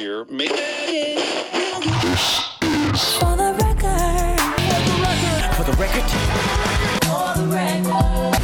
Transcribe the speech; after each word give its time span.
You're 0.00 0.24
making 0.26 0.56
For 2.96 3.36
the 3.36 3.52
record. 3.60 4.40
For 5.52 5.62
the 5.62 5.72
record, 5.78 6.08
For 7.04 7.34
the 7.36 7.44
record. 7.52 8.36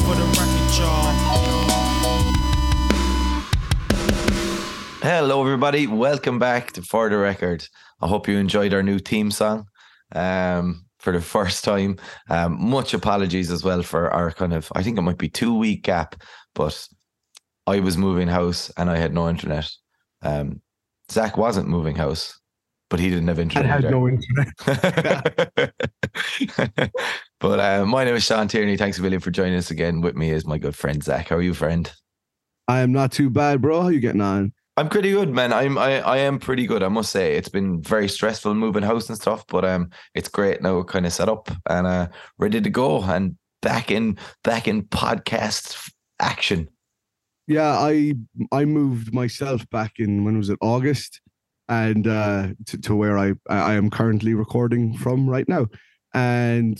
for 0.00 0.14
the 0.14 0.26
record, 0.36 0.68
y'all. 0.78 1.12
Hello, 5.00 5.40
everybody. 5.40 5.86
Welcome 5.86 6.38
back 6.38 6.72
to 6.72 6.82
For 6.82 7.08
the 7.08 7.16
Record. 7.16 7.66
I 8.02 8.06
hope 8.06 8.28
you 8.28 8.36
enjoyed 8.36 8.74
our 8.74 8.82
new 8.82 8.98
theme 8.98 9.30
song 9.30 9.66
um, 10.14 10.84
for 11.00 11.12
the 11.12 11.20
first 11.36 11.64
time. 11.64 11.96
Um, 12.28 12.56
much 12.60 12.94
apologies 12.94 13.50
as 13.50 13.64
well 13.64 13.82
for 13.82 14.10
our 14.10 14.30
kind 14.30 14.52
of, 14.52 14.70
I 14.74 14.82
think 14.82 14.98
it 14.98 15.02
might 15.02 15.18
be 15.18 15.28
two 15.28 15.54
week 15.54 15.82
gap, 15.82 16.22
but 16.54 16.86
I 17.66 17.80
was 17.80 17.96
moving 17.96 18.28
house 18.28 18.70
and 18.76 18.88
I 18.88 18.96
had 18.96 19.12
no 19.12 19.28
internet. 19.28 19.68
Um, 20.22 20.60
Zach 21.10 21.36
wasn't 21.36 21.68
moving 21.68 21.96
house, 21.96 22.38
but 22.88 23.00
he 23.00 23.10
didn't 23.10 23.28
have 23.28 23.38
internet. 23.38 23.70
I 23.70 23.76
internet. 23.76 23.92
had 23.92 23.94
either. 23.94 23.96
no 23.96 24.08
internet. 25.56 25.72
but 27.40 27.60
uh, 27.60 27.84
my 27.86 28.04
name 28.04 28.14
is 28.14 28.24
Sean 28.24 28.48
Tierney. 28.48 28.76
Thanks 28.76 28.98
a 28.98 29.02
million 29.02 29.20
for 29.20 29.30
joining 29.30 29.58
us 29.58 29.70
again. 29.70 30.00
With 30.00 30.14
me 30.16 30.30
is 30.30 30.46
my 30.46 30.58
good 30.58 30.76
friend 30.76 31.02
Zach. 31.02 31.28
How 31.28 31.36
are 31.36 31.42
you, 31.42 31.54
friend? 31.54 31.90
I 32.68 32.80
am 32.80 32.92
not 32.92 33.10
too 33.12 33.30
bad, 33.30 33.60
bro. 33.60 33.82
How 33.82 33.88
you 33.88 34.00
getting 34.00 34.20
on? 34.20 34.52
I'm 34.76 34.88
pretty 34.88 35.10
good, 35.10 35.28
man. 35.30 35.52
I'm 35.52 35.76
I, 35.76 36.00
I 36.00 36.18
am 36.18 36.38
pretty 36.38 36.66
good. 36.66 36.82
I 36.82 36.88
must 36.88 37.10
say 37.12 37.36
it's 37.36 37.48
been 37.48 37.82
very 37.82 38.08
stressful 38.08 38.54
moving 38.54 38.82
house 38.82 39.08
and 39.08 39.18
stuff, 39.18 39.44
but 39.48 39.64
um, 39.64 39.90
it's 40.14 40.28
great 40.28 40.62
now. 40.62 40.76
We're 40.76 40.84
kind 40.84 41.04
of 41.06 41.12
set 41.12 41.28
up 41.28 41.50
and 41.68 41.86
uh, 41.86 42.08
ready 42.38 42.60
to 42.60 42.70
go 42.70 43.02
and 43.02 43.36
back 43.62 43.90
in 43.90 44.16
back 44.42 44.66
in 44.68 44.82
podcast 44.84 45.90
action. 46.18 46.68
Yeah, 47.46 47.72
I 47.78 48.14
I 48.52 48.64
moved 48.64 49.12
myself 49.12 49.68
back 49.70 49.94
in 49.98 50.24
when 50.24 50.38
was 50.38 50.48
it 50.48 50.58
August, 50.62 51.20
and 51.68 52.06
uh, 52.06 52.48
to, 52.66 52.78
to 52.80 52.94
where 52.94 53.18
I 53.18 53.34
I 53.50 53.74
am 53.74 53.90
currently 53.90 54.34
recording 54.34 54.96
from 54.96 55.28
right 55.28 55.48
now, 55.48 55.66
and 56.14 56.78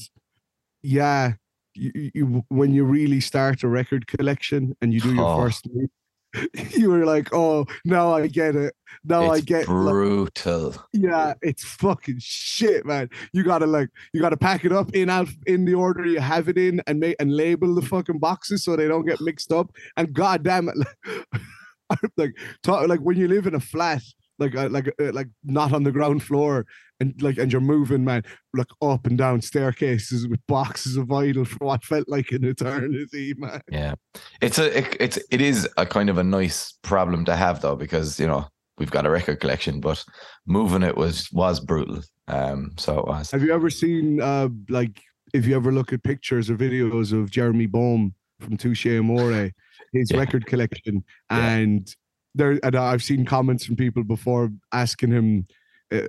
yeah, 0.83 1.33
you, 1.75 2.11
you 2.15 2.45
when 2.49 2.73
you 2.73 2.85
really 2.85 3.21
start 3.21 3.63
a 3.63 3.69
record 3.69 4.07
collection 4.07 4.75
and 4.81 4.95
you 4.95 5.01
do 5.01 5.13
your 5.15 5.27
Oh. 5.27 5.37
first, 5.45 5.69
move, 5.75 5.91
you 6.71 6.91
were 6.91 7.05
like, 7.05 7.33
oh, 7.33 7.67
now 7.85 8.13
I 8.13 8.27
get 8.27 8.57
it. 8.57 8.75
Now 9.05 9.31
I 9.31 9.37
it's 9.37 9.45
get 9.45 9.69
like, 9.69 9.93
brutal. 9.93 10.75
Yeah, 10.93 11.35
it's 11.43 11.65
fucking 11.65 12.19
shit, 12.21 12.85
man. 12.87 13.09
You 13.33 13.43
gotta 13.43 13.67
like, 13.67 13.89
you 14.13 14.21
gotta 14.21 14.37
pack 14.37 14.65
it 14.65 14.73
up 14.73 14.95
in 14.95 15.11
out 15.11 15.29
in 15.47 15.65
the 15.65 15.75
order 15.75 16.05
you 16.07 16.21
have 16.21 16.49
it 16.49 16.59
in, 16.59 16.81
and 16.87 17.01
make 17.01 17.17
and 17.19 17.35
label 17.35 17.75
the 17.75 17.83
fucking 17.83 18.19
boxes 18.19 18.65
so 18.65 18.77
they 18.77 18.89
don't 18.89 19.07
get 19.07 19.21
mixed 19.21 19.53
up. 19.53 19.71
And 19.97 20.13
god 20.13 20.43
damn 20.43 20.69
it, 20.69 20.77
like, 20.77 22.11
like 22.17 22.37
talk, 22.63 22.89
like 22.89 23.01
when 23.01 23.17
you 23.17 23.29
live 23.29 23.47
in 23.47 23.55
a 23.55 23.61
flat, 23.61 24.03
like 24.41 24.57
uh, 24.57 24.69
like 24.71 24.89
uh, 25.01 25.13
like 25.13 25.29
not 25.45 25.73
on 25.73 25.85
the 25.85 25.93
ground 25.93 26.23
floor, 26.23 26.67
and 26.99 27.15
like 27.23 27.39
and 27.39 27.53
you're 27.53 27.61
moving, 27.61 28.05
man, 28.05 28.25
like 28.55 28.67
up 28.83 29.07
and 29.07 29.17
down 29.19 29.41
staircases 29.43 30.27
with 30.27 30.41
boxes 30.49 30.97
of 30.97 31.07
vinyl 31.07 31.47
for 31.47 31.65
what 31.67 31.85
felt 31.85 32.09
like 32.09 32.33
an 32.33 32.45
eternity, 32.45 33.35
man. 33.37 33.61
Yeah, 33.71 33.95
it's 34.41 34.59
a 34.59 34.79
it, 34.79 34.97
it's 34.99 35.19
it 35.31 35.41
is 35.41 35.69
a 35.77 35.87
kind 35.87 36.11
of 36.11 36.19
a 36.19 36.25
nice 36.25 36.73
problem 36.83 37.25
to 37.27 37.37
have 37.37 37.61
though 37.61 37.77
because 37.77 38.19
you 38.19 38.27
know 38.27 38.47
we've 38.79 38.91
got 38.91 39.07
a 39.07 39.11
record 39.11 39.41
collection, 39.41 39.81
but 39.81 40.03
moving 40.47 40.83
it 40.83 40.97
was 40.97 41.31
was 41.33 41.61
brutal. 41.61 42.01
Um, 42.29 42.73
so 42.79 42.99
it 42.99 43.07
was. 43.07 43.31
Have 43.31 43.43
you 43.43 43.53
ever 43.55 43.71
seen 43.71 44.21
uh 44.21 44.49
like 44.69 45.01
if 45.35 45.47
you 45.47 45.55
ever 45.55 45.71
look 45.71 45.93
at 45.93 46.03
pictures 46.03 46.51
or 46.51 46.57
videos 46.57 47.13
of 47.13 47.31
Jeremy 47.31 47.67
Bolm 47.67 48.15
from 48.41 48.57
Touche 48.57 48.87
Amore, 48.87 49.51
his 49.93 50.11
Yeah. 50.13 50.19
record 50.19 50.47
collection, 50.47 51.05
Yeah. 51.31 51.47
and 51.57 51.95
there 52.35 52.59
and 52.63 52.77
I've 52.77 53.03
seen 53.03 53.25
comments 53.25 53.65
from 53.65 53.77
people 53.77 54.05
before 54.05 54.51
asking 54.73 55.11
him 55.13 55.47
uh, 55.93 56.03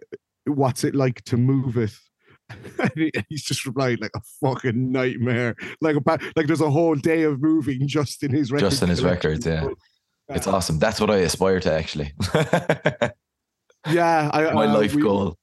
what's 0.46 0.84
it 0.84 0.96
like 0.96 1.24
to 1.26 1.38
move 1.38 1.78
it. 1.78 1.92
He- 2.96 3.12
he's 3.30 3.44
just 3.44 3.66
replied 3.66 4.02
like 4.02 4.12
a 4.16 4.22
fucking 4.42 4.92
nightmare. 4.92 5.56
Like 5.80 5.96
a 5.96 6.20
like 6.36 6.48
there's 6.48 6.60
a 6.62 6.70
whole 6.70 6.96
day 6.96 7.24
of 7.24 7.42
moving 7.42 7.88
just 7.88 8.24
in 8.24 8.32
his 8.32 8.52
record. 8.52 8.70
Just 8.70 8.84
in 8.84 8.90
his 8.90 9.04
records, 9.04 9.46
yeah. 9.48 9.68
It's 10.30 10.48
awesome. 10.48 10.78
That's 10.80 11.00
what 11.00 11.10
I 11.10 11.18
aspire 11.18 11.60
to 11.62 11.72
actually. 11.74 12.14
Yeah, 13.90 14.30
I, 14.32 14.52
My 14.54 14.66
uh, 14.68 14.74
life 14.74 14.94
we- 14.94 15.02
goal. 15.02 15.38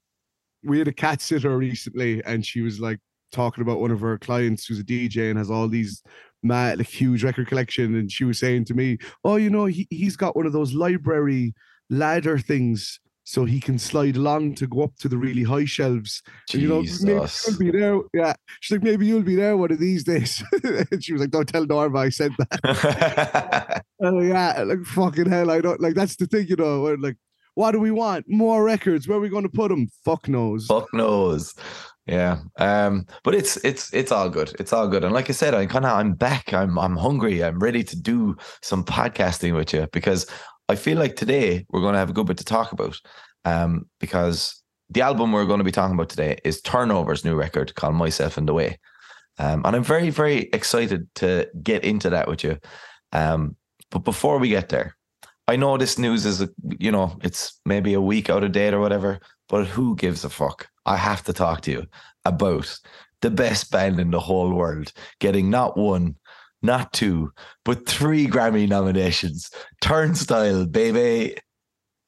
we 0.62 0.78
had 0.78 0.88
a 0.88 0.93
cat 0.93 1.21
sitter 1.21 1.56
recently 1.56 2.22
and 2.25 2.44
she 2.47 2.61
was 2.61 2.78
like 2.81 2.99
talking 3.33 3.62
about 3.62 3.81
one 3.81 3.91
of 3.91 4.00
her 4.00 4.17
clients 4.19 4.67
who's 4.67 4.78
a 4.81 4.84
DJ 4.84 5.28
and 5.31 5.38
has 5.38 5.50
all 5.50 5.69
these 5.69 6.03
mad 6.43 6.78
like 6.78 6.87
huge 6.87 7.25
record 7.25 7.49
collection 7.49 7.94
and 7.97 8.12
she 8.12 8.25
was 8.25 8.38
saying 8.38 8.65
to 8.65 8.75
me 8.75 8.97
oh 9.25 9.37
you 9.37 9.50
know 9.50 9.65
he, 9.65 9.87
he's 9.91 10.16
got 10.16 10.37
one 10.37 10.47
of 10.47 10.53
those 10.53 10.72
library 10.75 11.54
ladder 11.91 12.38
things 12.38 13.00
so 13.25 13.44
he 13.44 13.60
can 13.60 13.78
slide 13.78 14.16
along 14.16 14.54
to 14.54 14.66
go 14.66 14.82
up 14.82 14.97
to 14.99 15.09
the 15.09 15.16
really 15.16 15.43
high 15.43 15.65
shelves 15.65 16.22
and, 16.53 16.62
you 16.62 16.69
know 16.69 16.82
maybe 17.03 17.26
you'll 17.47 17.59
be 17.59 17.71
there 17.71 18.00
yeah 18.15 18.34
she's 18.60 18.76
like 18.76 18.84
maybe 18.84 19.06
you'll 19.06 19.22
be 19.22 19.34
there 19.34 19.56
one 19.56 19.72
of 19.72 19.78
these 19.78 20.04
days 20.04 20.43
and 20.62 21.03
she 21.03 21.12
was 21.12 21.21
like 21.21 21.31
don't 21.31 21.49
tell 21.49 21.66
Norma 21.66 21.99
I 21.99 22.09
said 22.09 22.32
that 22.38 23.82
Oh 24.00 24.20
yeah, 24.20 24.62
like 24.62 24.84
fucking 24.84 25.28
hell. 25.28 25.50
I 25.50 25.60
don't 25.60 25.81
like 25.81 25.94
that's 25.94 26.16
the 26.16 26.26
thing, 26.26 26.47
you 26.47 26.56
know. 26.56 26.82
Like, 26.99 27.16
what 27.55 27.72
do 27.72 27.81
we 27.81 27.91
want? 27.91 28.26
More 28.28 28.62
records. 28.62 29.09
Where 29.09 29.19
are 29.19 29.20
we 29.20 29.28
going 29.28 29.43
to 29.43 29.49
put 29.49 29.70
them? 29.70 29.88
Fuck 30.05 30.28
knows. 30.28 30.66
Fuck 30.66 30.93
knows. 30.94 31.55
Yeah. 32.08 32.38
Um, 32.58 33.06
but 33.22 33.34
it's 33.34 33.58
it's 33.58 33.92
it's 33.92 34.10
all 34.10 34.30
good. 34.30 34.54
It's 34.58 34.72
all 34.72 34.88
good. 34.88 35.04
And 35.04 35.12
like 35.12 35.28
I 35.28 35.34
said, 35.34 35.54
I 35.54 35.66
kind 35.66 35.84
of 35.84 35.92
I'm 35.92 36.14
back. 36.14 36.54
I'm 36.54 36.78
I'm 36.78 36.96
hungry. 36.96 37.44
I'm 37.44 37.58
ready 37.58 37.84
to 37.84 38.00
do 38.00 38.34
some 38.62 38.82
podcasting 38.82 39.54
with 39.54 39.74
you 39.74 39.86
because 39.92 40.26
I 40.70 40.74
feel 40.76 40.96
like 40.98 41.16
today 41.16 41.66
we're 41.69 41.82
going 41.82 41.92
to 41.92 41.98
have 41.98 42.10
a 42.10 42.14
good 42.14 42.26
bit 42.26 42.38
to 42.38 42.44
talk 42.44 42.72
about. 42.72 42.98
Um, 43.44 43.86
because 44.00 44.62
the 44.91 45.02
album 45.02 45.32
we're 45.32 45.44
going 45.44 45.58
to 45.58 45.64
be 45.64 45.70
talking 45.70 45.94
about 45.94 46.08
today 46.08 46.38
is 46.44 46.62
Turnover's 46.62 47.24
new 47.24 47.34
record 47.34 47.74
called 47.74 47.94
Myself 47.94 48.38
in 48.38 48.46
the 48.46 48.54
Way. 48.54 48.78
Um, 49.38 49.62
and 49.64 49.76
I'm 49.76 49.84
very, 49.84 50.10
very 50.10 50.48
excited 50.52 51.06
to 51.16 51.48
get 51.62 51.84
into 51.84 52.10
that 52.10 52.26
with 52.26 52.42
you. 52.42 52.58
Um, 53.12 53.54
but 53.90 54.00
before 54.00 54.38
we 54.38 54.48
get 54.48 54.70
there, 54.70 54.96
I 55.46 55.56
know 55.56 55.76
this 55.76 55.98
news 55.98 56.26
is, 56.26 56.46
you 56.78 56.90
know, 56.90 57.19
it's 57.22 57.58
maybe 57.64 57.94
a 57.94 58.00
week 58.00 58.28
out 58.28 58.44
of 58.44 58.52
date 58.52 58.75
or 58.75 58.80
whatever, 58.80 59.20
but 59.48 59.66
who 59.66 59.97
gives 59.97 60.25
a 60.25 60.31
fuck? 60.31 60.69
I 60.86 60.97
have 60.97 61.22
to 61.25 61.32
talk 61.32 61.62
to 61.62 61.70
you 61.70 61.86
about 62.25 62.78
the 63.20 63.31
best 63.31 63.70
band 63.70 63.98
in 63.98 64.10
the 64.10 64.20
whole 64.20 64.54
world 64.54 64.92
getting 65.20 65.50
not 65.50 65.76
one, 65.76 66.16
not 66.62 66.92
two, 66.92 67.32
but 67.64 67.88
three 67.88 68.26
Grammy 68.26 68.69
nominations. 68.69 69.50
Turnstile, 69.81 70.66
baby. 70.66 71.37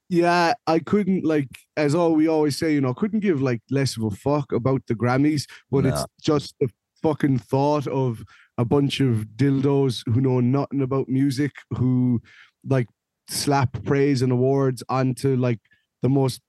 Yeah, 0.08 0.54
I 0.66 0.80
couldn't 0.80 1.24
like 1.24 1.48
as 1.76 1.94
all 1.94 2.14
we 2.14 2.28
always 2.28 2.58
say, 2.58 2.74
you 2.74 2.80
know, 2.80 2.94
couldn't 2.94 3.20
give 3.20 3.40
like 3.40 3.60
less 3.70 3.96
of 3.96 4.04
a 4.04 4.10
fuck 4.10 4.52
about 4.52 4.82
the 4.86 4.94
Grammys, 4.94 5.44
but 5.70 5.86
it's 5.86 6.04
just 6.20 6.54
the 6.58 6.68
fucking 7.02 7.38
thought 7.38 7.86
of 7.86 8.24
a 8.58 8.64
bunch 8.64 9.00
of 9.00 9.26
dildos 9.36 10.02
who 10.12 10.20
know 10.20 10.40
nothing 10.40 10.82
about 10.82 11.08
music 11.08 11.52
who 11.76 12.20
like 12.68 12.88
slap 13.28 13.82
praise 13.84 14.20
and 14.20 14.32
awards 14.32 14.82
onto 14.88 15.36
like 15.36 15.60
the 16.02 16.08
most 16.08 16.40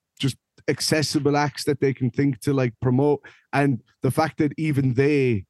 accessible 0.70 1.38
acts 1.38 1.64
that 1.66 1.80
they 1.80 1.94
can 1.94 2.10
think 2.10 2.40
to 2.40 2.54
like 2.54 2.74
promote 2.82 3.22
and 3.54 3.82
the 4.02 4.12
fact 4.12 4.38
that 4.38 4.54
even 4.58 4.94
they 4.94 5.46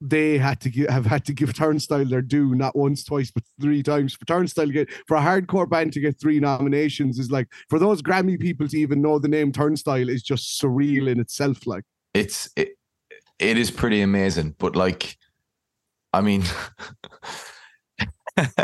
they 0.00 0.36
had 0.36 0.60
to 0.60 0.68
give, 0.68 0.90
have 0.90 1.06
had 1.06 1.24
to 1.24 1.32
give 1.32 1.54
Turnstile 1.54 2.04
their 2.04 2.20
due 2.20 2.54
not 2.54 2.76
once, 2.76 3.04
twice, 3.04 3.30
but 3.30 3.42
three 3.60 3.82
times. 3.82 4.14
For 4.14 4.26
Turnstile 4.26 4.66
to 4.66 4.72
get 4.72 4.92
for 5.06 5.16
a 5.16 5.20
hardcore 5.20 5.68
band 5.68 5.92
to 5.94 6.00
get 6.00 6.20
three 6.20 6.38
nominations 6.40 7.18
is 7.18 7.30
like 7.30 7.48
for 7.70 7.78
those 7.78 8.02
Grammy 8.02 8.38
people 8.38 8.68
to 8.68 8.78
even 8.78 9.00
know 9.00 9.18
the 9.18 9.28
name 9.28 9.50
Turnstile 9.50 10.08
is 10.08 10.22
just 10.22 10.60
surreal 10.60 11.08
in 11.08 11.20
itself. 11.20 11.66
Like 11.66 11.84
It's 12.12 12.50
it, 12.56 12.76
it 13.38 13.56
is 13.56 13.70
pretty 13.70 14.02
amazing, 14.02 14.54
but 14.58 14.76
like, 14.76 15.16
I 16.12 16.20
mean, 16.20 16.42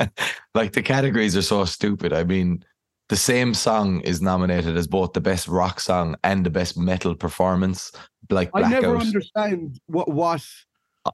like 0.55 0.73
the 0.73 0.83
categories 0.83 1.37
are 1.37 1.43
so 1.43 1.65
stupid. 1.65 2.13
I 2.13 2.25
mean, 2.25 2.65
the 3.11 3.17
same 3.17 3.55
song 3.55 4.01
is 4.03 4.23
nominated 4.23 4.77
as 4.77 4.87
both 4.87 5.13
the 5.13 5.21
best 5.21 5.49
rock 5.49 5.81
song 5.81 6.15
and 6.23 6.47
the 6.47 6.51
best 6.51 6.79
metal 6.79 7.17
performance. 7.17 7.91
Like 8.31 8.51
I 8.55 8.69
never 8.69 8.97
understand 8.97 9.81
what 9.87 10.09
what 10.09 10.47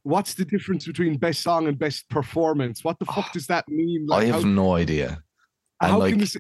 what's 0.03 0.35
the 0.35 0.45
difference 0.45 0.87
between 0.87 1.17
best 1.17 1.43
song 1.43 1.67
and 1.67 1.79
best 1.79 2.07
performance. 2.11 2.85
What 2.85 2.99
the 2.99 3.07
fuck 3.07 3.33
does 3.33 3.47
that 3.47 3.67
mean? 3.67 4.09
I 4.13 4.27
have 4.27 4.43
how, 4.43 4.49
no 4.49 4.75
idea. 4.75 5.23
and 5.81 5.91
how 5.91 5.99
like- 6.01 6.11
can 6.11 6.21
this, 6.21 6.37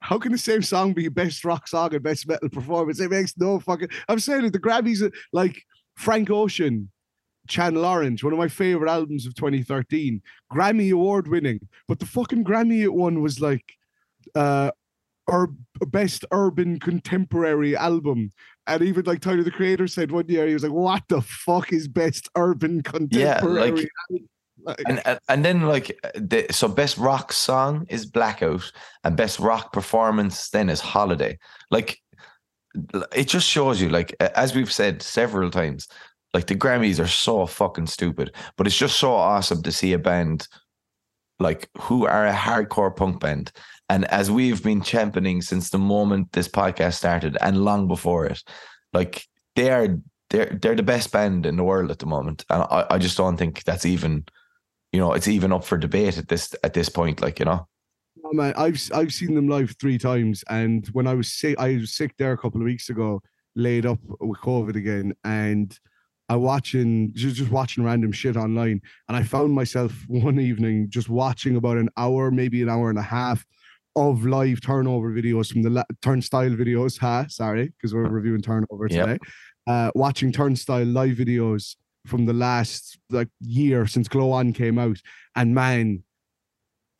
how 0.00 0.18
can 0.18 0.30
the 0.30 0.38
same 0.38 0.60
song 0.60 0.92
be 0.92 1.08
best 1.08 1.42
rock 1.42 1.66
song 1.66 1.94
and 1.94 2.02
best 2.02 2.28
metal 2.28 2.50
performance? 2.50 3.00
It 3.00 3.10
makes 3.10 3.32
no 3.38 3.60
fucking. 3.60 3.88
I'm 4.10 4.18
saying 4.18 4.44
it. 4.44 4.52
The 4.52 4.60
Grammys, 4.60 5.10
like 5.32 5.62
Frank 5.96 6.28
Ocean, 6.28 6.90
Channel 7.48 7.86
Orange, 7.86 8.22
one 8.22 8.34
of 8.34 8.38
my 8.38 8.48
favorite 8.48 8.90
albums 8.90 9.26
of 9.26 9.34
2013, 9.36 10.20
Grammy 10.52 10.92
award 10.92 11.28
winning. 11.28 11.60
But 11.88 11.98
the 11.98 12.06
fucking 12.06 12.44
Grammy 12.44 12.82
it 12.82 12.92
won 12.92 13.22
was 13.22 13.40
like, 13.40 13.64
uh, 14.34 14.70
ur- 15.30 15.52
best 15.86 16.24
urban 16.32 16.78
contemporary 16.80 17.76
album. 17.76 18.30
And 18.66 18.82
even 18.82 19.04
like 19.04 19.20
Tyler 19.20 19.42
the 19.42 19.50
Creator 19.50 19.86
said 19.88 20.10
one 20.10 20.28
year, 20.28 20.46
he 20.46 20.54
was 20.54 20.62
like, 20.62 20.72
"What 20.72 21.02
the 21.08 21.22
fuck 21.22 21.72
is 21.72 21.88
best 21.88 22.28
urban 22.36 22.76
Yeah, 22.76 23.38
contemporary?" 23.40 23.70
like 24.10 24.22
Like, 24.64 24.82
and 24.88 25.00
and- 25.06 25.20
and 25.28 25.44
then 25.44 25.62
like 25.62 25.98
the, 26.14 26.46
so 26.50 26.66
best 26.68 26.98
rock 26.98 27.32
song 27.32 27.86
is 27.88 28.04
blackout 28.04 28.70
and 29.04 29.16
best 29.16 29.38
rock 29.38 29.72
performance 29.72 30.50
then 30.50 30.68
is 30.68 30.80
holiday 30.80 31.38
like 31.70 32.00
it 33.14 33.28
just 33.28 33.48
shows 33.48 33.80
you 33.80 33.88
like 33.88 34.16
as 34.34 34.54
we've 34.56 34.72
said 34.72 35.00
several 35.00 35.48
times 35.48 35.86
like 36.34 36.48
the 36.48 36.56
grammys 36.56 36.98
are 36.98 37.06
so 37.06 37.46
fucking 37.46 37.86
stupid 37.86 38.34
but 38.56 38.66
it's 38.66 38.76
just 38.76 38.98
so 38.98 39.12
awesome 39.12 39.62
to 39.62 39.70
see 39.70 39.92
a 39.92 39.98
band 39.98 40.48
like 41.38 41.70
who 41.78 42.04
are 42.04 42.26
a 42.26 42.34
hardcore 42.34 42.94
punk 42.94 43.20
band 43.20 43.52
and 43.88 44.04
as 44.06 44.30
we've 44.30 44.62
been 44.62 44.82
championing 44.82 45.40
since 45.42 45.70
the 45.70 45.78
moment 45.78 46.32
this 46.32 46.48
podcast 46.48 46.94
started 46.94 47.36
and 47.40 47.64
long 47.64 47.88
before 47.88 48.26
it 48.26 48.42
like 48.92 49.26
they 49.56 49.70
are 49.70 49.98
they're 50.30 50.58
they're 50.60 50.74
the 50.74 50.82
best 50.82 51.12
band 51.12 51.46
in 51.46 51.56
the 51.56 51.64
world 51.64 51.90
at 51.90 51.98
the 51.98 52.06
moment. 52.06 52.44
And 52.50 52.62
i, 52.70 52.86
I 52.90 52.98
just 52.98 53.16
don't 53.16 53.36
think 53.36 53.64
that's 53.64 53.86
even 53.86 54.24
you 54.92 55.00
know 55.00 55.12
it's 55.12 55.28
even 55.28 55.52
up 55.52 55.64
for 55.64 55.78
debate 55.78 56.18
at 56.18 56.28
this 56.28 56.54
at 56.62 56.74
this 56.74 56.88
point 56.88 57.20
like 57.20 57.38
you 57.38 57.44
know? 57.44 57.66
Oh, 58.24 58.32
man, 58.32 58.52
I've 58.56 58.80
I've 58.92 59.12
seen 59.12 59.34
them 59.34 59.48
live 59.48 59.74
three 59.80 59.96
times, 59.96 60.44
and 60.50 60.86
when 60.88 61.06
I 61.06 61.14
was 61.14 61.32
sick, 61.32 61.58
I 61.58 61.76
was 61.76 61.94
sick 61.94 62.14
there 62.18 62.32
a 62.32 62.38
couple 62.38 62.60
of 62.60 62.64
weeks 62.64 62.90
ago, 62.90 63.22
laid 63.54 63.86
up 63.86 64.00
with 64.20 64.40
COVID 64.40 64.74
again, 64.76 65.14
and 65.24 65.78
I 66.28 66.36
watching 66.36 67.12
just 67.14 67.36
just 67.36 67.50
watching 67.50 67.84
random 67.84 68.12
shit 68.12 68.36
online, 68.36 68.82
and 69.08 69.16
I 69.16 69.22
found 69.22 69.52
myself 69.52 69.92
one 70.08 70.40
evening 70.40 70.90
just 70.90 71.08
watching 71.08 71.56
about 71.56 71.78
an 71.78 71.88
hour, 71.96 72.30
maybe 72.30 72.60
an 72.60 72.68
hour 72.68 72.90
and 72.90 72.98
a 72.98 73.02
half 73.02 73.46
of 73.98 74.24
live 74.26 74.60
turnover 74.60 75.10
videos 75.12 75.52
from 75.52 75.62
the 75.62 75.70
la- 75.70 75.82
turnstile 76.02 76.50
videos. 76.50 76.98
Ha, 77.00 77.26
sorry, 77.28 77.66
because 77.68 77.94
we're 77.94 78.08
reviewing 78.08 78.42
turnover 78.42 78.86
Yep. 78.88 79.06
today. 79.06 79.18
Uh, 79.66 79.90
watching 79.94 80.32
turnstile 80.32 80.86
live 80.86 81.16
videos 81.16 81.76
from 82.06 82.24
the 82.26 82.32
last 82.32 82.98
like 83.10 83.28
year 83.40 83.86
since 83.86 84.08
Glow 84.08 84.32
On 84.32 84.52
came 84.52 84.78
out, 84.78 84.96
and 85.36 85.54
man, 85.54 86.02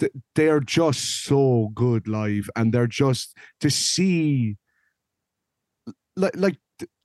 th- 0.00 0.12
they're 0.34 0.60
just 0.60 1.24
so 1.24 1.70
good 1.74 2.06
live 2.08 2.50
and 2.56 2.72
they're 2.72 2.86
just 2.86 3.34
to 3.60 3.70
see 3.70 4.56
like 6.16 6.36
like 6.36 6.58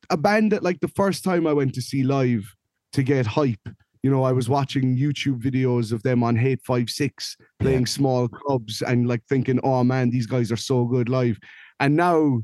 a 0.10 0.18
band 0.18 0.52
that 0.52 0.64
like 0.64 0.80
the 0.82 0.88
first 0.90 1.24
time 1.24 1.48
I 1.48 1.54
went 1.54 1.74
to 1.76 1.82
see 1.82 2.04
live 2.04 2.44
to 2.92 3.04
get 3.04 3.26
hype 3.26 3.70
you 4.04 4.12
know 4.12 4.24
I 4.24 4.32
was 4.32 4.50
watching 4.50 4.96
YouTube 4.96 5.42
videos 5.42 5.92
of 5.92 6.04
them 6.04 6.24
on 6.24 6.38
Hate5six 6.38 7.36
playing 7.60 7.86
small 7.86 8.28
clubs 8.28 8.82
and 8.82 9.08
like 9.08 9.24
thinking 9.28 9.60
oh 9.64 9.84
man 9.84 10.10
these 10.10 10.28
guys 10.28 10.52
are 10.52 10.58
so 10.58 10.86
good 10.86 11.10
live 11.10 11.40
and 11.80 11.96
now 11.96 12.42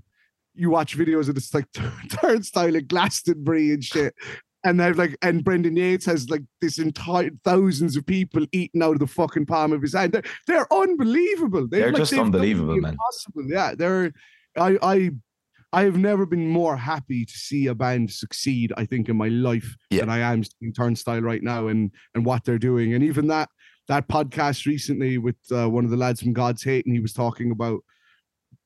you 0.56 0.69
watch 0.69 0.97
videos 0.97 1.29
of 1.29 1.35
this 1.35 1.53
like 1.53 1.67
turnstile 2.09 2.75
at 2.75 2.88
Glastonbury 2.88 3.71
and 3.71 3.83
shit 3.83 4.15
and 4.63 4.79
they've 4.79 4.97
like, 4.97 5.17
and 5.21 5.44
Brendan 5.44 5.77
Yates 5.77 6.06
has 6.06 6.29
like 6.29 6.44
this 6.61 6.79
entire 6.79 7.29
thousands 7.44 7.95
of 7.95 8.05
people 8.05 8.45
eating 8.51 8.83
out 8.83 8.94
of 8.94 9.00
the 9.00 9.07
fucking 9.07 9.45
palm 9.45 9.71
of 9.71 9.81
his 9.81 9.94
hand. 9.94 10.12
They're, 10.12 10.23
they're 10.47 10.73
unbelievable. 10.73 11.67
They've, 11.67 11.81
They're 11.81 11.91
like, 11.91 12.01
just 12.01 12.12
they've 12.12 12.19
done 12.19 12.31
the 12.31 12.39
unbelievable, 12.39 12.75
man. 12.75 12.91
Impossible. 12.94 13.44
Yeah, 13.47 13.73
they're. 13.75 14.12
I 14.57 14.77
I 14.81 15.12
I 15.71 15.83
have 15.83 15.98
never 15.98 16.25
been 16.25 16.48
more 16.48 16.75
happy 16.77 17.25
to 17.25 17.33
see 17.33 17.68
a 17.68 17.75
band 17.75 18.12
succeed. 18.12 18.74
I 18.75 18.86
think 18.86 19.07
in 19.10 19.18
my 19.18 19.27
life 19.27 19.75
Yeah. 19.92 20.01
than 20.01 20.10
I 20.10 20.19
am 20.19 20.44
seeing 20.44 20.74
Turnstile 20.74 21.21
right 21.21 21.44
now 21.44 21.68
and 21.68 21.92
and 22.16 22.25
what 22.25 22.44
they're 22.44 22.57
doing. 22.57 22.94
And 22.94 23.04
even 23.04 23.27
that 23.27 23.50
that 23.88 24.07
podcast 24.07 24.66
recently 24.66 25.18
with 25.18 25.38
uh, 25.51 25.69
one 25.69 25.83
of 25.86 25.92
the 25.92 25.98
lads 25.98 26.21
from 26.21 26.33
God's 26.33 26.63
Hate, 26.63 26.86
and 26.86 26.94
he 26.95 27.01
was 27.01 27.13
talking 27.13 27.51
about 27.51 27.81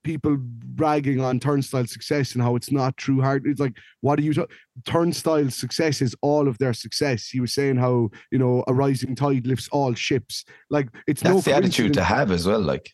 people 0.03 0.35
bragging 0.37 1.21
on 1.21 1.39
Turnstile 1.39 1.87
success 1.87 2.33
and 2.33 2.41
how 2.43 2.55
it's 2.57 2.71
not 2.73 2.97
true 2.97 3.21
hard. 3.21 3.43
It's 3.47 3.59
like, 3.61 3.77
what 4.01 4.19
are 4.19 4.21
you? 4.21 4.33
ta- 4.33 4.47
Turnstile 4.85 5.49
success 5.49 6.01
is 6.01 6.13
all 6.21 6.47
of 6.49 6.57
their 6.57 6.73
success. 6.73 7.27
He 7.27 7.39
was 7.39 7.53
saying 7.53 7.77
how 7.77 8.09
you 8.31 8.37
know 8.39 8.63
a 8.67 8.73
rising 8.73 9.15
tide 9.15 9.45
lifts 9.47 9.67
all 9.71 9.93
ships. 9.93 10.43
Like 10.69 10.87
it's 11.07 11.21
that's 11.21 11.35
no 11.35 11.41
the 11.41 11.53
attitude 11.53 11.93
to 11.95 12.03
have 12.03 12.31
as 12.31 12.47
well 12.47 12.61
like 12.61 12.91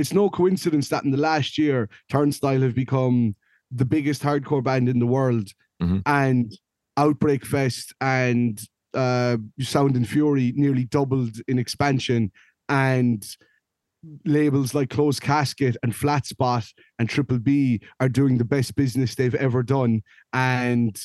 It's 0.00 0.14
no 0.14 0.30
coincidence 0.30 0.88
that 0.88 1.04
in 1.04 1.10
the 1.10 1.18
last 1.18 1.58
year, 1.58 1.88
Turnstile 2.08 2.62
have 2.62 2.74
become 2.74 3.36
the 3.70 3.84
biggest 3.84 4.22
hardcore 4.22 4.64
band 4.64 4.88
in 4.88 4.98
the 4.98 5.06
world, 5.06 5.50
Mhm. 5.82 6.02
and 6.06 6.52
Outbreak 6.96 7.44
Fest 7.44 7.94
and 8.00 8.60
uh, 8.92 9.36
Sound 9.60 9.94
and 9.94 10.08
Fury 10.08 10.52
nearly 10.56 10.84
doubled 10.84 11.36
in 11.46 11.58
expansion, 11.60 12.32
and 12.68 13.24
labels 14.24 14.74
like 14.74 14.90
Closed 14.90 15.20
Casket 15.22 15.76
and 15.82 15.94
Flat 15.94 16.26
Spot 16.26 16.64
and 16.98 17.08
Triple 17.08 17.38
B 17.38 17.80
are 18.00 18.08
doing 18.08 18.38
the 18.38 18.44
best 18.44 18.74
business 18.74 19.14
they've 19.14 19.34
ever 19.34 19.62
done. 19.62 20.02
And 20.32 20.98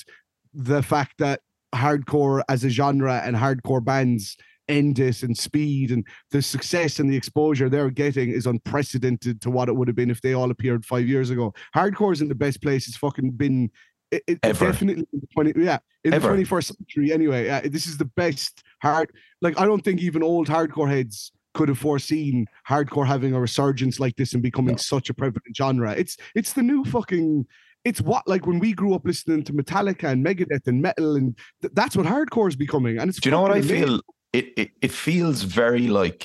the 0.54 0.82
fact 0.82 1.16
that 1.20 1.42
hardcore 1.76 2.42
as 2.50 2.64
a 2.64 2.70
genre 2.70 3.22
and 3.24 3.36
hardcore 3.36 3.84
bands 3.84 4.36
End 4.68 5.00
It 5.00 5.24
and 5.24 5.38
Speed 5.38 5.92
and 5.92 6.06
the 6.32 6.42
success 6.42 7.00
and 7.00 7.10
the 7.10 7.16
exposure 7.16 7.70
they're 7.70 7.90
getting 7.90 8.30
is 8.32 8.46
unprecedented 8.48 9.42
to 9.42 9.50
what 9.52 9.70
it 9.70 9.76
would 9.76 9.88
have 9.88 9.96
been 9.96 10.10
if 10.12 10.22
they 10.22 10.34
all 10.34 10.52
appeared 10.52 10.86
five 10.86 11.08
years 11.08 11.30
ago. 11.30 11.54
Hardcore 11.76 12.14
is 12.14 12.22
in 12.22 12.28
the 12.28 12.36
best 12.36 12.62
place 12.62 12.88
it's 12.88 12.98
fucking 12.98 13.32
been. 13.32 13.70
It, 14.12 14.24
it- 14.28 14.42
definitely 14.42 15.04
in 15.12 15.20
the 15.20 15.28
20 15.34 15.54
yeah 15.66 15.80
in 16.04 16.14
Ever. 16.14 16.36
the 16.38 16.44
21st 16.44 16.76
century 16.78 17.12
anyway 17.12 17.48
yeah, 17.48 17.62
this 17.62 17.88
is 17.88 17.98
the 17.98 18.06
best 18.06 18.62
hard 18.84 19.10
like 19.42 19.60
i 19.60 19.66
don't 19.66 19.84
think 19.84 20.00
even 20.00 20.22
old 20.22 20.48
hardcore 20.48 20.88
heads 20.88 21.32
could 21.56 21.70
have 21.70 21.80
foreseen 21.80 22.46
hardcore 22.70 23.06
having 23.06 23.34
a 23.34 23.40
resurgence 23.40 24.00
like 24.00 24.16
this 24.16 24.34
and 24.34 24.44
becoming 24.44 24.74
No. 24.76 24.78
such 24.78 25.10
a 25.10 25.14
prevalent 25.16 25.58
genre 25.58 25.92
it's 25.94 26.18
it's 26.36 26.54
the 26.54 26.62
new 26.62 26.86
fucking 26.86 27.48
it's 27.84 28.00
what 28.00 28.28
like 28.28 28.46
when 28.46 28.60
we 28.60 28.74
grew 28.74 28.94
up 28.94 29.06
listening 29.06 29.44
to 29.46 29.54
Metallica 29.54 30.10
and 30.12 30.24
Megadeth 30.24 30.68
and 30.68 30.82
metal 30.84 31.16
and 31.16 31.36
th- 31.64 31.74
that's 31.74 31.98
what 31.98 32.06
hardcore 32.06 32.48
is 32.48 32.56
becoming 32.56 33.00
and 33.00 33.10
it's 33.10 33.20
do 33.20 33.30
you 33.30 33.32
know 33.32 33.42
what 33.42 33.52
i 33.52 33.58
amazing. 33.58 33.86
feel 33.88 34.02
it, 34.38 34.46
it 34.62 34.70
it 34.82 34.92
feels 34.92 35.40
very 35.44 35.88
like 35.88 36.22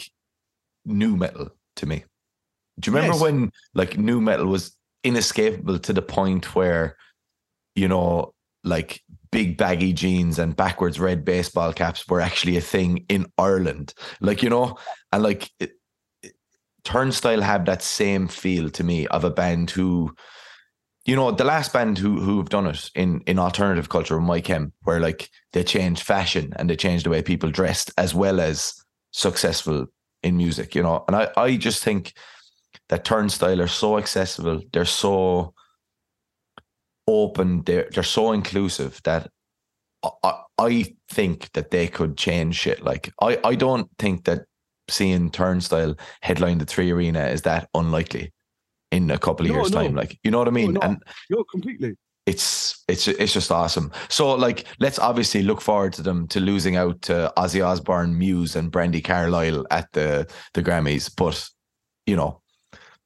nu 0.85 1.17
metal 1.17 1.49
to 1.77 1.87
me 1.87 1.99
do 2.79 2.91
you 2.91 2.95
remember 2.97 3.15
Yes. 3.15 3.23
when 3.23 3.51
like 3.75 3.93
nu 3.99 4.21
metal 4.21 4.47
was 4.47 4.77
inescapable 5.05 5.79
to 5.79 5.93
the 5.93 6.03
point 6.03 6.55
where 6.55 6.97
you 7.75 7.89
know 7.89 8.33
like 8.65 9.01
big 9.33 9.57
baggy 9.57 9.93
jeans 9.93 10.39
and 10.39 10.57
backwards 10.57 10.99
red 11.01 11.25
baseball 11.25 11.73
caps 11.73 12.07
were 12.09 12.21
actually 12.21 12.57
a 12.57 12.61
thing 12.75 13.05
in 13.09 13.27
Ireland 13.39 13.95
like 14.21 14.43
you 14.43 14.51
know 14.51 14.77
and 15.13 15.23
like 15.23 15.43
it, 15.61 15.73
Turnstile 16.83 17.43
have 17.43 17.67
that 17.67 17.83
same 17.83 18.27
feel 18.27 18.71
to 18.71 18.83
me 18.83 19.07
of 19.09 19.23
a 19.25 19.31
band 19.31 19.71
who 19.71 20.15
you 21.07 21.17
know 21.17 21.31
the 21.31 21.45
last 21.45 21.73
band 21.73 21.99
who 21.99 22.21
who 22.21 22.39
have 22.39 22.49
done 22.49 22.67
it 22.67 22.91
in 22.95 23.21
in 23.27 23.39
alternative 23.39 23.89
culture 23.89 24.21
Mike 24.21 24.47
Hem 24.47 24.73
where 24.83 25.01
like 25.01 25.31
they 25.53 25.65
changed 25.65 26.03
fashion 26.03 26.53
and 26.57 26.69
they 26.69 26.77
changed 26.77 27.07
the 27.07 27.11
way 27.11 27.23
people 27.23 27.51
dressed 27.51 27.91
as 27.97 28.15
well 28.15 28.41
as 28.41 28.75
successful 29.13 29.87
in 30.23 30.37
music 30.37 30.75
you 30.75 30.83
know? 30.83 31.05
And 31.07 31.17
I 31.17 31.31
I 31.37 31.57
just 31.57 31.83
think 31.83 32.13
that 32.89 33.05
Turnstile 33.05 33.61
are 33.61 33.67
so 33.67 33.99
accessible 33.99 34.61
they're 34.73 34.85
so 34.85 35.55
open 37.07 37.63
they're 37.65 37.89
they're 37.93 38.03
so 38.03 38.33
inclusive 38.33 39.01
that 39.05 39.31
I- 40.23 40.43
I, 40.59 40.95
think 41.11 41.51
that 41.53 41.71
they 41.73 41.89
could 41.89 42.17
change 42.17 42.55
shit. 42.55 42.83
Like 42.85 43.13
I 43.21 43.39
I 43.45 43.55
don't 43.55 43.89
think 43.99 44.25
that 44.25 44.43
seeing 44.89 45.31
Turnstile 45.31 45.97
headline 46.23 46.59
the 46.59 46.65
three 46.67 46.91
arena 46.91 47.27
is 47.27 47.43
that 47.43 47.69
unlikely 47.75 48.33
in 48.93 49.11
a 49.11 49.19
couple 49.19 49.47
of 49.47 49.53
No, 49.53 49.59
years 49.59 49.71
no. 49.73 49.83
time 49.83 49.95
like 49.95 50.19
you 50.25 50.31
know 50.31 50.39
what 50.39 50.49
I 50.49 50.53
mean 50.53 50.75
no. 50.75 50.81
and 50.81 51.03
Yo, 51.29 51.45
completely 51.45 51.97
it's 52.27 52.85
it's 52.87 53.09
it's 53.09 53.33
just 53.33 53.51
awesome. 53.51 53.91
So 54.09 54.35
like, 54.35 54.67
let's 54.79 54.99
obviously 54.99 55.43
look 55.43 55.61
forward 55.61 55.93
to 55.95 56.03
them 56.03 56.29
to 56.29 56.39
losing 56.39 56.77
out 56.77 57.01
to 57.03 57.33
Ozzy 57.37 57.65
Osbourne, 57.65 58.17
Muse, 58.17 58.57
and 58.57 58.71
Brandi 58.71 59.03
Carlile 59.03 59.67
at 59.71 59.91
the 59.93 60.31
the 60.55 60.63
Grammys. 60.63 61.11
But 61.17 61.49
you 62.07 62.17
know, 62.17 62.41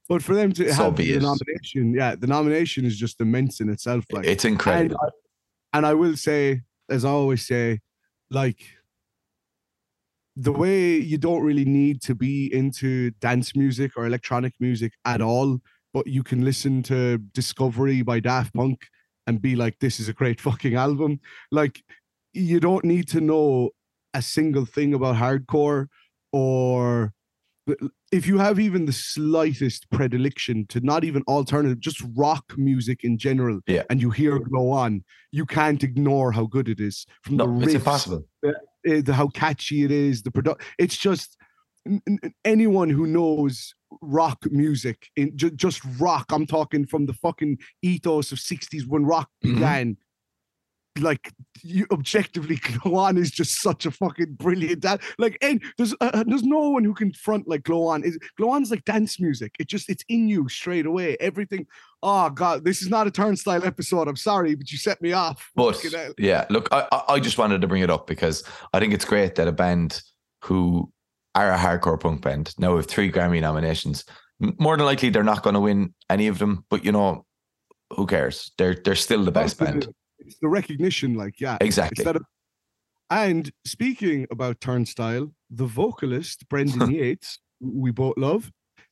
but 0.09 0.23
for 0.23 0.35
them 0.35 0.53
to 0.55 0.73
So 0.73 0.85
have 0.85 0.97
the 0.97 1.19
nomination 1.19 1.95
yeah 1.95 2.17
the 2.17 2.27
nomination 2.27 2.85
is 2.85 2.99
just 2.99 3.21
immense 3.21 3.61
in 3.61 3.69
itself 3.71 4.05
like 4.11 4.27
it's 4.27 4.45
and 4.45 4.53
incredible. 4.53 4.97
I, 5.01 5.09
and 5.79 5.87
I 5.87 5.95
will 5.95 6.17
say, 6.17 6.63
as 6.91 7.05
I 7.05 7.11
always 7.11 7.47
say, 7.47 7.81
like 8.31 8.67
the 10.37 10.53
way 10.53 10.97
you 10.97 11.19
don't 11.19 11.43
really 11.43 11.65
need 11.65 12.03
to 12.03 12.15
be 12.15 12.53
into 12.53 13.13
dance 13.21 13.55
music 13.55 13.93
or 13.97 14.07
electronic 14.07 14.53
music 14.59 14.93
at 15.05 15.23
all, 15.23 15.61
but 15.95 16.07
you 16.09 16.23
can 16.25 16.45
listen 16.45 16.83
to 16.83 17.19
Discovery 17.33 18.03
by 18.03 18.21
Daft 18.21 18.53
Punk 18.53 18.87
and 19.27 19.41
be 19.41 19.55
like, 19.57 19.79
this 19.79 20.01
is 20.01 20.09
a 20.09 20.13
great 20.13 20.41
fucking 20.47 20.75
album. 20.75 21.21
Like, 21.51 21.83
you 22.35 22.61
don't 22.61 22.85
need 22.85 23.09
to 23.09 23.21
know 23.21 23.71
a 24.13 24.21
single 24.21 24.67
thing 24.67 24.93
about 24.93 25.17
hardcore 25.17 25.87
or 26.33 27.13
if 28.13 28.27
you 28.27 28.37
have 28.39 28.61
even 28.61 28.85
the 28.85 28.93
slightest 28.93 29.89
predilection 29.91 30.67
to 30.67 30.81
not 30.81 31.03
even 31.05 31.23
alternative, 31.29 31.81
just 31.81 32.03
rock 32.15 32.45
music 32.59 33.05
in 33.05 33.17
general, 33.17 33.61
Yeah. 33.67 33.85
and 33.89 34.03
you 34.03 34.11
hear 34.11 34.39
Glow 34.39 34.71
On, 34.71 35.03
you 35.33 35.47
can't 35.47 35.83
ignore 35.83 36.31
how 36.31 36.45
good 36.45 36.69
it 36.69 36.79
is. 36.81 37.07
From 37.23 37.37
no, 37.37 37.59
the 37.59 37.65
it's 37.65 37.75
impossible. 37.75 38.27
eh, 38.45 39.01
the 39.01 39.15
how 39.15 39.29
catchy 39.29 39.85
it 39.85 39.91
is, 39.91 40.23
the 40.23 40.31
product. 40.31 40.63
It's 40.79 40.97
just 40.99 41.39
anyone 42.45 42.91
who 42.91 43.07
knows 43.07 43.75
rock 44.01 44.39
music, 44.51 45.09
in 45.17 45.37
ju- 45.37 45.51
just 45.51 45.81
rock. 45.99 46.27
I'm 46.31 46.47
talking 46.47 46.87
from 46.87 47.07
the 47.07 47.13
fucking 47.15 47.59
ethos 47.83 48.33
of 48.33 48.39
'60s 48.39 48.87
when 48.87 49.05
rock 49.05 49.29
Mhm. 49.45 49.55
began. 49.55 49.97
like 51.01 51.33
you 51.65 51.85
objectively 51.91 52.55
Glow 52.85 52.95
On 52.99 53.17
is 53.19 53.33
just 53.33 53.61
such 53.61 53.85
a 53.85 53.91
fucking 53.91 54.35
brilliant 54.35 54.79
dad. 54.79 55.01
Like 55.19 55.37
and 55.43 55.61
there's 55.77 55.93
uh, 56.01 56.23
there's 56.25 56.45
no 56.45 56.71
one 56.71 56.85
who 56.85 56.95
can 56.95 57.13
front 57.13 57.49
like 57.49 57.65
Glow 57.65 57.89
On. 57.89 58.05
Is 58.05 58.17
Glow 58.37 58.51
On's 58.51 58.71
like 58.71 58.85
dance 58.85 59.19
music. 59.19 59.57
It 59.59 59.67
just 59.67 59.91
it's 59.91 60.05
in 60.09 60.29
you 60.29 60.49
straight 60.49 60.87
away. 60.87 61.17
Everything. 61.19 61.67
Oh 62.05 62.31
god, 62.31 62.65
this 62.65 62.81
is 62.81 62.91
not 62.91 63.09
a 63.09 63.11
turnstile 63.11 63.65
episode. 63.65 64.07
I'm 64.07 64.15
sorry, 64.15 64.55
but 64.55 64.71
you 64.71 64.79
set 64.79 65.03
me 65.03 65.11
off. 65.13 65.51
But 65.57 65.85
yeah, 66.17 66.47
look, 66.49 66.69
I 66.71 66.87
I 67.09 67.19
just 67.19 67.39
wanted 67.39 67.61
to 67.63 67.67
bring 67.67 67.83
it 67.83 67.91
up 67.91 68.07
because 68.07 68.45
I 68.73 68.79
think 68.79 68.95
it's 68.95 69.05
great 69.05 69.35
that 69.35 69.49
a 69.49 69.53
band 69.53 70.01
who 70.45 70.93
are 71.35 71.53
a 71.53 71.59
hardcore 71.59 72.01
punk 72.01 72.23
band 72.23 72.55
now 72.59 72.75
with 72.77 72.91
three 72.91 73.11
Grammy 73.11 73.41
nominations. 73.41 74.05
More 74.39 74.77
than 74.77 74.87
likely, 74.87 75.11
they're 75.11 75.23
not 75.23 75.43
going 75.43 75.55
to 75.55 75.61
win 75.61 75.95
any 76.11 76.27
of 76.27 76.39
them. 76.39 76.65
But 76.71 76.85
you 76.85 76.93
know, 76.93 77.25
who 77.93 78.07
cares? 78.07 78.53
They're 78.59 78.75
they're 78.75 78.95
still 78.95 79.25
the 79.25 79.33
best 79.33 79.59
band. 79.59 79.89
It's 80.19 80.39
the 80.41 80.49
recognition, 80.49 81.15
like 81.15 81.41
yeah, 81.41 81.59
Exactly. 81.61 82.05
And 83.11 83.53
speaking 83.67 84.27
about 84.31 84.61
Turnstile, 84.61 85.31
the 85.51 85.67
vocalist 85.67 86.49
Brendan 86.49 86.91
Yates, 86.95 87.39
we 87.61 87.91
both 87.91 88.15
love, 88.17 88.51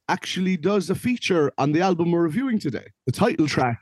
actually 0.09 0.57
does 0.57 0.91
a 0.91 0.95
feature 0.95 1.51
on 1.59 1.73
the 1.73 1.81
album 1.81 2.13
we're 2.13 2.23
reviewing 2.23 2.59
today. 2.59 2.87
The 3.07 3.13
title 3.13 3.49
track 3.49 3.79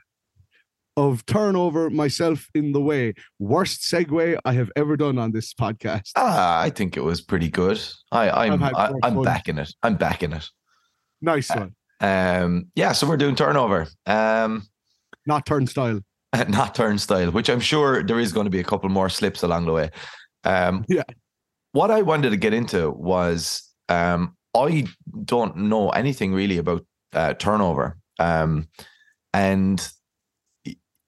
of 0.97 1.25
Turnover, 1.25 1.89
Myself 1.89 2.47
in 2.53 2.71
the 2.71 2.81
Way. 2.81 3.13
Worst 3.39 3.81
segue 3.81 4.37
I 4.43 4.53
have 4.53 4.71
ever 4.75 4.97
done 4.97 5.17
on 5.17 5.31
this 5.31 5.53
podcast. 5.53 6.11
Ah, 6.15 6.61
I 6.61 6.69
think 6.69 6.97
it 6.97 7.01
was 7.01 7.21
pretty 7.21 7.49
good. 7.49 7.81
I 8.11 8.29
I'm 8.29 8.61
I, 8.63 8.91
fun. 9.01 9.23
backing 9.23 9.57
it. 9.57 9.73
I'm 9.83 9.95
backing 9.95 10.33
it. 10.33 10.47
Nice 11.21 11.49
one. 11.49 11.75
Um, 11.99 12.67
yeah. 12.75 12.91
So 12.91 13.07
we're 13.07 13.17
doing 13.17 13.35
turnover. 13.35 13.87
Um, 14.05 14.63
Not 15.25 15.45
Turnstile. 15.45 16.01
not 16.47 16.73
turnstile, 16.73 17.31
which 17.31 17.49
I'm 17.49 17.59
sure 17.59 18.03
there 18.03 18.19
is 18.19 18.31
going 18.31 18.45
to 18.45 18.49
be 18.51 18.61
a 18.61 18.63
couple 18.63 18.89
more 18.89 19.09
slips 19.09 19.43
along 19.43 19.65
the 19.65 19.73
way. 19.73 19.89
Um, 20.43 20.85
Yeah. 20.89 21.03
What 21.73 21.91
I 21.91 22.01
wanted 22.01 22.31
to 22.31 22.37
get 22.37 22.53
into 22.53 22.89
was 22.91 23.69
um, 23.87 24.35
I 24.55 24.87
don't 25.25 25.55
know 25.55 25.89
anything 25.89 26.33
really 26.33 26.57
about 26.57 26.85
uh, 27.13 27.33
turnover. 27.35 27.97
Um, 28.19 28.67
and 29.33 29.85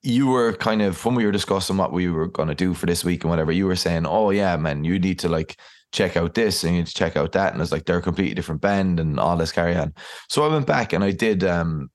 you 0.04 0.26
were 0.26 0.52
kind 0.52 0.82
of, 0.82 1.02
when 1.04 1.14
we 1.14 1.24
were 1.24 1.32
discussing 1.32 1.78
what 1.78 1.92
we 1.92 2.08
were 2.08 2.26
going 2.26 2.48
to 2.48 2.54
do 2.54 2.74
for 2.74 2.84
this 2.84 3.04
week 3.04 3.24
and 3.24 3.30
whatever, 3.30 3.50
you 3.50 3.66
were 3.66 3.74
saying, 3.74 4.04
oh, 4.06 4.30
yeah, 4.30 4.54
man, 4.56 4.84
you 4.84 4.98
need 4.98 5.18
to 5.20 5.28
like 5.30 5.56
check 5.92 6.16
out 6.16 6.34
this 6.34 6.62
and 6.62 6.74
you 6.74 6.80
need 6.80 6.86
to 6.86 6.94
check 6.94 7.16
out 7.16 7.32
that. 7.32 7.52
And 7.52 7.62
it's 7.62 7.72
like 7.72 7.86
they're 7.86 7.98
a 7.98 8.02
completely 8.02 8.34
different 8.34 8.60
band 8.60 9.00
and 9.00 9.18
all 9.18 9.36
this 9.36 9.50
carry 9.50 9.74
on. 9.74 9.94
So 10.28 10.44
I 10.44 10.48
went 10.48 10.66
back 10.66 10.92
and 10.92 11.02
I 11.02 11.10
did, 11.10 11.42
um, 11.42 11.90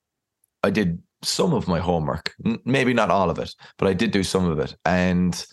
I 0.63 0.71
did 0.71 1.01
some 1.21 1.53
of 1.53 1.67
my 1.67 1.79
homework, 1.79 2.33
maybe 2.65 2.93
not 2.93 3.11
all 3.11 3.29
of 3.29 3.37
it, 3.37 3.53
but 3.77 3.87
I 3.87 3.93
did 3.93 4.09
do 4.09 4.23
some 4.23 4.45
of 4.45 4.57
it. 4.57 4.75
And 4.85 5.45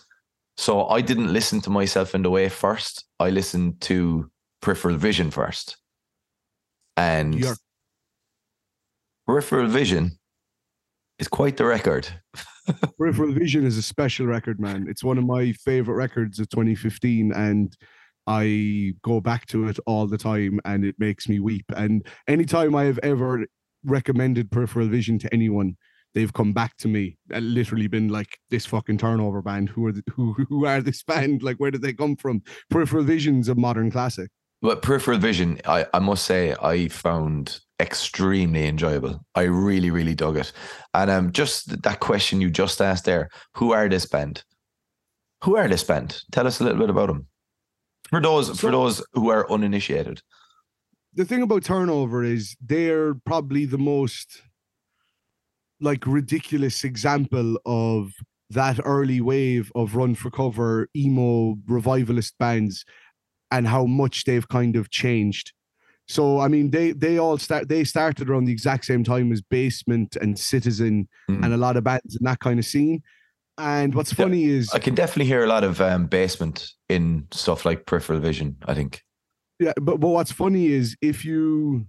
so 0.57 0.87
I 0.87 1.01
didn't 1.01 1.31
listen 1.31 1.61
to 1.61 1.69
myself 1.69 2.15
in 2.15 2.23
the 2.23 2.31
way 2.31 2.49
first. 2.49 3.05
I 3.19 3.29
listened 3.29 3.81
to 3.81 4.31
peripheral 4.61 4.97
vision 4.97 5.29
first. 5.29 5.77
And 6.95 7.35
You're- 7.35 7.55
peripheral 9.27 9.67
vision 9.67 10.17
is 11.19 11.27
quite 11.27 11.57
the 11.57 11.65
record. 11.65 12.07
Peripheral 12.97 13.31
Vision 13.31 13.65
is 13.65 13.77
a 13.77 13.81
special 13.81 14.27
record, 14.27 14.59
man. 14.59 14.87
It's 14.89 15.03
one 15.03 15.17
of 15.17 15.25
my 15.25 15.51
favorite 15.53 15.95
records 15.95 16.39
of 16.39 16.49
2015, 16.49 17.31
and 17.33 17.75
I 18.27 18.93
go 19.03 19.21
back 19.21 19.45
to 19.47 19.67
it 19.67 19.79
all 19.85 20.05
the 20.05 20.17
time, 20.17 20.59
and 20.65 20.85
it 20.85 20.95
makes 20.99 21.29
me 21.29 21.39
weep. 21.39 21.65
And 21.75 22.05
anytime 22.27 22.75
I 22.75 22.83
have 22.83 22.99
ever 23.01 23.45
recommended 23.85 24.51
Peripheral 24.51 24.87
Vision 24.87 25.17
to 25.19 25.33
anyone, 25.33 25.77
they've 26.13 26.33
come 26.33 26.51
back 26.51 26.75
to 26.77 26.87
me 26.87 27.17
and 27.31 27.53
literally 27.53 27.87
been 27.87 28.09
like, 28.09 28.37
"This 28.49 28.65
fucking 28.65 28.97
turnover 28.97 29.41
band. 29.41 29.69
Who 29.69 29.87
are 29.87 29.93
the, 29.93 30.03
who 30.13 30.33
who 30.49 30.65
are 30.65 30.81
this 30.81 31.03
band? 31.03 31.41
Like, 31.41 31.57
where 31.57 31.71
did 31.71 31.81
they 31.81 31.93
come 31.93 32.17
from?" 32.17 32.43
Peripheral 32.69 33.05
Vision's 33.05 33.47
a 33.47 33.55
modern 33.55 33.89
classic. 33.91 34.29
But 34.67 34.81
peripheral 34.81 35.17
vision, 35.17 35.61
I, 35.63 35.85
I 35.93 35.99
must 35.99 36.25
say, 36.25 36.53
I 36.61 36.89
found 36.89 37.61
extremely 37.79 38.67
enjoyable. 38.67 39.21
I 39.33 39.43
really, 39.43 39.91
really 39.91 40.13
dug 40.13 40.35
it. 40.35 40.51
And 40.93 41.09
um, 41.09 41.31
just 41.31 41.83
that 41.83 42.01
question 42.01 42.41
you 42.41 42.49
just 42.49 42.81
asked 42.81 43.05
there: 43.05 43.29
Who 43.53 43.71
are 43.71 43.87
this 43.87 44.05
band? 44.05 44.43
Who 45.45 45.55
are 45.55 45.69
this 45.69 45.85
band? 45.85 46.21
Tell 46.33 46.45
us 46.45 46.59
a 46.59 46.65
little 46.65 46.79
bit 46.79 46.89
about 46.89 47.07
them. 47.07 47.27
For 48.09 48.19
those, 48.19 48.59
for 48.59 48.69
those 48.69 49.01
who 49.13 49.29
are 49.29 49.49
uninitiated. 49.49 50.21
the 51.13 51.23
thing 51.23 51.43
about 51.43 51.63
turnover 51.63 52.25
is 52.25 52.57
they're 52.59 53.13
probably 53.25 53.63
the 53.63 53.77
most 53.77 54.41
like 55.79 56.05
ridiculous 56.05 56.83
example 56.83 57.57
of 57.65 58.11
that 58.49 58.81
early 58.83 59.21
wave 59.21 59.71
of 59.75 59.95
run 59.95 60.13
for 60.13 60.29
cover 60.29 60.89
emo 60.93 61.55
revivalist 61.67 62.37
bands 62.37 62.83
and 63.51 63.67
how 63.67 63.85
much 63.85 64.23
they've 64.25 64.47
kind 64.47 64.75
of 64.75 64.89
changed 64.89 65.53
so 66.07 66.39
i 66.39 66.47
mean 66.47 66.71
they 66.71 66.91
they 66.91 67.17
all 67.17 67.37
start 67.37 67.67
they 67.69 67.83
started 67.83 68.29
around 68.29 68.45
the 68.45 68.51
exact 68.51 68.85
same 68.85 69.03
time 69.03 69.31
as 69.31 69.41
basement 69.41 70.15
and 70.21 70.37
citizen 70.39 71.07
Mm. 71.29 71.43
and 71.43 71.53
a 71.53 71.57
lot 71.57 71.75
of 71.77 71.83
bands 71.83 72.15
in 72.15 72.23
that 72.25 72.39
kind 72.39 72.59
of 72.59 72.65
scene 72.65 73.01
and 73.57 73.93
what's 73.95 74.11
Yeah, 74.17 74.25
funny 74.25 74.45
is 74.45 74.69
I 74.73 74.79
can 74.79 74.95
definitely 74.95 75.25
hear 75.25 75.43
a 75.43 75.47
lot 75.47 75.63
of 75.63 75.81
um, 75.81 76.05
basement 76.07 76.69
in 76.89 77.27
stuff 77.31 77.65
like 77.65 77.85
peripheral 77.87 78.19
vision. 78.19 78.55
I 78.65 78.73
think. 78.75 79.01
Yeah, 79.59 79.73
but 79.81 79.99
but 79.99 80.09
what's 80.09 80.31
funny 80.31 80.67
is 80.67 80.95
if 81.01 81.25
you 81.25 81.85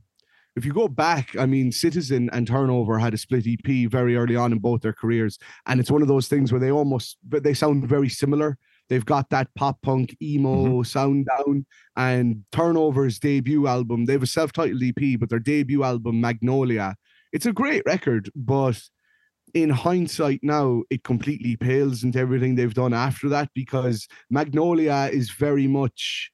if 0.56 0.64
you 0.64 0.72
go 0.72 0.88
back, 0.88 1.36
I 1.38 1.44
mean, 1.46 1.70
Citizen 1.70 2.30
and 2.32 2.46
Turnover 2.48 2.98
had 2.98 3.12
a 3.14 3.18
split 3.18 3.46
EP 3.46 3.88
very 3.90 4.16
early 4.16 4.34
on 4.34 4.50
in 4.52 4.58
both 4.58 4.80
their 4.80 4.94
careers, 4.94 5.38
and 5.66 5.78
it's 5.78 5.90
one 5.90 6.00
of 6.02 6.08
those 6.08 6.26
things 6.26 6.50
where 6.50 6.60
they 6.60 6.72
almost 6.72 7.18
but 7.28 7.42
they 7.42 7.52
sound 7.54 7.86
very 7.86 8.08
similar. 8.08 8.56
They've 8.88 9.04
got 9.04 9.30
that 9.30 9.48
pop 9.54 9.80
punk 9.82 10.16
emo 10.22 10.64
mm-hmm. 10.64 10.82
sound 10.82 11.26
down, 11.26 11.66
and 11.96 12.44
Turnover's 12.52 13.18
debut 13.18 13.66
album. 13.66 14.06
They 14.06 14.14
have 14.14 14.22
a 14.22 14.26
self-titled 14.26 14.82
EP, 14.82 15.18
but 15.18 15.28
their 15.28 15.38
debut 15.38 15.84
album 15.84 16.20
Magnolia. 16.20 16.96
It's 17.32 17.46
a 17.46 17.52
great 17.52 17.82
record, 17.84 18.30
but 18.34 18.80
in 19.54 19.70
hindsight 19.70 20.40
now 20.42 20.82
it 20.90 21.02
completely 21.04 21.56
pales 21.56 22.04
into 22.04 22.18
everything 22.18 22.54
they've 22.54 22.74
done 22.74 22.92
after 22.92 23.30
that 23.30 23.48
because 23.54 24.06
Magnolia 24.30 25.08
is 25.10 25.30
very 25.30 25.66
much 25.66 26.30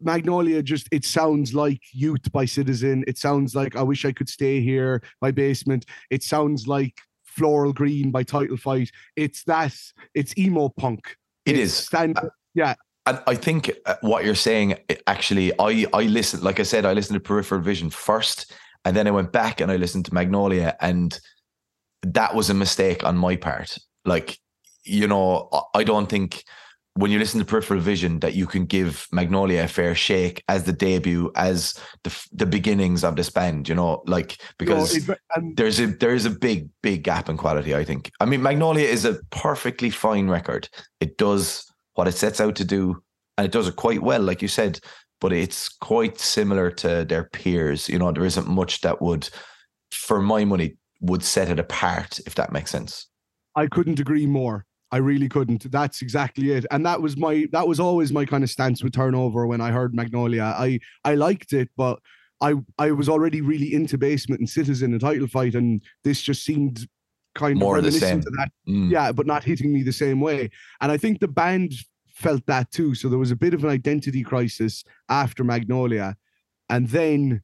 Magnolia 0.00 0.62
just 0.62 0.88
it 0.92 1.04
sounds 1.04 1.52
like 1.54 1.80
Youth 1.92 2.30
by 2.32 2.44
Citizen. 2.44 3.04
It 3.08 3.18
sounds 3.18 3.54
like 3.54 3.74
I 3.74 3.82
wish 3.82 4.04
I 4.04 4.12
could 4.12 4.28
stay 4.28 4.60
here 4.60 5.02
by 5.20 5.32
Basement. 5.32 5.84
It 6.10 6.22
sounds 6.22 6.68
like 6.68 6.94
Floral 7.40 7.72
Green 7.72 8.10
by 8.10 8.22
Title 8.22 8.58
Fight. 8.58 8.90
It's 9.16 9.44
that 9.44 9.74
it's 10.14 10.36
emo 10.36 10.68
punk. 10.68 11.16
It 11.46 11.56
It's 11.56 11.72
is. 11.72 11.74
stand 11.74 12.18
And 13.06 13.18
I 13.26 13.34
think 13.34 13.72
uh, 13.86 13.94
what 14.02 14.26
you're 14.26 14.34
saying, 14.34 14.74
uh, 14.90 14.96
actually, 15.06 15.50
I 15.58 15.86
I 15.94 16.02
listened, 16.02 16.42
like 16.42 16.60
I 16.60 16.64
said, 16.64 16.84
I 16.84 16.92
listened 16.92 17.16
to 17.16 17.20
Peripheral 17.20 17.62
Vision 17.62 17.88
first, 17.88 18.52
and 18.84 18.94
then 18.94 19.06
I 19.06 19.10
went 19.10 19.32
back 19.32 19.62
and 19.62 19.72
I 19.72 19.76
listened 19.76 20.04
to 20.04 20.14
Magnolia, 20.14 20.76
and 20.80 21.18
that 22.02 22.34
was 22.34 22.50
a 22.50 22.54
mistake 22.54 23.04
on 23.04 23.16
my 23.16 23.36
part. 23.36 23.78
Like, 24.04 24.38
you 24.84 25.08
know, 25.08 25.48
I 25.74 25.82
don't 25.82 26.10
think 26.10 26.44
when 26.94 27.10
you 27.10 27.18
listen 27.18 27.38
to 27.38 27.46
Peripheral 27.46 27.80
Vision 27.80 28.18
that 28.20 28.34
you 28.34 28.46
can 28.46 28.66
give 28.66 29.06
Magnolia 29.12 29.64
a 29.64 29.68
fair 29.68 29.94
shake 29.94 30.42
as 30.48 30.64
the 30.64 30.72
debut, 30.72 31.30
as 31.36 31.74
the 32.04 32.26
the 32.32 32.46
beginnings 32.46 33.04
of 33.04 33.16
this 33.16 33.30
band. 33.30 33.68
You 33.68 33.74
know, 33.74 34.02
like 34.06 34.40
because 34.58 35.06
know, 35.08 35.14
it- 35.14 35.20
and 35.36 35.56
there's 35.56 35.78
a 35.80 35.86
there 35.86 36.14
is 36.14 36.26
a 36.26 36.30
big 36.30 36.68
big 36.82 37.04
gap 37.04 37.28
in 37.28 37.36
quality 37.36 37.74
i 37.74 37.84
think 37.84 38.10
i 38.20 38.24
mean 38.24 38.42
magnolia 38.42 38.86
is 38.86 39.04
a 39.04 39.20
perfectly 39.30 39.90
fine 39.90 40.28
record 40.28 40.68
it 41.00 41.16
does 41.18 41.64
what 41.94 42.08
it 42.08 42.12
sets 42.12 42.40
out 42.40 42.56
to 42.56 42.64
do 42.64 43.00
and 43.38 43.44
it 43.44 43.52
does 43.52 43.68
it 43.68 43.76
quite 43.76 44.02
well 44.02 44.20
like 44.20 44.42
you 44.42 44.48
said 44.48 44.80
but 45.20 45.32
it's 45.32 45.68
quite 45.68 46.18
similar 46.18 46.70
to 46.70 47.04
their 47.04 47.24
peers 47.24 47.88
you 47.88 47.98
know 47.98 48.10
there 48.10 48.24
isn't 48.24 48.48
much 48.48 48.80
that 48.80 49.00
would 49.00 49.28
for 49.92 50.20
my 50.20 50.44
money 50.44 50.76
would 51.00 51.22
set 51.22 51.48
it 51.48 51.58
apart 51.60 52.18
if 52.26 52.34
that 52.34 52.52
makes 52.52 52.70
sense 52.70 53.06
I 53.56 53.66
couldn't 53.66 53.98
agree 53.98 54.26
more. 54.26 54.64
I 54.92 54.96
really 54.98 55.28
couldn't. 55.28 55.70
That's 55.70 56.02
exactly 56.02 56.50
it. 56.52 56.66
And 56.70 56.84
that 56.84 57.00
was 57.00 57.16
my 57.16 57.46
that 57.52 57.68
was 57.68 57.78
always 57.80 58.12
my 58.12 58.24
kind 58.24 58.42
of 58.42 58.50
stance 58.50 58.82
with 58.82 58.92
turnover 58.92 59.46
when 59.46 59.60
I 59.60 59.70
heard 59.70 59.94
Magnolia. 59.94 60.54
I 60.56 60.80
I 61.04 61.14
liked 61.14 61.52
it, 61.52 61.68
but 61.76 62.00
I 62.40 62.54
I 62.78 62.90
was 62.90 63.08
already 63.08 63.40
really 63.40 63.72
into 63.72 63.98
basement 63.98 64.40
and 64.40 64.48
citizen 64.48 64.92
and 64.92 65.00
title 65.00 65.28
fight, 65.28 65.54
and 65.54 65.82
this 66.04 66.20
just 66.22 66.44
seemed 66.44 66.88
kind 67.36 67.58
More 67.58 67.76
of 67.76 67.84
the 67.84 67.90
reminiscent 67.90 68.24
same. 68.24 68.32
to 68.32 68.36
that. 68.38 68.50
Mm. 68.68 68.90
Yeah, 68.90 69.12
but 69.12 69.26
not 69.26 69.44
hitting 69.44 69.72
me 69.72 69.82
the 69.84 69.92
same 69.92 70.20
way. 70.20 70.50
And 70.80 70.90
I 70.90 70.96
think 70.96 71.20
the 71.20 71.28
band 71.28 71.72
felt 72.12 72.44
that 72.46 72.70
too. 72.72 72.94
So 72.96 73.08
there 73.08 73.18
was 73.18 73.30
a 73.30 73.36
bit 73.36 73.54
of 73.54 73.62
an 73.62 73.70
identity 73.70 74.22
crisis 74.24 74.82
after 75.08 75.44
Magnolia. 75.44 76.16
And 76.68 76.88
then 76.88 77.42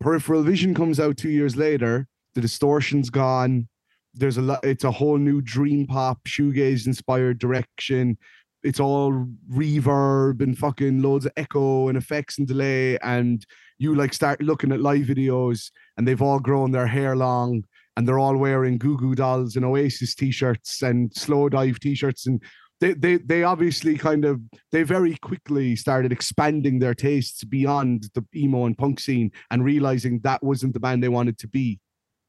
Peripheral 0.00 0.42
Vision 0.42 0.74
comes 0.74 0.98
out 0.98 1.16
two 1.16 1.30
years 1.30 1.56
later. 1.56 2.08
The 2.34 2.40
distortion's 2.40 3.08
gone. 3.10 3.68
There's 4.14 4.36
a 4.36 4.42
lot, 4.42 4.64
it's 4.64 4.84
a 4.84 4.90
whole 4.90 5.18
new 5.18 5.40
dream 5.40 5.86
pop, 5.86 6.22
shoegaze 6.24 6.86
inspired 6.86 7.38
direction. 7.38 8.18
It's 8.62 8.80
all 8.80 9.26
reverb 9.50 10.40
and 10.40 10.56
fucking 10.56 11.02
loads 11.02 11.26
of 11.26 11.32
echo 11.36 11.88
and 11.88 11.98
effects 11.98 12.38
and 12.38 12.46
delay. 12.46 12.98
And 12.98 13.44
you 13.78 13.94
like 13.94 14.14
start 14.14 14.40
looking 14.40 14.70
at 14.72 14.80
live 14.80 15.06
videos 15.06 15.70
and 15.96 16.06
they've 16.06 16.22
all 16.22 16.38
grown 16.38 16.70
their 16.70 16.86
hair 16.86 17.16
long 17.16 17.64
and 17.96 18.06
they're 18.06 18.18
all 18.18 18.36
wearing 18.36 18.78
Goo 18.78 18.96
Goo 18.96 19.14
Dolls 19.14 19.56
and 19.56 19.64
Oasis 19.64 20.14
t-shirts 20.14 20.82
and 20.82 21.10
Slowdive 21.10 21.78
t-shirts, 21.78 22.26
and 22.26 22.42
they 22.80 22.94
they 22.94 23.16
they 23.18 23.42
obviously 23.44 23.98
kind 23.98 24.24
of 24.24 24.40
they 24.70 24.82
very 24.82 25.16
quickly 25.18 25.76
started 25.76 26.12
expanding 26.12 26.78
their 26.78 26.94
tastes 26.94 27.44
beyond 27.44 28.08
the 28.14 28.24
emo 28.34 28.64
and 28.64 28.78
punk 28.78 28.98
scene 28.98 29.30
and 29.50 29.64
realizing 29.64 30.20
that 30.20 30.42
wasn't 30.42 30.72
the 30.72 30.80
band 30.80 31.02
they 31.02 31.08
wanted 31.08 31.38
to 31.38 31.48
be. 31.48 31.78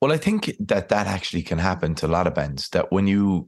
Well, 0.03 0.12
I 0.12 0.17
think 0.17 0.53
that 0.60 0.89
that 0.89 1.07
actually 1.07 1.43
can 1.43 1.60
happen 1.60 1.95
to 1.95 2.07
a 2.07 2.10
lot 2.10 2.27
of 2.27 2.36
bands. 2.36 2.67
That 2.72 2.91
when 2.91 3.07
you, 3.07 3.48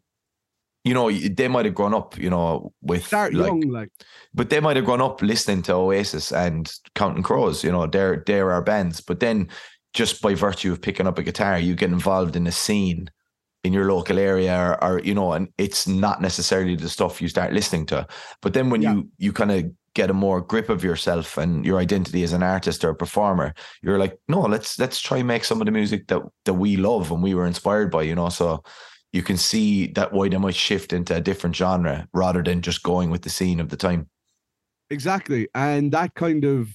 you 0.85 0.93
know, 0.93 1.11
they 1.11 1.49
might 1.49 1.65
have 1.65 1.75
grown 1.75 1.93
up, 1.93 2.17
you 2.17 2.29
know, 2.29 2.71
with 2.81 3.05
Start 3.05 3.33
like, 3.33 3.47
young, 3.47 3.59
like 3.59 3.89
but 4.33 4.49
they 4.49 4.61
might 4.61 4.77
have 4.77 4.85
grown 4.85 5.01
up 5.01 5.21
listening 5.21 5.63
to 5.63 5.73
Oasis 5.73 6.31
and 6.31 6.71
Counting 6.95 7.23
Crows. 7.23 7.61
You 7.61 7.73
know, 7.73 7.87
they're 7.87 8.23
they're 8.25 8.53
our 8.53 8.61
bands. 8.61 9.01
But 9.01 9.19
then, 9.19 9.49
just 9.93 10.21
by 10.21 10.33
virtue 10.33 10.71
of 10.71 10.81
picking 10.81 11.07
up 11.07 11.19
a 11.19 11.23
guitar, 11.23 11.59
you 11.59 11.75
get 11.75 11.91
involved 11.91 12.37
in 12.37 12.47
a 12.47 12.53
scene 12.53 13.09
in 13.65 13.73
your 13.73 13.91
local 13.93 14.17
area, 14.19 14.55
or, 14.57 14.83
or 14.83 14.99
you 14.99 15.13
know, 15.15 15.33
and 15.33 15.47
it's 15.57 15.87
not 15.87 16.21
necessarily 16.21 16.75
the 16.75 16.89
stuff 16.89 17.21
you 17.21 17.27
start 17.27 17.53
listening 17.53 17.85
to. 17.87 18.07
But 18.41 18.53
then 18.53 18.69
when 18.69 18.81
Yeah. 18.81 18.93
you 18.93 19.09
you 19.17 19.33
kind 19.33 19.51
of 19.51 19.65
get 19.93 20.09
a 20.09 20.13
more 20.13 20.41
grip 20.41 20.69
of 20.69 20.83
yourself 20.83 21.37
and 21.37 21.65
your 21.65 21.79
identity 21.79 22.21
as 22.23 22.33
an 22.33 22.43
artist 22.43 22.83
or 22.83 22.89
a 22.89 22.95
performer, 22.95 23.53
you're 23.81 23.99
like, 23.99 24.17
no, 24.27 24.41
let's 24.41 24.77
let's 24.79 24.99
try 25.01 25.17
and 25.17 25.27
make 25.27 25.43
some 25.45 25.61
of 25.61 25.65
the 25.65 25.71
music 25.71 26.07
that 26.07 26.21
that 26.45 26.53
we 26.55 26.77
love 26.77 27.11
and 27.11 27.23
we 27.23 27.33
were 27.35 27.47
inspired 27.47 27.89
by. 27.91 28.03
You 28.03 28.15
know, 28.15 28.29
so 28.29 28.61
you 29.13 29.23
can 29.23 29.37
see 29.37 29.87
that 29.93 30.11
why 30.13 30.29
they 30.29 30.37
might 30.37 30.55
shift 30.55 30.93
into 30.93 31.15
a 31.15 31.21
different 31.21 31.55
genre 31.55 32.07
rather 32.13 32.43
than 32.43 32.61
just 32.61 32.83
going 32.83 33.09
with 33.11 33.21
the 33.21 33.29
scene 33.29 33.59
of 33.61 33.69
the 33.69 33.77
time. 33.77 34.09
Exactly. 34.89 35.47
And 35.55 35.91
that 35.93 36.13
kind 36.15 36.43
of 36.45 36.69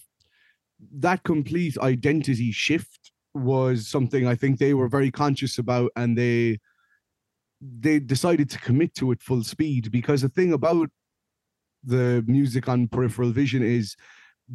that 0.98 1.22
complete 1.22 1.76
identity 1.78 2.52
shift 2.52 3.12
was 3.34 3.86
something 3.86 4.26
I 4.26 4.34
think 4.34 4.58
they 4.58 4.74
were 4.74 4.88
very 4.88 5.10
conscious 5.10 5.58
about 5.58 5.92
and 5.94 6.16
they 6.18 6.58
they 7.60 7.98
decided 7.98 8.48
to 8.50 8.58
commit 8.58 8.94
to 8.94 9.12
it 9.12 9.22
full 9.22 9.42
speed 9.42 9.90
because 9.90 10.22
the 10.22 10.28
thing 10.28 10.52
about 10.52 10.88
the 11.84 12.24
music 12.26 12.68
on 12.68 12.88
peripheral 12.88 13.30
vision 13.30 13.62
is 13.62 13.96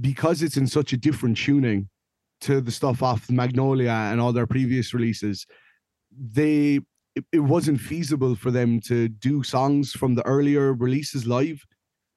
because 0.01 0.41
it's 0.41 0.57
in 0.57 0.67
such 0.67 0.93
a 0.93 0.97
different 0.97 1.37
tuning 1.37 1.89
to 2.41 2.61
the 2.61 2.71
stuff 2.71 3.01
off 3.01 3.29
Magnolia 3.29 3.91
and 3.91 4.19
all 4.19 4.33
their 4.33 4.47
previous 4.47 4.93
releases, 4.93 5.45
they 6.11 6.79
it, 7.15 7.23
it 7.31 7.39
wasn't 7.39 7.79
feasible 7.79 8.35
for 8.35 8.51
them 8.51 8.79
to 8.81 9.07
do 9.07 9.41
songs 9.41 9.93
from 9.93 10.15
the 10.15 10.25
earlier 10.25 10.73
releases 10.73 11.25
live. 11.25 11.63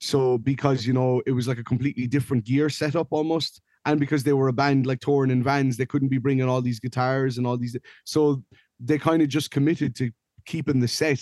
So 0.01 0.39
because 0.39 0.87
you 0.87 0.93
know 0.93 1.23
it 1.27 1.33
was 1.33 1.47
like 1.47 1.59
a 1.59 1.65
completely 1.65 2.07
different 2.07 2.45
gear 2.45 2.69
setup 2.69 3.09
almost, 3.11 3.61
and 3.85 4.01
because 4.01 4.25
they 4.25 4.33
were 4.33 4.49
a 4.49 4.53
band 4.53 4.87
like 4.87 5.01
touring 5.01 5.31
in 5.31 5.43
vans, 5.43 5.77
they 5.77 5.87
couldn't 5.87 6.09
be 6.09 6.19
bringing 6.19 6.49
all 6.49 6.61
these 6.61 6.81
guitars 6.81 7.39
and 7.39 7.47
all 7.47 7.57
these. 7.57 7.77
So 8.05 8.43
they 8.81 8.99
kind 8.99 9.23
of 9.23 9.29
just 9.29 9.51
committed 9.51 9.95
to 9.97 10.11
keeping 10.49 10.81
the 10.81 10.89
set 10.89 11.21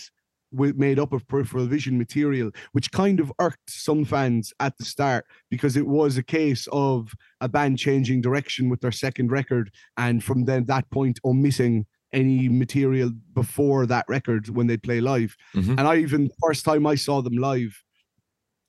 with 0.53 0.77
made 0.77 0.99
up 0.99 1.13
of 1.13 1.27
peripheral 1.27 1.67
vision 1.67 1.99
material, 1.99 2.51
which 2.73 2.93
kind 2.93 3.19
of 3.19 3.33
irked 3.41 3.69
some 3.69 4.05
fans 4.05 4.53
at 4.61 4.79
the 4.79 4.85
start 4.85 5.27
because 5.51 5.77
it 5.77 5.87
was 5.87 6.17
a 6.17 6.23
case 6.23 6.69
of 6.73 7.13
a 7.41 7.49
band 7.49 7.79
changing 7.79 8.21
direction 8.21 8.69
with 8.71 8.81
their 8.81 8.93
second 8.93 9.31
record, 9.31 9.71
and 9.97 10.23
from 10.23 10.45
then 10.45 10.65
that 10.67 10.89
point 10.91 11.19
omitting 11.25 11.85
any 12.13 12.49
material 12.49 13.11
before 13.35 13.85
that 13.87 14.05
record 14.09 14.49
when 14.49 14.69
they 14.69 14.77
play 14.77 15.01
live. 15.01 15.37
Mhm. 15.55 15.71
And 15.77 15.81
I 15.81 15.97
even 15.97 16.31
first 16.41 16.65
time 16.65 16.87
I 16.87 16.95
saw 16.95 17.21
them 17.21 17.37
live, 17.37 17.83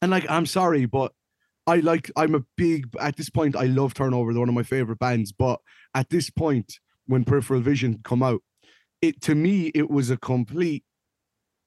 and 0.01 0.09
like 0.09 0.25
I'm 0.29 0.47
sorry, 0.47 0.85
but 0.87 1.13
I 1.67 1.75
like 1.77 2.09
I'm 2.15 2.33
a 2.33 2.43
big 2.57 2.87
at 2.99 3.15
this 3.17 3.29
point 3.29 3.55
I 3.55 3.65
love 3.65 3.93
Turnover, 3.93 4.33
they're 4.33 4.39
one 4.39 4.49
of 4.49 4.55
my 4.55 4.63
favorite 4.63 4.99
bands. 4.99 5.31
But 5.31 5.59
at 5.93 6.09
this 6.09 6.31
point, 6.31 6.79
when 7.05 7.23
Peripheral 7.23 7.61
Vision 7.61 7.99
come 8.03 8.23
out, 8.23 8.41
it 9.01 9.21
to 9.21 9.35
me 9.35 9.71
it 9.75 9.89
was 9.89 10.09
a 10.09 10.17
complete 10.17 10.83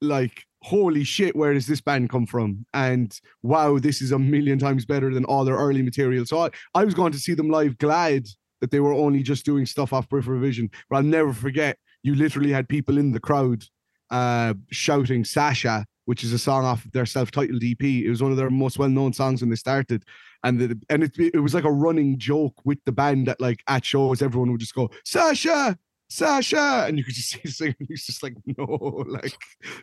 like 0.01 0.45
holy 0.63 1.05
shit, 1.05 1.35
where 1.35 1.55
does 1.55 1.67
this 1.67 1.81
band 1.81 2.11
come 2.11 2.27
from? 2.27 2.67
And 2.75 3.19
wow, 3.43 3.79
this 3.79 4.03
is 4.03 4.13
a 4.13 4.19
million 4.19 4.59
times 4.59 4.85
better 4.85 5.13
than 5.13 5.25
all 5.25 5.45
their 5.45 5.57
early 5.57 5.83
material. 5.83 6.27
So 6.27 6.45
I, 6.45 6.51
I 6.75 6.85
was 6.85 6.95
going 6.95 7.13
to 7.13 7.19
see 7.19 7.35
them 7.35 7.49
live 7.49 7.79
glad 7.79 8.27
that 8.61 8.71
they 8.71 8.81
were 8.81 8.93
only 8.93 9.23
just 9.23 9.47
doing 9.47 9.65
stuff 9.65 9.93
off 9.93 10.09
Peripheral 10.09 10.41
Vision. 10.41 10.71
But 10.89 10.97
I'll 10.97 11.03
never 11.03 11.33
forget, 11.33 11.79
you 12.03 12.15
literally 12.15 12.53
had 12.53 12.69
people 12.69 12.99
in 12.99 13.13
the 13.13 13.21
crowd 13.21 13.65
uh 14.11 14.55
shouting 14.71 15.25
Sasha, 15.25 15.87
which 16.05 16.25
is 16.25 16.33
a 16.33 16.39
song 16.39 16.65
off 16.65 16.87
their 16.93 17.07
self-titled 17.07 17.63
EP. 17.63 17.83
It 17.83 18.11
was 18.11 18.23
one 18.23 18.33
of 18.33 18.37
their 18.37 18.51
most 18.51 18.79
well-known 18.79 19.13
songs 19.13 19.41
when 19.41 19.51
they 19.51 19.57
started. 19.57 20.05
And 20.43 20.59
the, 20.59 20.81
and 20.89 21.05
it, 21.05 21.13
it 21.19 21.41
was 21.41 21.55
like 21.55 21.65
a 21.65 21.73
running 21.73 22.19
joke 22.19 22.55
with 22.65 22.79
the 22.85 22.93
band 22.93 23.29
that 23.29 23.41
like 23.41 23.63
at 23.69 23.85
shows 23.85 24.21
everyone 24.21 24.51
would 24.51 24.61
just 24.61 24.75
go 24.75 24.91
Sasha, 25.05 25.79
Sasha, 26.11 26.85
and 26.89 26.99
you 26.99 27.05
could 27.05 27.15
just 27.15 27.31
see 27.43 27.49
singer. 27.49 27.77
He's 27.89 28.05
just 28.05 28.23
like, 28.23 28.35
no, 28.59 29.05
like 29.07 29.37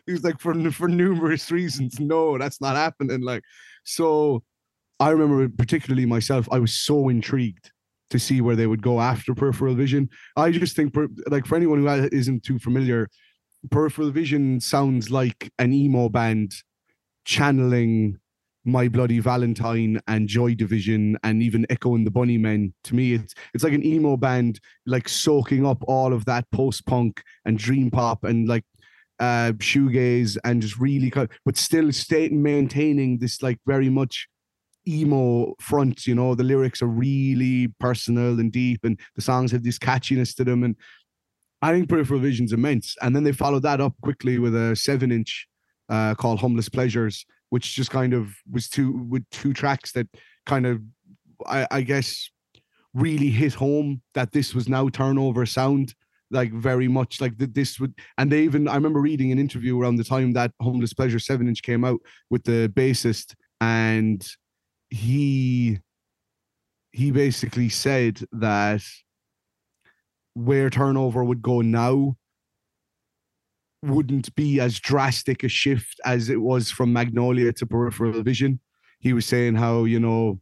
he 0.06 0.12
was 0.12 0.22
like 0.22 0.38
for 0.38 0.70
for 0.70 0.88
numerous 0.88 1.50
reasons, 1.50 1.98
no, 1.98 2.38
that's 2.38 2.60
not 2.60 2.76
happening. 2.76 3.22
Like, 3.22 3.42
so 3.84 4.44
I 5.00 5.10
remember 5.10 5.48
particularly 5.48 6.06
myself, 6.06 6.48
I 6.52 6.58
was 6.58 6.78
so 6.78 7.08
intrigued 7.08 7.72
to 8.10 8.18
see 8.18 8.40
where 8.40 8.56
they 8.56 8.66
would 8.66 8.82
go 8.82 9.00
after 9.00 9.34
peripheral 9.34 9.74
vision. 9.74 10.08
I 10.36 10.50
just 10.50 10.76
think, 10.76 10.94
per, 10.94 11.08
like 11.26 11.46
for 11.46 11.56
anyone 11.56 11.84
who 11.84 12.08
isn't 12.12 12.42
too 12.42 12.58
familiar, 12.58 13.08
peripheral 13.70 14.10
vision 14.10 14.60
sounds 14.60 15.10
like 15.10 15.50
an 15.58 15.72
emo 15.72 16.08
band 16.08 16.52
channeling 17.24 18.18
my 18.68 18.86
bloody 18.86 19.18
valentine 19.18 20.00
and 20.06 20.28
joy 20.28 20.54
division 20.54 21.16
and 21.24 21.42
even 21.42 21.66
echo 21.70 21.94
and 21.94 22.06
the 22.06 22.10
bunnymen 22.10 22.72
to 22.84 22.94
me 22.94 23.14
it's 23.14 23.34
it's 23.54 23.64
like 23.64 23.72
an 23.72 23.84
emo 23.84 24.16
band 24.16 24.60
like 24.86 25.08
soaking 25.08 25.66
up 25.66 25.82
all 25.88 26.12
of 26.12 26.24
that 26.26 26.44
post-punk 26.52 27.22
and 27.44 27.58
dream 27.58 27.90
pop 27.90 28.24
and 28.24 28.46
like 28.48 28.64
uh 29.20 29.52
shoegaze 29.56 30.36
and 30.44 30.62
just 30.62 30.78
really 30.78 31.10
kind 31.10 31.28
but 31.44 31.56
still 31.56 31.90
stay 31.90 32.28
maintaining 32.28 33.18
this 33.18 33.42
like 33.42 33.58
very 33.66 33.88
much 33.88 34.28
emo 34.86 35.54
front 35.60 36.06
you 36.06 36.14
know? 36.14 36.34
The 36.34 36.44
lyrics 36.44 36.82
are 36.82 36.86
really 36.86 37.68
personal 37.80 38.38
and 38.40 38.52
deep 38.52 38.80
and 38.84 38.98
the 39.16 39.22
songs 39.22 39.52
have 39.52 39.62
this 39.62 39.78
catchiness 39.78 40.34
to 40.36 40.44
them 40.44 40.62
and 40.62 40.76
i 41.62 41.72
think 41.72 41.88
peripheral 41.88 42.20
vision's 42.20 42.52
immense. 42.52 42.96
And 43.02 43.14
then 43.14 43.24
they 43.24 43.32
followed 43.32 43.62
that 43.64 43.80
up 43.80 43.94
quickly 44.02 44.38
with 44.38 44.54
a 44.54 44.76
seven 44.76 45.10
inch 45.10 45.48
uh 45.88 46.14
called 46.14 46.38
humblest 46.38 46.72
pleasures 46.72 47.24
which 47.50 47.74
just 47.74 47.90
kind 47.90 48.12
of 48.12 48.34
was 48.50 48.68
two 48.68 48.92
with 49.08 49.24
two 49.30 49.52
tracks 49.52 49.92
that 49.92 50.06
kind 50.46 50.66
of 50.66 50.80
I, 51.46 51.66
I 51.70 51.80
guess 51.82 52.30
really 52.94 53.30
hit 53.30 53.54
home 53.54 54.02
that 54.14 54.32
this 54.32 54.54
was 54.54 54.68
now 54.68 54.88
turnover 54.88 55.46
sound 55.46 55.94
like 56.30 56.52
very 56.52 56.88
much 56.88 57.20
like 57.20 57.38
that 57.38 57.54
this 57.54 57.80
would 57.80 57.94
and 58.18 58.30
they 58.30 58.42
even 58.42 58.68
I 58.68 58.74
remember 58.74 59.00
reading 59.00 59.32
an 59.32 59.38
interview 59.38 59.80
around 59.80 59.96
the 59.96 60.04
time 60.04 60.32
that 60.34 60.52
Humblest 60.60 60.96
Pleasure 60.96 61.18
7 61.18 61.46
inch 61.48 61.62
came 61.62 61.84
out 61.84 62.00
with 62.30 62.44
the 62.44 62.72
bassist 62.74 63.34
and 63.60 64.26
he 64.90 65.78
he 66.92 67.10
basically 67.10 67.68
said 67.68 68.20
that 68.32 68.82
where 70.34 70.70
turnover 70.70 71.24
would 71.24 71.42
go 71.42 71.60
now 71.60 72.16
wouldn't 73.82 74.34
be 74.34 74.60
as 74.60 74.78
drastic 74.78 75.44
a 75.44 75.48
shift 75.48 76.00
as 76.04 76.28
it 76.28 76.40
was 76.40 76.70
from 76.70 76.92
Magnolia 76.92 77.52
to 77.54 77.66
Peripheral 77.66 78.22
Vision. 78.22 78.60
He 79.00 79.12
was 79.12 79.26
saying 79.26 79.54
how, 79.54 79.84
you 79.84 80.00
know, 80.00 80.40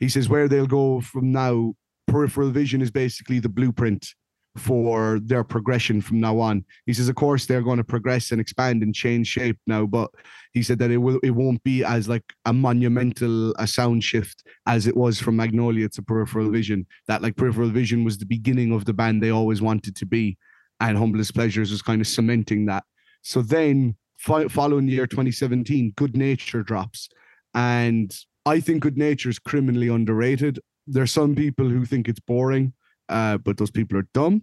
he 0.00 0.08
says 0.08 0.28
where 0.28 0.48
they'll 0.48 0.66
go 0.66 1.00
from 1.00 1.30
now, 1.30 1.74
Peripheral 2.08 2.50
Vision 2.50 2.82
is 2.82 2.90
basically 2.90 3.38
the 3.38 3.48
blueprint 3.48 4.14
for 4.56 5.18
their 5.20 5.44
progression 5.44 6.00
from 6.00 6.20
now 6.20 6.38
on. 6.38 6.64
He 6.84 6.92
says, 6.92 7.08
of 7.08 7.14
course, 7.14 7.46
they're 7.46 7.62
going 7.62 7.78
to 7.78 7.84
progress 7.84 8.32
and 8.32 8.40
expand 8.40 8.82
and 8.82 8.94
change 8.94 9.28
shape 9.28 9.58
now, 9.66 9.86
but 9.86 10.10
he 10.52 10.62
said 10.62 10.78
that 10.80 10.90
it 10.90 10.98
will 10.98 11.18
it 11.22 11.30
won't 11.30 11.62
be 11.62 11.84
as 11.84 12.08
like 12.08 12.24
a 12.44 12.52
monumental 12.52 13.54
a 13.58 13.66
sound 13.66 14.04
shift 14.04 14.42
as 14.66 14.86
it 14.86 14.96
was 14.96 15.18
from 15.18 15.36
Magnolia 15.36 15.88
to 15.90 16.02
Peripheral 16.02 16.50
Vision. 16.50 16.86
That 17.08 17.22
like 17.22 17.36
Peripheral 17.36 17.70
Vision 17.70 18.04
was 18.04 18.18
the 18.18 18.26
beginning 18.26 18.72
of 18.72 18.84
the 18.84 18.92
band 18.92 19.22
they 19.22 19.30
always 19.30 19.62
wanted 19.62 19.96
to 19.96 20.06
be 20.06 20.36
and 20.82 20.98
Humblest 20.98 21.34
Pleasures 21.34 21.70
was 21.70 21.80
kind 21.80 22.00
of 22.00 22.08
cementing 22.08 22.66
that. 22.66 22.84
So 23.22 23.40
then, 23.40 23.96
fo- 24.18 24.48
following 24.48 24.86
the 24.86 24.92
year 24.92 25.06
2017, 25.06 25.92
Good 25.96 26.16
Nature 26.16 26.62
drops, 26.62 27.08
and 27.54 28.12
I 28.44 28.58
think 28.60 28.82
Good 28.82 28.98
Nature 28.98 29.30
is 29.30 29.38
criminally 29.38 29.88
underrated. 29.88 30.58
There's 30.86 31.12
some 31.12 31.34
people 31.36 31.68
who 31.68 31.84
think 31.84 32.08
it's 32.08 32.20
boring, 32.20 32.72
uh, 33.08 33.38
but 33.38 33.56
those 33.58 33.70
people 33.70 33.96
are 33.98 34.08
dumb. 34.12 34.42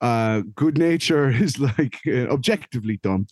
Uh, 0.00 0.40
Good 0.54 0.78
Nature 0.78 1.28
is 1.46 1.58
like 1.60 1.98
uh, 2.06 2.28
objectively 2.28 2.98
dumb. 3.02 3.26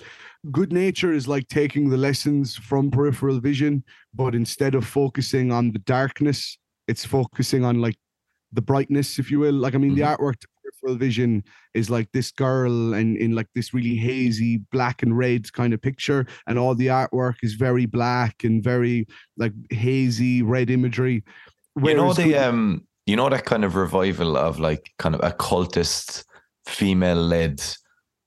Good 0.51 0.73
Nature 0.73 1.13
is 1.13 1.27
like 1.27 1.49
taking 1.49 1.89
the 1.89 1.97
lessons 1.97 2.55
from 2.55 2.91
Peripheral 2.91 3.41
Vision, 3.41 3.83
but 4.15 4.35
instead 4.35 4.75
of 4.75 4.87
focusing 4.87 5.51
on 5.51 5.73
the 5.73 5.79
darkness, 5.79 6.59
it's 6.87 7.07
focusing 7.07 7.65
on 7.65 7.81
like 7.81 7.97
the 8.53 8.61
brightness, 8.61 9.19
if 9.19 9.31
you 9.31 9.39
will. 9.39 9.55
Like, 9.55 9.75
I 9.75 9.79
mean, 9.79 9.95
the 9.95 10.03
artwork 10.03 10.35
Peripheral 10.83 10.99
Vision 10.99 11.45
is 11.75 11.91
like 11.91 12.11
this 12.13 12.31
girl 12.31 12.95
and 12.95 13.17
in 13.17 13.35
like 13.35 13.49
this 13.55 13.73
really 13.73 13.97
hazy 13.97 14.59
black 14.71 15.03
and 15.03 15.17
red 15.17 15.53
kind 15.53 15.73
of 15.73 15.81
picture, 15.81 16.27
and 16.47 16.59
all 16.59 16.75
the 16.75 16.89
artwork 16.89 17.37
is 17.43 17.55
very 17.55 17.87
black 17.87 18.45
and 18.45 18.63
very 18.63 19.07
like 19.37 19.53
hazy 19.71 20.43
red 20.43 20.71
imagery. 20.71 21.23
you 21.83 21.95
know 21.95 22.13
the 22.13 22.37
um 22.37 22.87
you 23.07 23.17
know 23.17 23.29
that 23.29 23.45
kind 23.45 23.65
of 23.65 23.77
revival 23.77 24.37
of 24.37 24.59
like 24.59 24.91
kind 24.99 25.15
of 25.15 25.23
occultist 25.23 26.25
female 26.67 27.17
led 27.17 27.61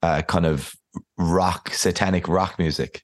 uh, 0.02 0.22
kind 0.24 0.46
of 0.46 0.74
rock, 1.18 1.74
satanic 1.74 2.28
rock 2.28 2.60
music. 2.60 3.02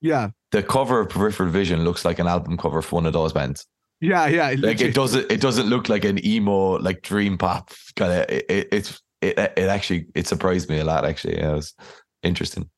Yeah, 0.00 0.30
The 0.50 0.64
cover 0.64 1.00
of 1.00 1.10
Peripheral 1.10 1.50
Vision 1.50 1.84
looks 1.84 2.04
like 2.04 2.18
an 2.18 2.26
album 2.26 2.56
cover 2.56 2.82
for 2.82 2.96
one 2.96 3.06
of 3.06 3.12
those 3.12 3.32
bands. 3.32 3.64
Yeah, 4.02 4.26
yeah. 4.26 4.48
Like 4.50 4.58
legit. 4.60 4.88
it 4.90 4.94
doesn't, 4.94 5.32
it 5.32 5.40
doesn't 5.40 5.68
look 5.68 5.88
like 5.88 6.04
an 6.04 6.24
emo, 6.26 6.72
like 6.78 7.00
dream 7.02 7.38
pop 7.38 7.70
kind 7.96 8.12
of. 8.12 8.28
It, 8.28 8.44
it, 8.50 8.68
it's 8.72 9.00
it, 9.22 9.38
it 9.38 9.68
actually 9.68 10.06
it 10.14 10.26
surprised 10.26 10.68
me 10.68 10.80
a 10.80 10.84
lot. 10.84 11.06
Actually, 11.06 11.38
yeah, 11.38 11.52
it 11.52 11.54
was 11.54 11.74
interesting. 12.22 12.68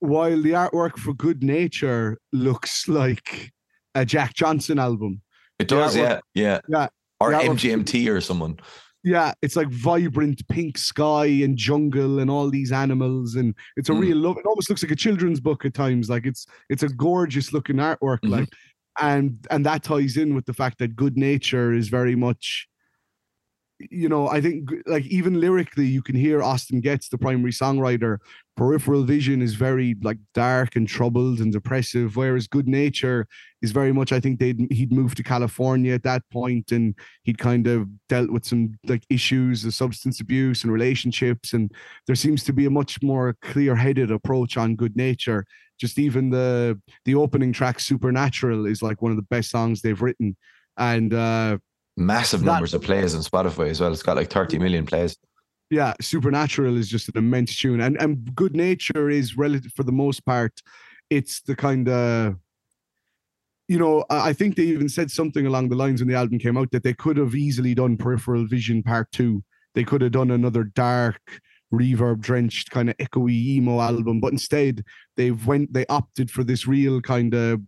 While 0.00 0.42
the 0.42 0.50
artwork 0.52 0.96
for 0.98 1.14
Good 1.14 1.44
Nature 1.44 2.18
looks 2.32 2.88
like 2.88 3.52
a 3.94 4.04
Jack 4.04 4.34
Johnson 4.34 4.78
album. 4.78 5.22
It 5.58 5.68
does, 5.68 5.94
yeah, 5.94 6.18
yeah, 6.34 6.58
Yeah, 6.66 6.88
Or 7.20 7.30
MGMT 7.32 8.08
or 8.12 8.20
someone. 8.20 8.58
Yeah, 9.04 9.32
it's 9.42 9.54
like 9.54 9.68
vibrant 9.68 10.46
pink 10.48 10.78
sky 10.78 11.26
and 11.26 11.56
jungle 11.56 12.18
and 12.20 12.30
all 12.30 12.50
these 12.50 12.72
animals, 12.72 13.34
and 13.36 13.54
it's 13.76 13.88
a 13.88 13.92
Mm. 13.92 14.00
real 14.00 14.16
love. 14.16 14.38
It 14.38 14.46
almost 14.46 14.70
looks 14.70 14.82
like 14.82 14.92
a 14.92 14.96
children's 14.96 15.40
book 15.40 15.64
at 15.64 15.74
times. 15.74 16.08
Like 16.08 16.24
it's 16.26 16.46
it's 16.68 16.82
a 16.84 16.88
gorgeous 16.88 17.52
looking 17.52 17.76
artwork, 17.76 18.20
Mhm. 18.24 18.30
like, 18.30 18.48
and 19.00 19.46
and 19.50 19.64
that 19.66 19.82
ties 19.82 20.16
in 20.16 20.34
with 20.34 20.46
the 20.46 20.52
fact 20.52 20.78
that 20.78 20.96
Good 20.96 21.16
Nature 21.16 21.72
is 21.72 21.88
very 21.88 22.14
much, 22.14 22.68
you 23.78 24.08
know, 24.08 24.28
I 24.28 24.40
think 24.40 24.70
like 24.86 25.06
even 25.06 25.40
lyrically, 25.40 25.86
you 25.86 26.02
can 26.02 26.14
hear 26.14 26.42
Austin 26.42 26.80
Getz, 26.80 27.08
the 27.08 27.18
primary 27.18 27.52
songwriter. 27.52 28.18
Peripheral 28.56 29.04
Vision 29.04 29.40
is 29.40 29.54
very 29.54 29.96
like 30.02 30.18
dark 30.34 30.76
and 30.76 30.86
troubled 30.86 31.40
and 31.40 31.52
depressive, 31.52 32.16
whereas 32.16 32.46
Good 32.46 32.68
Nature 32.68 33.26
is 33.62 33.72
very 33.72 33.92
much. 33.92 34.12
I 34.12 34.20
think 34.20 34.38
they'd 34.38 34.66
he'd 34.70 34.92
moved 34.92 35.16
to 35.16 35.22
California 35.22 35.94
at 35.94 36.02
that 36.02 36.22
point, 36.30 36.70
and 36.70 36.94
he'd 37.22 37.38
kind 37.38 37.66
of 37.66 37.88
dealt 38.08 38.30
with 38.30 38.44
some 38.44 38.74
like 38.86 39.04
issues 39.08 39.64
of 39.64 39.74
substance 39.74 40.20
abuse 40.20 40.64
and 40.64 40.72
relationships 40.72 41.52
and 41.52 41.72
there 42.06 42.16
seems 42.16 42.44
to 42.44 42.52
be 42.52 42.66
a 42.66 42.70
much 42.70 43.02
more 43.02 43.36
clear-headed 43.42 44.10
approach 44.10 44.56
on 44.56 44.76
good 44.76 44.96
nature 44.96 45.44
just 45.80 45.98
even 45.98 46.30
the 46.30 46.78
the 47.04 47.14
opening 47.14 47.52
track 47.52 47.80
supernatural 47.80 48.66
is 48.66 48.82
like 48.82 49.00
one 49.00 49.10
of 49.10 49.16
the 49.16 49.22
best 49.30 49.50
songs 49.50 49.80
they've 49.80 50.02
written 50.02 50.36
and 50.76 51.14
uh 51.14 51.56
Massive 51.96 52.40
That- 52.40 52.52
numbers 52.52 52.74
of 52.74 52.82
plays 52.82 53.14
on 53.14 53.20
Spotify 53.20 53.68
as 53.68 53.80
well. 53.80 53.92
It's 53.92 54.02
got 54.02 54.16
like 54.16 54.30
30 54.30 54.58
million 54.58 54.86
plays. 54.86 55.16
Yeah 55.72 55.94
supernatural 56.02 56.76
is 56.76 56.88
just 56.88 57.08
an 57.08 57.16
immense 57.16 57.56
tune 57.56 57.80
and 57.80 58.00
and 58.00 58.34
good 58.34 58.54
nature 58.54 59.08
is 59.08 59.38
relative 59.38 59.72
for 59.72 59.84
the 59.84 59.90
most 59.90 60.24
part 60.26 60.60
it's 61.08 61.40
the 61.42 61.56
kind 61.56 61.88
of 61.88 62.36
you 63.68 63.78
know 63.78 64.04
i 64.10 64.34
think 64.34 64.54
they 64.54 64.64
even 64.64 64.88
said 64.88 65.10
something 65.10 65.46
along 65.46 65.70
the 65.70 65.76
lines 65.76 66.00
when 66.00 66.08
the 66.08 66.14
album 66.14 66.38
came 66.38 66.58
out 66.58 66.70
that 66.72 66.84
they 66.84 66.92
could 66.92 67.16
have 67.16 67.34
easily 67.34 67.74
done 67.74 67.96
peripheral 67.96 68.46
vision 68.46 68.82
part 68.82 69.10
two. 69.12 69.42
They 69.74 69.84
could 69.84 70.02
have 70.02 70.12
done 70.12 70.30
another 70.30 70.64
dark 70.64 71.22
reverb 71.72 72.20
drenched 72.20 72.70
kind 72.70 72.90
of 72.90 72.96
echoey 72.98 73.32
emo 73.56 73.80
album 73.80 74.20
but 74.20 74.30
instead 74.30 74.84
they've 75.16 75.46
went 75.46 75.72
they 75.72 75.86
opted 75.86 76.30
for 76.30 76.44
this 76.44 76.66
real 76.66 77.00
kind 77.00 77.32
of 77.32 77.62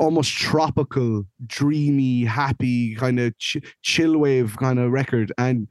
almost 0.00 0.32
tropical 0.32 1.24
dreamy 1.46 2.24
happy 2.24 2.96
kind 2.96 3.20
of 3.20 3.38
ch- 3.38 3.58
chill 3.82 4.18
wave 4.18 4.56
kind 4.56 4.80
of 4.80 4.90
record 4.90 5.32
and 5.38 5.68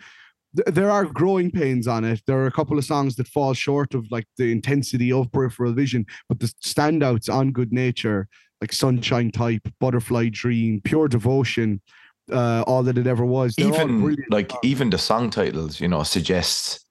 th- 0.56 0.74
there 0.76 0.92
are 0.92 1.06
growing 1.06 1.52
pains 1.52 1.88
on 1.88 2.04
it. 2.04 2.22
There 2.28 2.38
are 2.40 2.48
a 2.48 2.52
couple 2.52 2.78
of 2.78 2.86
songs 2.86 3.16
that 3.16 3.28
fall 3.28 3.54
short 3.54 3.94
of 3.94 4.06
like 4.12 4.26
the 4.38 4.52
intensity 4.52 5.12
of 5.12 5.32
peripheral 5.32 5.74
vision, 5.74 6.06
but 6.30 6.40
the 6.40 6.48
standouts 6.66 7.34
on 7.34 7.52
good 7.52 7.72
nature, 7.74 8.28
like 8.62 8.72
Sunshine 8.74 9.32
Type, 9.32 9.68
Butterfly 9.80 10.30
Dream, 10.30 10.82
Pure 10.84 11.10
Devotion, 11.10 11.82
uh, 12.32 12.64
all 12.68 12.84
that 12.84 12.98
it 12.98 13.08
ever 13.08 13.26
was. 13.26 13.56
They're 13.56 13.68
even 13.68 14.18
like 14.30 14.52
songs. 14.52 14.62
even 14.64 14.90
the 14.90 14.98
song 14.98 15.30
titles, 15.30 15.82
you 15.82 15.88
know, 15.90 16.04
suggests 16.04 16.86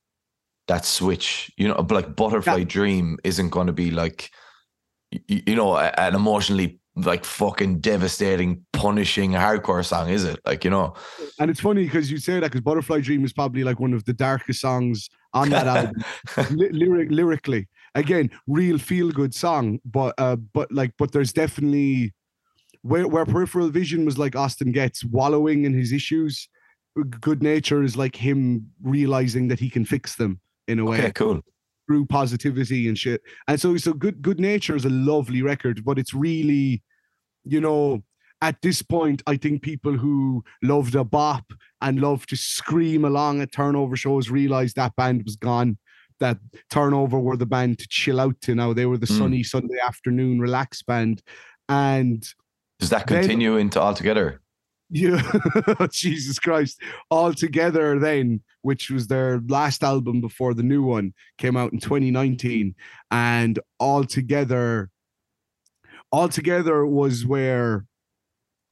that 0.68 0.84
switch. 0.84 1.50
You 1.56 1.68
know, 1.68 1.86
like 1.90 2.14
Butterfly 2.14 2.58
Yeah. 2.58 2.64
Dream 2.64 3.18
isn't 3.24 3.48
going 3.48 3.66
to 3.68 3.72
be 3.72 3.90
like, 3.90 4.30
you 5.28 5.54
know, 5.56 5.78
an 5.78 6.14
emotionally 6.14 6.80
like 6.96 7.24
fucking 7.24 7.80
devastating, 7.80 8.64
punishing 8.72 9.32
hardcore 9.32 9.84
song, 9.84 10.10
is 10.10 10.24
it? 10.24 10.40
Like, 10.44 10.64
you 10.64 10.70
know, 10.70 10.94
and 11.38 11.50
it's 11.50 11.60
funny 11.60 11.84
because 11.84 12.10
you 12.10 12.18
say 12.18 12.34
that 12.34 12.42
because 12.42 12.60
Butterfly 12.60 13.00
Dream 13.00 13.24
is 13.24 13.32
probably 13.32 13.64
like 13.64 13.80
one 13.80 13.94
of 13.94 14.04
the 14.04 14.12
darkest 14.12 14.60
songs 14.60 15.08
on 15.32 15.48
that 15.50 15.66
album. 15.66 16.04
Ly- 16.50 16.68
lyric 16.72 17.10
lyrically 17.10 17.68
again 17.94 18.30
real 18.46 18.78
feel 18.78 19.10
good 19.10 19.34
song 19.34 19.78
but 19.84 20.14
uh 20.18 20.36
but 20.36 20.70
like 20.72 20.92
but 20.98 21.12
there's 21.12 21.32
definitely 21.32 22.12
where 22.82 23.06
where 23.06 23.26
peripheral 23.26 23.68
vision 23.68 24.04
was 24.04 24.18
like 24.18 24.34
austin 24.34 24.72
getz 24.72 25.04
wallowing 25.04 25.64
in 25.64 25.72
his 25.72 25.92
issues 25.92 26.48
good 27.20 27.42
nature 27.42 27.82
is 27.82 27.96
like 27.96 28.16
him 28.16 28.66
realizing 28.82 29.48
that 29.48 29.60
he 29.60 29.68
can 29.68 29.84
fix 29.84 30.16
them 30.16 30.40
in 30.68 30.78
a 30.78 30.84
way 30.84 30.98
okay, 30.98 31.12
cool. 31.12 31.40
Through 31.86 32.06
positivity 32.06 32.88
and 32.88 32.98
shit 32.98 33.20
and 33.48 33.60
so 33.60 33.76
so 33.76 33.92
good 33.92 34.22
good 34.22 34.38
nature 34.38 34.76
is 34.76 34.84
a 34.84 34.90
lovely 34.90 35.42
record 35.42 35.84
but 35.84 35.98
it's 35.98 36.14
really 36.14 36.82
you 37.44 37.60
know 37.60 38.02
at 38.40 38.60
this 38.62 38.82
point 38.82 39.22
i 39.26 39.36
think 39.36 39.62
people 39.62 39.92
who 39.96 40.42
loved 40.62 40.94
a 40.94 41.04
bop 41.04 41.44
and 41.80 42.00
love 42.00 42.24
to 42.26 42.36
scream 42.36 43.04
along 43.04 43.40
at 43.40 43.52
turnover 43.52 43.96
shows 43.96 44.30
realized 44.30 44.76
that 44.76 44.94
band 44.96 45.22
was 45.24 45.36
gone 45.36 45.76
that 46.20 46.38
turnover 46.70 47.18
were 47.18 47.36
the 47.36 47.46
band 47.46 47.78
to 47.78 47.86
chill 47.88 48.20
out 48.20 48.40
to 48.40 48.54
now 48.54 48.72
they 48.72 48.86
were 48.86 48.98
the 48.98 49.06
Mm. 49.06 49.18
sunny 49.18 49.42
sunday 49.42 49.78
afternoon 49.84 50.40
relax 50.40 50.82
band 50.82 51.22
and 51.68 52.22
Does 52.78 52.90
that 52.90 53.06
Then- 53.06 53.20
continue 53.22 53.56
into 53.56 53.80
altogether? 53.80 54.40
Yeah. 54.92 55.22
Jesus 55.90 56.38
christ. 56.38 56.80
All 57.10 57.32
together 57.32 57.98
then 57.98 58.42
which 58.60 58.90
was 58.90 59.08
their 59.08 59.40
last 59.48 59.82
album 59.82 60.20
before 60.20 60.54
the 60.54 60.62
new 60.62 60.82
one 60.82 61.12
came 61.38 61.56
out 61.56 61.72
in 61.72 61.80
2019 61.80 62.74
and 63.10 63.58
all 63.80 64.04
together 64.04 64.90
all 66.12 66.28
together 66.28 66.86
was 66.86 67.26
where 67.26 67.86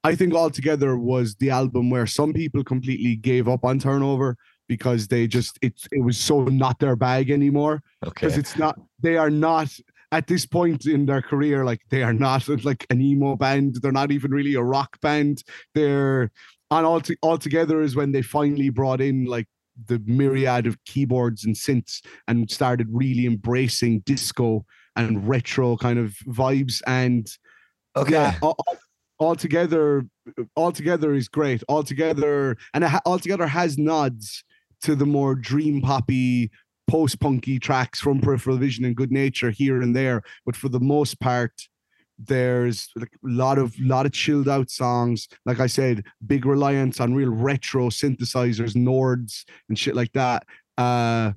i 0.04 0.14
think 0.14 0.32
all 0.32 0.50
together 0.50 0.96
was 0.96 1.34
the 1.36 1.50
album 1.50 1.90
where 1.90 2.06
some 2.06 2.32
people 2.32 2.62
completely 2.62 3.16
gave 3.16 3.48
up 3.48 3.64
on 3.64 3.80
turnover 3.80 4.36
because 4.70 5.08
they 5.08 5.26
just 5.26 5.58
it, 5.62 5.74
it 5.90 6.04
was 6.04 6.16
so 6.16 6.44
not 6.44 6.78
their 6.78 6.94
bag 6.94 7.28
anymore. 7.28 7.82
Okay. 8.06 8.12
because 8.14 8.38
it's 8.38 8.56
not 8.56 8.78
they 9.00 9.16
are 9.16 9.28
not 9.28 9.68
at 10.12 10.26
this 10.26 10.44
point 10.46 10.86
in 10.86 11.06
their 11.06 11.22
career 11.22 11.64
like 11.64 11.80
they 11.90 12.02
are 12.02 12.12
not 12.12 12.48
like 12.64 12.86
an 12.90 13.00
emo 13.00 13.36
band. 13.36 13.76
They're 13.80 13.92
not 13.92 14.10
even 14.12 14.30
really 14.32 14.54
a 14.54 14.62
rock 14.62 15.00
band. 15.00 15.42
They're 15.74 16.30
on 16.70 16.84
all, 16.84 17.00
to, 17.00 17.16
all 17.22 17.38
together 17.38 17.80
is 17.82 17.96
when 17.96 18.12
they 18.12 18.22
finally 18.22 18.70
brought 18.70 19.00
in 19.00 19.24
like 19.24 19.46
the 19.86 20.00
myriad 20.04 20.66
of 20.66 20.82
keyboards 20.84 21.44
and 21.44 21.54
synths 21.54 22.00
and 22.28 22.50
started 22.50 22.86
really 22.90 23.26
embracing 23.26 24.00
disco 24.00 24.64
and 24.96 25.26
retro 25.28 25.76
kind 25.76 25.98
of 25.98 26.14
vibes. 26.26 26.82
And 26.86 27.28
Okay. 27.96 28.12
yeah 28.12 28.34
all, 28.42 28.54
all- 28.66 28.76
altogether 29.18 30.04
altogether 30.56 31.12
is 31.12 31.28
great. 31.28 31.62
Altogether 31.68 32.56
and 32.74 32.84
it 32.84 32.88
ha- 32.88 33.00
altogether 33.04 33.46
has 33.46 33.76
nods 33.78 34.44
to 34.82 34.94
the 34.96 35.06
more 35.06 35.34
dream 35.34 35.82
poppy 35.82 36.50
post-punky 36.90 37.58
tracks 37.58 38.00
from 38.00 38.20
peripheral 38.20 38.56
vision 38.56 38.84
and 38.84 38.96
good 38.96 39.12
nature 39.12 39.50
here 39.50 39.80
and 39.80 39.94
there 39.94 40.22
but 40.44 40.56
for 40.56 40.68
the 40.68 40.80
most 40.80 41.20
part 41.20 41.52
there's 42.18 42.88
like 42.96 43.12
a 43.12 43.28
lot 43.28 43.58
of 43.58 43.78
lot 43.80 44.06
of 44.06 44.12
chilled 44.12 44.48
out 44.48 44.68
songs 44.70 45.28
like 45.46 45.60
i 45.60 45.66
said 45.66 46.04
big 46.26 46.44
reliance 46.44 47.00
on 47.00 47.14
real 47.14 47.30
retro 47.30 47.88
synthesizers 47.88 48.74
nords 48.74 49.44
and 49.68 49.78
shit 49.78 49.94
like 49.94 50.12
that 50.12 50.44
uh 50.76 51.32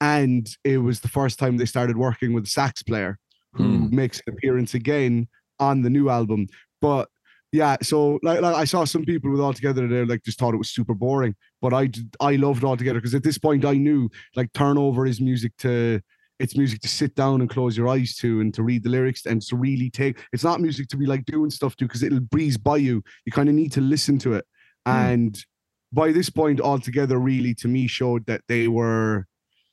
and 0.00 0.48
it 0.64 0.78
was 0.78 1.00
the 1.00 1.08
first 1.08 1.38
time 1.38 1.56
they 1.56 1.64
started 1.64 1.96
working 1.96 2.32
with 2.32 2.44
a 2.44 2.48
sax 2.48 2.82
player 2.82 3.18
who 3.54 3.88
makes 3.90 4.20
an 4.26 4.34
appearance 4.34 4.74
again 4.74 5.28
on 5.60 5.82
the 5.82 5.90
new 5.90 6.08
album. 6.08 6.46
But 6.80 7.08
yeah, 7.54 7.76
so 7.82 8.18
like, 8.24 8.40
like 8.40 8.56
I 8.56 8.64
saw 8.64 8.82
some 8.82 9.04
people 9.04 9.30
with 9.30 9.40
All 9.40 9.52
Together 9.52 9.86
there 9.86 10.04
like 10.04 10.24
just 10.24 10.40
thought 10.40 10.54
it 10.54 10.58
was 10.58 10.70
super 10.70 10.92
boring, 10.92 11.36
but 11.62 11.72
I 11.72 11.88
I 12.18 12.34
loved 12.34 12.64
All 12.64 12.76
Together 12.76 12.98
because 12.98 13.14
at 13.14 13.22
this 13.22 13.38
point 13.38 13.64
I 13.64 13.74
knew 13.74 14.10
like 14.34 14.52
Turnover 14.54 15.06
is 15.06 15.20
music 15.20 15.56
to 15.58 16.00
it's 16.40 16.56
music 16.56 16.80
to 16.80 16.88
sit 16.88 17.14
down 17.14 17.42
and 17.42 17.48
close 17.48 17.76
your 17.76 17.86
eyes 17.86 18.16
to 18.16 18.40
and 18.40 18.52
to 18.54 18.64
read 18.64 18.82
the 18.82 18.88
lyrics 18.90 19.26
and 19.26 19.40
to 19.42 19.54
really 19.54 19.88
take 19.88 20.18
it's 20.32 20.42
not 20.42 20.60
music 20.60 20.88
to 20.88 20.96
be 20.96 21.06
like 21.06 21.26
doing 21.26 21.48
stuff 21.48 21.76
to 21.76 21.84
because 21.84 22.02
it'll 22.02 22.18
breeze 22.18 22.56
by 22.56 22.76
you. 22.76 23.04
You 23.24 23.30
kind 23.30 23.48
of 23.48 23.54
need 23.54 23.70
to 23.74 23.80
listen 23.80 24.18
to 24.18 24.32
it. 24.32 24.44
Mm. 24.88 25.12
And 25.12 25.44
by 25.92 26.10
this 26.10 26.30
point, 26.30 26.58
All 26.58 26.80
Together 26.80 27.20
really 27.20 27.54
to 27.54 27.68
me 27.68 27.86
showed 27.86 28.26
that 28.26 28.40
they 28.48 28.66
were 28.66 29.28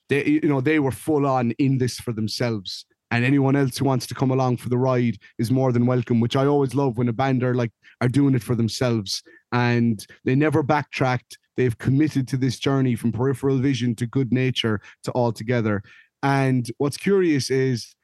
they 0.07 0.23
you 0.23 0.41
know 0.49 0.61
they 0.61 0.77
were 0.77 0.91
full 0.91 1.25
on 1.25 1.49
in 1.57 1.79
this 1.79 1.95
for 1.95 2.13
themselves 2.13 2.85
and 3.11 3.23
anyone 3.25 3.55
else 3.55 3.77
who 3.77 3.85
wants 3.85 4.07
to 4.07 4.15
come 4.15 4.31
along 4.31 4.57
for 4.57 4.69
the 4.69 4.77
ride 4.77 5.17
is 5.37 5.51
more 5.51 5.71
than 5.71 5.85
welcome 5.85 6.19
which 6.19 6.35
i 6.35 6.45
always 6.45 6.73
love 6.73 6.97
when 6.97 7.09
a 7.09 7.13
band 7.13 7.43
are 7.43 7.53
like 7.53 7.71
are 8.01 8.09
doing 8.09 8.35
it 8.35 8.43
for 8.43 8.55
themselves. 8.55 9.23
And 9.53 10.05
they 10.25 10.35
never 10.35 10.63
backtracked. 10.63 11.37
They've 11.55 11.77
committed 11.77 12.27
to 12.29 12.37
this 12.37 12.59
journey 12.59 12.95
from 12.95 13.11
peripheral 13.11 13.59
vision 13.59 13.95
to 13.95 14.07
good 14.07 14.33
nature 14.33 14.81
to 15.03 15.11
all 15.11 15.31
together. 15.31 15.83
And 16.23 16.69
what's 16.79 16.97
curious 16.97 17.49
is 17.49 17.95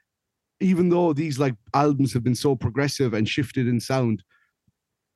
even 0.59 0.89
though 0.89 1.13
these 1.13 1.39
like 1.39 1.55
albums 1.73 2.13
have 2.13 2.23
been 2.23 2.35
so 2.35 2.55
progressive 2.55 3.13
and 3.13 3.27
shifted 3.27 3.67
in 3.67 3.79
sound 3.79 4.23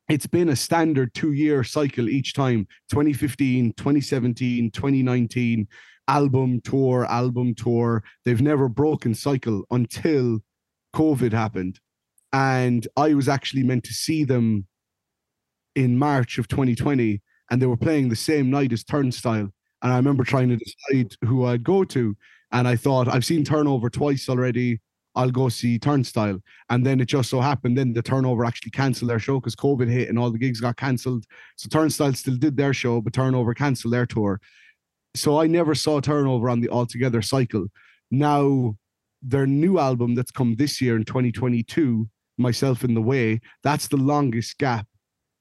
it's 0.07 0.27
been 0.27 0.49
a 0.49 0.55
standard 0.55 1.11
two 1.15 1.31
year 1.31 1.63
cycle 1.63 2.07
each 2.09 2.35
time 2.35 2.67
2015 2.91 3.73
2017 3.75 4.69
2019 4.69 5.67
album 6.07 6.61
tour, 6.61 7.05
album 7.05 7.55
tour. 7.55 8.03
They've 8.25 8.41
never 8.41 8.67
broken 8.67 9.13
cycle 9.13 9.63
until 9.71 10.39
COVID 10.95 11.31
happened. 11.31 11.79
And 12.33 12.87
I 12.97 13.13
was 13.13 13.27
actually 13.27 13.63
meant 13.63 13.83
to 13.85 13.93
see 13.93 14.23
them 14.23 14.67
in 15.75 15.97
March 15.97 16.37
of 16.37 16.47
2020, 16.47 17.21
and 17.49 17.61
they 17.61 17.65
were 17.65 17.77
playing 17.77 18.09
the 18.09 18.15
same 18.15 18.49
night 18.49 18.73
as 18.73 18.83
Turnstile. 18.83 19.49
And 19.81 19.91
I 19.91 19.97
remember 19.97 20.23
trying 20.23 20.49
to 20.49 20.57
decide 20.57 21.15
who 21.25 21.45
I'd 21.45 21.63
go 21.63 21.83
to. 21.85 22.15
And 22.51 22.67
I 22.67 22.75
thought, 22.75 23.07
I've 23.07 23.25
seen 23.25 23.43
Turnover 23.43 23.89
twice 23.89 24.29
already. 24.29 24.79
I'll 25.15 25.31
go 25.31 25.49
see 25.49 25.77
Turnstile. 25.77 26.39
And 26.69 26.85
then 26.85 26.99
it 27.01 27.05
just 27.05 27.29
so 27.29 27.41
happened, 27.41 27.77
then 27.77 27.93
the 27.93 28.01
Turnover 28.01 28.45
actually 28.45 28.71
cancelled 28.71 29.09
their 29.09 29.19
show 29.19 29.39
because 29.39 29.55
COVID 29.55 29.89
hit 29.89 30.09
and 30.09 30.17
all 30.17 30.31
the 30.31 30.37
gigs 30.37 30.61
got 30.61 30.77
cancelled. 30.77 31.25
So 31.57 31.67
Turnstile 31.67 32.13
still 32.13 32.37
did 32.37 32.55
their 32.55 32.73
show, 32.73 33.01
but 33.01 33.13
Turnover 33.13 33.53
cancelled 33.53 33.93
their 33.93 34.05
tour. 34.05 34.39
So 35.15 35.39
I 35.39 35.47
never 35.47 35.75
saw 35.75 35.99
Turnover 35.99 36.49
on 36.49 36.61
the 36.61 36.69
Altogether 36.69 37.21
cycle. 37.21 37.67
Now, 38.09 38.75
their 39.21 39.45
new 39.45 39.77
album 39.77 40.15
that's 40.15 40.31
come 40.31 40.55
this 40.55 40.81
year 40.81 40.95
in 40.95 41.05
2022, 41.05 42.07
Myself 42.37 42.83
in 42.83 42.93
the 42.93 43.01
Way, 43.01 43.41
that's 43.63 43.87
the 43.87 43.97
longest 43.97 44.57
gap 44.57 44.87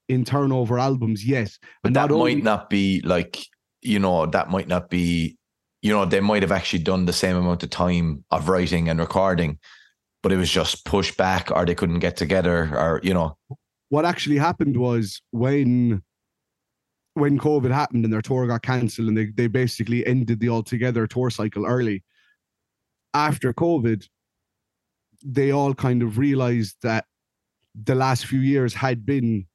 in 0.09 0.25
Turnover 0.25 0.77
albums 0.77 1.25
yet. 1.25 1.51
But 1.83 1.89
And 1.89 1.95
that 1.95 2.09
might 2.09 2.15
only- 2.15 2.35
not 2.41 2.69
be 2.69 3.01
like, 3.01 3.39
you 3.81 3.97
know, 3.99 4.25
that 4.25 4.49
might 4.49 4.67
not 4.67 4.89
be, 4.89 5.37
you 5.81 5.91
know, 5.91 6.05
they 6.05 6.19
might 6.19 6.43
have 6.43 6.51
actually 6.51 6.83
done 6.83 7.05
the 7.05 7.13
same 7.13 7.35
amount 7.37 7.63
of 7.63 7.69
time 7.69 8.23
of 8.29 8.49
writing 8.49 8.89
and 8.89 8.99
recording, 8.99 9.57
but 10.21 10.31
it 10.31 10.37
was 10.37 10.51
just 10.51 10.85
pushed 10.85 11.17
back 11.17 11.49
or 11.49 11.65
they 11.65 11.75
couldn't 11.75 11.99
get 11.99 12.17
together 12.17 12.77
or, 12.77 12.99
you 13.03 13.13
know, 13.13 13.37
what 13.89 14.05
actually 14.05 14.37
happened 14.37 14.77
was 14.77 15.21
when 15.31 16.01
when 17.13 17.37
COVID 17.37 17.71
happened 17.71 18.05
and 18.05 18.13
their 18.13 18.21
tour 18.21 18.47
got 18.47 18.61
cancelled 18.61 19.07
and 19.07 19.17
they, 19.17 19.25
they 19.25 19.47
basically 19.47 20.05
ended 20.05 20.39
the 20.39 20.49
altogether 20.49 21.07
tour 21.07 21.29
cycle 21.29 21.65
early. 21.65 22.03
After 23.13 23.53
COVID, 23.53 24.07
they 25.23 25.51
all 25.51 25.73
kind 25.73 26.01
of 26.03 26.17
realized 26.17 26.77
that 26.83 27.05
the 27.75 27.95
last 27.95 28.25
few 28.25 28.39
years 28.39 28.73
had 28.73 29.05
been 29.05 29.45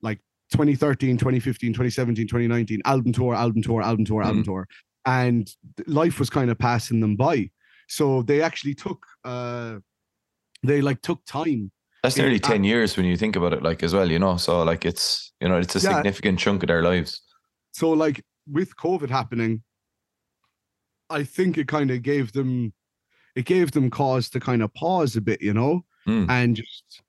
like 0.00 0.18
2013, 0.52 1.16
2015, 1.16 1.72
2017, 1.72 2.26
2019, 2.26 2.80
album 2.84 3.12
tour, 3.12 3.34
album 3.34 3.62
tour, 3.62 3.82
album 3.82 4.04
tour, 4.04 4.22
album 4.22 4.44
tour. 4.44 4.68
And 5.04 5.48
life 5.86 6.18
was 6.18 6.30
kind 6.30 6.50
of 6.50 6.58
passing 6.58 7.00
them 7.00 7.16
by. 7.16 7.50
So 7.88 8.22
they 8.22 8.42
actually 8.42 8.74
took 8.74 9.06
uh 9.24 9.76
they 10.62 10.80
like 10.80 11.02
took 11.02 11.24
time 11.26 11.70
that's 12.06 12.16
nearly 12.16 12.38
10 12.38 12.62
years 12.64 12.96
when 12.96 13.04
you 13.06 13.16
think 13.16 13.34
about 13.36 13.52
it, 13.52 13.62
like 13.62 13.82
as 13.82 13.92
well, 13.92 14.10
you 14.10 14.18
know, 14.18 14.36
so 14.36 14.62
like 14.62 14.84
it's, 14.84 15.32
you 15.40 15.48
know, 15.48 15.58
it's 15.58 15.74
a 15.76 15.80
Yeah. 15.80 15.94
significant 15.96 16.38
chunk 16.38 16.62
of 16.62 16.68
their 16.68 16.82
lives. 16.82 17.20
so 17.72 17.90
like 17.90 18.24
with 18.50 18.74
covid 18.76 19.10
happening 19.10 19.62
i 21.10 21.22
think 21.24 21.58
it 21.58 21.68
kind 21.68 21.90
of 21.90 22.00
gave 22.02 22.32
them 22.32 22.72
it 23.34 23.44
gave 23.44 23.72
them 23.72 23.90
cause 23.90 24.30
to 24.30 24.40
kind 24.40 24.62
of 24.62 24.72
pause 24.74 25.16
a 25.16 25.20
bit 25.20 25.42
you 25.42 25.52
know 25.52 25.84
Mm. 26.08 26.30
and 26.30 26.56
just 26.56 27.02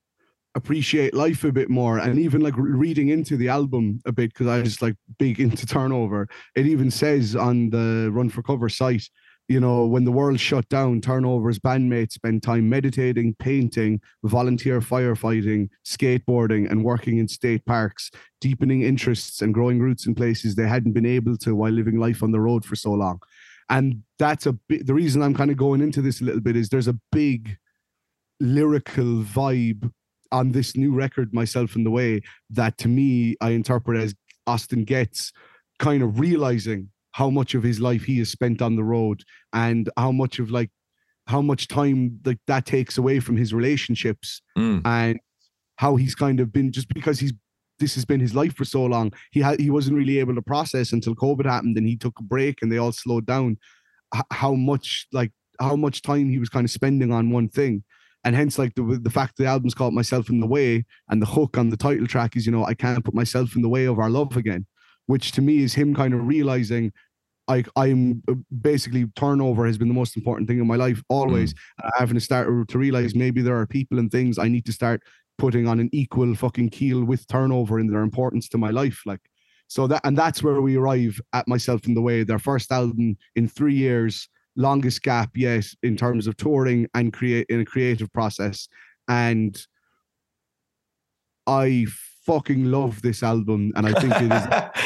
appreciate 0.55 1.13
life 1.13 1.43
a 1.43 1.51
bit 1.51 1.69
more 1.69 1.99
and 1.99 2.17
even 2.17 2.41
like 2.41 2.57
re- 2.57 2.71
reading 2.71 3.09
into 3.09 3.37
the 3.37 3.47
album 3.47 3.99
a 4.05 4.11
bit 4.11 4.33
because 4.33 4.47
i 4.47 4.59
was 4.59 4.81
like 4.81 4.95
big 5.19 5.39
into 5.39 5.67
turnover 5.67 6.27
it 6.55 6.65
even 6.65 6.89
says 6.89 7.35
on 7.35 7.69
the 7.69 8.09
run 8.11 8.27
for 8.29 8.41
cover 8.41 8.67
site 8.67 9.07
you 9.47 9.59
know 9.59 9.85
when 9.85 10.03
the 10.03 10.11
world 10.11 10.39
shut 10.39 10.67
down 10.69 10.99
turnover's 10.99 11.59
bandmates 11.59 12.13
spent 12.13 12.43
time 12.43 12.67
meditating 12.67 13.33
painting 13.39 13.99
volunteer 14.23 14.81
firefighting 14.81 15.69
skateboarding 15.85 16.69
and 16.69 16.83
working 16.83 17.17
in 17.17 17.27
state 17.27 17.65
parks 17.65 18.11
deepening 18.41 18.83
interests 18.83 19.41
and 19.41 19.53
growing 19.53 19.79
roots 19.79 20.05
in 20.05 20.15
places 20.15 20.55
they 20.55 20.67
hadn't 20.67 20.93
been 20.93 21.05
able 21.05 21.37
to 21.37 21.55
while 21.55 21.71
living 21.71 21.97
life 21.97 22.21
on 22.21 22.31
the 22.31 22.39
road 22.39 22.63
for 22.63 22.75
so 22.75 22.91
long. 22.91 23.19
And 23.69 24.03
that's 24.19 24.45
a 24.45 24.53
bit 24.53 24.85
the 24.85 24.93
reason 24.93 25.21
I'm 25.21 25.33
kind 25.33 25.51
of 25.51 25.57
going 25.57 25.81
into 25.81 26.01
this 26.01 26.21
a 26.21 26.23
little 26.23 26.41
bit 26.41 26.55
is 26.55 26.69
there's 26.69 26.87
a 26.87 26.99
big 27.11 27.57
lyrical 28.39 29.23
vibe 29.23 29.91
on 30.31 30.51
this 30.51 30.75
new 30.75 30.93
record, 30.93 31.33
Myself 31.33 31.75
in 31.75 31.83
the 31.83 31.91
Way, 31.91 32.21
that 32.49 32.77
to 32.79 32.87
me 32.87 33.35
I 33.41 33.51
interpret 33.51 34.01
as 34.01 34.15
Austin 34.45 34.83
Getz 34.83 35.31
kind 35.79 36.01
of 36.03 36.19
realizing 36.19 36.89
how 37.19 37.29
much 37.39 37.51
of 37.55 37.63
his 37.63 37.79
life 37.79 38.03
he 38.09 38.17
has 38.21 38.29
spent 38.37 38.61
on 38.61 38.75
the 38.75 38.83
road 38.95 39.19
and 39.53 39.89
how 39.97 40.11
much 40.21 40.35
of 40.39 40.47
like 40.57 40.69
how 41.33 41.41
much 41.41 41.67
time 41.67 41.99
like 42.29 42.39
that 42.47 42.65
takes 42.65 42.97
away 42.97 43.19
from 43.19 43.35
his 43.37 43.53
relationships 43.53 44.41
Mm. 44.57 44.81
and 44.85 45.19
how 45.83 45.95
he's 46.01 46.15
kind 46.15 46.39
of 46.39 46.47
been 46.51 46.71
just 46.71 46.89
because 46.93 47.19
he's 47.19 47.33
this 47.79 47.93
has 47.95 48.05
been 48.05 48.19
his 48.27 48.33
life 48.41 48.55
for 48.55 48.65
so 48.65 48.83
long 48.85 49.07
he 49.31 49.39
had 49.47 49.59
he 49.59 49.69
wasn't 49.77 49.95
really 50.01 50.17
able 50.23 50.35
to 50.35 50.41
process 50.53 50.93
until 50.93 51.15
covid 51.23 51.45
happened 51.45 51.77
and 51.77 51.87
he 51.87 51.95
took 51.95 52.17
a 52.19 52.23
break 52.23 52.55
and 52.61 52.71
they 52.71 52.77
all 52.83 52.91
slowed 53.03 53.25
down 53.33 53.49
h- 54.15 54.31
how 54.41 54.53
much 54.71 55.07
like 55.19 55.31
how 55.59 55.75
much 55.75 56.01
time 56.01 56.27
he 56.29 56.39
was 56.39 56.49
kind 56.49 56.65
of 56.65 56.71
spending 56.79 57.11
on 57.11 57.29
one 57.37 57.49
thing 57.49 57.83
and 58.23 58.35
hence 58.35 58.57
like 58.61 58.73
the 58.75 58.83
the 59.07 59.09
fact 59.19 59.33
the 59.37 59.45
album's 59.53 59.75
called 59.79 59.93
myself 60.01 60.29
in 60.33 60.39
the 60.39 60.51
way 60.57 60.85
and 61.09 61.21
the 61.21 61.31
hook 61.35 61.57
on 61.57 61.69
the 61.69 61.77
title 61.87 62.07
track 62.13 62.35
is 62.37 62.45
you 62.47 62.51
know 62.55 62.65
i 62.65 62.73
can't 62.83 63.05
put 63.05 63.13
myself 63.21 63.55
in 63.55 63.61
the 63.61 63.73
way 63.75 63.85
of 63.85 63.97
our 63.99 64.09
love 64.19 64.35
again 64.43 64.65
which 65.11 65.31
to 65.35 65.41
me 65.47 65.55
is 65.65 65.73
him 65.81 65.93
kind 66.01 66.13
of 66.15 66.25
realizing 66.35 66.85
I, 67.47 67.63
I'm 67.75 68.21
uh, 68.27 68.33
basically 68.61 69.05
turnover 69.15 69.65
has 69.65 69.77
been 69.77 69.87
the 69.87 69.93
most 69.93 70.17
important 70.17 70.47
thing 70.47 70.59
in 70.59 70.67
my 70.67 70.75
life 70.75 71.01
always. 71.09 71.53
And 71.81 71.91
I 71.95 71.99
having 71.99 72.15
to 72.15 72.21
start 72.21 72.47
to 72.67 72.77
realize 72.77 73.15
maybe 73.15 73.41
there 73.41 73.57
are 73.57 73.65
people 73.65 73.99
and 73.99 74.11
things 74.11 74.37
I 74.37 74.47
need 74.47 74.65
to 74.65 74.73
start 74.73 75.01
putting 75.37 75.67
on 75.67 75.79
an 75.79 75.89
equal 75.93 76.33
fucking 76.35 76.69
keel 76.69 77.03
with 77.03 77.27
turnover 77.27 77.79
in 77.79 77.87
their 77.87 78.01
importance 78.01 78.49
to 78.49 78.57
my 78.57 78.71
life. 78.71 79.01
Like, 79.05 79.21
so 79.67 79.87
that, 79.87 80.01
and 80.03 80.17
that's 80.17 80.41
where 80.43 80.61
we 80.61 80.77
arrive 80.77 81.19
at 81.33 81.47
myself 81.47 81.87
in 81.87 81.93
the 81.93 82.01
way. 82.01 82.23
Their 82.23 82.39
first 82.39 82.71
album 82.71 83.17
in 83.35 83.47
three 83.47 83.75
years, 83.75 84.27
longest 84.55 85.03
gap 85.03 85.31
yet 85.35 85.65
in 85.83 85.95
terms 85.95 86.27
of 86.27 86.35
touring 86.37 86.87
and 86.93 87.13
create 87.13 87.45
in 87.49 87.59
a 87.59 87.65
creative 87.65 88.11
process. 88.11 88.67
And 89.07 89.57
I 91.45 91.85
fucking 92.27 92.65
love 92.65 93.01
this 93.01 93.23
album, 93.23 93.71
and 93.75 93.87
I 93.87 93.93
think 93.99 94.13
it 94.17 94.31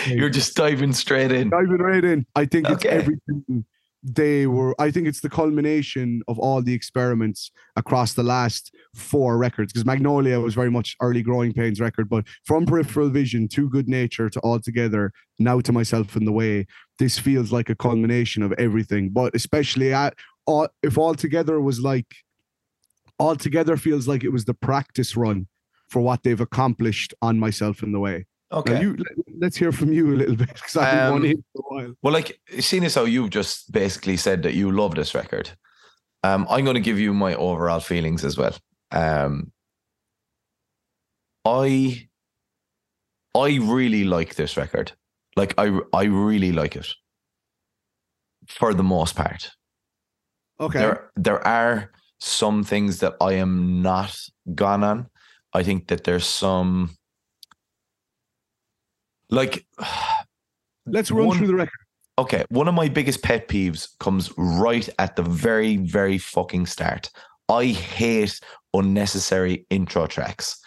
is 0.07 0.15
You're 0.15 0.29
just 0.29 0.55
diving 0.55 0.93
straight 0.93 1.31
in. 1.31 1.49
diving 1.49 1.79
right 1.79 2.05
in. 2.05 2.25
I 2.35 2.45
think 2.45 2.69
it's 2.69 2.85
everything 2.85 3.65
they 4.03 4.47
were. 4.47 4.73
I 4.79 4.91
think 4.91 5.07
it's 5.07 5.21
the 5.21 5.29
culmination 5.29 6.21
of 6.27 6.39
all 6.39 6.61
the 6.61 6.73
experiments 6.73 7.51
across 7.75 8.13
the 8.13 8.23
last 8.23 8.73
four 8.95 9.37
records. 9.37 9.73
Because 9.73 9.85
Magnolia 9.85 10.39
was 10.39 10.53
very 10.53 10.71
much 10.71 10.95
early 11.01 11.21
Growing 11.21 11.51
Pains 11.51 11.81
record, 11.81 12.09
but 12.09 12.25
from 12.45 12.65
Peripheral 12.65 13.09
Vision 13.09 13.47
to 13.49 13.69
Good 13.69 13.89
Nature 13.89 14.29
to 14.29 14.39
All 14.41 14.59
Together, 14.59 15.11
now 15.39 15.59
to 15.61 15.71
Myself 15.71 16.15
in 16.15 16.25
the 16.25 16.31
Way, 16.31 16.67
this 16.99 17.19
feels 17.19 17.51
like 17.51 17.69
a 17.69 17.75
culmination 17.75 18.43
of 18.43 18.53
everything. 18.53 19.09
But 19.09 19.35
especially 19.35 19.93
at 19.93 20.15
all, 20.45 20.67
if 20.83 20.97
All 20.97 21.15
Together 21.15 21.59
was 21.59 21.79
like, 21.79 22.07
All 23.19 23.35
Together 23.35 23.77
feels 23.77 24.07
like 24.07 24.23
it 24.23 24.29
was 24.31 24.45
the 24.45 24.53
practice 24.55 25.17
run 25.17 25.47
for 25.91 26.01
what 26.01 26.23
they've 26.23 26.39
accomplished 26.39 27.13
on 27.21 27.37
Myself 27.37 27.83
in 27.83 27.91
the 27.91 27.99
Way. 27.99 28.25
Okay. 28.53 28.81
you, 28.81 28.95
let- 28.97 29.39
let's 29.39 29.57
hear 29.57 29.71
from 29.71 29.91
you 29.93 30.13
a 30.13 30.17
little 30.17 30.35
bit 30.43 30.53
because 30.53 30.75
I 30.77 30.85
haven't 30.85 31.05
Um, 31.07 31.13
won 31.21 31.25
it 31.25 31.37
for 31.53 31.59
a 31.59 31.75
while. 31.75 31.93
Well, 32.01 32.13
like 32.13 32.39
seeing 32.59 32.83
as 32.85 32.95
how 32.95 33.03
you've 33.03 33.29
just 33.29 33.71
basically 33.71 34.17
said 34.17 34.41
that 34.43 34.53
you 34.55 34.71
love 34.71 34.95
this 34.95 35.13
record, 35.13 35.51
um, 36.23 36.47
I'm 36.49 36.63
going 36.63 36.75
to 36.75 36.81
give 36.81 36.99
you 36.99 37.13
my 37.13 37.35
overall 37.35 37.79
feelings 37.81 38.23
as 38.23 38.37
well. 38.37 38.55
Um, 38.91 39.51
I, 41.45 42.07
I 43.35 43.57
really 43.61 44.03
like 44.03 44.35
this 44.35 44.55
record. 44.57 44.91
Like 45.35 45.53
I, 45.57 45.79
I 45.93 46.03
really 46.03 46.51
like 46.51 46.75
it. 46.75 46.87
For 48.47 48.73
the 48.73 48.83
most 48.83 49.15
part, 49.15 49.51
Okay. 50.59 50.79
there 50.79 51.11
there 51.15 51.47
are 51.47 51.91
some 52.19 52.63
things 52.63 52.99
that 52.99 53.15
I 53.21 53.33
am 53.33 53.81
not 53.81 54.15
gone 54.55 54.83
on. 54.83 55.07
I 55.53 55.63
think 55.63 55.87
that 55.87 56.03
there's 56.03 56.25
some, 56.25 56.91
like, 59.29 59.65
Let's 60.85 61.11
run 61.11 61.27
one- 61.27 61.37
through 61.37 61.47
the 61.47 61.55
record. 61.55 61.79
Okay, 62.17 62.45
one 62.49 62.67
of 62.67 62.73
my 62.73 62.87
biggest 62.87 63.23
pet 63.23 63.47
peeves 63.47 63.87
comes 63.99 64.31
right 64.37 64.87
at 64.99 65.15
the 65.15 65.23
very, 65.23 65.77
very 65.77 66.17
fucking 66.17 66.65
start. 66.65 67.09
I 67.49 67.65
hate 67.67 68.39
unnecessary 68.73 69.65
intro 69.69 70.07
tracks. 70.07 70.59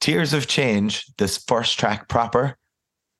Tears 0.00 0.32
of 0.32 0.46
Change, 0.46 1.06
this 1.16 1.38
first 1.48 1.78
track 1.78 2.08
proper, 2.08 2.56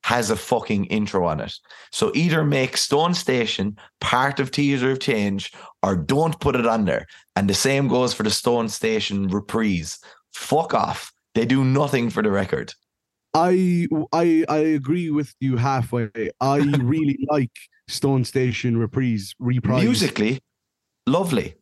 has 0.05 0.31
a 0.31 0.37
fucking 0.37 0.87
intro 0.87 1.27
on 1.27 1.41
it. 1.41 1.53
So 1.93 2.13
either 2.15 2.45
make 2.45 2.77
Stone 2.77 3.15
Station 3.15 3.77
part 4.01 4.39
of 4.39 4.51
Tears 4.51 4.83
of 4.83 5.01
Change 5.01 5.53
or 5.83 5.97
don't 5.97 6.39
put 6.41 6.57
it 6.57 6.67
on 6.67 6.85
there. 6.85 7.07
And 7.37 7.49
the 7.49 7.55
same 7.55 7.89
goes 7.89 8.13
for 8.15 8.23
the 8.23 8.31
Stone 8.31 8.69
Station 8.69 9.29
reprise. 9.29 9.99
Fuck 10.39 10.73
off. 10.75 11.13
They 11.35 11.45
do 11.45 11.65
nothing 11.65 12.11
for 12.11 12.23
the 12.23 12.31
record. 12.31 12.73
I 13.35 13.87
I 14.13 14.45
I 14.49 14.59
agree 14.59 15.11
with 15.11 15.35
you 15.41 15.57
halfway. 15.57 16.11
I 16.41 16.57
really 16.81 17.19
like 17.31 17.51
Stone 17.89 18.25
Station 18.25 18.77
reprise 18.79 19.35
reprise. 19.39 19.83
musically 19.85 20.41
lovely 21.07 21.55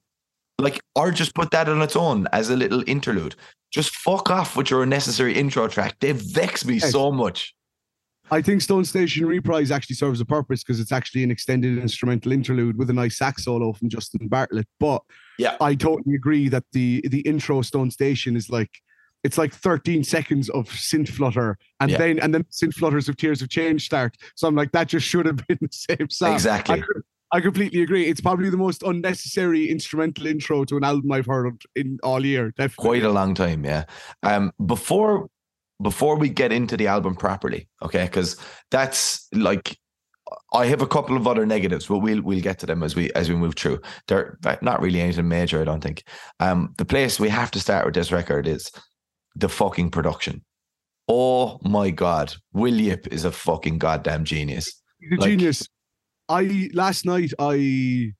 like 0.61 0.81
or 0.95 1.11
just 1.11 1.35
put 1.35 1.51
that 1.53 1.69
on 1.69 1.81
its 1.83 1.97
own 1.97 2.27
as 2.33 2.51
a 2.51 2.57
little 2.57 2.83
interlude 2.89 3.35
just 3.73 3.95
fuck 3.95 4.29
off 4.31 4.57
with 4.57 4.71
your 4.71 4.83
unnecessary 4.83 5.33
intro 5.35 5.69
track 5.69 5.95
they 6.01 6.11
vex 6.13 6.65
me 6.65 6.75
Yes. 6.75 6.91
so 6.91 7.13
much 7.13 7.55
I 8.31 8.43
think 8.43 8.61
Stone 8.61 8.85
Station 8.85 9.27
Reprise 9.27 9.71
actually 9.71 9.97
serves 9.97 10.21
a 10.21 10.25
purpose 10.25 10.63
because 10.65 10.81
it's 10.81 10.93
actually 10.93 11.23
an 11.23 11.31
extended 11.31 11.79
instrumental 11.79 12.33
interlude 12.33 12.77
with 12.77 12.91
a 12.91 12.93
nice 12.93 13.19
sax 13.19 13.45
solo 13.45 13.73
from 13.73 13.89
Justin 13.89 14.29
Bartlett. 14.29 14.67
But 14.81 15.03
Yeah. 15.39 15.57
I 15.61 15.75
totally 15.75 16.15
agree 16.15 16.49
that 16.49 16.65
the 16.73 17.03
the 17.09 17.21
intro 17.21 17.63
Stone 17.63 17.91
Station 17.93 18.37
is 18.37 18.51
like 18.51 18.71
it's 19.25 19.39
like 19.39 19.53
13 19.53 20.05
seconds 20.05 20.49
of 20.51 20.69
synth 20.69 21.09
flutter 21.09 21.57
and 21.81 21.91
Yeah. 21.91 21.99
then 21.99 22.19
and 22.19 22.35
then 22.35 22.45
synth 22.45 22.75
flutters 22.75 23.09
of 23.09 23.17
Tears 23.17 23.43
of 23.43 23.49
Change 23.49 23.85
start. 23.85 24.17
So 24.35 24.49
I'm 24.49 24.55
like, 24.55 24.73
that 24.73 24.89
just 24.89 25.07
should 25.07 25.27
have 25.27 25.37
been 25.47 25.59
the 25.61 25.69
same 25.71 26.09
song. 26.11 26.35
Exactly. 26.35 26.83
I, 27.33 27.39
I 27.39 27.41
completely 27.41 27.83
agree. 27.83 28.07
It's 28.07 28.21
probably 28.21 28.51
the 28.51 28.57
most 28.57 28.83
unnecessary 28.85 29.69
instrumental 29.69 30.27
intro 30.27 30.65
to 30.65 30.77
an 30.77 30.85
album 30.85 31.11
I've 31.11 31.27
heard 31.27 31.61
in 31.75 31.99
all 32.05 32.25
year. 32.25 32.53
Definitely. 32.57 32.85
quite 33.01 33.03
a 33.05 33.13
long 33.13 33.35
time 33.35 33.65
yeah 33.65 33.85
um 34.23 34.53
before 34.65 35.29
before 35.83 36.17
we 36.17 36.29
get 36.29 36.53
into 36.53 36.77
the 36.77 36.87
album 36.87 37.15
properly 37.15 37.69
okay? 37.83 38.05
Because 38.05 38.37
that's 38.71 39.27
like 39.33 39.77
i 40.53 40.67
have 40.67 40.83
a 40.83 40.89
couple 40.89 41.17
of 41.17 41.29
other 41.29 41.47
negatives 41.47 41.87
but 41.87 41.99
we'll 41.99 42.21
we'll 42.21 42.41
get 42.41 42.59
to 42.59 42.67
them 42.67 42.83
as 42.83 42.97
we 42.97 43.13
as 43.13 43.29
we 43.29 43.37
move 43.37 43.55
through. 43.55 43.81
They're 44.09 44.37
not 44.61 44.81
really 44.81 45.01
anything 45.01 45.29
major 45.29 45.61
i 45.61 45.65
don't 45.65 45.83
think. 45.83 46.03
Um 46.41 46.75
the 46.79 46.85
place 46.85 47.21
we 47.21 47.29
have 47.29 47.51
to 47.53 47.61
start 47.61 47.85
with 47.87 47.95
this 47.95 48.11
record 48.11 48.47
is 48.49 48.71
the 49.37 49.49
fucking 49.49 49.91
production. 49.91 50.43
Oh 51.09 51.59
my 51.63 51.91
god 51.91 52.35
will 52.53 52.75
yip 52.75 53.07
is 53.13 53.25
a 53.25 53.31
fucking 53.31 53.79
goddamn 53.79 54.25
genius. 54.25 54.83
He's 55.01 55.13
a 55.19 55.21
Like- 55.21 55.31
genius. 55.31 55.69
I 56.29 56.71
last 56.75 57.05
night 57.07 57.33
I 57.39 58.13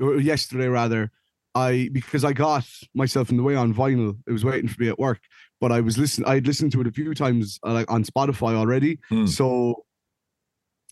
or 0.00 0.16
yesterday 0.16 0.66
rather 0.66 1.12
I 1.54 1.90
because 1.92 2.24
I 2.24 2.32
got 2.32 2.64
myself 2.94 3.30
in 3.30 3.36
the 3.36 3.42
way 3.44 3.54
on 3.54 3.72
vinyl. 3.72 4.18
It 4.26 4.32
was 4.32 4.44
waiting 4.44 4.68
for 4.68 4.80
me 4.82 4.88
at 4.88 4.98
work, 4.98 5.20
but 5.62 5.70
I 5.70 5.80
was 5.80 5.96
listening. 5.96 6.28
I 6.28 6.34
had 6.34 6.46
listened 6.46 6.72
to 6.72 6.80
it 6.80 6.88
a 6.88 6.92
few 6.92 7.14
times 7.14 7.60
uh, 7.64 7.72
like 7.72 7.90
on 7.90 8.02
Spotify 8.02 8.54
already. 8.54 8.98
Hmm. 9.08 9.26
So. 9.26 9.86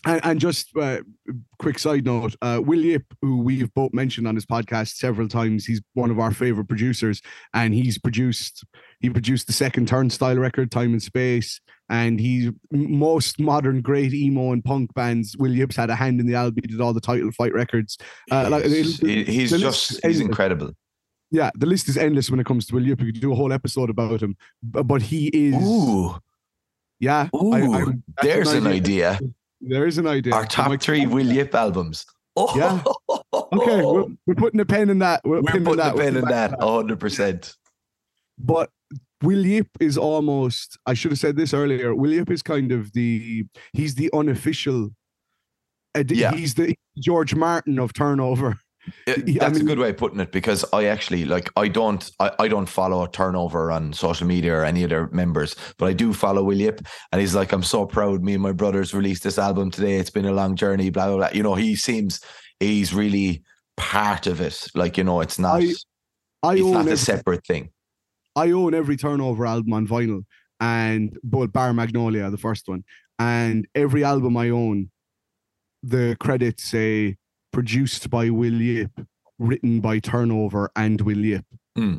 And, 0.06 0.20
and 0.24 0.40
just 0.40 0.74
uh, 0.80 1.00
quick 1.59 1.78
side 1.78 2.06
note, 2.06 2.35
uh, 2.40 2.59
Will 2.64 2.83
Yip, 2.83 3.04
who 3.20 3.42
we've 3.42 3.70
both 3.74 3.92
mentioned 3.92 4.26
on 4.26 4.35
this 4.35 4.46
podcast 4.46 4.94
several 4.94 5.28
times, 5.28 5.66
he's 5.66 5.83
one 5.92 6.11
of 6.11 6.18
our 6.18 6.30
favorite 6.30 6.68
producers, 6.68 7.20
and 7.52 7.74
he's 7.74 7.98
produced 7.98 8.64
he 9.00 9.11
produced 9.11 9.46
the 9.46 9.52
second 9.52 9.88
Turnstile 9.88 10.38
record, 10.38 10.70
Time 10.70 10.92
and 10.92 11.02
Space, 11.02 11.61
and 11.90 12.18
he 12.18 12.50
most 12.72 13.38
modern 13.38 13.83
great 13.83 14.14
emo 14.14 14.52
and 14.52 14.64
punk 14.64 14.94
bands. 14.94 15.37
Will 15.37 15.52
Yip's 15.52 15.76
had 15.76 15.90
a 15.90 15.94
hand 15.94 16.18
in 16.18 16.26
the 16.26 16.35
album. 16.35 16.62
He 16.62 16.68
did 16.68 16.80
all 16.80 16.94
the 16.94 17.00
title 17.02 17.30
fight 17.33 17.52
records. 17.52 17.98
Uh, 18.30 18.48
like, 18.50 18.64
he's, 18.64 19.00
he's 19.00 19.50
just 19.50 20.00
he's 20.02 20.20
incredible 20.20 20.72
Yeah, 21.31 21.51
the 21.55 21.66
list 21.66 21.88
is 21.88 21.97
endless 21.97 22.31
when 22.31 22.40
it 22.40 22.47
comes 22.47 22.66
to 22.66 22.75
Will 22.75 22.87
Yip. 22.87 23.01
We 23.01 23.12
could 23.12 23.21
do 23.21 23.33
a 23.33 23.37
whole 23.37 23.53
episode 23.53 23.88
about 23.90 24.21
him, 24.23 24.37
but, 24.62 24.85
but 24.85 25.03
he 25.03 25.29
is. 25.29 25.55
ooh 25.62 26.19
yeah, 26.99 27.29
ooh 27.35 27.53
I- 27.55 27.83
I- 27.83 27.85
there's 28.23 28.53
an 28.53 28.66
idea 28.66 29.19
There 29.61 29.87
is 29.87 29.97
an 29.99 30.07
idea. 30.07 30.35
our 30.35 30.45
top 30.45 30.69
My- 30.69 30.77
three 30.77 31.07
will 31.07 31.27
yip 31.27 31.55
albums 31.55 32.05
oh 32.37 32.53
Yeah. 32.57 32.83
Okay, 33.33 33.83
we're, 33.85 34.05
we're 34.27 34.35
putting 34.35 34.61
a 34.61 34.64
pen 34.64 34.90
in 34.90 34.99
that. 35.01 35.21
We're, 35.25 35.40
We're 35.40 35.53
putting 35.53 35.77
that. 35.77 35.93
a 35.95 35.97
We'll 35.97 36.16
in 36.16 36.25
that, 36.27 36.61
hundred 36.61 37.01
percent. 37.01 37.57
But 38.38 38.71
Will 39.23 39.45
Yip 39.45 39.69
is 39.81 39.99
almost, 39.99 40.79
I 40.87 40.95
should 40.95 41.11
have 41.12 41.19
said 41.19 41.37
this 41.37 41.53
earlier. 41.53 41.95
Will 41.95 42.12
Yip 42.12 42.31
is 42.31 42.43
kind 42.43 42.71
of 42.73 42.93
the, 42.93 43.45
he's 43.73 43.95
the 43.97 44.09
unofficial, 44.14 44.90
ed- 45.95 46.11
Yeah. 46.11 46.33
he's 46.33 46.55
the 46.55 46.75
George 46.99 47.35
Martin 47.35 47.79
of 47.79 47.93
turnover. 47.93 48.59
Yeah, 49.07 49.14
I 49.16 49.21
That's 49.38 49.59
mean- 49.59 49.62
a 49.62 49.64
good 49.64 49.79
way 49.79 49.90
of 49.90 49.97
putting 49.99 50.21
it 50.21 50.33
because 50.33 50.64
I 50.73 50.85
actually 50.87 51.25
like 51.25 51.51
I 51.57 51.69
don't 51.69 52.11
I, 52.19 52.33
I 52.38 52.49
don't 52.49 52.66
follow 52.69 53.07
turnover 53.07 53.71
on 53.71 53.93
social 53.93 54.27
media 54.27 54.55
or 54.55 54.64
any 54.64 54.83
of 54.85 54.90
their 54.90 55.09
members, 55.09 55.55
but 55.79 55.87
I 55.87 55.93
do 55.93 56.12
follow 56.12 56.43
Will 56.43 56.59
Yip, 56.59 56.81
and 57.12 57.21
he's 57.21 57.35
like, 57.35 57.53
I'm 57.53 57.62
so 57.62 57.87
proud. 57.87 58.23
Me 58.23 58.35
and 58.35 58.43
my 58.43 58.53
brothers 58.53 58.95
released 58.95 59.23
this 59.23 59.38
album 59.38 59.71
today. 59.71 59.97
It's 59.97 60.11
been 60.11 60.25
a 60.27 60.33
long 60.33 60.57
journey. 60.57 60.90
Blah 60.90 61.09
blah 61.09 61.16
blah. 61.16 61.29
You 61.33 61.43
know, 61.43 61.55
he 61.55 61.77
seems 61.77 62.21
he's 62.59 62.95
really 62.95 63.43
part 63.77 64.27
of 64.27 64.40
it. 64.40 64.66
Like 64.75 64.97
you 64.97 65.05
know, 65.05 65.21
it's 65.21 65.38
not 65.38 65.61
I 65.62 65.75
I 66.43 66.55
it's 66.55 66.62
own 66.62 66.73
not 66.73 66.79
a 66.87 66.93
every, 66.93 66.97
separate 66.97 67.47
thing. 67.47 67.71
I 68.35 68.51
own 68.53 68.75
every 68.75 68.97
turnover 68.97 69.45
album 69.45 69.75
on 69.75 69.87
vinyl, 69.87 70.25
and 70.59 71.19
but 71.23 71.53
Bar 71.53 71.75
Magnolia, 71.75 72.31
the 72.31 72.38
first 72.38 72.66
one, 72.66 72.83
and 73.19 73.69
every 73.75 74.05
album 74.05 74.37
I 74.38 74.49
own, 74.49 74.90
the 75.83 76.16
credits 76.19 76.64
say 76.64 77.19
produced 77.52 78.10
by 78.10 78.30
Will 78.30 78.60
Yip, 78.60 78.92
written 79.38 79.80
by 79.80 79.98
Turnover 79.98 80.70
and 80.76 81.00
Will 81.00 81.18
Yip. 81.18 81.44
Hmm. 81.76 81.96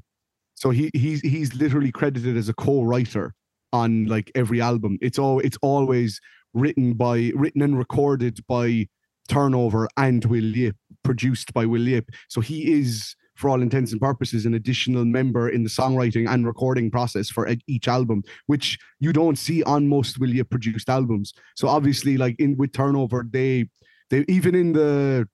So 0.56 0.70
he 0.70 0.92
he's 0.94 1.22
he's 1.22 1.56
literally 1.56 1.92
credited 1.92 2.38
as 2.38 2.50
a 2.50 2.54
co-writer 2.54 3.34
on 3.74 4.06
like 4.06 4.32
every 4.36 4.62
album. 4.62 4.98
It's 5.02 5.18
all 5.18 5.40
it's 5.40 5.58
always 5.62 6.20
written 6.54 6.94
by 6.94 7.32
written 7.36 7.62
and 7.62 7.78
recorded 7.78 8.40
by 8.48 8.88
Turnover 9.28 9.88
and 9.98 10.24
Will 10.26 10.44
Yip, 10.44 10.76
produced 11.04 11.54
by 11.54 11.66
Will 11.66 11.88
Yip. 11.88 12.10
So 12.28 12.42
he 12.42 12.72
is, 12.74 13.16
for 13.36 13.50
all 13.50 13.62
intents 13.62 13.92
and 13.92 14.02
purposes, 14.02 14.46
an 14.46 14.54
additional 14.54 15.06
member 15.06 15.50
in 15.50 15.64
the 15.64 15.70
songwriting 15.70 16.30
and 16.30 16.46
recording 16.46 16.92
process 16.92 17.30
for 17.30 17.50
each 17.68 17.88
album, 17.88 18.24
which 18.48 18.78
you 19.00 19.14
don't 19.14 19.38
see 19.38 19.64
on 19.64 19.88
most 19.88 20.20
Will 20.20 20.34
Yip 20.34 20.50
produced 20.50 20.90
albums. 20.90 21.34
So 21.56 21.68
obviously, 21.68 22.18
like 22.18 22.36
in 22.40 22.58
with 22.58 22.74
Turnover, 22.74 23.26
they 23.30 23.70
they 24.10 24.26
even 24.28 24.54
in 24.54 24.74
the 24.74 25.28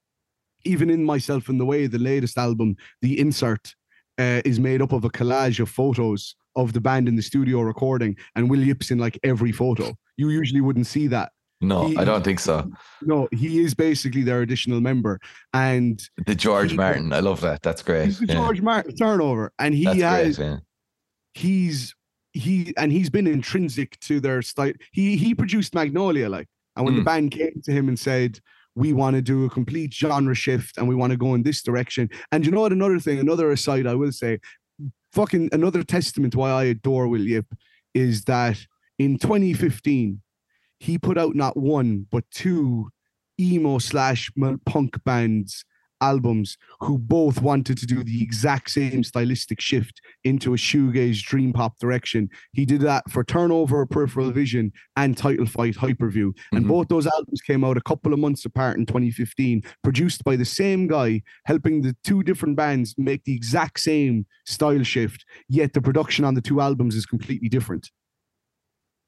even 0.67 0.89
in 0.89 1.03
myself 1.03 1.49
in 1.49 1.57
the 1.57 1.65
way 1.65 1.87
the 1.87 1.97
latest 2.11 2.37
album 2.37 2.75
the 3.01 3.19
insert 3.19 3.73
uh, 4.19 4.41
is 4.45 4.59
made 4.59 4.81
up 4.81 4.91
of 4.91 5.03
a 5.05 5.09
collage 5.09 5.59
of 5.59 5.69
photos 5.69 6.35
of 6.55 6.73
the 6.73 6.81
band 6.81 7.07
in 7.07 7.15
the 7.15 7.21
studio 7.21 7.61
recording 7.61 8.15
and 8.35 8.49
will 8.49 8.59
yip's 8.69 8.91
in 8.91 8.97
like 8.99 9.17
every 9.23 9.51
photo 9.51 9.95
you 10.17 10.29
usually 10.29 10.61
wouldn't 10.61 10.87
see 10.87 11.07
that 11.07 11.29
No, 11.61 11.87
He- 11.87 11.97
I 11.97 12.03
don't 12.09 12.23
think 12.27 12.39
so. 12.39 12.57
no 13.11 13.27
he 13.31 13.49
is 13.65 13.73
basically 13.73 14.23
their 14.29 14.41
additional 14.45 14.81
member 14.81 15.13
and 15.53 15.95
The 16.25 16.35
George 16.45 16.71
He- 16.71 16.77
Martin, 16.77 17.13
I 17.13 17.21
love 17.29 17.41
that. 17.47 17.59
That's 17.65 17.83
great. 17.89 18.09
the 18.19 18.25
Yeah, 18.27 18.35
george 18.35 18.61
martin 18.61 18.95
turnover 18.95 19.45
and 19.63 19.71
he 19.73 19.85
that's 19.85 20.01
has 20.01 20.37
great. 20.37 20.47
Yeah. 20.47 20.57
he's 21.33 21.93
he 22.33 22.73
and 22.77 22.91
he's 22.91 23.09
been 23.09 23.27
intrinsic 23.27 23.99
to 24.01 24.19
their 24.19 24.41
style. 24.41 24.73
He 24.91 25.17
he 25.17 25.33
produced 25.33 25.73
Magnolia, 25.73 26.27
like, 26.29 26.47
and 26.75 26.85
when 26.85 26.95
the 26.95 27.01
Mm. 27.01 27.05
band 27.11 27.31
came 27.31 27.61
to 27.63 27.71
him 27.71 27.87
and 27.87 27.97
said, 27.97 28.39
"We 28.77 28.93
want 28.93 29.15
to 29.15 29.21
do 29.21 29.45
a 29.45 29.49
complete 29.49 29.91
genre 29.93 30.35
shift 30.35 30.77
and 30.77 30.87
we 30.87 30.95
want 30.95 31.11
to 31.11 31.17
go 31.17 31.33
in 31.33 31.43
this 31.43 31.63
direction," 31.63 32.09
and 32.31 32.45
you 32.45 32.51
know 32.51 32.61
what? 32.61 32.71
Another 32.71 32.99
thing, 32.99 33.19
another 33.19 33.51
aside, 33.51 33.87
I 33.87 33.95
will 33.95 34.11
say, 34.11 34.39
fucking 35.11 35.49
another 35.51 35.83
testament 35.83 36.35
why 36.35 36.51
I 36.51 36.65
adore 36.65 37.07
Will 37.07 37.25
Yip 37.25 37.47
is 37.93 38.25
that 38.25 38.59
in 38.99 39.17
2015 39.17 40.21
he 40.79 40.97
put 40.97 41.17
out 41.17 41.35
not 41.35 41.57
one 41.57 42.05
but 42.11 42.23
two 42.31 42.89
emo 43.39 43.79
slash 43.79 44.31
punk 44.65 45.03
bands 45.03 45.65
albums 46.01 46.57
who 46.81 46.97
both 46.97 47.41
wanted 47.41 47.77
to 47.77 47.85
do 47.85 48.03
the 48.03 48.21
exact 48.21 48.69
same 48.69 49.03
stylistic 49.03 49.59
shift 49.59 49.99
into 50.23 50.53
a 50.53 50.57
shoegaze 50.57 51.21
dream 51.21 51.53
pop 51.53 51.77
direction. 51.79 52.29
He 52.53 52.65
did 52.65 52.81
that 52.81 53.09
for 53.09 53.23
Turnover, 53.23 53.85
Peripheral 53.85 54.31
Vision, 54.31 54.71
and 54.95 55.17
Title 55.17 55.45
Fight 55.45 55.75
Hyperview. 55.75 56.31
And 56.51 56.65
Mhm. 56.65 56.67
both 56.67 56.87
those 56.87 57.07
albums 57.07 57.41
came 57.41 57.63
out 57.63 57.77
a 57.77 57.81
couple 57.81 58.13
of 58.13 58.19
months 58.19 58.45
apart 58.45 58.77
in 58.77 58.85
2015, 58.85 59.63
produced 59.83 60.23
by 60.23 60.35
the 60.35 60.45
same 60.45 60.87
guy, 60.87 61.21
helping 61.45 61.81
the 61.81 61.95
two 62.03 62.23
different 62.23 62.55
bands 62.55 62.95
make 62.97 63.23
the 63.23 63.33
exact 63.35 63.79
same 63.79 64.25
style 64.45 64.83
shift, 64.83 65.25
yet 65.49 65.73
the 65.73 65.81
production 65.81 66.25
on 66.25 66.33
the 66.35 66.41
two 66.41 66.61
albums 66.61 66.95
is 66.95 67.05
completely 67.05 67.49
different. 67.49 67.91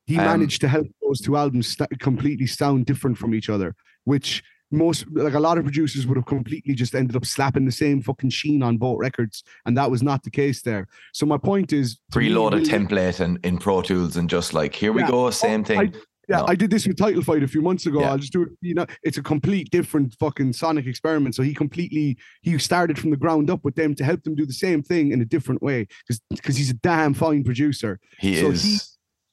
He 0.05 0.17
Um, 0.17 0.23
managed 0.25 0.61
to 0.61 0.67
help 0.67 0.87
those 1.05 1.21
two 1.21 1.37
albums 1.37 1.67
st- 1.77 1.99
completely 1.99 2.47
sound 2.47 2.87
different 2.87 3.17
from 3.17 3.35
each 3.35 3.47
other, 3.49 3.75
which 4.05 4.43
most 4.71 5.05
like 5.11 5.33
a 5.33 5.39
lot 5.39 5.57
of 5.57 5.63
producers 5.63 6.05
would 6.05 6.17
have 6.17 6.25
completely 6.25 6.73
just 6.75 6.93
ended 6.95 7.15
up 7.15 7.25
slapping 7.25 7.65
the 7.65 7.71
same 7.71 8.01
fucking 8.01 8.29
sheen 8.29 8.61
on 8.63 8.77
both 8.77 8.99
records, 8.99 9.43
and 9.65 9.77
that 9.77 9.89
was 9.89 10.03
not 10.03 10.23
the 10.23 10.31
case 10.31 10.61
there. 10.61 10.87
So 11.13 11.25
my 11.25 11.37
point 11.37 11.73
is, 11.73 11.99
to 12.11 12.19
me, 12.19 12.27
a 12.27 12.31
template 12.31 13.19
and 13.19 13.39
in 13.43 13.57
Pro 13.57 13.81
Tools 13.81 14.15
and 14.17 14.29
just 14.29 14.53
like 14.53 14.75
here 14.75 14.93
we 14.93 15.03
go, 15.03 15.29
same 15.31 15.61
oh, 15.61 15.63
I- 15.63 15.67
thing. 15.87 15.95
Yeah, 16.27 16.41
No. 16.41 16.45
I 16.47 16.53
did 16.53 16.69
this 16.69 16.85
with 16.85 16.95
Title 16.95 17.23
Fight 17.23 17.41
a 17.41 17.47
few 17.47 17.63
months 17.63 17.87
ago. 17.87 18.01
Yeah. 18.01 18.11
I'll 18.11 18.19
just 18.19 18.31
do 18.31 18.43
it. 18.43 18.49
You 18.61 18.75
know, 18.75 18.85
it's 19.01 19.17
a 19.17 19.23
complete 19.23 19.71
different 19.71 20.13
fucking 20.19 20.53
sonic 20.53 20.85
experiment. 20.85 21.33
So 21.33 21.41
he 21.41 21.55
completely 21.55 22.19
he 22.43 22.55
started 22.59 22.99
from 22.99 23.09
the 23.09 23.17
ground 23.17 23.49
up 23.49 23.63
with 23.63 23.73
them 23.73 23.95
to 23.95 24.03
help 24.03 24.21
them 24.21 24.35
do 24.35 24.45
the 24.45 24.53
same 24.53 24.83
thing 24.83 25.11
in 25.11 25.21
a 25.21 25.25
different 25.25 25.63
way 25.63 25.87
because 26.07 26.21
because 26.29 26.55
he's 26.55 26.69
a 26.69 26.75
damn 26.75 27.15
fine 27.15 27.43
producer. 27.43 27.99
He 28.19 28.35
So 28.39 28.51
is 28.51 28.63
he- 28.63 28.79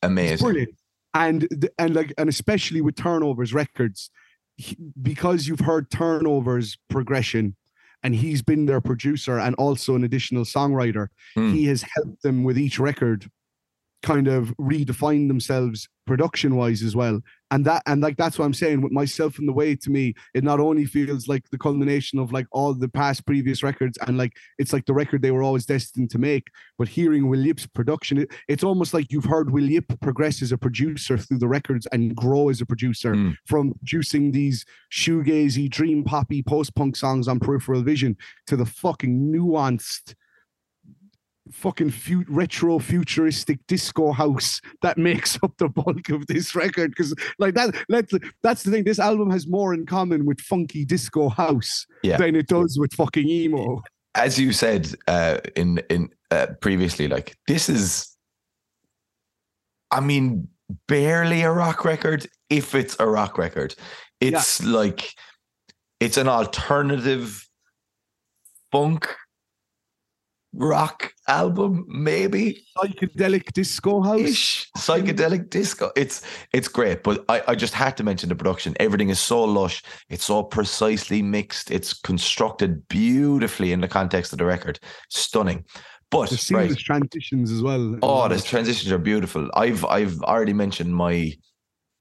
amazing. 0.03 0.39
brilliant. 0.47 0.75
And 1.13 1.47
and 1.79 1.95
like 1.95 2.15
and 2.17 2.31
especially 2.31 2.81
with 2.81 2.97
turnovers 2.97 3.53
records, 3.53 4.11
he- 4.57 4.77
because 5.01 5.47
you've 5.47 5.61
heard 5.61 5.91
turnovers 5.91 6.79
progression, 6.89 7.57
and 8.03 8.15
he's 8.15 8.43
been 8.43 8.67
their 8.67 8.81
producer 8.81 9.39
and 9.39 9.55
also 9.57 9.95
an 9.95 10.05
additional 10.05 10.45
songwriter. 10.45 11.09
Hmm. 11.35 11.53
He 11.53 11.65
has 11.67 11.83
helped 11.83 12.23
them 12.23 12.45
with 12.45 12.59
each 12.59 12.79
record 12.79 13.31
kind 14.03 14.29
of 14.29 14.55
redefine 14.59 15.27
themselves 15.29 15.89
production 16.07 16.55
wise 16.55 16.83
as 16.83 16.95
well 16.95 17.21
and 17.51 17.65
that 17.65 17.83
and 17.87 18.01
like 18.03 18.17
that's 18.17 18.39
what 18.39 18.45
i'm 18.45 18.55
saying 18.55 18.81
with 18.81 18.93
myself 18.93 19.39
in 19.39 19.47
the 19.47 19.53
way 19.53 19.77
to 19.77 19.91
me 19.91 20.15
it 20.35 20.43
not 20.43 20.59
only 20.61 20.85
feels 20.85 21.29
like 21.29 21.49
the 21.51 21.59
culmination 21.59 22.19
of 22.19 22.33
like 22.33 22.47
all 22.51 22.75
the 22.75 22.89
past 22.89 23.25
previous 23.27 23.63
records 23.63 23.97
and 24.07 24.19
like 24.19 24.33
it's 24.59 24.73
like 24.73 24.85
the 24.87 24.93
record 24.93 25.23
they 25.23 25.31
were 25.31 25.43
always 25.43 25.65
destined 25.67 26.11
to 26.11 26.19
make 26.19 26.49
but 26.79 26.89
hearing 26.89 27.29
will 27.29 27.45
yip's 27.45 27.67
production 27.67 28.19
it, 28.19 28.29
it's 28.49 28.65
almost 28.65 28.93
like 28.93 29.13
you've 29.13 29.25
heard 29.25 29.53
will 29.53 29.69
yip 29.71 29.85
progress 30.01 30.43
as 30.43 30.53
a 30.53 30.59
producer 30.59 31.17
through 31.17 31.39
the 31.39 31.49
records 31.49 31.87
and 31.93 32.17
grow 32.17 32.49
as 32.49 32.61
a 32.61 32.67
producer 32.67 33.15
Mm. 33.15 33.37
from 33.47 33.73
producing 33.75 34.33
these 34.33 34.65
shoegazy 34.93 35.71
dream 35.71 36.03
poppy 36.03 36.43
post-punk 36.43 36.97
songs 36.97 37.29
on 37.29 37.39
peripheral 37.39 37.83
vision 37.83 38.17
to 38.47 38.57
the 38.57 38.67
fucking 38.67 39.33
nuanced 39.33 40.15
fucking 41.53 41.91
fu- 41.91 42.25
retro 42.29 42.79
futuristic 42.79 43.59
disco 43.67 44.13
house 44.13 44.61
that 44.83 44.99
makes 45.09 45.39
up 45.43 45.53
the 45.59 45.69
bulk 45.69 46.09
of 46.11 46.27
this 46.27 46.55
record 46.55 46.91
because 46.91 47.15
like 47.39 47.55
that 47.55 47.75
let's 47.89 48.13
that's 48.43 48.63
the 48.63 48.71
thing 48.71 48.85
this 48.85 48.99
album 48.99 49.31
has 49.31 49.47
more 49.47 49.73
in 49.75 49.87
common 49.87 50.25
with 50.27 50.41
funky 50.41 50.85
disco 50.85 51.29
house 51.29 51.87
Yeah. 52.03 52.17
than 52.17 52.35
it 52.37 52.49
does 52.49 52.79
with 52.79 52.93
fucking 52.95 53.29
emo 53.29 53.83
as 54.17 54.39
you 54.39 54.53
said 54.53 54.93
uh, 55.07 55.39
in 55.55 55.79
in 55.91 56.09
uh, 56.31 56.47
previously, 56.61 57.07
like 57.07 57.37
this 57.47 57.69
is, 57.69 58.17
I 59.91 60.01
mean, 60.01 60.49
barely 60.89 61.43
a 61.43 61.53
rock 61.53 61.85
record. 61.85 62.27
If 62.51 62.75
it's 62.75 62.97
a 62.99 63.07
rock 63.07 63.39
record, 63.39 63.75
it's 64.21 64.63
like 64.65 65.13
it's 66.01 66.17
an 66.17 66.29
alternative 66.29 67.47
funk 68.73 69.15
rock 70.57 71.13
album, 71.29 71.85
maybe 71.89 72.65
psychedelic 72.77 73.53
disco 73.53 74.01
house 74.01 74.21
ish 74.21 74.71
psychedelic 74.77 75.51
disco. 75.51 75.91
It's 75.97 76.23
it's 76.53 76.69
great, 76.69 77.03
but 77.03 77.25
I, 77.29 77.43
I 77.49 77.55
just 77.55 77.75
had 77.75 77.97
to 77.99 78.05
mention 78.05 78.29
the 78.29 78.35
production. 78.35 78.75
Everything 78.81 79.11
is 79.11 79.21
so 79.21 79.45
lush. 79.45 79.83
It's 80.09 80.25
so 80.25 80.43
precisely 80.43 81.23
mixed. 81.23 81.71
It's 81.71 81.93
constructed 81.95 82.87
beautifully 82.89 83.73
in 83.73 83.81
the 83.81 83.89
context 83.89 84.33
of 84.33 84.39
the 84.39 84.45
record. 84.45 84.79
Stunning. 85.11 85.65
But 86.11 86.31
the 86.31 86.35
right, 86.35 86.41
seamless 86.41 86.83
transitions 86.83 87.51
as 87.51 87.63
well 87.63 87.99
oh, 88.03 88.29
the 88.29 88.41
transitions 88.41 88.93
are 88.93 88.99
beautiful. 88.99 89.51
I've 89.55 89.85
I've 89.85 90.21
already 90.23 90.53
mentioned 90.53 90.95
my 90.95 91.33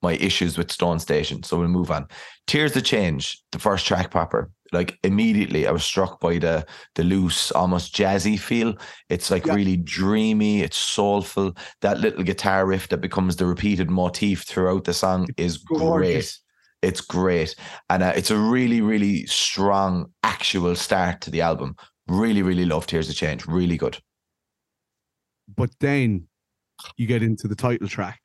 my 0.05 0.13
issues 0.27 0.57
with 0.57 0.71
Stone 0.71 0.99
Station, 0.99 1.43
so 1.43 1.57
we'll 1.57 1.67
move 1.79 1.91
on. 1.91 2.07
Tears 2.47 2.75
of 2.77 2.83
Change, 2.83 3.23
the 3.51 3.59
first 3.59 3.85
track 3.87 4.11
proper. 4.11 4.49
Like 4.71 4.97
immediately, 5.03 5.67
I 5.67 5.71
was 5.71 5.83
struck 5.85 6.19
by 6.19 6.37
the 6.39 6.65
the 6.95 7.03
loose, 7.03 7.51
almost 7.51 7.95
jazzy 7.95 8.37
feel. 8.39 8.71
It's 9.09 9.29
like 9.31 9.45
Yeah. 9.45 9.55
really 9.55 9.77
dreamy. 9.77 10.61
It's 10.61 10.77
soulful. 10.77 11.53
That 11.81 11.99
little 11.99 12.23
guitar 12.23 12.65
riff 12.65 12.87
that 12.89 13.01
becomes 13.01 13.35
the 13.35 13.45
repeated 13.45 13.89
motif 13.89 14.43
throughout 14.43 14.83
the 14.85 14.93
song 14.93 15.27
is 15.37 15.57
great. 15.59 16.39
It's 16.81 17.01
great, 17.01 17.55
and 17.89 18.03
uh, 18.03 18.13
it's 18.15 18.31
a 18.31 18.37
really, 18.37 18.81
really 18.81 19.25
strong 19.27 20.11
actual 20.23 20.75
start 20.75 21.21
to 21.21 21.31
the 21.31 21.41
album. 21.41 21.75
Really, 22.07 22.43
really 22.43 22.65
love 22.65 22.85
Tears 22.85 23.09
of 23.09 23.15
Change. 23.15 23.45
Really 23.47 23.77
good. 23.77 23.97
but 25.55 25.69
then 25.79 26.27
you 26.97 27.07
get 27.07 27.23
into 27.23 27.47
the 27.47 27.55
title 27.55 27.87
track 27.87 28.19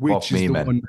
which 0.00 0.32
is 0.32 0.40
me, 0.40 0.46
the 0.46 0.52
man. 0.52 0.66
one 0.66 0.82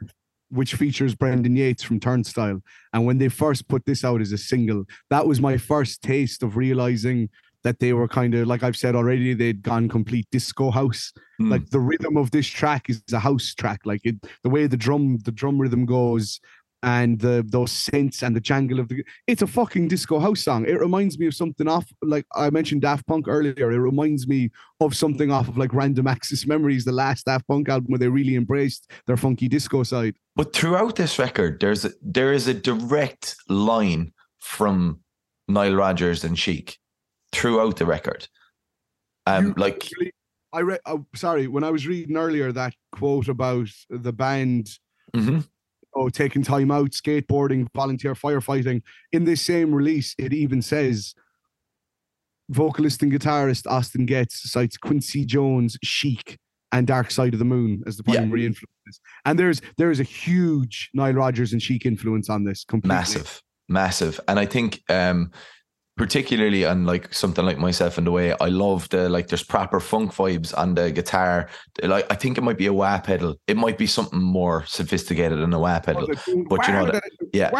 which 0.51 0.75
features 0.75 1.15
Brendan 1.15 1.55
Yates 1.55 1.81
from 1.81 1.99
Turnstile. 1.99 2.61
And 2.93 3.05
when 3.05 3.17
they 3.17 3.29
first 3.29 3.67
put 3.67 3.85
this 3.85 4.03
out 4.03 4.21
as 4.21 4.31
a 4.31 4.37
single, 4.37 4.83
that 5.09 5.25
was 5.25 5.39
my 5.39 5.57
first 5.57 6.01
taste 6.01 6.43
of 6.43 6.57
realizing 6.57 7.29
that 7.63 7.79
they 7.79 7.93
were 7.93 8.07
kind 8.07 8.33
of 8.33 8.47
like 8.47 8.63
I've 8.63 8.75
said 8.75 8.95
already, 8.95 9.33
they'd 9.33 9.61
gone 9.61 9.87
complete 9.87 10.27
disco 10.31 10.71
house. 10.71 11.13
Mm. 11.39 11.51
Like 11.51 11.69
the 11.69 11.79
rhythm 11.79 12.17
of 12.17 12.31
this 12.31 12.47
track 12.47 12.89
is 12.89 13.01
a 13.13 13.19
house 13.19 13.53
track. 13.53 13.81
Like 13.85 14.01
it, 14.03 14.15
the 14.43 14.49
way 14.49 14.67
the 14.67 14.77
drum, 14.77 15.19
the 15.23 15.31
drum 15.31 15.59
rhythm 15.59 15.85
goes, 15.85 16.39
and 16.83 17.19
the 17.19 17.45
those 17.47 17.71
synths 17.71 18.23
and 18.23 18.35
the 18.35 18.39
jangle 18.41 18.79
of 18.79 18.87
the. 18.89 19.03
It's 19.27 19.41
a 19.41 19.47
fucking 19.47 19.87
disco 19.87 20.19
house 20.19 20.41
song. 20.43 20.65
It 20.65 20.79
reminds 20.79 21.19
me 21.19 21.27
of 21.27 21.35
something 21.35 21.67
off, 21.67 21.85
like 22.01 22.25
I 22.35 22.49
mentioned 22.49 22.81
Daft 22.81 23.05
Punk 23.07 23.27
earlier. 23.27 23.71
It 23.71 23.77
reminds 23.79 24.27
me 24.27 24.49
of 24.79 24.95
something 24.95 25.31
off 25.31 25.47
of 25.47 25.57
like 25.57 25.73
Random 25.73 26.07
Access 26.07 26.45
Memories, 26.45 26.85
the 26.85 26.91
last 26.91 27.25
Daft 27.25 27.47
Punk 27.47 27.69
album 27.69 27.91
where 27.91 27.99
they 27.99 28.07
really 28.07 28.35
embraced 28.35 28.91
their 29.07 29.17
funky 29.17 29.47
disco 29.47 29.83
side. 29.83 30.15
But 30.35 30.53
throughout 30.53 30.95
this 30.95 31.19
record, 31.19 31.59
there's 31.59 31.85
a, 31.85 31.91
there 32.01 32.33
is 32.33 32.47
a 32.47 32.53
direct 32.53 33.35
line 33.47 34.13
from 34.39 35.01
Nile 35.47 35.75
Rodgers 35.75 36.23
and 36.23 36.37
Chic 36.39 36.77
throughout 37.31 37.77
the 37.77 37.85
record. 37.85 38.27
Um, 39.27 39.47
You- 39.47 39.53
like 39.57 39.75
Actually, 39.75 40.11
I 40.53 40.61
read. 40.61 40.79
Oh, 40.85 41.05
sorry, 41.15 41.47
when 41.47 41.63
I 41.63 41.69
was 41.69 41.85
reading 41.87 42.17
earlier 42.17 42.51
that 42.51 42.73
quote 42.91 43.27
about 43.29 43.67
the 43.89 44.11
band, 44.11 44.67
mhm. 45.15 45.47
Oh, 45.95 46.09
taking 46.09 46.43
time 46.43 46.71
out, 46.71 46.91
skateboarding, 46.91 47.67
volunteer 47.75 48.13
firefighting. 48.15 48.81
In 49.11 49.25
this 49.25 49.41
same 49.41 49.73
release, 49.73 50.15
it 50.17 50.33
even 50.33 50.61
says 50.61 51.13
vocalist 52.49 53.01
and 53.01 53.11
guitarist 53.11 53.65
Austin 53.69 54.05
Getz 54.05 54.49
cites 54.51 54.77
Quincy 54.77 55.25
Jones, 55.25 55.77
Chic, 55.83 56.37
and 56.71 56.87
Dark 56.87 57.11
Side 57.11 57.33
of 57.33 57.39
the 57.39 57.45
Moon 57.45 57.83
as 57.87 57.97
the 57.97 58.03
Yeah. 58.07 58.19
primary 58.19 58.45
influences. 58.45 58.99
And 59.25 59.37
there's 59.39 59.61
there 59.77 59.91
is 59.91 59.99
a 59.99 60.03
huge 60.03 60.89
Nile 60.93 61.13
Rodgers 61.13 61.53
and 61.53 61.61
Chic 61.61 61.85
influence 61.85 62.29
on 62.29 62.43
this. 62.43 62.63
Completely. 62.63 62.95
massive, 62.95 63.41
massive, 63.69 64.19
and 64.27 64.39
I 64.39 64.45
think 64.45 64.81
um, 64.89 65.31
particularly 66.01 66.63
and 66.63 66.87
like 66.87 67.13
something 67.13 67.45
like 67.45 67.59
myself 67.59 67.99
in 67.99 68.05
the 68.05 68.11
way 68.11 68.33
I 68.41 68.47
love 68.47 68.89
the 68.89 69.07
like 69.07 69.27
there's 69.27 69.43
proper 69.43 69.79
funk 69.79 70.11
vibes 70.15 70.51
on 70.57 70.73
the 70.73 70.89
guitar. 70.91 71.47
Like 71.83 72.07
I 72.09 72.15
think 72.15 72.39
it 72.39 72.41
might 72.41 72.57
be 72.57 72.65
a 72.65 72.73
wah 72.73 72.99
pedal. 72.99 73.35
It 73.47 73.55
might 73.55 73.77
be 73.77 73.85
something 73.85 74.19
more 74.19 74.65
sophisticated 74.65 75.37
than 75.37 75.53
a 75.53 75.59
wah 75.59 75.79
pedal. 75.79 76.07
But 76.07 76.67
you 76.67 76.73
know 76.73 76.85
that- 76.91 77.03
yeah. 77.33 77.51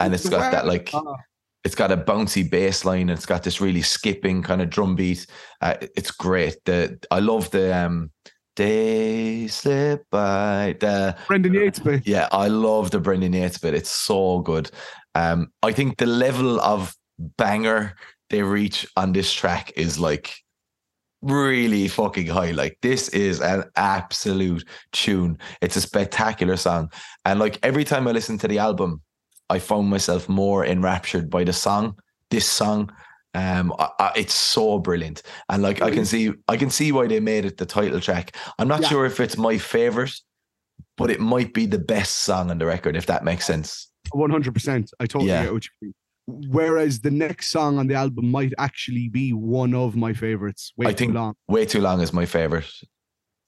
And 0.00 0.12
it's 0.14 0.28
got 0.28 0.52
that, 0.52 0.66
like, 0.66 0.90
Ah, 0.92 1.16
it's 1.64 1.74
got 1.74 1.90
a 1.90 1.96
bouncy 1.96 2.48
bass 2.48 2.84
line. 2.84 3.08
It's 3.08 3.24
got 3.26 3.42
this 3.42 3.58
really 3.60 3.82
skipping 3.82 4.42
kind 4.42 4.60
of 4.60 4.68
drum 4.68 4.94
beat. 4.94 5.26
Uh, 5.62 5.76
it's 5.96 6.10
great. 6.10 6.56
The 6.66 6.98
I 7.10 7.20
love 7.20 7.50
the 7.52 7.74
um 7.74 8.10
they 8.56 9.46
slip 9.46 10.04
by 10.10 10.76
the 10.80 11.16
Brendan 11.26 11.54
Yates, 11.54 11.78
bit. 11.78 12.06
yeah, 12.06 12.28
I 12.32 12.48
love 12.48 12.90
the 12.90 13.00
Brendan 13.00 13.32
Yates 13.32 13.56
bit. 13.56 13.72
It's 13.72 13.90
so 13.90 14.40
good. 14.40 14.70
Um, 15.14 15.48
I 15.62 15.72
think 15.72 15.96
the 15.96 16.06
level 16.06 16.60
of 16.60 16.94
banger 17.18 17.94
they 18.30 18.42
reach 18.42 18.86
on 18.96 19.12
this 19.12 19.32
track 19.32 19.72
is 19.76 19.98
like 19.98 20.34
really 21.22 21.88
fucking 21.88 22.26
high. 22.26 22.52
Like 22.52 22.78
this 22.82 23.08
is 23.08 23.40
an 23.40 23.64
absolute 23.76 24.64
tune. 24.92 25.38
It's 25.60 25.76
a 25.76 25.80
spectacular 25.80 26.56
song. 26.56 26.92
And 27.24 27.40
like 27.40 27.58
every 27.62 27.84
time 27.84 28.06
I 28.06 28.12
listen 28.12 28.38
to 28.38 28.48
the 28.48 28.58
album, 28.58 29.00
I 29.50 29.58
found 29.58 29.88
myself 29.88 30.28
more 30.28 30.64
enraptured 30.64 31.30
by 31.30 31.44
the 31.44 31.52
song, 31.52 31.98
this 32.30 32.46
song. 32.46 32.92
Um, 33.34 33.74
I, 33.78 33.88
I, 33.98 34.12
it's 34.16 34.34
so 34.34 34.78
brilliant, 34.78 35.22
and 35.48 35.62
like 35.62 35.82
I 35.82 35.90
can 35.90 36.06
see, 36.06 36.32
I 36.48 36.56
can 36.56 36.70
see 36.70 36.92
why 36.92 37.06
they 37.06 37.20
made 37.20 37.44
it 37.44 37.58
the 37.58 37.66
title 37.66 38.00
track. 38.00 38.34
I'm 38.58 38.68
not 38.68 38.80
Yeah. 38.80 38.88
sure 38.88 39.04
if 39.06 39.20
it's 39.20 39.36
my 39.36 39.58
favorite, 39.58 40.14
but 40.96 41.10
it 41.10 41.20
might 41.20 41.52
be 41.52 41.66
the 41.66 41.78
best 41.78 42.16
song 42.16 42.50
on 42.50 42.58
the 42.58 42.64
record, 42.66 42.96
if 42.96 43.04
that 43.06 43.24
makes 43.24 43.46
sense. 43.46 43.88
One 44.12 44.30
hundred 44.30 44.54
percent. 44.54 44.90
I 44.98 45.06
totally 45.06 45.28
Yeah. 45.30 45.44
get 45.44 45.52
what 45.52 45.64
you 45.64 45.70
mean. 45.82 45.94
Whereas 46.30 47.00
the 47.00 47.10
next 47.10 47.48
song 47.48 47.78
on 47.78 47.86
the 47.86 47.94
album 47.94 48.30
might 48.30 48.52
actually 48.58 49.08
be 49.08 49.32
one 49.32 49.72
of 49.74 49.96
my 49.96 50.12
favorites. 50.12 50.74
Way 50.76 50.88
I 50.88 50.90
too 50.90 50.96
think 50.96 51.14
long. 51.14 51.34
Way 51.48 51.64
Too 51.64 51.80
Long 51.80 52.02
is 52.02 52.12
my 52.12 52.26
favorite. 52.26 52.70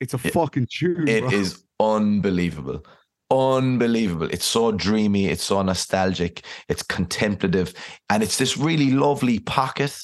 It's 0.00 0.14
a 0.14 0.20
it- 0.24 0.32
fucking 0.32 0.66
tune. 0.72 1.06
It 1.06 1.20
bro. 1.20 1.30
is 1.30 1.62
unbelievable. 1.78 2.82
Unbelievable. 3.30 4.28
It's 4.30 4.46
so 4.46 4.72
dreamy. 4.72 5.26
It's 5.26 5.44
so 5.44 5.60
nostalgic. 5.60 6.42
It's 6.70 6.82
contemplative. 6.82 7.74
And 8.08 8.22
it's 8.22 8.38
this 8.38 8.56
really 8.56 8.92
lovely 8.92 9.40
pocket 9.40 9.94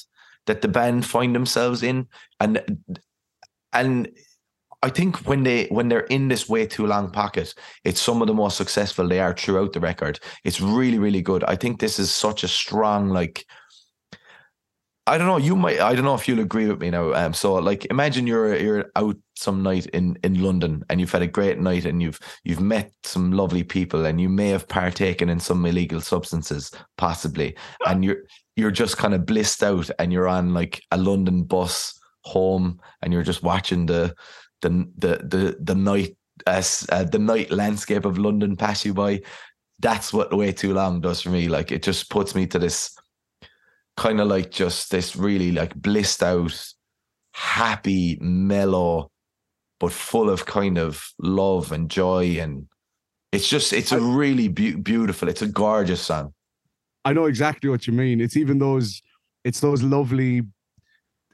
that 0.45 0.61
the 0.61 0.67
band 0.67 1.03
find 1.05 1.33
themselves 1.33 1.81
in. 1.81 2.07
And 2.39 2.61
and 3.73 4.07
I 4.83 4.89
think 4.89 5.17
when 5.27 5.43
they 5.43 5.65
when 5.67 5.89
they're 5.89 6.01
in 6.01 6.27
this 6.27 6.47
way 6.47 6.67
too 6.67 6.85
long 6.85 7.11
pocket, 7.11 7.53
it's 7.83 7.99
some 8.01 8.21
of 8.21 8.27
the 8.27 8.33
most 8.33 8.57
successful 8.57 9.07
they 9.07 9.19
are 9.19 9.33
throughout 9.33 9.73
the 9.73 9.79
record. 9.79 10.19
It's 10.43 10.61
really, 10.61 10.99
really 10.99 11.21
good. 11.21 11.43
I 11.45 11.55
think 11.55 11.79
this 11.79 11.97
is 11.97 12.11
such 12.11 12.43
a 12.43 12.47
strong, 12.47 13.09
like 13.09 13.45
I 15.07 15.17
don't 15.17 15.27
know. 15.27 15.37
You 15.37 15.55
might. 15.55 15.79
I 15.79 15.95
don't 15.95 16.03
know 16.03 16.15
if 16.15 16.27
you'll 16.27 16.41
agree 16.41 16.67
with 16.67 16.81
me 16.81 16.89
now. 16.89 17.13
Um. 17.13 17.33
So, 17.33 17.53
like, 17.55 17.85
imagine 17.89 18.27
you're 18.27 18.57
you're 18.57 18.91
out 18.97 19.15
some 19.35 19.63
night 19.63 19.85
in 19.87 20.17
in 20.21 20.43
London 20.43 20.83
and 20.89 20.99
you've 20.99 21.13
had 21.13 21.21
a 21.21 21.27
great 21.27 21.59
night 21.59 21.85
and 21.85 22.01
you've 22.01 22.19
you've 22.43 22.59
met 22.59 22.91
some 23.03 23.31
lovely 23.31 23.63
people 23.63 24.05
and 24.05 24.19
you 24.19 24.27
may 24.27 24.49
have 24.49 24.67
partaken 24.67 25.29
in 25.29 25.39
some 25.39 25.65
illegal 25.65 26.01
substances, 26.01 26.71
possibly, 26.97 27.55
and 27.87 28.03
you're 28.03 28.23
you're 28.57 28.69
just 28.69 28.97
kind 28.97 29.13
of 29.13 29.25
blissed 29.25 29.63
out 29.63 29.89
and 29.97 30.11
you're 30.11 30.27
on 30.27 30.53
like 30.53 30.83
a 30.91 30.97
London 30.97 31.43
bus 31.43 31.97
home 32.25 32.77
and 33.01 33.13
you're 33.13 33.23
just 33.23 33.43
watching 33.43 33.85
the 33.85 34.13
the 34.61 34.69
the 34.97 35.17
the 35.23 35.57
the 35.59 35.75
night 35.75 36.17
as 36.45 36.85
uh, 36.91 37.03
the 37.03 37.19
night 37.19 37.51
landscape 37.51 38.05
of 38.05 38.17
London 38.17 38.55
pass 38.55 38.85
you 38.85 38.93
by. 38.93 39.21
That's 39.79 40.11
what 40.11 40.33
way 40.33 40.51
too 40.51 40.73
long 40.73 41.01
does 41.01 41.21
for 41.21 41.29
me. 41.29 41.47
Like 41.47 41.71
it 41.71 41.83
just 41.83 42.09
puts 42.09 42.33
me 42.33 42.47
to 42.47 42.57
this 42.57 42.95
kind 43.95 44.19
of 44.19 44.27
like 44.27 44.49
just 44.49 44.89
this 44.89 45.15
really 45.15 45.51
like 45.51 45.75
blissed 45.75 46.23
out, 46.23 46.73
happy, 47.33 48.17
mellow 48.21 49.11
but 49.79 49.91
full 49.91 50.27
of 50.27 50.47
kind 50.47 50.79
of 50.79 51.07
love 51.19 51.71
and 51.71 51.91
joy 51.91 52.39
and 52.39 52.65
it's 53.31 53.47
just 53.47 53.73
it's 53.73 53.91
a 53.91 53.99
really 53.99 54.47
beau- 54.47 54.77
beautiful 54.77 55.29
it's 55.29 55.43
a 55.43 55.47
gorgeous 55.47 56.01
song 56.01 56.33
I 57.07 57.13
know 57.13 57.23
exactly 57.23 57.69
what 57.69 57.87
you 57.87 57.93
mean. 57.93 58.19
It's 58.19 58.35
even 58.35 58.59
those, 58.59 59.01
it's 59.45 59.61
those 59.61 59.81
lovely, 59.81 60.41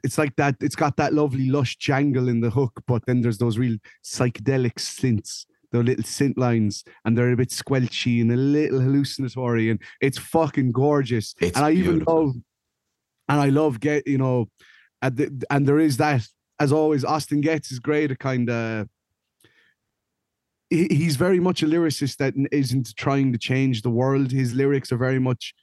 it's 0.04 0.18
like 0.18 0.36
that, 0.36 0.54
it's 0.60 0.76
got 0.76 0.96
that 0.98 1.14
lovely 1.14 1.48
lush 1.48 1.76
jangle 1.76 2.28
in 2.28 2.40
the 2.40 2.50
hook, 2.50 2.82
but 2.86 3.04
then 3.06 3.22
there's 3.22 3.38
those 3.38 3.58
real 3.58 3.78
psychedelic 4.04 4.74
synths, 4.74 5.46
the 5.72 5.82
little 5.82 6.04
synth 6.04 6.36
lines, 6.36 6.84
and 7.04 7.16
they're 7.16 7.32
a 7.32 7.36
bit 7.36 7.48
squelchy 7.48 8.20
and 8.20 8.30
a 8.30 8.36
little 8.36 8.80
hallucinatory, 8.80 9.70
and 9.70 9.80
it's 10.00 10.18
fucking 10.18 10.70
gorgeous. 10.70 11.34
It's 11.40 11.56
and 11.56 11.64
I 11.64 11.70
even 11.72 11.92
beautiful. 11.92 12.26
love, 12.26 12.34
and 13.30 13.40
I 13.40 13.48
love 13.48 13.80
get, 13.80 14.06
you 14.06 14.18
know, 14.18 14.46
and, 15.02 15.16
the, 15.16 15.46
and 15.50 15.66
there 15.66 15.80
is 15.80 15.96
that, 15.96 16.28
as 16.60 16.70
always, 16.70 17.04
Austin 17.04 17.40
Getz 17.40 17.72
is 17.72 17.78
great 17.78 18.10
at 18.10 18.18
kind 18.18 18.48
of, 18.50 18.86
he's 20.70 21.16
very 21.16 21.40
much 21.40 21.62
a 21.62 21.66
lyricist 21.66 22.16
that 22.18 22.34
isn't 22.52 22.94
trying 22.96 23.32
to 23.32 23.38
change 23.38 23.82
the 23.82 23.90
world. 23.90 24.30
His 24.32 24.54
lyrics 24.54 24.92
are 24.92 24.96
very 24.96 25.18
much 25.18 25.54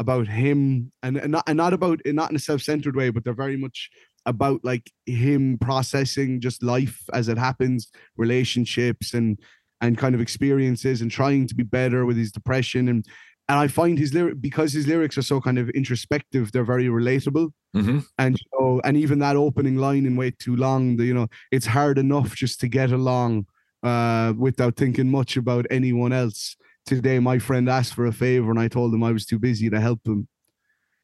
about 0.00 0.26
him 0.28 0.92
and, 1.04 1.18
and 1.18 1.32
not 1.32 1.44
and 1.46 1.58
not 1.58 1.74
about 1.74 2.00
not 2.06 2.30
in 2.30 2.36
a 2.36 2.40
self-centered 2.40 2.96
way, 2.96 3.10
but 3.10 3.24
they're 3.24 3.34
very 3.34 3.56
much 3.56 3.90
about 4.26 4.60
like 4.64 4.90
him 5.06 5.58
processing 5.60 6.40
just 6.40 6.62
life 6.62 7.02
as 7.14 7.28
it 7.28 7.38
happens, 7.38 7.90
relationships 8.16 9.14
and 9.14 9.38
and 9.82 9.98
kind 9.98 10.14
of 10.14 10.20
experiences 10.20 11.02
and 11.02 11.10
trying 11.10 11.46
to 11.48 11.54
be 11.54 11.62
better 11.62 12.04
with 12.06 12.16
his 12.16 12.32
depression 12.32 12.88
and 12.88 13.06
and 13.48 13.58
I 13.58 13.66
find 13.66 13.98
his 13.98 14.14
lyric 14.14 14.40
because 14.40 14.72
his 14.72 14.86
lyrics 14.86 15.18
are 15.18 15.22
so 15.22 15.40
kind 15.40 15.58
of 15.58 15.68
introspective, 15.70 16.52
they're 16.52 16.64
very 16.64 16.86
relatable. 16.86 17.50
hmm 17.74 18.00
And 18.18 18.36
you 18.38 18.60
know, 18.60 18.80
and 18.84 18.96
even 18.96 19.18
that 19.20 19.36
opening 19.36 19.76
line 19.76 20.06
in 20.06 20.16
"Way 20.16 20.32
Too 20.32 20.56
Long," 20.56 20.96
the, 20.96 21.04
you 21.04 21.14
know, 21.14 21.28
it's 21.50 21.66
hard 21.66 21.98
enough 21.98 22.36
just 22.36 22.60
to 22.60 22.68
get 22.68 22.92
along 22.92 23.46
uh, 23.82 24.34
without 24.36 24.76
thinking 24.76 25.10
much 25.10 25.36
about 25.36 25.66
anyone 25.70 26.12
else. 26.12 26.56
Today, 26.86 27.18
my 27.18 27.38
friend 27.38 27.68
asked 27.68 27.94
for 27.94 28.06
a 28.06 28.12
favor, 28.12 28.50
and 28.50 28.58
I 28.58 28.68
told 28.68 28.92
him 28.92 29.02
I 29.02 29.12
was 29.12 29.26
too 29.26 29.38
busy 29.38 29.70
to 29.70 29.80
help 29.80 30.06
him. 30.06 30.28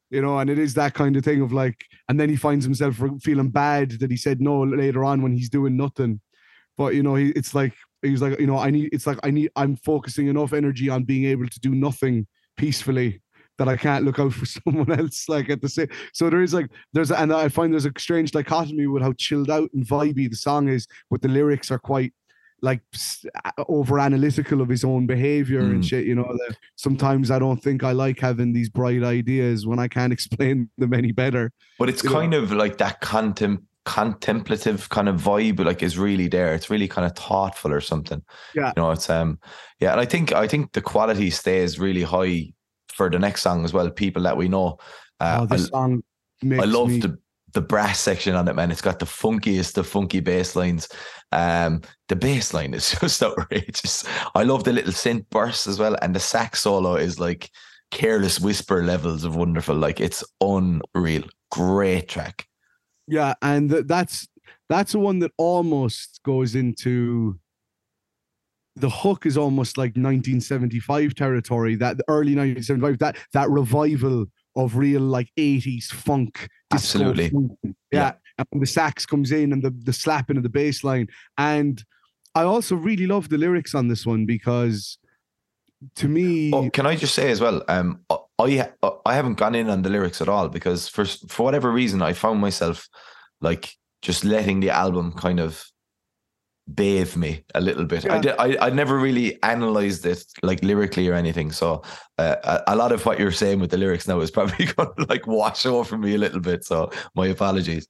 You 0.09 0.21
know, 0.21 0.39
and 0.39 0.49
it 0.49 0.57
is 0.57 0.73
that 0.75 0.93
kind 0.93 1.15
of 1.17 1.23
thing 1.23 1.41
of 1.41 1.51
like, 1.51 1.85
and 2.07 2.19
then 2.19 2.29
he 2.29 2.35
finds 2.35 2.65
himself 2.65 3.01
feeling 3.21 3.49
bad 3.49 3.91
that 3.99 4.09
he 4.09 4.17
said 4.17 4.39
no 4.39 4.63
later 4.63 5.03
on 5.03 5.21
when 5.21 5.33
he's 5.33 5.49
doing 5.49 5.75
nothing. 5.75 6.21
But 6.77 6.95
you 6.95 7.03
know, 7.03 7.15
he, 7.15 7.29
it's 7.29 7.53
like 7.53 7.73
he's 8.01 8.21
like, 8.21 8.39
you 8.39 8.47
know, 8.47 8.57
I 8.57 8.69
need. 8.69 8.89
It's 8.93 9.07
like 9.07 9.19
I 9.23 9.31
need. 9.31 9.51
I'm 9.55 9.75
focusing 9.75 10.27
enough 10.27 10.53
energy 10.53 10.89
on 10.89 11.03
being 11.03 11.25
able 11.25 11.47
to 11.47 11.59
do 11.59 11.75
nothing 11.75 12.27
peacefully 12.55 13.21
that 13.57 13.67
I 13.67 13.75
can't 13.75 14.05
look 14.05 14.19
out 14.19 14.33
for 14.33 14.45
someone 14.45 14.91
else. 14.97 15.27
Like 15.27 15.49
at 15.49 15.61
the 15.61 15.69
same, 15.69 15.89
so 16.13 16.29
there 16.29 16.41
is 16.41 16.53
like 16.53 16.69
there's 16.93 17.11
and 17.11 17.33
I 17.33 17.49
find 17.49 17.73
there's 17.73 17.85
a 17.85 17.91
strange 17.97 18.31
dichotomy 18.31 18.87
with 18.87 19.03
how 19.03 19.13
chilled 19.13 19.49
out 19.49 19.69
and 19.73 19.85
vibey 19.85 20.29
the 20.29 20.35
song 20.35 20.69
is, 20.69 20.87
but 21.09 21.21
the 21.21 21.27
lyrics 21.27 21.71
are 21.71 21.79
quite 21.79 22.13
like 22.61 22.81
over 23.67 23.99
analytical 23.99 24.61
of 24.61 24.69
his 24.69 24.83
own 24.83 25.05
behavior 25.05 25.59
and 25.59 25.83
Mm. 25.83 25.87
shit. 25.87 26.05
You 26.05 26.15
know, 26.15 26.23
that 26.47 26.55
sometimes 26.75 27.29
I 27.31 27.39
don't 27.39 27.61
think 27.61 27.83
I 27.83 27.91
like 27.91 28.19
having 28.19 28.53
these 28.53 28.69
bright 28.69 29.03
ideas 29.03 29.65
when 29.67 29.79
I 29.79 29.87
can't 29.87 30.11
explain 30.17 30.69
them 30.77 30.93
any 30.93 31.11
better. 31.11 31.51
but 31.79 31.89
it's 31.89 32.03
You 32.03 32.09
know- 32.09 32.15
kind 32.19 32.33
of 32.33 32.51
like 32.51 32.77
that 32.79 33.01
contem- 33.01 33.63
contemplative 33.85 34.89
kind 34.89 35.07
of 35.07 35.15
vibe 35.21 35.63
like 35.63 35.81
is 35.81 35.97
really 35.97 36.27
there 36.27 36.53
it's 36.53 36.69
really 36.69 36.89
kind 36.89 37.05
of 37.05 37.15
thoughtful 37.15 37.71
or 37.71 37.79
something 37.79 38.21
Yeah. 38.53 38.73
you 38.75 38.81
know 38.81 38.91
it's 38.91 39.09
um 39.09 39.39
yeah 39.79 39.91
and 39.93 40.01
i 40.01 40.05
think 40.05 40.33
i 40.33 40.45
think 40.45 40.73
the 40.73 40.81
quality 40.81 41.29
stays 41.29 41.79
really 41.79 42.03
high 42.03 42.51
for 42.89 43.09
the 43.09 43.17
next 43.17 43.43
song 43.43 43.63
as 43.63 43.71
well 43.71 43.89
people 43.89 44.23
that 44.23 44.35
we 44.35 44.49
know 44.49 44.77
uh, 45.21 45.39
oh, 45.41 45.45
this 45.45 45.65
I- 45.67 45.69
song 45.69 46.03
makes 46.43 46.63
I 46.63 46.65
love 46.65 46.89
me, 46.89 46.99
the 46.99 47.17
the 47.57 47.61
brass 47.61 47.99
section 47.99 48.35
on 48.35 48.47
it, 48.47 48.53
man. 48.53 48.69
It's 48.69 48.81
got 48.83 48.99
the 48.99 49.07
funkiest, 49.07 49.73
the 49.73 49.83
funky 49.83 50.19
bass 50.19 50.55
lines. 50.55 50.87
Um, 51.31 51.81
the 52.07 52.15
bass 52.15 52.53
line 52.53 52.75
is 52.75 52.91
just 53.01 53.23
outrageous. 53.23 54.05
I 54.35 54.43
love 54.43 54.63
the 54.63 54.73
little 54.73 54.91
synth 54.93 55.27
bursts 55.31 55.65
as 55.65 55.79
well, 55.79 55.97
and 56.03 56.15
the 56.15 56.19
sax 56.19 56.59
solo 56.59 56.93
is 56.93 57.19
like 57.19 57.49
careless 57.89 58.39
whisper 58.39 58.83
levels 58.83 59.23
of 59.23 59.35
wonderful. 59.35 59.75
Like 59.75 59.99
it's 59.99 60.23
unreal. 60.39 61.23
Great 61.49 62.09
track. 62.09 62.45
yeah, 63.07 63.33
and 63.41 63.71
th- 63.71 63.85
that's 63.87 64.27
that's 64.69 64.91
the 64.91 64.99
one 64.99 65.17
that 65.19 65.31
almost 65.37 66.19
goes 66.23 66.53
into 66.53 67.39
the 68.75 68.89
hook 68.91 69.25
is 69.25 69.35
almost 69.35 69.79
like 69.79 69.95
1975 69.97 71.15
territory 71.15 71.75
that 71.75 71.97
early 72.07 72.35
1975 72.35 72.99
that 72.99 73.17
that 73.33 73.49
revival 73.49 74.27
of 74.57 74.75
real 74.75 75.01
like 75.01 75.31
80s 75.37 75.85
funk 75.85 76.33
disco 76.69 76.75
Absolutely. 76.99 77.29
funk. 77.29 77.51
yeah. 77.63 77.73
Yeah. 77.91 78.11
and 78.51 78.61
the 78.61 78.67
sax 78.67 79.05
comes 79.05 79.31
in 79.31 79.53
and 79.53 79.61
the 79.63 79.69
the 79.89 79.93
slapping 79.93 80.35
of 80.37 80.43
the 80.43 80.49
bass 80.49 80.83
line 80.83 81.07
and 81.37 81.83
i 82.35 82.43
also 82.43 82.75
really 82.75 83.07
love 83.07 83.29
the 83.29 83.37
lyrics 83.37 83.73
on 83.73 83.87
this 83.87 84.05
one 84.05 84.25
because 84.25 84.97
to 85.95 86.07
me 86.07 86.51
Oh, 86.53 86.69
can 86.71 86.87
I 86.87 86.95
just 86.95 87.13
say 87.13 87.29
as 87.29 87.39
well? 87.39 87.61
Um, 87.67 88.01
I 88.39 88.67
I 89.05 89.13
haven't 89.13 89.35
gone 89.37 89.53
in 89.53 89.69
on 89.69 89.83
the 89.83 89.89
lyrics 89.91 90.21
at 90.21 90.27
all 90.29 90.49
because 90.49 90.87
for 90.87 91.05
for 91.05 91.43
whatever 91.43 91.71
reason 91.71 92.01
I 92.01 92.13
found 92.13 92.41
myself 92.41 92.87
like 93.41 93.73
just 94.01 94.25
letting 94.25 94.59
the 94.59 94.71
album 94.71 95.11
kind 95.13 95.39
of 95.39 95.63
bathe 96.73 97.15
me 97.15 97.43
a 97.55 97.61
little 97.61 97.85
bit. 97.85 98.09
I 98.09 98.19
did. 98.19 98.35
I 98.37 98.57
I 98.59 98.69
never 98.69 98.97
really 98.97 99.41
analyzed 99.43 100.05
it 100.05 100.23
like 100.41 100.63
lyrically 100.63 101.07
or 101.07 101.13
anything. 101.13 101.51
So 101.51 101.81
uh, 102.17 102.35
a, 102.43 102.73
a 102.73 102.75
lot 102.75 102.91
of 102.91 103.05
what 103.05 103.19
you're 103.19 103.31
saying 103.31 103.59
with 103.59 103.71
the 103.71 103.77
lyrics 103.77 104.07
now 104.07 104.19
is 104.19 104.31
probably 104.37 104.65
going 104.65 104.89
to 104.97 105.05
like 105.07 105.27
wash 105.27 105.65
over 105.65 105.97
me 105.97 106.15
a 106.15 106.17
little 106.17 106.41
bit. 106.41 106.65
So 106.65 106.91
my 107.15 107.27
apologies. 107.27 107.87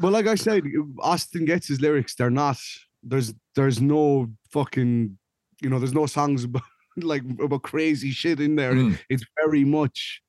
Well, 0.00 0.12
like 0.12 0.26
I 0.26 0.34
said, 0.34 0.64
Austin 1.00 1.44
Getz's 1.44 1.80
lyrics. 1.80 2.14
They're 2.14 2.30
not. 2.30 2.58
There's 3.02 3.34
there's 3.54 3.80
no 3.80 4.28
fucking. 4.50 5.18
You 5.62 5.70
know, 5.70 5.78
there's 5.78 5.94
no 5.94 6.06
songs 6.06 6.44
about 6.44 6.62
like 6.96 7.22
about 7.42 7.62
crazy 7.62 8.10
shit 8.10 8.40
in 8.40 8.56
there. 8.56 8.74
Mm. 8.74 8.98
It's 9.08 9.24
very 9.42 9.64
much 9.64 10.22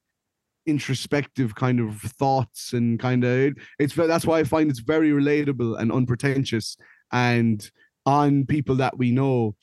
introspective 0.66 1.56
kind 1.56 1.80
of 1.80 1.98
thoughts 2.02 2.74
and 2.74 3.00
kind 3.00 3.24
of 3.24 3.32
it, 3.32 3.54
it's 3.80 3.96
that's 3.96 4.26
why 4.26 4.40
I 4.40 4.44
find 4.44 4.70
it's 4.70 4.82
very 4.82 5.12
relatable 5.12 5.80
and 5.80 5.94
unpretentious 5.94 6.76
and 7.12 7.70
on 8.06 8.46
people 8.46 8.76
that 8.76 8.98
we 8.98 9.12
know 9.12 9.56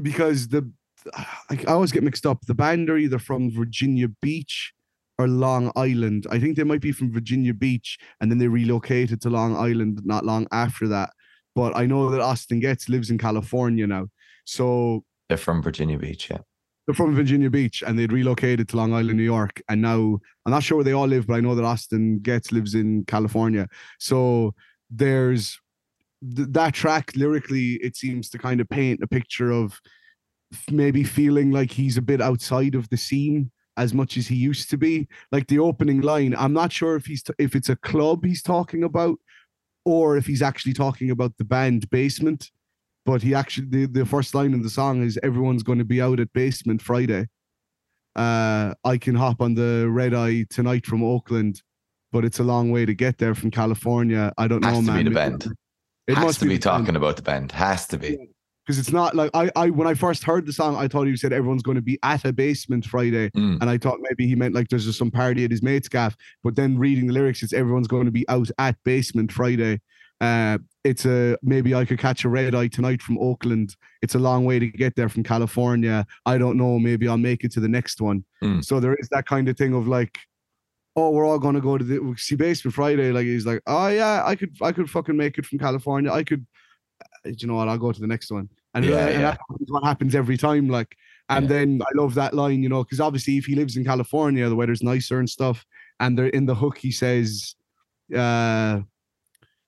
because 0.00 0.48
the 0.48 0.70
I, 1.50 1.64
always 1.66 1.90
get 1.92 2.04
mixed 2.04 2.26
up. 2.26 2.46
The 2.46 2.54
band 2.54 2.88
are 2.88 2.96
either 2.96 3.18
from 3.18 3.50
Virginia 3.50 4.08
Beach 4.20 4.72
or 5.18 5.26
Long 5.26 5.72
Island. 5.76 6.26
I 6.30 6.38
think 6.38 6.56
they 6.56 6.64
might 6.64 6.80
be 6.80 6.92
from 6.92 7.12
Virginia 7.12 7.52
Beach 7.52 7.98
and 8.20 8.30
then 8.30 8.38
they 8.38 8.48
relocated 8.48 9.20
to 9.22 9.30
Long 9.30 9.56
Island 9.56 10.00
not 10.04 10.24
long 10.24 10.46
after 10.52 10.86
that. 10.88 11.10
But 11.54 11.76
I 11.76 11.86
know 11.86 12.08
that 12.10 12.20
Austin 12.20 12.60
Getz 12.60 12.88
lives 12.88 13.10
in 13.10 13.18
California 13.18 13.86
now. 13.86 14.06
So 14.44 15.04
They're 15.28 15.36
from 15.36 15.60
Virginia 15.62 15.98
Beach. 15.98 16.30
Yeah. 16.30 16.38
they're 16.86 16.94
from 16.94 17.14
Virginia 17.14 17.50
Beach 17.50 17.82
and 17.86 17.98
they'd 17.98 18.12
relocated 18.12 18.68
to 18.68 18.76
Long 18.76 18.94
Island, 18.94 19.16
New 19.18 19.24
York. 19.24 19.60
And 19.68 19.82
now 19.82 20.18
I'm 20.46 20.52
not 20.52 20.62
sure 20.62 20.76
where 20.78 20.84
they 20.84 20.92
all 20.92 21.06
live, 21.06 21.26
but 21.26 21.34
I 21.34 21.40
know 21.40 21.54
that 21.54 21.64
Austin 21.64 22.20
Getz 22.20 22.52
lives 22.52 22.74
in 22.74 23.04
California. 23.06 23.66
So 23.98 24.54
there's 24.88 25.60
th- 26.36 26.48
that 26.50 26.74
track 26.74 27.12
lyrically, 27.16 27.74
it 27.82 27.96
seems 27.96 28.28
to 28.30 28.38
kind 28.38 28.60
of 28.60 28.68
paint 28.68 29.00
a 29.02 29.06
picture 29.06 29.50
of 29.50 29.80
maybe 30.70 31.04
feeling 31.04 31.50
like 31.50 31.70
he's 31.70 31.96
a 31.96 32.02
bit 32.02 32.20
outside 32.20 32.74
of 32.74 32.88
the 32.90 32.96
scene 32.96 33.50
as 33.76 33.94
much 33.94 34.16
as 34.16 34.26
he 34.26 34.36
used 34.36 34.68
to 34.70 34.76
be. 34.76 35.08
Like 35.30 35.46
the 35.46 35.58
opening 35.58 36.02
line, 36.02 36.34
I'm 36.36 36.52
not 36.52 36.72
sure 36.72 36.96
if 36.96 37.06
he's 37.06 37.22
t- 37.22 37.32
if 37.38 37.54
it's 37.54 37.68
a 37.68 37.76
club 37.76 38.24
he's 38.24 38.42
talking 38.42 38.84
about 38.84 39.18
or 39.84 40.16
if 40.16 40.26
he's 40.26 40.42
actually 40.42 40.74
talking 40.74 41.10
about 41.10 41.36
the 41.38 41.44
band 41.44 41.88
Basement 41.90 42.50
but 43.04 43.22
he 43.22 43.34
actually 43.34 43.66
the, 43.68 43.86
the 43.86 44.06
first 44.06 44.34
line 44.34 44.52
in 44.52 44.62
the 44.62 44.70
song 44.70 45.02
is 45.02 45.18
everyone's 45.22 45.62
going 45.62 45.78
to 45.78 45.84
be 45.84 46.00
out 46.00 46.20
at 46.20 46.32
basement 46.32 46.80
friday 46.80 47.26
uh 48.16 48.72
i 48.84 48.96
can 48.96 49.14
hop 49.14 49.40
on 49.40 49.54
the 49.54 49.88
red 49.90 50.14
eye 50.14 50.44
tonight 50.50 50.86
from 50.86 51.02
oakland 51.02 51.62
but 52.12 52.24
it's 52.24 52.40
a 52.40 52.44
long 52.44 52.70
way 52.70 52.84
to 52.84 52.94
get 52.94 53.18
there 53.18 53.34
from 53.34 53.50
california 53.50 54.32
i 54.38 54.46
don't 54.46 54.64
Has 54.64 54.74
know 54.74 54.86
to 54.86 54.92
man 54.92 55.04
the 55.06 55.10
band. 55.10 55.52
It 56.06 56.14
Has 56.16 56.24
must 56.24 56.38
to 56.40 56.44
be 56.46 56.52
band. 56.54 56.62
talking 56.62 56.96
about 56.96 57.16
the 57.16 57.22
band. 57.22 57.52
Has 57.52 57.86
to 57.88 57.98
be. 57.98 58.18
because 58.66 58.78
it's 58.78 58.92
not 58.92 59.14
like 59.16 59.30
I, 59.34 59.50
I 59.56 59.70
when 59.70 59.86
I 59.88 59.94
first 59.94 60.22
heard 60.24 60.46
the 60.46 60.52
song, 60.52 60.76
I 60.76 60.86
thought 60.88 61.06
he 61.06 61.16
said 61.16 61.32
everyone's 61.32 61.62
going 61.62 61.74
to 61.76 61.82
be 61.82 61.98
at 62.02 62.24
a 62.24 62.32
basement 62.32 62.84
Friday, 62.86 63.30
Mm. 63.30 63.58
and 63.60 63.68
I 63.70 63.78
thought 63.78 63.98
maybe 64.00 64.26
he 64.26 64.34
meant 64.34 64.54
like 64.54 64.68
there's 64.68 64.84
just 64.84 64.98
some 64.98 65.10
party 65.10 65.44
at 65.44 65.50
his 65.50 65.62
mate's 65.62 65.88
gaff. 65.88 66.16
But 66.44 66.54
then 66.56 66.78
reading 66.78 67.06
the 67.06 67.12
lyrics, 67.12 67.42
it's 67.42 67.52
everyone's 67.52 67.88
going 67.88 68.04
to 68.06 68.10
be 68.12 68.24
out 68.28 68.50
at 68.58 68.76
basement 68.84 69.32
Friday. 69.32 69.80
Uh, 70.20 70.58
it's 70.84 71.04
a 71.04 71.36
maybe 71.42 71.74
I 71.74 71.84
could 71.84 71.98
catch 71.98 72.24
a 72.24 72.28
red 72.28 72.54
eye 72.54 72.68
tonight 72.68 73.02
from 73.02 73.18
Oakland. 73.18 73.74
It's 74.02 74.14
a 74.14 74.20
long 74.20 74.44
way 74.44 74.60
to 74.60 74.68
get 74.68 74.94
there 74.94 75.08
from 75.08 75.24
California. 75.24 76.06
I 76.26 76.38
don't 76.38 76.56
know. 76.56 76.78
Maybe 76.78 77.08
I'll 77.08 77.18
make 77.18 77.42
it 77.42 77.50
to 77.52 77.60
the 77.60 77.68
next 77.68 78.00
one. 78.00 78.24
Mm. 78.42 78.64
So 78.64 78.78
there 78.78 78.94
is 78.94 79.08
that 79.10 79.26
kind 79.26 79.48
of 79.48 79.56
thing 79.56 79.74
of 79.74 79.88
like, 79.88 80.16
oh, 80.96 81.10
we're 81.10 81.26
all 81.26 81.38
going 81.38 81.54
to 81.54 81.60
go 81.60 81.78
to 81.78 81.84
the 81.84 82.14
see 82.18 82.34
basement 82.34 82.74
Friday. 82.74 83.12
Like 83.12 83.24
he's 83.24 83.46
like, 83.46 83.62
oh 83.66 83.88
yeah, 83.88 84.22
I 84.24 84.36
could 84.36 84.56
I 84.60 84.72
could 84.72 84.90
fucking 84.90 85.16
make 85.16 85.38
it 85.38 85.46
from 85.46 85.58
California. 85.58 86.12
I 86.12 86.22
could 86.22 86.46
uh, 87.24 87.30
you 87.36 87.46
know 87.48 87.54
what? 87.54 87.68
I'll 87.68 87.78
go 87.78 87.92
to 87.92 88.00
the 88.00 88.06
next 88.06 88.30
one. 88.30 88.48
And, 88.74 88.84
Yeah, 88.84 88.94
uh, 88.94 88.98
and 88.98 89.20
yeah. 89.22 89.36
that's 89.50 89.70
what 89.70 89.84
happens 89.84 90.14
every 90.14 90.36
time. 90.36 90.68
Like, 90.68 90.96
and 91.28 91.44
Yeah. 91.44 91.48
then 91.48 91.80
I 91.82 91.90
love 92.00 92.14
that 92.14 92.34
line, 92.34 92.62
you 92.62 92.68
know, 92.68 92.84
because 92.84 93.00
obviously 93.00 93.36
if 93.38 93.46
he 93.46 93.54
lives 93.54 93.76
in 93.76 93.84
California, 93.84 94.48
the 94.48 94.56
weather's 94.56 94.82
nicer 94.82 95.18
and 95.18 95.28
stuff. 95.28 95.64
And 96.00 96.18
they're 96.18 96.26
in 96.26 96.46
the 96.46 96.54
hook, 96.54 96.78
he 96.78 96.90
says, 96.90 97.54
uh, 98.16 98.80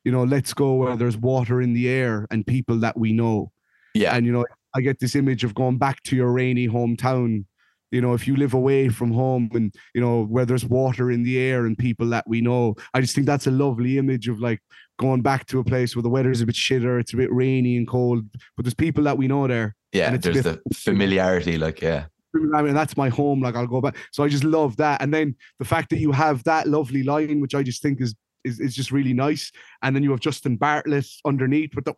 you 0.05 0.13
know, 0.13 0.25
let's 0.25 0.53
go 0.53 0.75
where 0.75 0.97
there's 0.97 1.17
water 1.17 1.63
in 1.63 1.73
the 1.73 1.89
air 1.89 2.27
and 2.31 2.47
people 2.47 2.77
that 2.79 2.99
we 2.99 3.13
know. 3.13 3.53
Yeah. 3.95 4.15
And 4.15 4.27
you 4.27 4.33
know, 4.33 4.45
I 4.75 4.81
get 4.81 4.99
this 4.99 5.15
image 5.15 5.45
of 5.45 5.55
going 5.55 5.79
back 5.79 6.03
to 6.05 6.17
your 6.17 6.33
rainy 6.33 6.69
hometown. 6.69 7.45
You 7.91 8.01
know, 8.01 8.13
if 8.15 8.27
you 8.27 8.35
live 8.37 8.55
away 8.55 8.89
from 8.89 9.13
home 9.13 9.49
and 9.55 9.73
you 9.95 10.01
know 10.01 10.25
where 10.25 10.45
there's 10.45 10.65
water 10.65 11.11
in 11.11 11.23
the 11.23 11.39
air 11.39 11.67
and 11.67 11.79
people 11.79 12.09
that 12.11 12.25
we 12.27 12.41
know, 12.41 12.75
I 12.93 13.01
just 13.01 13.15
think 13.15 13.27
that's 13.27 13.47
a 13.47 13.51
lovely 13.53 13.99
image 13.99 14.29
of 14.29 14.41
like 14.41 14.61
going 14.99 15.23
back 15.23 15.47
to 15.47 15.59
a 15.61 15.65
place 15.65 15.95
where 15.95 16.03
the 16.03 16.09
weather's 16.09 16.41
a 16.41 16.47
bit 16.47 16.55
shitter, 16.57 16.99
it's 17.01 17.15
a 17.15 17.17
bit 17.17 17.33
rainy 17.33 17.77
and 17.77 17.87
cold, 17.87 18.25
but 18.57 18.65
there's 18.65 18.75
people 18.75 19.05
that 19.05 19.17
we 19.19 19.29
know 19.29 19.47
there. 19.47 19.75
Yeah, 19.93 20.07
And 20.09 20.17
it's 20.17 20.27
a 20.27 20.33
there's 20.33 20.45
bit- 20.45 20.61
the 20.69 20.75
familiarity, 20.75 21.57
like 21.57 21.81
yeah, 21.81 22.07
I 22.53 22.63
mean, 22.63 22.75
that's 22.75 22.97
my 22.97 23.09
home. 23.11 23.41
Like 23.41 23.55
I'll 23.55 23.67
go 23.69 23.81
back. 23.81 23.97
So 24.13 24.25
I 24.25 24.29
just 24.29 24.43
love 24.45 24.77
that. 24.79 25.01
And 25.01 25.15
then 25.15 25.37
the 25.61 25.65
fact 25.65 25.91
that 25.91 25.99
you 25.99 26.11
have 26.11 26.43
that 26.45 26.67
lovely 26.67 27.05
line, 27.05 27.41
which 27.41 27.55
I 27.55 27.63
just 27.63 27.81
think 27.81 28.01
is 28.01 28.15
is, 28.45 28.61
is 28.61 28.75
just 28.75 28.91
really 28.91 29.15
nice. 29.15 29.51
And 29.83 29.95
then 29.97 30.03
you 30.03 30.11
have 30.11 30.21
Justin 30.21 30.57
Bartlett 30.57 31.07
underneath 31.25 31.75
with 31.75 31.85
the 31.87 31.95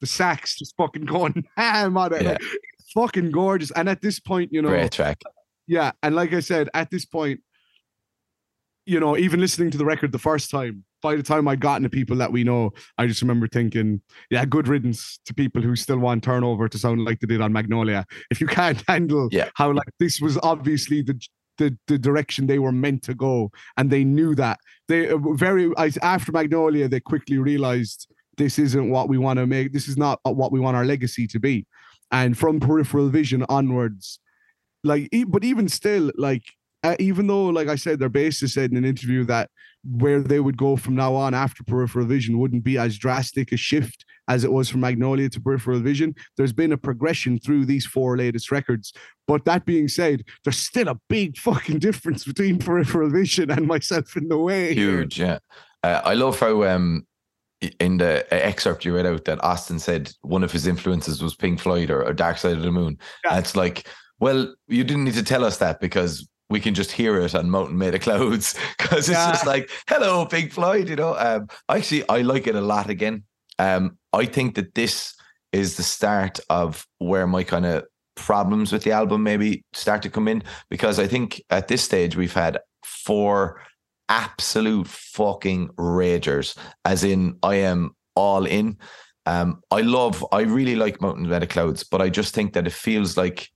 the 0.00 0.06
sax 0.06 0.58
just 0.58 0.74
fucking 0.76 1.06
going 1.06 1.44
ham 1.56 1.96
on 1.96 2.12
it. 2.12 2.22
Yeah. 2.22 2.36
Fucking 2.94 3.30
gorgeous. 3.30 3.70
And 3.72 3.88
at 3.88 4.00
this 4.00 4.20
point, 4.20 4.52
you 4.52 4.62
know, 4.62 4.68
great 4.68 4.92
track. 4.92 5.20
yeah. 5.66 5.92
And 6.02 6.14
like 6.14 6.32
I 6.32 6.40
said, 6.40 6.68
at 6.74 6.90
this 6.90 7.04
point, 7.04 7.40
you 8.86 9.00
know, 9.00 9.16
even 9.16 9.40
listening 9.40 9.70
to 9.72 9.78
the 9.78 9.84
record 9.84 10.12
the 10.12 10.18
first 10.18 10.50
time, 10.50 10.84
by 11.02 11.16
the 11.16 11.22
time 11.22 11.48
I'd 11.48 11.60
gotten 11.60 11.82
to 11.82 11.88
people 11.90 12.16
that 12.18 12.30
we 12.32 12.44
know, 12.44 12.70
I 12.98 13.06
just 13.06 13.20
remember 13.20 13.48
thinking, 13.48 14.00
yeah, 14.30 14.44
good 14.44 14.68
riddance 14.68 15.18
to 15.26 15.34
people 15.34 15.60
who 15.62 15.74
still 15.76 15.98
want 15.98 16.22
turnover 16.22 16.68
to 16.68 16.78
sound 16.78 17.04
like 17.04 17.20
they 17.20 17.26
did 17.26 17.40
on 17.40 17.52
Magnolia. 17.52 18.06
If 18.30 18.40
you 18.40 18.46
can't 18.46 18.82
handle 18.88 19.28
Yeah. 19.32 19.50
how 19.56 19.72
like 19.72 19.88
this 19.98 20.20
was 20.20 20.38
obviously 20.42 21.02
the 21.02 21.20
the, 21.58 21.74
the 21.86 21.96
direction 21.98 22.46
they 22.46 22.58
were 22.58 22.70
meant 22.70 23.02
to 23.04 23.14
go, 23.14 23.50
and 23.78 23.90
they 23.90 24.04
knew 24.04 24.34
that 24.34 24.58
they 24.88 25.08
uh, 25.08 25.16
very 25.32 25.72
I, 25.78 25.90
after 26.02 26.30
Magnolia, 26.30 26.86
they 26.86 27.00
quickly 27.00 27.38
realized 27.38 28.06
this 28.36 28.58
isn't 28.58 28.90
what 28.90 29.08
we 29.08 29.16
want 29.16 29.38
to 29.38 29.46
make. 29.46 29.72
This 29.72 29.88
is 29.88 29.96
not 29.96 30.20
what 30.22 30.52
we 30.52 30.60
want 30.60 30.76
our 30.76 30.84
legacy 30.84 31.26
to 31.28 31.40
be. 31.40 31.66
And 32.10 32.36
from 32.38 32.60
Peripheral 32.60 33.08
Vision 33.08 33.44
onwards, 33.48 34.20
like, 34.84 35.08
but 35.28 35.44
even 35.44 35.68
still, 35.68 36.12
like, 36.16 36.42
uh, 36.84 36.94
even 37.00 37.26
though, 37.26 37.46
like 37.46 37.68
I 37.68 37.74
said, 37.74 37.98
their 37.98 38.10
bassist 38.10 38.50
said 38.50 38.70
in 38.70 38.76
an 38.76 38.84
interview 38.84 39.24
that 39.24 39.50
where 39.84 40.20
they 40.20 40.40
would 40.40 40.56
go 40.56 40.76
from 40.76 40.94
now 40.94 41.14
on 41.14 41.34
after 41.34 41.64
Peripheral 41.64 42.06
Vision 42.06 42.38
wouldn't 42.38 42.64
be 42.64 42.78
as 42.78 42.98
drastic 42.98 43.52
a 43.52 43.56
shift 43.56 44.04
as 44.28 44.44
it 44.44 44.52
was 44.52 44.68
from 44.68 44.80
Magnolia 44.80 45.28
to 45.30 45.40
Peripheral 45.40 45.80
Vision. 45.80 46.14
There's 46.36 46.52
been 46.52 46.72
a 46.72 46.76
progression 46.76 47.38
through 47.38 47.66
these 47.66 47.86
four 47.86 48.16
latest 48.16 48.50
records. 48.50 48.92
But 49.26 49.44
that 49.44 49.64
being 49.64 49.88
said, 49.88 50.24
there's 50.44 50.58
still 50.58 50.88
a 50.88 50.98
big 51.08 51.36
fucking 51.38 51.78
difference 51.78 52.24
between 52.24 52.58
Peripheral 52.58 53.10
Vision 53.10 53.50
and 53.50 53.66
Myself 53.66 54.16
in 54.16 54.28
the 54.28 54.38
Way. 54.38 54.74
Huge, 54.74 55.18
yeah. 55.18 55.38
Uh, 55.82 56.02
I 56.04 56.14
love 56.14 56.40
how 56.40 56.64
um 56.64 57.06
in 57.80 57.96
the 57.98 58.26
excerpt 58.32 58.84
you 58.84 58.94
read 58.94 59.06
out 59.06 59.24
that 59.24 59.42
Austin 59.42 59.78
said 59.78 60.12
one 60.22 60.44
of 60.44 60.52
his 60.52 60.66
influences 60.66 61.22
was 61.22 61.34
Pink 61.34 61.60
Floyd 61.60 61.90
or, 61.90 62.04
or 62.04 62.12
Dark 62.12 62.38
Side 62.38 62.56
of 62.56 62.62
the 62.62 62.70
Moon. 62.72 62.98
Yeah. 63.24 63.30
And 63.30 63.38
it's 63.40 63.56
like, 63.56 63.88
well, 64.20 64.54
you 64.68 64.84
didn't 64.84 65.04
need 65.04 65.14
to 65.14 65.22
tell 65.22 65.44
us 65.44 65.58
that 65.58 65.80
because 65.80 66.28
we 66.48 66.60
can 66.60 66.74
just 66.74 66.92
hear 66.92 67.18
it 67.20 67.34
on 67.34 67.50
Mountain 67.50 67.78
Made 67.78 67.94
of 67.94 68.02
Clouds 68.02 68.54
because 68.78 69.08
it's 69.08 69.18
Yeah. 69.18 69.32
just 69.32 69.46
like, 69.46 69.70
hello, 69.88 70.26
Pink 70.26 70.52
Floyd. 70.52 70.88
You 70.88 70.96
know, 70.96 71.16
um, 71.16 71.48
actually, 71.68 72.08
I 72.08 72.20
like 72.22 72.46
it 72.46 72.54
a 72.54 72.60
lot 72.60 72.90
again. 72.90 73.24
Um, 73.58 73.98
I 74.12 74.26
think 74.26 74.54
that 74.56 74.74
this 74.74 75.14
is 75.52 75.76
the 75.76 75.82
start 75.82 76.38
of 76.50 76.86
where 76.98 77.26
my 77.26 77.42
kind 77.42 77.64
of 77.66 77.84
problems 78.16 78.72
with 78.72 78.82
the 78.84 78.92
album 78.92 79.22
maybe 79.22 79.64
start 79.72 80.02
to 80.02 80.10
come 80.10 80.28
in 80.28 80.42
because 80.70 80.98
I 80.98 81.06
think 81.06 81.42
at 81.50 81.68
this 81.68 81.82
stage 81.82 82.16
we've 82.16 82.32
had 82.32 82.58
four 82.82 83.60
absolute 84.08 84.86
fucking 84.86 85.68
ragers, 85.78 86.56
as 86.84 87.04
in 87.04 87.38
I 87.42 87.56
am 87.56 87.96
all 88.14 88.46
in. 88.46 88.78
Um, 89.26 89.60
I 89.70 89.80
love, 89.80 90.24
I 90.32 90.42
really 90.42 90.76
like 90.76 91.00
Mountain 91.00 91.30
of 91.30 91.48
Clouds, 91.48 91.82
but 91.84 92.00
I 92.00 92.08
just 92.08 92.34
think 92.34 92.52
that 92.52 92.66
it 92.66 92.72
feels 92.72 93.16
like, 93.16 93.48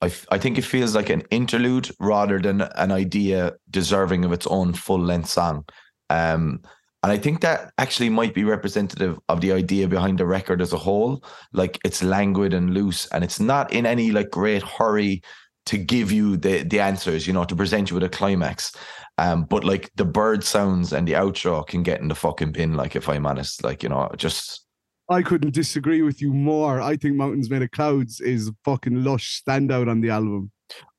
I, 0.00 0.06
f- 0.06 0.26
I 0.30 0.38
think 0.38 0.56
it 0.56 0.64
feels 0.64 0.94
like 0.94 1.10
an 1.10 1.22
interlude 1.30 1.90
rather 2.00 2.38
than 2.38 2.62
an 2.62 2.90
idea 2.92 3.54
deserving 3.70 4.24
of 4.24 4.32
its 4.32 4.46
own 4.46 4.72
full 4.72 5.00
length 5.00 5.28
song. 5.28 5.64
Um, 6.08 6.62
and 7.02 7.12
I 7.12 7.18
think 7.18 7.42
that 7.42 7.72
actually 7.78 8.08
might 8.08 8.34
be 8.34 8.44
representative 8.44 9.18
of 9.28 9.40
the 9.40 9.52
idea 9.52 9.86
behind 9.86 10.18
the 10.18 10.26
record 10.26 10.60
as 10.60 10.72
a 10.72 10.78
whole. 10.78 11.22
Like 11.52 11.78
it's 11.84 12.02
languid 12.02 12.54
and 12.54 12.74
loose, 12.74 13.06
and 13.08 13.22
it's 13.22 13.38
not 13.38 13.72
in 13.72 13.86
any 13.86 14.10
like 14.10 14.30
great 14.30 14.62
hurry 14.62 15.22
to 15.66 15.78
give 15.78 16.10
you 16.10 16.36
the 16.36 16.64
the 16.64 16.80
answers, 16.80 17.26
you 17.26 17.32
know, 17.32 17.44
to 17.44 17.54
present 17.54 17.90
you 17.90 17.94
with 17.94 18.04
a 18.04 18.08
climax. 18.08 18.74
Um, 19.18 19.44
but 19.44 19.64
like 19.64 19.90
the 19.96 20.04
bird 20.04 20.44
sounds 20.44 20.92
and 20.92 21.06
the 21.06 21.12
outro 21.14 21.66
can 21.66 21.82
get 21.82 22.00
in 22.00 22.08
the 22.08 22.14
fucking 22.14 22.52
pin. 22.52 22.74
Like 22.74 22.94
if 22.96 23.08
I'm 23.08 23.26
honest, 23.26 23.64
like 23.64 23.82
you 23.82 23.88
know, 23.88 24.08
just 24.16 24.64
I 25.10 25.22
couldn't 25.22 25.54
disagree 25.54 26.02
with 26.02 26.22
you 26.22 26.32
more. 26.32 26.80
I 26.80 26.96
think 26.96 27.16
Mountains 27.16 27.50
Made 27.50 27.62
of 27.62 27.70
Clouds 27.72 28.20
is 28.20 28.50
fucking 28.64 29.02
lush 29.02 29.42
standout 29.42 29.90
on 29.90 30.00
the 30.00 30.10
album. 30.10 30.50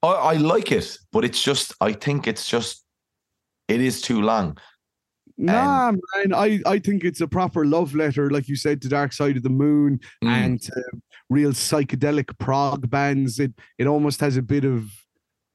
I, 0.03 0.07
I 0.07 0.34
like 0.34 0.72
it, 0.72 0.97
but 1.11 1.24
it's 1.24 1.41
just 1.41 1.74
I 1.80 1.93
think 1.93 2.28
it's 2.28 2.47
just 2.47 2.84
it 3.67 3.80
is 3.82 4.01
too 4.01 4.22
long. 4.22 4.57
Nah, 5.38 5.93
man. 6.17 6.34
I, 6.34 6.59
I 6.65 6.80
think 6.80 7.05
it's 7.05 7.22
a 7.22 7.28
proper 7.28 7.65
love 7.65 7.95
letter, 7.95 8.30
like 8.30 8.49
you 8.49 8.57
said, 8.57 8.82
to 8.82 8.89
Dark 8.89 9.13
Side 9.13 9.38
of 9.38 9.43
the 9.43 9.49
Moon 9.49 9.99
Mm. 10.22 10.28
and 10.28 10.61
to 10.63 10.84
real 11.30 11.51
psychedelic 11.51 12.38
prog 12.39 12.89
bands. 12.89 13.39
It 13.39 13.53
it 13.78 13.88
almost 13.88 14.20
has 14.20 14.36
a 14.36 14.41
bit 14.41 14.65
of 14.65 14.91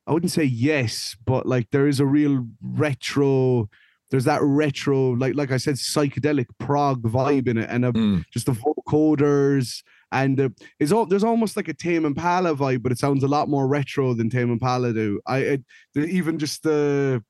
I 0.07 0.13
wouldn't 0.13 0.33
say 0.33 0.45
yes, 0.45 1.17
but 1.25 1.47
like 1.47 1.71
there 1.71 1.89
is 1.89 2.01
a 2.01 2.07
real 2.07 2.47
retro. 2.63 3.69
There's 4.11 4.25
that 4.25 4.43
retro, 4.43 5.13
like 5.13 5.35
like 5.35 5.51
I 5.51 5.57
said, 5.57 5.75
psychedelic 5.77 6.47
prog 6.59 7.03
vibe 7.03 7.49
in 7.49 7.59
it, 7.59 7.69
and 7.71 7.85
a, 7.85 7.93
Mm. 7.93 8.25
just 8.33 8.47
the 8.47 8.53
vocoders 8.53 9.83
and 10.13 10.41
uh, 10.41 10.49
it's 10.79 10.93
all 10.93 11.07
there's 11.07 11.25
almost 11.25 11.57
like 11.57 11.69
a 11.69 11.75
Tame 11.75 12.05
Impala 12.05 12.55
vibe, 12.55 12.83
but 12.83 12.93
it 12.93 12.99
sounds 12.99 13.25
a 13.25 13.29
lot 13.29 13.49
more 13.49 13.67
retro 13.67 14.15
than 14.15 14.31
Tame 14.31 14.53
Impala 14.53 14.93
do. 14.93 15.21
I 15.27 15.39
it, 15.39 15.65
even 15.97 16.39
just 16.39 16.63
the 16.63 17.23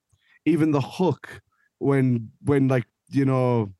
even 0.45 0.72
the 0.72 0.81
hook 0.83 1.41
when 1.79 2.31
when 2.43 2.68
like 2.68 2.85
you 3.11 3.25
know 3.25 3.72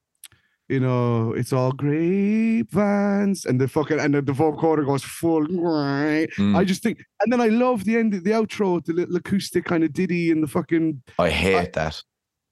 you 0.69 0.81
know 0.81 1.33
it's 1.33 1.53
all 1.53 1.73
grapevines 1.73 3.45
and 3.45 3.61
the 3.61 3.69
fucking 3.69 4.01
and 4.01 4.15
the, 4.15 4.23
the 4.23 4.33
vocoder 4.33 4.85
goes 4.85 5.03
full. 5.05 5.47
Mm. 5.47 6.57
I 6.57 6.65
just 6.65 6.83
think, 6.83 7.05
and 7.21 7.33
then 7.33 7.41
I 7.41 7.49
love 7.49 7.85
the 7.85 7.97
end, 7.97 8.12
the 8.12 8.31
outro, 8.31 8.85
the 8.85 8.93
little 8.93 9.17
acoustic 9.17 9.65
kind 9.65 9.85
of 9.85 9.93
ditty 9.93 10.31
and 10.31 10.43
the 10.43 10.49
fucking. 10.49 11.03
I 11.19 11.31
hate 11.31 11.75
that. 11.75 12.03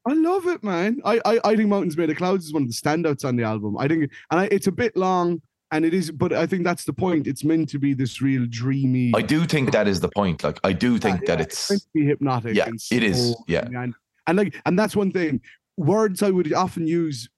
I 0.07 0.15
love 0.15 0.47
it, 0.47 0.65
man. 0.65 1.01
I, 1.05 1.21
I 1.25 1.41
I 1.45 1.57
think 1.57 1.69
Mountains 1.69 1.97
Made 1.97 2.11
of 2.11 2.17
Clouds 2.17 2.47
is 2.47 2.53
one 2.53 2.65
of 2.65 2.69
the 2.69 2.75
standouts 2.75 3.25
on 3.25 3.37
the 3.37 3.45
album. 3.45 3.79
I 3.79 3.89
think, 3.89 4.11
and 4.31 4.41
I, 4.41 4.49
it's 4.51 4.67
a 4.67 4.73
bit 4.73 4.97
long, 4.97 5.41
and 5.71 5.85
it 5.85 5.95
is, 5.95 6.11
but 6.11 6.33
I 6.33 6.47
think 6.47 6.65
that's 6.65 6.85
the 6.85 6.93
point. 6.93 7.27
It's 7.27 7.45
meant 7.45 7.69
to 7.71 7.79
be 7.79 7.95
this 7.95 8.21
real 8.21 8.45
dreamy. 8.51 9.13
I 9.15 9.23
do 9.23 9.47
think 9.47 9.73
that 9.73 9.89
is 9.89 10.01
the 10.01 10.11
point. 10.11 10.43
Like 10.43 10.59
I 10.65 10.73
do 10.73 10.99
think 10.99 11.21
yeah, 11.21 11.37
that 11.37 11.41
it's 11.41 11.71
it's 11.71 11.71
meant 11.71 11.83
to 11.83 11.89
be 11.95 12.05
hypnotic. 12.05 12.57
Yeah, 12.57 12.69
it 12.91 13.03
is, 13.03 13.37
yeah. 13.47 13.65
and, 13.65 13.95
and 14.27 14.39
like, 14.39 14.61
and 14.67 14.79
that's 14.79 14.97
one 14.97 15.13
thing. 15.13 15.41
Words 15.79 16.23
I 16.23 16.31
would 16.31 16.53
often 16.53 16.87
use 16.87 17.29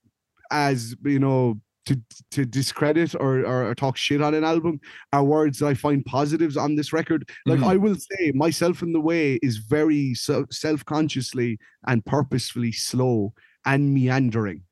as 0.50 0.94
you 1.04 1.18
know 1.18 1.60
to 1.86 2.00
to 2.30 2.46
discredit 2.46 3.14
or, 3.14 3.40
or 3.44 3.68
or 3.68 3.74
talk 3.74 3.96
shit 3.96 4.22
on 4.22 4.32
an 4.34 4.42
album 4.44 4.80
are 5.12 5.22
words 5.22 5.58
that 5.58 5.66
I 5.66 5.74
find 5.74 6.04
positives 6.04 6.56
on 6.56 6.76
this 6.76 6.92
record. 6.94 7.28
Like 7.46 7.60
Mhm. 7.60 7.66
I 7.66 7.76
will 7.76 7.96
say, 7.96 8.32
myself 8.34 8.82
in 8.82 8.92
the 8.94 9.00
way 9.00 9.34
is 9.42 9.58
very 9.58 10.14
so, 10.14 10.46
self 10.50 10.84
consciously 10.86 11.58
and 11.86 12.04
purposefully 12.06 12.72
slow 12.72 13.34
and 13.66 13.92
meandering, 13.92 14.62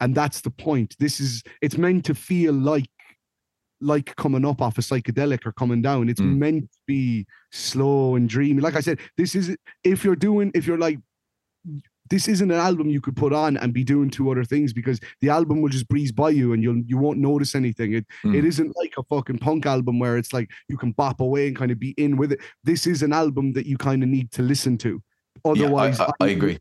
and 0.00 0.14
that's 0.14 0.40
the 0.40 0.50
point. 0.50 0.96
This 0.98 1.20
is 1.20 1.42
it's 1.60 1.76
meant 1.76 2.04
to 2.06 2.14
feel 2.14 2.54
like 2.54 2.88
like 3.80 4.14
coming 4.16 4.44
up 4.46 4.62
off 4.62 4.78
a 4.78 4.80
psychedelic 4.80 5.44
or 5.44 5.52
coming 5.52 5.82
down. 5.82 6.08
It's 6.08 6.20
Mm. 6.20 6.38
meant 6.38 6.70
to 6.72 6.78
be 6.86 7.26
slow 7.50 8.14
and 8.14 8.28
dreamy. 8.28 8.60
Like 8.62 8.76
I 8.76 8.80
said, 8.80 9.00
this 9.16 9.34
is 9.34 9.54
if 9.84 10.04
you're 10.04 10.16
doing 10.16 10.52
if 10.54 10.66
you're 10.66 10.78
like 10.78 11.00
this 12.12 12.28
isn't 12.28 12.50
an 12.50 12.58
album 12.58 12.90
you 12.90 13.00
could 13.00 13.16
put 13.16 13.32
on 13.32 13.56
and 13.56 13.72
be 13.72 13.82
doing 13.82 14.10
two 14.10 14.30
other 14.30 14.44
things 14.44 14.72
because 14.74 15.00
the 15.22 15.30
album 15.30 15.62
will 15.62 15.70
just 15.70 15.88
breeze 15.88 16.12
by 16.12 16.28
you 16.28 16.52
and 16.52 16.62
you'll 16.62 16.82
you 16.86 16.98
won't 16.98 17.18
notice 17.18 17.54
anything. 17.54 17.94
It 17.94 18.04
Mm. 18.24 18.34
it 18.38 18.44
isn't 18.44 18.70
like 18.80 18.94
a 18.98 19.02
fucking 19.04 19.38
punk 19.38 19.64
album 19.66 19.98
where 19.98 20.18
it's 20.18 20.32
like 20.32 20.50
you 20.68 20.76
can 20.76 20.92
bop 20.92 21.20
away 21.20 21.46
and 21.48 21.56
kind 21.56 21.70
of 21.72 21.78
be 21.78 21.92
in 21.96 22.16
with 22.18 22.32
it. 22.32 22.40
This 22.62 22.86
is 22.86 23.02
an 23.02 23.12
album 23.12 23.54
that 23.54 23.66
you 23.66 23.78
kind 23.78 24.02
of 24.02 24.08
need 24.10 24.30
to 24.32 24.42
listen 24.42 24.76
to. 24.78 24.90
yeah, 25.44 25.50
I, 25.50 25.50
Otherwise, 25.52 26.00
I, 26.00 26.10
I 26.20 26.28
agree. 26.28 26.58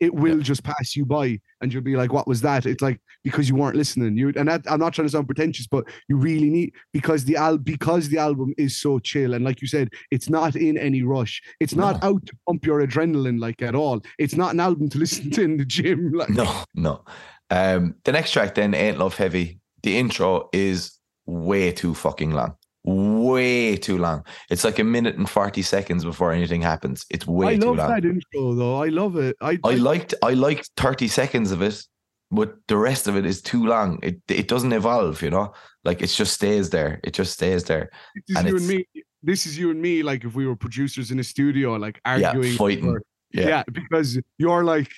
It 0.00 0.14
will 0.14 0.38
just 0.38 0.62
pass 0.62 0.94
you 0.94 1.04
by, 1.04 1.40
and 1.60 1.72
you'll 1.72 1.82
be 1.82 1.96
like, 1.96 2.12
"What 2.12 2.28
was 2.28 2.40
that?" 2.42 2.66
It's 2.66 2.82
like 2.82 3.00
because 3.24 3.48
you 3.48 3.56
weren't 3.56 3.76
listening. 3.76 4.16
You 4.16 4.32
and 4.36 4.48
that, 4.48 4.62
I'm 4.70 4.80
not 4.80 4.94
trying 4.94 5.06
to 5.06 5.12
sound 5.12 5.26
pretentious, 5.26 5.66
but 5.66 5.84
you 6.08 6.16
really 6.16 6.50
need 6.50 6.72
because 6.92 7.24
the 7.24 7.36
al 7.36 7.58
because 7.58 8.08
the 8.08 8.18
album 8.18 8.54
is 8.56 8.80
so 8.80 8.98
chill, 8.98 9.34
and 9.34 9.44
like 9.44 9.60
you 9.60 9.68
said, 9.68 9.90
it's 10.10 10.28
not 10.28 10.56
in 10.56 10.78
any 10.78 11.02
rush. 11.02 11.42
It's 11.60 11.74
not 11.74 12.02
out 12.02 12.24
to 12.26 12.36
pump 12.46 12.64
your 12.64 12.86
adrenaline 12.86 13.40
like 13.40 13.62
at 13.62 13.74
all. 13.74 14.00
It's 14.18 14.34
not 14.34 14.54
an 14.54 14.60
album 14.60 14.88
to 14.90 14.98
listen 15.04 15.30
to 15.32 15.42
in 15.42 15.56
the 15.56 15.64
gym. 15.64 16.12
Like 16.18 16.30
No, 16.30 16.64
no. 16.74 17.04
Um, 17.50 17.94
the 18.04 18.12
next 18.12 18.32
track 18.32 18.54
then 18.54 18.74
ain't 18.74 18.98
love 18.98 19.16
heavy. 19.16 19.60
The 19.82 19.96
intro 19.96 20.48
is 20.52 20.98
way 21.26 21.70
too 21.70 21.94
fucking 21.94 22.32
long. 22.32 22.56
Way 22.84 23.76
too 23.76 23.98
long. 23.98 24.24
It's 24.50 24.64
like 24.64 24.78
a 24.78 24.84
minute 24.84 25.16
and 25.16 25.28
40 25.28 25.62
seconds 25.62 26.04
before 26.04 26.32
anything 26.32 26.62
happens. 26.62 27.04
It's 27.10 27.26
way 27.26 27.48
I 27.48 27.56
too 27.56 27.74
love 27.74 27.76
that 27.88 28.04
intro 28.04 28.54
though. 28.54 28.82
I 28.82 28.88
love 28.88 29.16
it. 29.16 29.36
I, 29.40 29.58
I 29.64 29.74
liked 29.74 30.14
I 30.22 30.34
liked 30.34 30.70
30 30.76 31.08
seconds 31.08 31.50
of 31.52 31.60
it. 31.62 31.82
but 32.30 32.56
the 32.68 32.76
rest 32.76 33.08
of 33.08 33.16
it 33.16 33.24
is 33.26 33.42
too 33.42 33.66
long. 33.66 33.98
It 34.02 34.20
it 34.28 34.48
doesn't 34.48 34.72
evolve, 34.72 35.22
you 35.22 35.30
know. 35.30 35.52
Like 35.84 36.02
it 36.02 36.06
just 36.08 36.32
stays 36.34 36.70
there. 36.70 37.00
It 37.04 37.12
just 37.14 37.32
stays 37.32 37.64
there. 37.64 37.90
This 38.14 38.24
is 38.28 38.36
And 38.36 38.48
you 38.48 38.56
and 38.56 38.68
me. 38.68 38.86
This 39.22 39.46
is 39.46 39.58
you 39.58 39.70
and 39.70 39.82
me. 39.82 40.02
Like 40.02 40.24
if 40.24 40.34
we 40.34 40.46
were 40.46 40.56
producers 40.56 41.10
in 41.10 41.18
a 41.18 41.24
studio, 41.24 41.74
like 41.76 42.00
arguing, 42.04 42.52
yeah, 42.52 42.56
fighting. 42.56 42.88
over- 42.88 43.02
Yeah. 43.32 43.48
yeah, 43.48 43.62
because 43.70 44.18
you're 44.38 44.64
like, 44.64 44.90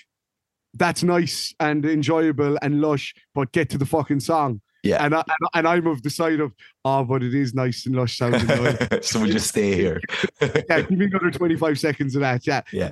that's 0.74 1.02
nice 1.02 1.54
and 1.58 1.84
enjoyable 1.84 2.56
and 2.62 2.80
lush, 2.80 3.14
but 3.34 3.50
get 3.52 3.68
to 3.70 3.78
the 3.78 3.86
fucking 3.86 4.20
song. 4.20 4.60
Yeah. 4.82 5.04
and 5.04 5.14
I, 5.14 5.18
and, 5.18 5.48
I- 5.52 5.58
and 5.58 5.68
I'm 5.68 5.86
of 5.86 6.02
the 6.02 6.10
side 6.10 6.40
of, 6.40 6.52
oh, 6.84 7.04
but 7.04 7.22
it 7.22 7.34
is 7.34 7.54
nice 7.54 7.86
and 7.86 7.94
lush 7.96 8.16
sounding. 8.16 8.46
so 9.02 9.20
we 9.20 9.30
just 9.30 9.48
stay 9.48 9.74
here. 9.74 10.00
yeah, 10.40 10.80
give 10.82 10.90
me 10.92 11.06
another 11.06 11.30
25 11.30 11.78
seconds 11.78 12.14
of 12.14 12.20
that. 12.22 12.46
Yeah. 12.46 12.62
Yeah. 12.72 12.88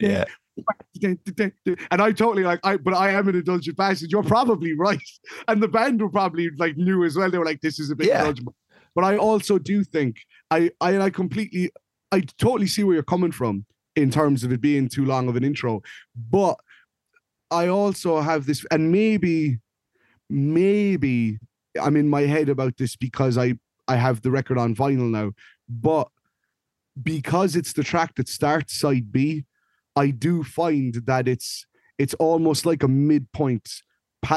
Yeah. 0.00 0.24
And 1.90 2.02
I 2.02 2.12
totally 2.12 2.42
like 2.42 2.60
I 2.64 2.76
but 2.76 2.94
I 2.94 3.10
am 3.10 3.28
an 3.28 3.36
indulgent 3.36 3.76
bastard. 3.76 4.10
You're 4.10 4.22
probably 4.24 4.74
right. 4.74 5.00
And 5.48 5.62
the 5.62 5.68
band 5.68 6.00
were 6.00 6.08
probably 6.10 6.50
like 6.58 6.76
new 6.76 7.04
as 7.04 7.16
well. 7.16 7.30
They 7.30 7.38
were 7.38 7.44
like, 7.44 7.60
this 7.60 7.78
is 7.78 7.90
a 7.90 7.96
bit 7.96 8.08
Yeah. 8.08 8.20
indulgent. 8.20 8.48
But 8.94 9.04
I 9.04 9.16
also 9.16 9.58
do 9.58 9.84
think 9.84 10.16
I 10.50 10.70
I 10.80 10.98
I 10.98 11.10
completely 11.10 11.70
I 12.10 12.20
totally 12.38 12.66
see 12.66 12.82
where 12.84 12.94
you're 12.94 13.02
coming 13.04 13.32
from 13.32 13.64
in 13.94 14.10
terms 14.10 14.42
of 14.44 14.52
it 14.52 14.60
being 14.60 14.88
too 14.88 15.04
long 15.04 15.28
of 15.28 15.36
an 15.36 15.44
intro. 15.44 15.82
But 16.30 16.56
I 17.50 17.68
also 17.68 18.20
have 18.20 18.44
this, 18.46 18.64
and 18.70 18.92
maybe, 18.92 19.58
maybe 20.30 21.38
I'm 21.80 21.96
in 21.96 22.08
my 22.08 22.22
head 22.22 22.48
about 22.48 22.76
this 22.76 22.96
because 22.96 23.38
I 23.38 23.54
I 23.86 23.96
have 23.96 24.20
the 24.22 24.30
record 24.30 24.58
on 24.58 24.74
vinyl 24.74 25.10
now, 25.10 25.32
but 25.68 26.08
because 27.02 27.56
it's 27.56 27.72
the 27.72 27.84
track 27.84 28.14
that 28.16 28.28
starts 28.28 28.78
side 28.78 29.10
B, 29.12 29.44
I 29.96 30.10
do 30.10 30.42
find 30.44 30.94
that 31.06 31.28
it's 31.28 31.64
it's 31.98 32.14
almost 32.14 32.66
like 32.66 32.82
a 32.82 32.88
midpoint. 32.88 33.82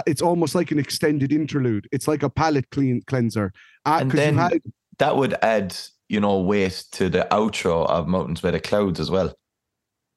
It's 0.05 0.21
almost 0.21 0.53
like 0.55 0.71
an 0.71 0.79
extended 0.79 1.31
interlude. 1.33 1.87
It's 1.91 2.07
like 2.07 2.23
a 2.23 2.29
palate 2.29 2.69
clean 2.69 3.01
cleanser. 3.07 3.51
Uh, 3.85 3.99
And 4.01 4.11
then 4.11 4.37
had- 4.37 4.61
that 4.99 5.17
would 5.17 5.33
add, 5.41 5.75
you 6.07 6.19
know, 6.19 6.39
weight 6.39 6.83
to 6.91 7.09
the 7.09 7.27
outro 7.31 7.87
of 7.87 8.07
Mountains 8.07 8.43
Where 8.43 8.51
the 8.51 8.59
Clouds 8.59 8.99
as 8.99 9.09
well. 9.09 9.33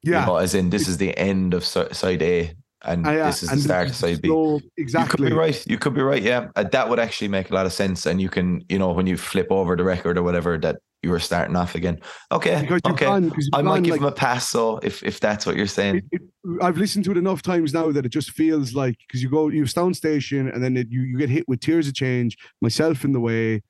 You 0.03 0.11
yeah, 0.13 0.25
know, 0.25 0.35
as 0.37 0.53
in 0.53 0.69
this 0.69 0.87
is 0.87 0.97
the 0.97 1.17
end 1.17 1.55
of 1.55 1.65
side 1.65 2.21
A 2.21 2.53
and 2.85 3.05
yeah, 3.05 3.25
this 3.27 3.43
is 3.43 3.49
the 3.49 3.57
start 3.57 3.89
of 3.89 3.95
side 3.95 4.21
B. 4.21 4.27
slow- 4.29 4.57
You 4.59 4.69
exactly. 4.77 5.17
could 5.25 5.29
be 5.29 5.35
right. 5.35 5.67
You 5.67 5.77
could 5.77 5.93
be 5.93 6.01
right. 6.01 6.21
Yeah, 6.21 6.47
Uh, 6.55 6.63
that 6.63 6.89
would 6.89 6.99
actually 6.99 7.27
make 7.29 7.49
a 7.51 7.53
lot 7.53 7.65
of 7.65 7.73
sense. 7.73 8.05
And 8.05 8.21
you 8.21 8.29
can, 8.29 8.63
you 8.69 8.77
know, 8.79 8.91
when 8.91 9.07
you 9.07 9.17
flip 9.17 9.47
over 9.51 9.75
the 9.75 9.83
record 9.83 10.17
or 10.17 10.23
whatever, 10.23 10.57
that 10.59 10.77
you 11.03 11.11
were 11.11 11.19
starting 11.19 11.55
off 11.55 11.75
again. 11.75 11.99
Okay, 12.31 12.67
okay. 12.85 13.05
you've 13.19 13.33
I 13.53 13.61
might 13.61 13.83
give 13.83 13.91
like, 13.91 14.01
him 14.01 14.07
a 14.07 14.11
pass. 14.11 14.49
So 14.49 14.79
if 14.81 15.03
if 15.03 15.19
that's 15.19 15.45
what 15.45 15.55
you're 15.55 15.67
saying, 15.67 15.97
it, 15.97 16.03
it, 16.11 16.21
I've 16.61 16.77
listened 16.77 17.05
to 17.05 17.11
it 17.11 17.17
enough 17.17 17.41
times 17.43 17.73
now 17.73 17.91
that 17.91 18.05
it 18.05 18.09
just 18.09 18.31
feels 18.31 18.73
like 18.73 18.95
because 19.07 19.21
you 19.21 19.29
go 19.29 19.49
you 19.49 19.65
Stone 19.67 19.93
Station 19.93 20.49
and 20.49 20.63
then 20.63 20.75
it, 20.77 20.87
you 20.89 21.01
you 21.01 21.17
get 21.17 21.29
hit 21.29 21.47
with 21.47 21.59
Tears 21.59 21.87
of 21.87 21.93
Change, 21.93 22.35
myself 22.61 23.05
in 23.05 23.11
the 23.11 23.19
way, 23.19 23.61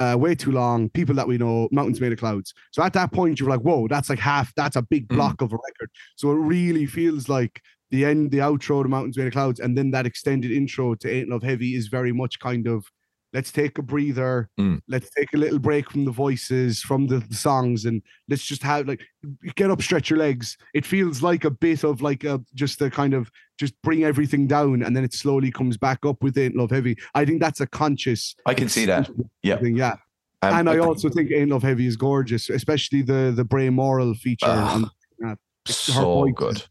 uh, 0.00 0.16
way 0.18 0.34
too 0.34 0.52
long, 0.52 0.90
people 0.90 1.14
that 1.14 1.26
we 1.26 1.38
know, 1.38 1.66
mountains 1.72 1.98
made 1.98 2.12
of 2.12 2.18
clouds. 2.18 2.52
So 2.72 2.82
at 2.82 2.92
that 2.92 3.10
point 3.10 3.40
you're 3.40 3.48
like, 3.48 3.60
whoa, 3.60 3.88
that's 3.88 4.10
like 4.10 4.18
half, 4.18 4.52
that's 4.54 4.76
a 4.76 4.82
big 4.82 5.08
Mm. 5.08 5.16
block 5.16 5.40
of 5.40 5.52
a 5.54 5.56
record. 5.56 5.90
So 6.16 6.30
it 6.30 6.34
really 6.34 6.84
feels 6.84 7.30
like 7.30 7.62
the 7.90 8.04
end, 8.04 8.30
the 8.30 8.38
outro 8.38 8.82
the 8.82 8.88
Mountains 8.88 9.16
Made 9.16 9.26
of 9.28 9.32
Clouds, 9.32 9.60
and 9.60 9.76
then 9.76 9.90
that 9.92 10.06
extended 10.06 10.50
intro 10.50 10.94
to 10.96 11.10
Ain't 11.10 11.28
Love 11.28 11.42
Heavy 11.42 11.74
is 11.74 11.88
very 11.88 12.12
much 12.12 12.38
kind 12.40 12.66
of 12.66 12.84
let's 13.32 13.52
take 13.52 13.76
a 13.76 13.82
breather, 13.82 14.48
Mm. 14.58 14.80
let's 14.88 15.10
take 15.10 15.34
a 15.34 15.36
little 15.36 15.58
break 15.58 15.90
from 15.90 16.04
the 16.06 16.10
voices, 16.10 16.80
from 16.80 17.06
the, 17.06 17.18
the 17.18 17.34
songs, 17.34 17.84
and 17.84 18.00
let's 18.28 18.44
just 18.46 18.62
have 18.62 18.88
like 18.88 19.02
get 19.56 19.70
up, 19.70 19.82
stretch 19.82 20.08
your 20.08 20.18
legs. 20.18 20.56
It 20.74 20.86
feels 20.86 21.22
like 21.22 21.44
a 21.44 21.50
bit 21.50 21.84
of 21.84 22.00
like 22.00 22.24
a 22.24 22.40
just 22.54 22.80
a 22.80 22.88
kind 22.90 23.12
of 23.14 23.30
just 23.58 23.74
bring 23.82 24.04
everything 24.04 24.46
down, 24.46 24.82
and 24.82 24.96
then 24.96 25.04
it 25.04 25.12
slowly 25.12 25.50
comes 25.50 25.76
back 25.76 26.06
up 26.06 26.22
with 26.22 26.38
Ain't 26.38 26.56
Love 26.56 26.70
Heavy. 26.70 26.96
I 27.14 27.24
think 27.24 27.40
that's 27.40 27.60
a 27.60 27.66
conscious. 27.66 28.34
I 28.46 28.54
can 28.54 28.68
see 28.68 28.86
that. 28.86 29.10
Yeah. 29.42 29.58
thing, 29.58 29.76
yeah. 29.76 29.96
Um, 30.42 30.54
and 30.54 30.70
I 30.70 30.76
but- 30.78 30.86
also 30.86 31.08
think 31.10 31.30
Ain't 31.30 31.50
Love 31.50 31.62
Heavy 31.62 31.86
is 31.86 31.96
gorgeous, 31.96 32.48
especially 32.48 33.02
the 33.02 33.32
the 33.36 33.44
Bre 33.44 33.70
Morel 33.70 34.14
feature. 34.14 34.46
Ah, 34.48 34.74
on, 34.76 34.90
her 35.22 35.36
so 35.66 36.24
good. 36.26 36.62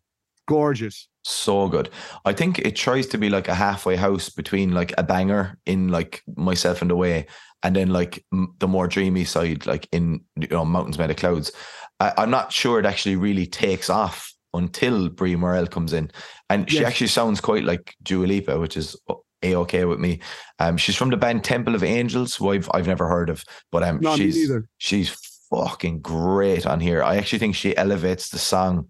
Gorgeous. 0.47 1.07
so 1.23 1.67
good. 1.67 1.89
I 2.23 2.33
think 2.33 2.59
it 2.59 2.75
tries 2.75 3.07
to 3.07 3.17
be 3.17 3.29
like 3.29 3.47
a 3.47 3.55
halfway 3.55 3.95
house 3.95 4.29
between 4.29 4.73
like 4.73 4.93
a 4.97 5.03
banger 5.03 5.57
in 5.65 5.87
like 5.89 6.21
myself 6.35 6.81
and 6.81 6.91
the 6.91 6.95
way, 6.95 7.25
and 7.63 7.75
then 7.75 7.89
like 7.89 8.23
m- 8.31 8.53
the 8.59 8.67
more 8.67 8.87
dreamy 8.87 9.23
side, 9.25 9.65
like 9.65 9.87
in 9.91 10.21
you 10.35 10.47
know 10.49 10.65
Mountains 10.65 10.99
Made 10.99 11.09
of 11.11 11.17
Clouds. 11.17 11.51
I, 11.99 12.13
I'm 12.17 12.29
not 12.29 12.51
sure 12.51 12.79
it 12.79 12.85
actually 12.85 13.15
really 13.15 13.47
takes 13.47 13.89
off 13.89 14.31
until 14.53 15.09
Bre 15.09 15.35
Morel 15.35 15.67
comes 15.67 15.93
in, 15.93 16.11
and 16.49 16.69
she 16.69 16.77
actually 16.85 17.07
sounds 17.07 17.41
quite 17.41 17.63
like 17.63 17.95
Dua 18.03 18.25
Lipa, 18.25 18.59
which 18.59 18.77
is 18.77 18.95
a 19.43 19.55
okay 19.55 19.85
with 19.85 19.99
me. 19.99 20.19
Um, 20.59 20.77
she's 20.77 20.95
from 20.95 21.09
the 21.09 21.17
band 21.17 21.43
Temple 21.43 21.75
of 21.75 21.83
Angels, 21.83 22.35
who 22.35 22.51
I've 22.51 22.69
I've 22.73 22.87
never 22.87 23.07
heard 23.07 23.29
of, 23.29 23.43
but 23.71 23.81
um, 23.83 23.99
she's 24.17 24.51
she's 24.77 25.09
fucking 25.49 26.01
great 26.01 26.65
on 26.67 26.79
here. 26.79 27.01
I 27.03 27.17
actually 27.17 27.39
think 27.39 27.55
she 27.55 27.75
elevates 27.77 28.29
the 28.29 28.37
song 28.39 28.89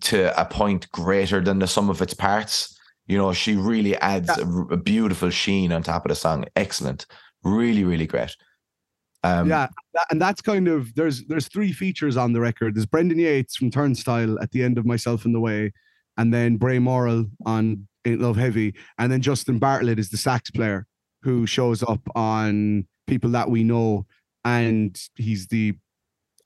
to 0.00 0.40
a 0.40 0.44
point 0.44 0.90
greater 0.92 1.40
than 1.40 1.58
the 1.58 1.66
sum 1.66 1.90
of 1.90 2.00
its 2.02 2.14
parts. 2.14 2.78
You 3.06 3.18
know, 3.18 3.32
she 3.32 3.56
really 3.56 3.96
adds 3.96 4.28
Yeah. 4.28 4.44
a, 4.44 4.74
a 4.74 4.76
beautiful 4.76 5.30
sheen 5.30 5.72
on 5.72 5.82
top 5.82 6.04
of 6.04 6.10
the 6.10 6.14
song. 6.14 6.44
Excellent, 6.56 7.06
really, 7.42 7.84
really 7.84 8.06
great. 8.06 8.36
Um, 9.22 9.48
yeah, 9.48 9.68
and 10.10 10.20
that's 10.20 10.40
kind 10.40 10.66
of 10.68 10.94
there's 10.94 11.26
there's 11.26 11.48
three 11.48 11.72
features 11.72 12.16
on 12.16 12.32
the 12.32 12.40
record. 12.40 12.74
There's 12.74 12.86
Brendan 12.86 13.18
Yates 13.18 13.56
from 13.56 13.70
Turnstile 13.70 14.40
at 14.40 14.50
the 14.52 14.62
end 14.62 14.78
of 14.78 14.86
Myself 14.86 15.26
in 15.26 15.32
the 15.32 15.40
Way, 15.40 15.72
and 16.16 16.32
then 16.32 16.56
Bre 16.56 16.78
Morel 16.78 17.26
on 17.44 17.86
Ain't 18.06 18.20
Love 18.22 18.36
Heavy, 18.36 18.74
and 18.96 19.12
then 19.12 19.20
Justin 19.20 19.58
Bartlett 19.58 19.98
is 19.98 20.08
the 20.08 20.16
sax 20.16 20.50
player 20.50 20.86
who 21.22 21.46
shows 21.46 21.82
up 21.82 22.00
on 22.14 22.86
People 23.06 23.28
That 23.30 23.50
We 23.50 23.62
Know, 23.62 24.06
and 24.46 24.98
he's 25.16 25.48
the 25.48 25.74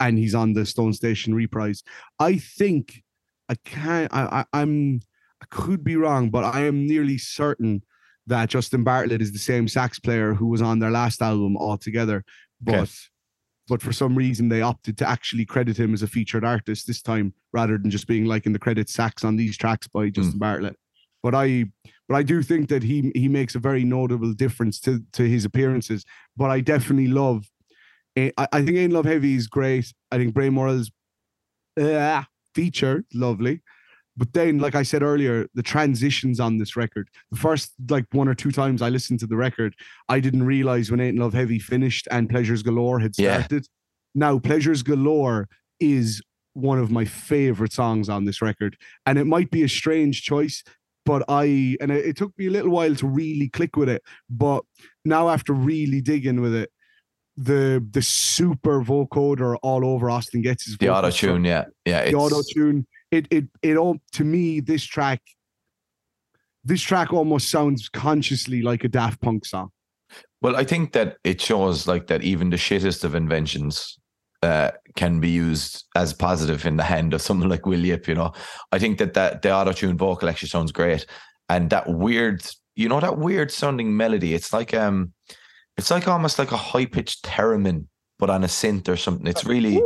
and 0.01 0.19
he's 0.19 0.35
on 0.35 0.53
the 0.55 0.67
Stone 0.67 0.95
Station 0.95 1.33
reprise. 1.33 1.85
I 2.19 2.39
think 2.39 3.04
I 3.49 3.55
can't. 3.65 4.13
I, 4.13 4.23
I 4.41 4.61
I'm 4.61 5.01
I 5.43 5.47
could 5.51 5.85
be 5.85 5.97
wrong, 5.97 6.31
but 6.31 6.45
I 6.45 6.63
am 6.63 6.87
nearly 6.87 7.19
certain 7.19 7.83
that 8.27 8.49
Justin 8.49 8.85
Bartlett 8.85 9.21
is 9.21 9.33
the 9.33 9.39
same 9.39 9.69
sax 9.69 9.99
player 9.99 10.35
who 10.35 10.47
was 10.47 10.63
on 10.63 10.79
their 10.79 10.91
last 10.91 11.21
album 11.21 11.57
altogether. 11.57 12.25
Okay. 12.67 12.79
But 12.79 12.91
but 13.69 13.83
for 13.83 13.93
some 13.93 14.17
reason 14.17 14.49
they 14.49 14.63
opted 14.63 14.99
to 14.99 15.09
actually 15.09 15.45
credit 15.45 15.79
him 15.79 15.95
as 15.95 16.03
a 16.03 16.07
featured 16.07 16.45
artist 16.45 16.87
this 16.87 17.01
time 17.01 17.33
rather 17.53 17.79
than 17.79 17.91
just 17.91 18.07
being 18.07 18.27
like 18.27 18.47
in 18.47 18.53
the 18.53 18.59
credits 18.59 18.93
sax 18.93 19.25
on 19.25 19.37
these 19.37 19.57
tracks 19.57 19.89
by 19.89 20.11
Justin 20.11 20.39
Bartlett. 20.39 20.77
But 21.23 21.35
I 21.35 21.67
but 22.09 22.17
I 22.17 22.23
do 22.23 22.43
think 22.43 22.69
that 22.69 22.83
he 22.83 23.11
he 23.15 23.29
makes 23.29 23.55
a 23.55 23.59
very 23.59 23.85
notable 23.85 24.33
difference 24.33 24.81
to 24.81 25.03
to 25.13 25.25
his 25.25 25.45
appearances. 25.45 26.05
But 26.37 26.51
I 26.51 26.61
definitely 26.61 27.09
love 27.09 27.47
I, 28.17 28.33
I 28.53 28.63
think 28.65 28.77
Ain't 28.77 28.93
Love 28.93 29.07
Heavy 29.07 29.35
is 29.35 29.47
great. 29.47 29.93
I 30.11 30.19
think 30.19 30.35
Bre 30.35 30.51
Morel's 30.51 30.91
uh, 31.81 32.23
feature, 32.55 33.05
lovely. 33.13 33.61
But 34.17 34.33
then, 34.33 34.59
like 34.59 34.77
I 34.77 34.85
said 34.85 35.03
earlier, 35.03 35.49
the 35.55 35.63
transitions 35.63 36.39
on 36.39 36.59
this 36.59 36.77
record, 36.77 37.09
the 37.33 37.37
first 37.37 37.73
like 37.91 38.07
one 38.13 38.29
or 38.29 38.35
two 38.35 38.53
times 38.53 38.81
I 38.81 38.89
listened 38.89 39.19
to 39.21 39.27
the 39.27 39.37
record, 39.37 39.75
I 40.09 40.21
didn't 40.21 40.45
realize 40.45 40.91
when 40.91 41.01
Ain't 41.01 41.19
Love 41.19 41.35
Heavy 41.35 41.59
finished 41.59 42.07
and 42.11 42.31
Pleasures 42.31 42.63
Galore 42.63 43.01
had 43.01 43.15
Yeah. 43.19 43.39
started. 43.39 43.67
Now, 44.15 44.39
Pleasures 44.39 44.85
Galore 44.85 45.49
is 45.81 46.23
one 46.53 46.79
of 46.79 46.93
my 46.93 47.05
favorite 47.05 47.73
songs 47.73 48.09
on 48.09 48.25
this 48.25 48.41
record. 48.41 48.77
And 49.05 49.19
it 49.19 49.25
might 49.27 49.51
be 49.51 49.65
a 49.65 49.69
strange 49.69 50.23
choice, 50.23 50.63
but 51.05 51.25
I, 51.29 51.77
and 51.81 51.91
it, 51.91 52.07
it 52.07 52.17
took 52.17 52.39
me 52.39 52.47
a 52.47 52.51
little 52.51 52.71
while 52.71 52.95
to 52.95 53.07
really 53.09 53.49
click 53.49 53.75
with 53.77 53.89
it. 53.89 54.03
But 54.31 54.63
now, 55.05 55.29
after 55.29 55.53
really 55.53 56.01
digging 56.01 56.41
with 56.41 56.55
it, 56.55 56.71
the 57.37 57.85
the 57.91 58.03
super 58.03 58.83
vocoder 58.83 59.57
all 59.63 59.85
over 59.85 60.11
Austin 60.11 60.43
Getz's 60.43 60.77
the 60.79 60.89
auto 60.89 61.11
tune, 61.11 61.45
yeah, 61.45 61.65
yeah, 61.85 62.11
the 62.11 62.15
auto 62.15 62.43
tune. 62.55 62.87
It 63.11 63.27
it 63.31 63.45
it 63.63 63.77
all 63.77 63.99
to 64.13 64.25
me 64.25 64.61
this 64.61 64.85
track. 64.85 65.21
This 66.65 66.81
track 66.81 67.13
almost 67.13 67.51
sounds 67.51 67.89
consciously 67.89 68.63
like 68.63 68.85
a 68.85 68.89
Daft 68.89 69.21
Punk 69.21 69.45
song. 69.45 69.71
Well, 70.41 70.57
I 70.57 70.65
think 70.65 70.93
that 70.93 71.17
it 71.25 71.41
shows 71.41 71.87
like 71.87 72.07
that 72.07 72.23
even 72.23 72.51
the 72.51 72.57
shittest 72.57 73.05
of 73.05 73.15
inventions 73.15 73.99
uh, 74.43 74.71
can 74.95 75.21
be 75.21 75.31
used 75.31 75.85
as 75.97 76.13
positive 76.13 76.67
in 76.67 76.77
the 76.77 76.83
hand 76.83 77.15
of 77.15 77.23
someone 77.23 77.49
like 77.49 77.67
Will 77.67 77.85
Yip. 77.85 78.07
You 78.07 78.15
know, 78.15 78.33
I 78.71 78.79
think 78.79 78.99
that 78.99 79.15
that 79.15 79.43
the 79.43 79.53
auto 79.53 79.73
tune 79.73 79.99
vocal 79.99 80.29
actually 80.29 80.51
sounds 80.51 80.71
great, 80.71 81.07
and 81.49 81.71
that 81.71 81.89
weird, 81.89 82.47
you 82.77 82.89
know, 82.89 83.01
that 83.01 83.19
weird 83.19 83.51
sounding 83.51 83.97
melody. 83.97 84.35
It's 84.35 84.53
like 84.53 84.73
um, 84.75 85.13
it's 85.77 85.91
like 85.91 86.07
almost 86.09 86.39
like 86.39 86.53
a 86.53 86.57
high 86.57 86.87
pitched 86.87 87.25
theremin, 87.25 87.87
but 88.19 88.31
on 88.31 88.45
a 88.45 88.49
synth 88.49 88.89
or 88.89 88.97
something. 88.97 89.27
It's 89.27 89.45
really, 89.45 89.81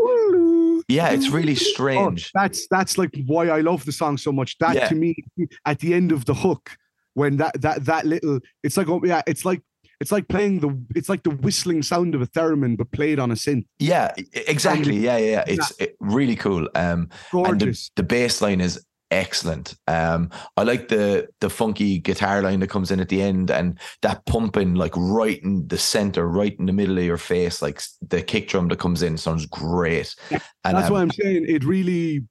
yeah, 0.88 1.10
it's 1.10 1.28
really 1.30 1.52
Oh, 1.52 1.56
strange. 1.56 2.30
that's 2.34 2.66
that's 2.70 2.98
like 2.98 3.14
why 3.26 3.48
I 3.48 3.60
love 3.60 3.84
the 3.84 3.92
song 3.92 4.16
so 4.18 4.32
much. 4.32 4.58
That 4.58 4.74
Yeah. 4.74 4.88
to 4.88 4.94
me, 4.94 5.16
at 5.64 5.78
the 5.80 5.94
end 5.94 6.12
of 6.12 6.24
the 6.24 6.34
hook, 6.34 6.76
when 7.14 7.36
that 7.38 7.60
that 7.60 7.84
that 7.86 8.06
little, 8.06 8.40
it's 8.62 8.76
like 8.76 8.88
oh 8.88 9.00
yeah, 9.04 9.22
it's 9.26 9.44
like 9.44 9.62
it's 10.00 10.12
like 10.12 10.28
playing 10.28 10.60
the 10.60 10.70
it's 10.94 11.08
like 11.08 11.24
the 11.24 11.30
whistling 11.30 11.82
sound 11.82 12.14
of 12.14 12.22
a 12.22 12.26
theremin 12.28 12.76
but 12.76 12.90
played 12.92 13.18
on 13.18 13.30
a 13.30 13.34
synth. 13.34 13.66
Yeah, 13.78 14.12
exactly. 14.32 14.96
Yeah, 14.96 15.16
yeah, 15.16 15.30
yeah. 15.30 15.44
It's 15.46 15.72
it, 15.80 15.96
really 16.00 16.36
cool. 16.36 16.68
Um, 16.74 17.08
and 17.32 17.60
the, 17.60 17.66
Gorgeous. 17.66 17.90
the 17.96 18.02
bass 18.04 18.40
line 18.40 18.60
is 18.60 18.80
excellent. 19.10 19.74
Um, 19.86 20.30
I 20.56 20.62
like 20.62 20.88
the 20.88 21.28
the 21.40 21.50
funky 21.50 21.98
guitar 21.98 22.42
line 22.42 22.60
that 22.60 22.70
comes 22.70 22.90
in 22.90 23.00
at 23.00 23.08
the 23.08 23.22
end 23.22 23.50
and 23.50 23.78
that 24.02 24.24
pumping 24.26 24.74
like 24.74 24.92
right 24.96 25.42
in 25.42 25.66
the 25.68 25.78
center, 25.78 26.28
right 26.28 26.56
in 26.58 26.66
the 26.66 26.72
middle 26.72 26.98
of 26.98 27.04
your 27.04 27.18
face, 27.18 27.62
like 27.62 27.82
the 28.00 28.22
kick 28.22 28.48
drum 28.48 28.68
that 28.68 28.78
comes 28.78 29.02
in 29.02 29.16
sounds 29.16 29.46
great. 29.46 30.14
And 30.30 30.76
That's 30.76 30.88
um, 30.88 30.92
why 30.92 31.02
I'm 31.02 31.10
saying 31.10 31.46
it 31.48 31.64
really, 31.64 32.24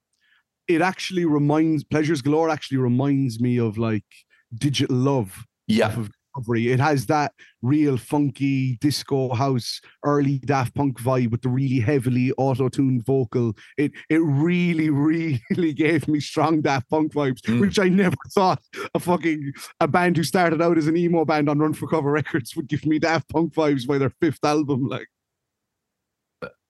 it 0.67 0.81
actually 0.81 1.25
reminds 1.25 1.83
Pleasures 1.83 2.21
Galore 2.21 2.49
actually 2.49 2.77
reminds 2.77 3.39
me 3.39 3.57
of 3.59 3.77
like 3.77 4.05
Digital 4.53 4.95
Love 4.95 5.45
yeah, 5.67 5.93
of 5.93 6.09
Discovery. 6.37 6.71
It 6.71 6.79
has 6.79 7.05
that 7.07 7.33
real 7.61 7.97
funky 7.97 8.77
disco 8.77 9.33
house, 9.33 9.81
early 10.05 10.39
Daft 10.39 10.75
Punk 10.75 10.99
vibe 11.01 11.31
with 11.31 11.41
the 11.41 11.49
really 11.49 11.79
heavily 11.79 12.31
auto-tuned 12.37 13.05
vocal. 13.05 13.55
It 13.77 13.91
it 14.09 14.21
really, 14.21 14.89
really 15.51 15.73
gave 15.73 16.07
me 16.07 16.19
strong 16.19 16.61
Daft 16.61 16.89
Punk 16.89 17.13
vibes, 17.13 17.41
Mm. 17.47 17.61
which 17.61 17.79
I 17.79 17.87
never 17.89 18.15
thought 18.33 18.61
a 18.93 18.99
fucking 18.99 19.51
a 19.79 19.87
band 19.87 20.17
who 20.17 20.23
started 20.23 20.61
out 20.61 20.77
as 20.77 20.87
an 20.87 20.97
emo 20.97 21.25
band 21.25 21.49
on 21.49 21.59
Run 21.59 21.73
for 21.73 21.87
Cover 21.87 22.11
Records 22.11 22.55
would 22.55 22.67
give 22.67 22.85
me 22.85 22.99
Daft 22.99 23.29
Punk 23.29 23.53
vibes 23.53 23.87
by 23.87 23.97
their 23.97 24.11
fifth 24.21 24.43
album. 24.43 24.87
Like, 24.87 25.07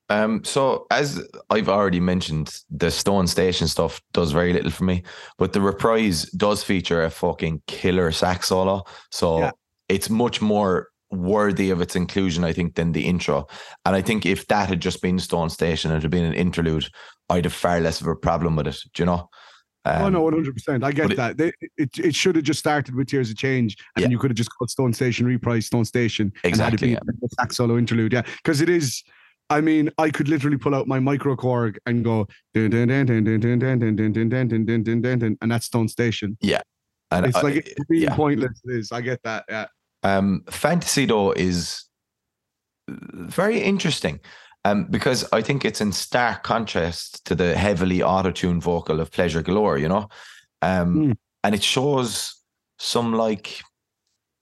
Um, 0.10 0.44
so 0.44 0.88
as 0.90 1.22
I've 1.50 1.70
already 1.70 2.00
mentioned, 2.00 2.62
the 2.70 2.90
Stone 2.92 3.28
Station 3.28 3.68
stuff 3.68 4.02
does 4.14 4.32
very 4.32 4.54
little 4.54 4.72
for 4.72 4.86
me, 4.86 5.04
but 5.38 5.54
the 5.54 5.62
reprise 5.62 6.24
does 6.32 6.64
feature 6.64 7.04
a 7.04 7.10
fucking 7.10 7.62
killer 7.68 8.12
sax 8.12 8.48
solo. 8.48 8.84
So 9.12 9.40
Yeah. 9.40 9.52
it's 9.90 10.10
much 10.10 10.42
more 10.42 10.88
worthy 11.12 11.70
of 11.72 11.82
its 11.82 11.96
inclusion, 11.96 12.44
I 12.44 12.54
think, 12.54 12.76
than 12.76 12.92
the 12.94 13.06
intro. 13.06 13.48
And 13.86 13.96
I 13.96 14.02
think 14.02 14.26
if 14.26 14.48
that 14.48 14.70
had 14.70 14.82
just 14.82 15.02
been 15.02 15.20
Stone 15.20 15.50
Station 15.50 15.92
and 15.92 15.98
it 15.98 16.04
had 16.04 16.12
been 16.12 16.26
an 16.26 16.34
interlude, 16.34 16.88
I'd 17.30 17.46
have 17.46 17.54
far 17.54 17.80
less 17.82 18.00
of 18.02 18.08
a 18.08 18.16
problem 18.16 18.56
with 18.56 18.68
it. 18.68 18.78
Do 18.94 19.02
you 19.02 19.06
know? 19.08 19.30
oh 19.86 20.06
Um, 20.06 20.14
no, 20.14 20.22
one 20.22 20.34
hundred 20.34 20.54
percent. 20.54 20.84
I 20.84 20.92
get 20.94 21.16
that. 21.18 21.38
They, 21.38 21.52
it 21.78 21.98
it 21.98 22.16
should 22.16 22.36
have 22.36 22.44
just 22.46 22.60
started 22.60 22.96
with 22.96 23.08
Tears 23.08 23.30
of 23.30 23.38
Change, 23.38 23.76
and 23.96 24.04
Yeah. 24.04 24.10
you 24.10 24.18
could 24.20 24.32
have 24.32 24.38
just 24.38 24.50
called 24.58 24.70
Stone 24.70 24.94
Station 24.94 25.26
Reprise 25.26 25.66
Stone 25.66 25.86
Station, 25.86 26.32
Exactly, 26.46 26.90
and 26.96 27.00
had 27.00 27.08
it 27.16 27.20
be 27.22 27.26
a 27.26 27.30
sax 27.40 27.58
solo 27.58 27.78
interlude. 27.78 28.14
Yeah, 28.14 28.24
because 28.44 28.62
it 28.62 28.70
is. 28.70 29.04
I 29.50 29.62
mean, 29.62 29.90
I 29.98 30.10
could 30.10 30.28
literally 30.28 30.58
pull 30.58 30.76
out 30.76 30.88
my 30.88 31.00
microKORG 31.00 31.78
and 31.86 32.04
go 32.04 32.28
and 35.42 35.52
that's 35.52 35.66
Stone 35.66 35.88
Station. 35.88 36.38
Yeah. 36.42 36.62
And 37.12 37.26
it's 37.26 37.42
like 37.42 37.56
it's 37.56 37.86
being 37.90 38.04
yeah. 38.04 38.16
pointless 38.16 38.62
it 38.66 38.76
is. 38.76 38.92
I 38.92 39.02
get 39.02 39.24
that. 39.24 39.46
Yeah. 39.50 39.68
Um 40.04 40.44
Fantasy 40.50 41.06
Door 41.06 41.38
is 41.38 41.84
very 42.90 43.62
interesting. 43.62 44.20
Um, 44.66 44.86
because 44.90 45.24
I 45.32 45.42
think 45.42 45.64
it's 45.64 45.80
in 45.80 45.94
stark 45.94 46.44
contrast 46.44 47.24
to 47.26 47.36
the 47.36 47.56
heavily 47.56 48.04
auto-tuned 48.04 48.62
vocal 48.62 49.00
of 49.00 49.12
Pleasure 49.12 49.42
Galore, 49.42 49.78
you 49.78 49.88
know? 49.88 50.10
Um 50.62 50.96
mm. 50.96 51.16
and 51.46 51.56
it 51.56 51.64
shows 51.64 52.36
some 52.80 53.14
like 53.14 53.62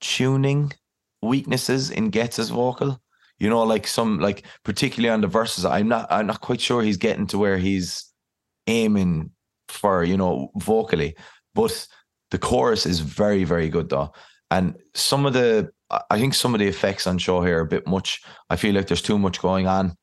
tuning 0.01 0.73
weaknesses 1.21 1.91
in 1.91 2.09
Getz's 2.09 2.49
vocal. 2.49 2.99
You 3.39 3.49
know, 3.49 3.63
like 3.63 3.85
some 3.87 4.19
like 4.19 4.45
particularly 4.63 5.13
on 5.13 5.21
the 5.21 5.27
verses. 5.27 5.65
I'm 5.65 5.87
not. 5.87 6.07
I'm 6.09 6.27
not 6.27 6.41
quite 6.41 6.61
sure 6.61 6.81
he's 6.81 6.97
getting 6.97 7.27
to 7.27 7.37
where 7.37 7.57
he's 7.57 8.05
aiming 8.67 9.31
for. 9.67 10.03
You 10.03 10.17
know, 10.17 10.51
vocally, 10.55 11.15
but 11.53 11.87
the 12.31 12.37
chorus 12.39 12.85
is 12.85 12.99
very, 13.01 13.43
very 13.43 13.69
good 13.69 13.89
though. 13.89 14.11
And 14.51 14.75
some 14.93 15.25
of 15.25 15.33
the, 15.33 15.69
I- 15.89 16.19
think 16.19 16.33
some 16.33 16.53
of 16.53 16.59
the 16.59 16.67
effects 16.67 17.07
on 17.07 17.17
show 17.17 17.41
here 17.41 17.57
are 17.59 17.61
a 17.61 17.67
bit 17.67 17.87
much. 17.87 18.21
I 18.49 18.55
feel 18.55 18.73
like 18.75 18.87
there's 18.87 19.01
too 19.01 19.17
much 19.17 19.41
going 19.41 19.67
on, 19.67 19.95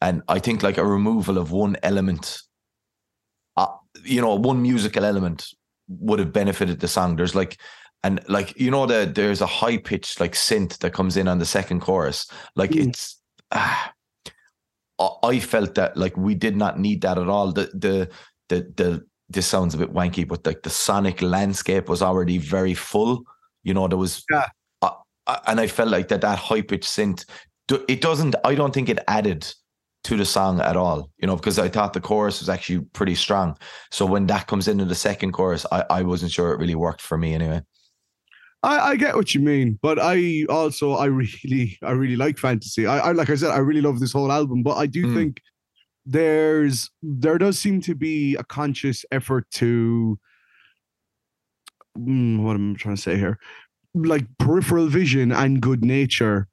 and 0.00 0.22
I 0.28 0.38
think 0.38 0.62
like 0.62 0.78
a 0.78 0.84
removal 0.86 1.38
of 1.38 1.52
one 1.52 1.76
element, 1.82 2.38
uh, 3.56 3.66
you 4.04 4.20
know, 4.20 4.34
one 4.34 4.62
musical 4.62 5.04
element 5.04 5.46
would 5.88 6.18
have 6.18 6.32
benefited 6.32 6.80
the 6.80 6.88
song. 6.88 7.16
There's 7.16 7.34
like, 7.34 7.60
and 8.04 8.20
like 8.28 8.58
you 8.60 8.70
know, 8.70 8.86
the 8.86 9.10
there's 9.12 9.40
a 9.40 9.46
high 9.46 9.78
pitched 9.78 10.20
like 10.20 10.32
synth 10.32 10.78
that 10.78 10.92
comes 10.92 11.16
in 11.16 11.28
on 11.28 11.38
the 11.38 11.46
second 11.46 11.80
chorus. 11.80 12.26
Like 12.56 12.70
Mm. 12.70 12.88
it's, 12.88 13.20
ah, 13.52 13.92
I 15.22 15.38
felt 15.40 15.74
that 15.76 15.96
like 15.96 16.16
we 16.16 16.34
did 16.34 16.56
not 16.56 16.78
need 16.78 17.02
that 17.02 17.18
at 17.18 17.28
all. 17.28 17.52
The 17.52 17.66
the 17.74 18.10
the 18.48 18.72
the 18.76 19.06
this 19.28 19.46
sounds 19.46 19.74
a 19.74 19.78
bit 19.78 19.92
wanky, 19.92 20.26
but 20.26 20.44
like 20.46 20.62
the 20.62 20.70
sonic 20.70 21.20
landscape 21.22 21.88
was 21.88 22.02
already 22.02 22.38
very 22.38 22.74
full. 22.74 23.22
You 23.62 23.74
know, 23.74 23.86
there 23.88 23.98
was 23.98 24.24
Yeah. 24.30 24.46
and 25.46 25.60
I 25.60 25.66
felt 25.66 25.90
like 25.90 26.08
that 26.08 26.22
that 26.22 26.38
high 26.38 26.62
pitched 26.62 26.88
synth. 26.88 27.24
It 27.88 28.00
doesn't. 28.00 28.34
I 28.44 28.54
don't 28.54 28.72
think 28.72 28.88
it 28.88 28.98
added 29.08 29.46
to 30.04 30.16
the 30.16 30.24
song 30.24 30.60
at 30.60 30.76
all. 30.76 31.10
You 31.18 31.26
know, 31.26 31.36
because 31.36 31.58
I 31.58 31.68
thought 31.68 31.92
the 31.92 32.00
chorus 32.00 32.40
was 32.40 32.48
actually 32.48 32.80
pretty 32.94 33.14
strong. 33.14 33.56
So 33.90 34.06
when 34.06 34.26
that 34.28 34.46
comes 34.46 34.68
into 34.68 34.84
the 34.86 34.94
second 34.94 35.32
chorus, 35.32 35.66
I 35.70 35.84
I 35.90 36.02
wasn't 36.02 36.32
sure 36.32 36.52
it 36.52 36.58
really 36.58 36.74
worked 36.76 37.02
for 37.02 37.18
me 37.18 37.34
anyway. 37.34 37.60
I, 38.62 38.90
I 38.90 38.96
get 38.96 39.14
what 39.14 39.34
you 39.34 39.40
mean, 39.40 39.78
but 39.82 39.98
I 40.00 40.44
also 40.48 40.92
I 40.92 41.06
really 41.06 41.78
I 41.82 41.92
really 41.92 42.16
like 42.16 42.38
fantasy. 42.38 42.86
I, 42.86 42.98
I 42.98 43.12
like 43.12 43.30
I 43.30 43.34
said 43.36 43.50
I 43.50 43.58
really 43.58 43.80
love 43.80 44.00
this 44.00 44.12
whole 44.12 44.32
album, 44.32 44.62
but 44.62 44.76
I 44.76 44.86
do 44.86 45.06
Mm. 45.06 45.14
think 45.14 45.42
there's 46.06 46.90
there 47.02 47.38
does 47.38 47.58
seem 47.58 47.80
to 47.82 47.94
be 47.94 48.34
a 48.36 48.44
conscious 48.44 49.04
effort 49.12 49.50
to 49.52 50.18
mm, 51.98 52.42
what 52.42 52.54
am 52.54 52.72
I 52.72 52.74
trying 52.76 52.96
to 52.96 53.02
say 53.02 53.16
here? 53.16 53.38
Like 53.94 54.26
peripheral 54.38 54.88
vision 54.88 55.32
and 55.32 55.60
good 55.60 55.84
nature 55.84 56.48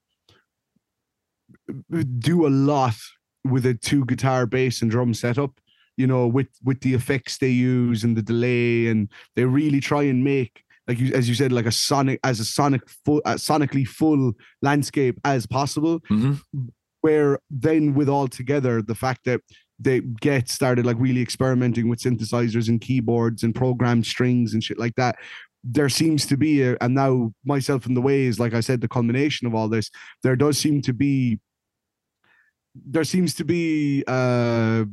do 2.19 2.45
a 2.45 2.49
lot 2.49 2.95
with 3.43 3.65
a 3.65 3.73
two 3.73 4.05
guitar 4.05 4.45
bass 4.45 4.81
and 4.81 4.91
drum 4.91 5.13
setup 5.13 5.59
you 5.97 6.05
know 6.07 6.27
with 6.27 6.47
with 6.63 6.79
the 6.81 6.93
effects 6.93 7.37
they 7.37 7.49
use 7.49 8.03
and 8.03 8.17
the 8.17 8.21
delay 8.21 8.87
and 8.87 9.09
they 9.35 9.45
really 9.45 9.79
try 9.79 10.03
and 10.03 10.23
make 10.23 10.63
like 10.87 10.99
you 10.99 11.13
as 11.13 11.27
you 11.27 11.35
said 11.35 11.51
like 11.51 11.65
a 11.65 11.71
sonic 11.71 12.19
as 12.23 12.39
a 12.39 12.45
sonic 12.45 12.81
full 13.05 13.21
uh, 13.25 13.33
sonically 13.35 13.87
full 13.87 14.33
landscape 14.61 15.19
as 15.23 15.45
possible 15.47 15.99
Mhm. 16.09 16.39
where 17.01 17.39
then 17.49 17.93
with 17.93 18.09
Altogether 18.09 18.81
the 18.81 18.95
fact 18.95 19.21
that 19.25 19.41
they 19.79 19.99
get 20.21 20.47
started 20.49 20.85
like 20.85 20.97
really 20.99 21.21
experimenting 21.21 21.89
with 21.89 21.99
synthesizers 21.99 22.69
and 22.69 22.79
keyboards 22.79 23.43
and 23.43 23.53
programmed 23.53 24.05
strings 24.05 24.53
and 24.53 24.63
shit 24.63 24.79
like 24.79 24.95
that 24.95 25.17
there 25.67 25.89
seems 25.89 26.27
to 26.27 26.37
be 26.37 26.61
a, 26.61 26.77
and 26.79 26.93
now 26.93 27.33
myself 27.43 27.87
in 27.87 27.93
the 27.95 28.01
way 28.01 28.23
is 28.23 28.39
like 28.39 28.53
i 28.53 28.59
said 28.61 28.79
the 28.81 28.87
culmination 28.87 29.47
of 29.47 29.55
all 29.55 29.67
this 29.67 29.89
there 30.23 30.35
does 30.35 30.57
seem 30.57 30.81
to 30.81 30.93
be 30.93 31.39
there 32.75 33.03
seems 33.03 33.33
to 33.33 33.43
be 33.43 34.03
uh 34.07 34.85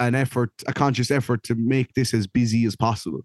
an 0.00 0.14
effort 0.14 0.50
a 0.66 0.72
conscious 0.72 1.10
effort 1.10 1.42
to 1.44 1.54
make 1.54 1.92
this 1.94 2.12
as 2.14 2.26
busy 2.26 2.64
as 2.64 2.74
possible 2.76 3.20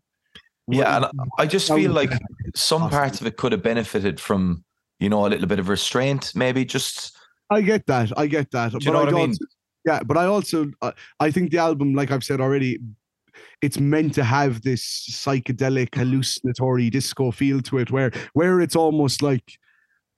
Yeah, 0.72 0.98
and 0.98 1.30
I 1.38 1.46
just 1.46 1.68
feel 1.68 1.92
like 1.92 2.12
some 2.56 2.90
parts 2.90 3.22
of 3.22 3.28
it 3.28 3.38
could 3.38 3.52
have 3.52 3.64
benefited 3.64 4.20
from, 4.20 4.64
you 5.00 5.10
know, 5.10 5.26
a 5.26 5.30
little 5.30 5.48
bit 5.48 5.60
of 5.60 5.70
restraint, 5.70 6.34
maybe 6.36 6.66
just 6.66 7.18
I 7.50 7.62
get 7.62 7.86
that. 7.88 8.18
I 8.18 8.28
get 8.28 8.52
that. 8.52 8.74
you 8.84 8.92
know 8.92 9.00
what 9.00 9.10
I 9.10 9.12
mean? 9.12 9.30
Also, 9.30 9.46
yeah, 9.86 10.04
but 10.04 10.18
I 10.18 10.26
also 10.26 10.72
uh, 10.82 10.92
I 11.20 11.32
think 11.32 11.52
the 11.52 11.58
album, 11.58 11.94
like 11.94 12.12
I've 12.12 12.24
said 12.24 12.42
already, 12.42 12.80
it's 13.62 13.80
meant 13.80 14.14
to 14.16 14.24
have 14.24 14.62
this 14.62 14.84
psychedelic, 15.10 15.96
hallucinatory 15.96 16.90
disco 16.90 17.32
feel 17.32 17.62
to 17.62 17.80
it, 17.80 17.92
where 17.92 18.12
where 18.34 18.62
it's 18.62 18.76
almost 18.76 19.22
like 19.22 19.58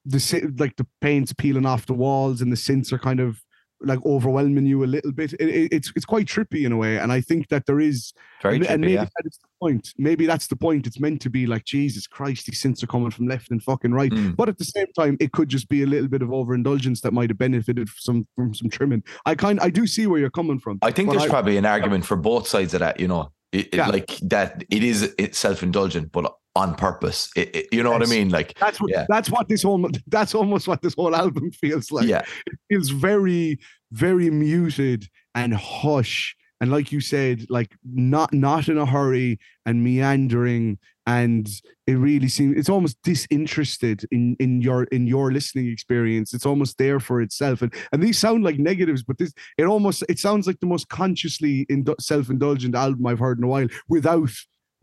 the 0.05 0.53
like 0.57 0.75
the 0.77 0.87
paint's 0.99 1.33
peeling 1.33 1.65
off 1.65 1.85
the 1.85 1.93
walls 1.93 2.41
and 2.41 2.51
the 2.51 2.57
synths 2.57 2.91
are 2.91 2.99
kind 2.99 3.19
of 3.19 3.41
like 3.84 4.03
overwhelming 4.05 4.65
you 4.65 4.84
a 4.84 4.86
little 4.86 5.11
bit. 5.11 5.34
It, 5.34 5.49
it- 5.49 5.73
it's 5.73 5.91
it's 5.95 6.05
quite 6.05 6.27
trippy 6.27 6.65
in 6.65 6.71
a 6.71 6.77
way, 6.77 6.97
and 6.97 7.11
I 7.11 7.21
think 7.21 7.47
that 7.49 7.65
there 7.65 7.79
is 7.79 8.13
very 8.41 8.55
and, 8.57 8.65
and 8.67 8.84
trippy. 8.84 8.88
maybe 8.88 8.93
Yeah. 8.93 9.03
that 9.05 9.25
is 9.25 9.38
the 9.41 9.47
point. 9.59 9.93
Maybe 9.97 10.25
that's 10.25 10.47
the 10.47 10.55
point. 10.55 10.88
It's 10.88 10.99
meant 10.99 11.21
to 11.21 11.29
be 11.29 11.45
like 11.47 11.65
Jesus 11.65 12.07
Christ, 12.07 12.45
these 12.47 12.61
synths 12.61 12.84
are 12.84 12.88
coming 12.88 13.11
from 13.11 13.27
left 13.27 13.51
and 13.51 13.61
fucking 13.61 13.93
right. 13.93 14.11
Mm. 14.11 14.36
But 14.36 14.49
at 14.49 14.57
the 14.57 14.65
same 14.65 14.88
time, 14.97 15.17
it 15.19 15.32
could 15.32 15.49
just 15.49 15.67
be 15.69 15.84
a 15.84 15.88
little 15.88 16.07
bit 16.07 16.21
of 16.21 16.32
overindulgence 16.32 17.01
that 17.01 17.13
might 17.13 17.29
have 17.29 17.38
benefited 17.38 17.89
from 17.89 17.99
some 17.99 18.27
from 18.36 18.53
some 18.53 18.69
trimming. 18.69 19.03
I 19.25 19.36
kind 19.36 19.59
I 19.59 19.69
do 19.69 19.88
see 19.88 20.07
where 20.07 20.19
you're 20.19 20.29
coming 20.29 20.59
from. 20.59 20.79
I 20.82 20.91
think 20.91 21.09
there's 21.11 21.23
I- 21.23 21.29
probably 21.29 21.57
an 21.57 21.65
argument 21.65 22.05
for 22.05 22.15
both 22.17 22.47
sides 22.47 22.73
of 22.73 22.79
that. 22.82 22.99
You 22.99 23.07
know, 23.07 23.32
it- 23.51 23.73
Yeah. 23.73 23.88
like 23.88 24.17
that. 24.23 24.63
It 24.69 24.84
is 24.84 25.13
it's 25.17 25.38
self 25.38 25.63
indulgent, 25.63 26.11
but 26.11 26.34
on 26.55 26.75
purpose. 26.75 27.29
It, 27.35 27.55
it- 27.55 27.67
you 27.71 27.81
know 27.83 27.91
what 27.91 28.03
I 28.03 28.07
mean? 28.07 28.29
Like, 28.29 28.57
That's 28.59 28.79
what 28.81 28.91
Yeah. 28.91 29.05
that's 29.09 29.29
what 29.29 29.47
this 29.47 29.63
whole 29.63 29.89
that's 30.07 30.35
almost 30.35 30.67
what 30.67 30.81
this 30.81 30.93
whole 30.95 31.15
album 31.15 31.51
feels 31.51 31.91
like. 31.91 32.07
yeah, 32.07 32.23
It 32.47 32.59
feels 32.69 32.89
very 32.89 33.59
very 33.91 34.29
muted 34.29 35.07
and 35.35 35.53
hush 35.53 36.35
and 36.61 36.71
like 36.71 36.91
you 36.91 37.01
said 37.01 37.45
like 37.49 37.75
not 37.93 38.33
not 38.33 38.67
in 38.69 38.77
a 38.77 38.85
hurry 38.85 39.37
and 39.65 39.83
meandering 39.83 40.77
and 41.07 41.49
it 41.87 41.93
really 41.93 42.27
seems 42.29 42.55
it's 42.57 42.69
almost 42.69 42.97
disinterested 43.03 44.05
in 44.11 44.35
in 44.39 44.61
your 44.61 44.83
in 44.85 45.07
your 45.07 45.31
listening 45.31 45.67
experience 45.67 46.33
it's 46.33 46.45
almost 46.45 46.77
there 46.77 46.99
for 47.01 47.21
itself 47.21 47.61
and 47.61 47.73
and 47.91 48.01
these 48.03 48.17
sound 48.19 48.43
like 48.45 48.59
negatives 48.59 49.03
but 49.03 49.17
this 49.17 49.33
it 49.57 49.65
almost 49.65 50.03
it 50.07 50.19
sounds 50.19 50.47
like 50.47 50.59
the 50.61 50.65
most 50.67 50.87
consciously 50.89 51.65
indu- 51.71 51.99
self-indulgent 51.99 52.75
album 52.75 53.05
i've 53.07 53.19
heard 53.19 53.37
in 53.39 53.43
a 53.43 53.47
while 53.47 53.67
without 53.89 54.29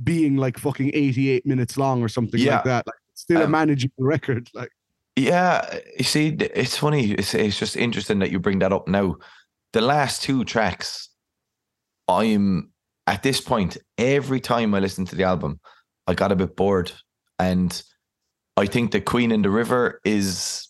being 0.05 0.37
like 0.37 0.59
fucking 0.59 0.91
88 0.95 1.45
minutes 1.47 1.77
long 1.77 2.03
or 2.03 2.09
something 2.09 2.41
Yeah. 2.41 2.57
like 2.57 2.65
that 2.65 2.87
like 2.87 2.97
it's 3.11 3.23
still 3.23 3.41
a 3.41 3.45
Um, 3.45 3.51
manageable 3.51 4.05
record 4.05 4.49
like 4.55 4.71
yeah. 5.17 5.81
You 5.99 6.05
see, 6.05 6.29
it's 6.29 6.77
funny. 6.77 7.11
It's 7.11 7.35
it's 7.35 7.59
just 7.59 7.77
interesting 7.77 8.21
that 8.21 8.31
you 8.31 8.39
bring 8.39 8.61
that 8.61 8.73
up 8.73 8.87
now. 8.87 9.17
The 9.73 9.81
last 9.81 10.23
two 10.23 10.45
tracks, 10.45 11.09
I'm 12.07 12.71
at 13.09 13.23
this 13.25 13.41
point, 13.41 13.79
every 13.97 14.39
time 14.41 14.75
I 14.75 14.79
listen 14.79 15.05
to 15.07 15.17
the 15.17 15.25
album, 15.25 15.59
I 16.07 16.15
got 16.15 16.31
a 16.31 16.37
bit 16.37 16.55
bored. 16.55 16.93
And 17.41 17.83
I 18.57 18.67
think 18.67 18.93
the 18.93 19.01
Queen 19.01 19.33
in 19.33 19.43
the 19.43 19.51
River 19.51 20.01
is 20.05 20.69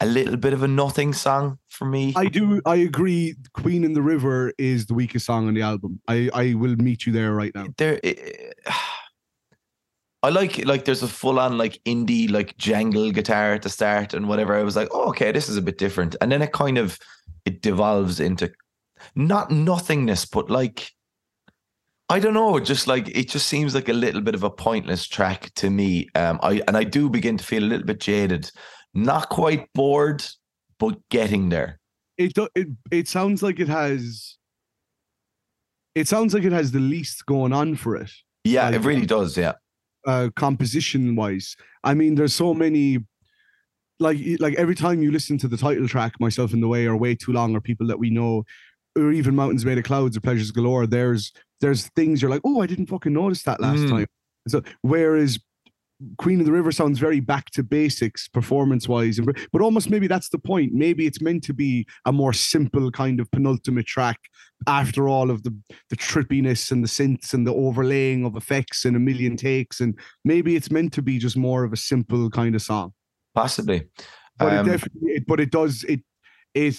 a 0.00 0.06
little 0.06 0.36
bit 0.36 0.52
of 0.52 0.62
a 0.62 0.68
nothing 0.68 1.12
song 1.12 1.58
for 1.68 1.84
me. 1.84 2.12
I 2.16 2.26
do. 2.26 2.60
I 2.64 2.76
agree. 2.76 3.34
Queen 3.52 3.84
in 3.84 3.92
the 3.92 4.02
River 4.02 4.52
is 4.58 4.86
the 4.86 4.94
weakest 4.94 5.26
song 5.26 5.46
on 5.48 5.54
the 5.54 5.62
album. 5.62 6.00
I 6.08 6.30
I 6.32 6.54
will 6.54 6.76
meet 6.76 7.06
you 7.06 7.12
there 7.12 7.32
right 7.32 7.54
now. 7.54 7.66
there 7.76 8.00
it- 8.02 8.54
I 10.22 10.28
like 10.28 10.66
like 10.66 10.84
there's 10.84 11.02
a 11.02 11.08
full 11.08 11.38
on 11.40 11.56
like 11.56 11.80
indie 11.86 12.30
like 12.30 12.56
jangle 12.58 13.10
guitar 13.10 13.54
at 13.54 13.62
the 13.62 13.70
start 13.70 14.12
and 14.12 14.28
whatever. 14.28 14.54
I 14.54 14.62
was 14.62 14.76
like, 14.76 14.88
oh, 14.92 15.08
okay, 15.08 15.32
this 15.32 15.48
is 15.48 15.56
a 15.56 15.62
bit 15.62 15.78
different. 15.78 16.14
And 16.20 16.30
then 16.30 16.42
it 16.42 16.52
kind 16.52 16.76
of 16.76 16.98
it 17.46 17.62
devolves 17.62 18.20
into 18.20 18.52
not 19.14 19.50
nothingness, 19.50 20.26
but 20.26 20.50
like 20.50 20.90
I 22.10 22.18
don't 22.18 22.34
know, 22.34 22.58
just 22.60 22.86
like 22.86 23.08
it 23.16 23.30
just 23.30 23.46
seems 23.46 23.74
like 23.74 23.88
a 23.88 23.94
little 23.94 24.20
bit 24.20 24.34
of 24.34 24.42
a 24.42 24.50
pointless 24.50 25.06
track 25.06 25.54
to 25.54 25.70
me. 25.70 26.08
Um 26.14 26.38
I 26.42 26.60
and 26.68 26.76
I 26.76 26.84
do 26.84 27.08
begin 27.08 27.38
to 27.38 27.44
feel 27.44 27.64
a 27.64 27.70
little 27.72 27.86
bit 27.86 28.00
jaded. 28.00 28.50
Not 28.94 29.28
quite 29.28 29.68
bored, 29.74 30.24
but 30.78 30.98
getting 31.10 31.48
there. 31.50 31.78
It 32.18 32.32
it 32.54 32.68
it 32.90 33.08
sounds 33.08 33.42
like 33.42 33.60
it 33.60 33.68
has. 33.68 34.36
It 35.94 36.08
sounds 36.08 36.34
like 36.34 36.44
it 36.44 36.52
has 36.52 36.72
the 36.72 36.80
least 36.80 37.26
going 37.26 37.52
on 37.52 37.74
for 37.76 37.96
it. 37.96 38.10
Yeah, 38.44 38.66
Like, 38.66 38.74
it 38.76 38.84
really 38.84 39.06
does. 39.06 39.36
Yeah. 39.36 39.52
uh 40.06 40.30
composition 40.34 41.14
wise 41.14 41.56
i 41.84 41.92
mean 41.92 42.14
there's 42.14 42.32
so 42.32 42.54
many 42.54 42.98
like 43.98 44.16
like 44.40 44.54
every 44.54 44.74
time 44.74 45.02
you 45.02 45.10
listen 45.12 45.36
to 45.36 45.46
the 45.46 45.58
title 45.58 45.86
track 45.86 46.14
myself 46.18 46.54
in 46.54 46.60
the 46.62 46.68
way 46.68 46.86
or 46.86 46.96
way 46.96 47.14
too 47.14 47.32
long 47.32 47.54
or 47.54 47.60
people 47.60 47.86
that 47.86 47.98
we 47.98 48.08
know 48.08 48.42
or 48.96 49.12
even 49.12 49.36
mountains 49.36 49.62
made 49.66 49.76
of 49.76 49.84
clouds 49.84 50.16
or 50.16 50.20
pleasures 50.22 50.50
galore 50.52 50.86
there's 50.86 51.32
there's 51.60 51.88
things 51.88 52.22
you're 52.22 52.30
like 52.30 52.40
oh 52.46 52.62
i 52.62 52.66
didn't 52.66 52.86
fucking 52.86 53.12
notice 53.12 53.42
that 53.42 53.60
last 53.60 53.80
Mm. 53.82 53.90
time 53.90 54.06
so 54.48 54.62
whereas 54.80 55.38
queen 56.18 56.40
of 56.40 56.46
the 56.46 56.52
river 56.52 56.72
sounds 56.72 56.98
very 56.98 57.20
back 57.20 57.50
to 57.50 57.62
basics 57.62 58.28
performance 58.28 58.88
wise 58.88 59.20
but 59.52 59.62
almost 59.62 59.90
maybe 59.90 60.06
that's 60.06 60.28
the 60.30 60.38
point. 60.38 60.72
Maybe 60.72 61.06
it's 61.06 61.20
meant 61.20 61.42
to 61.44 61.54
be 61.54 61.86
a 62.06 62.12
more 62.12 62.32
simple 62.32 62.90
kind 62.90 63.20
of 63.20 63.30
penultimate 63.30 63.86
track 63.86 64.18
after 64.66 65.08
all 65.08 65.30
of 65.30 65.42
the 65.42 65.56
the 65.88 65.96
trippiness 65.96 66.70
and 66.70 66.82
the 66.82 66.88
synths 66.88 67.34
and 67.34 67.46
the 67.46 67.54
overlaying 67.54 68.24
of 68.24 68.36
effects 68.36 68.84
and 68.84 68.96
a 68.96 69.00
million 69.00 69.36
takes 69.36 69.80
and 69.80 69.98
maybe 70.24 70.56
it's 70.56 70.70
meant 70.70 70.92
to 70.92 71.02
be 71.02 71.18
just 71.18 71.36
more 71.36 71.64
of 71.64 71.72
a 71.72 71.76
simple 71.76 72.30
kind 72.30 72.54
of 72.54 72.62
song. 72.62 72.92
Possibly. 73.34 73.88
but 74.38 74.52
Um, 74.52 74.68
it 74.68 74.72
definitely 74.72 75.12
it, 75.12 75.26
but 75.26 75.40
it 75.40 75.50
does 75.50 75.84
it 75.84 76.00
it 76.54 76.76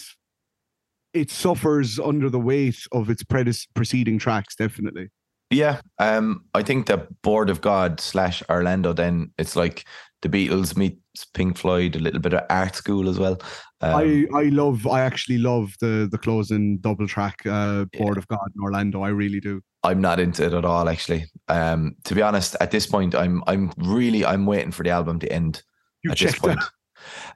it 1.14 1.30
suffers 1.30 2.00
under 2.00 2.30
the 2.30 2.40
weight 2.40 2.80
of 2.92 3.10
its 3.10 3.24
preceding 3.24 4.18
tracks 4.18 4.56
definitely 4.56 5.10
Yeah, 5.52 5.82
um, 6.00 6.46
I 6.54 6.64
think 6.64 6.88
the 6.88 7.08
Board 7.24 7.50
of 7.50 7.62
God 7.62 8.00
slash 8.00 8.42
Orlando. 8.50 8.94
Then 8.94 9.32
it's 9.38 9.56
like 9.56 9.86
the 10.22 10.30
Beatles 10.30 10.78
meets 10.78 11.26
Pink 11.34 11.58
Floyd, 11.58 11.96
a 11.96 12.00
little 12.00 12.22
bit 12.22 12.34
of 12.34 12.44
art 12.50 12.76
school 12.76 13.10
as 13.10 13.20
well. 13.20 13.40
Um, 13.84 13.96
i 13.96 14.26
i 14.36 14.44
love 14.44 14.86
i 14.86 15.02
actually 15.02 15.40
love 15.40 15.74
the 15.82 16.08
the 16.12 16.18
closing 16.20 16.78
double 16.78 17.08
track 17.08 17.42
uh 17.48 17.84
board 17.98 18.16
of 18.16 18.28
god 18.28 18.48
in 18.56 18.62
orlando 18.62 19.02
i 19.02 19.10
really 19.10 19.40
do 19.40 19.60
I'm 19.84 20.02
not 20.02 20.20
into 20.20 20.46
it 20.46 20.54
at 20.54 20.66
all, 20.66 20.88
actually. 20.88 21.26
Um, 21.48 21.96
to 22.04 22.16
be 22.16 22.22
honest, 22.22 22.56
at 22.62 22.72
this 22.72 22.86
point, 22.86 23.16
I'm 23.16 23.44
I'm 23.48 23.72
really 23.78 24.26
I'm 24.26 24.46
waiting 24.46 24.72
for 24.72 24.84
the 24.84 24.92
album 24.92 25.20
to 25.20 25.32
end. 25.32 25.64
you 26.04 26.12
at 26.12 26.20
this 26.20 26.38
point, 26.38 26.60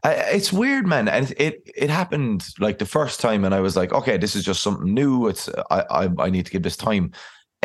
Uh, 0.03 0.13
it's 0.27 0.53
weird, 0.53 0.85
man, 0.85 1.07
and 1.07 1.31
it, 1.31 1.39
it 1.41 1.71
it 1.75 1.89
happened 1.89 2.45
like 2.59 2.77
the 2.77 2.85
first 2.85 3.19
time, 3.19 3.43
and 3.43 3.55
I 3.55 3.61
was 3.61 3.75
like, 3.75 3.91
okay, 3.93 4.15
this 4.15 4.35
is 4.35 4.45
just 4.45 4.61
something 4.61 4.93
new. 4.93 5.27
It's 5.27 5.49
I 5.71 5.81
I, 5.89 6.09
I 6.19 6.29
need 6.29 6.45
to 6.45 6.51
give 6.51 6.61
this 6.61 6.77
time. 6.77 7.13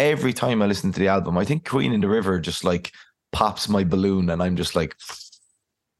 Every 0.00 0.32
time 0.32 0.62
I 0.62 0.66
listen 0.66 0.92
to 0.92 0.98
the 0.98 1.08
album, 1.08 1.36
I 1.36 1.44
think 1.44 1.68
Queen 1.68 1.94
of 1.94 2.00
the 2.00 2.08
River 2.08 2.40
just 2.40 2.64
like 2.64 2.90
pops 3.32 3.68
my 3.68 3.84
balloon, 3.84 4.30
and 4.30 4.42
I'm 4.42 4.56
just 4.56 4.74
like, 4.74 4.96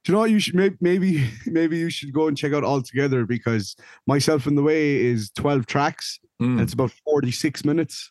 Do 0.04 0.12
you 0.12 0.14
know 0.14 0.20
what? 0.20 0.30
You 0.30 0.38
should 0.40 0.54
maybe 0.80 1.28
maybe 1.46 1.76
you 1.76 1.90
should 1.90 2.10
go 2.10 2.26
and 2.26 2.36
check 2.36 2.54
out 2.54 2.64
Altogether 2.64 3.26
because 3.26 3.76
myself 4.06 4.46
in 4.46 4.54
the 4.54 4.62
way 4.62 4.96
is 4.96 5.30
12 5.32 5.66
tracks 5.66 6.18
hmm, 6.38 6.52
and 6.52 6.60
it's 6.62 6.72
about 6.72 6.92
46 7.04 7.62
minutes. 7.66 8.10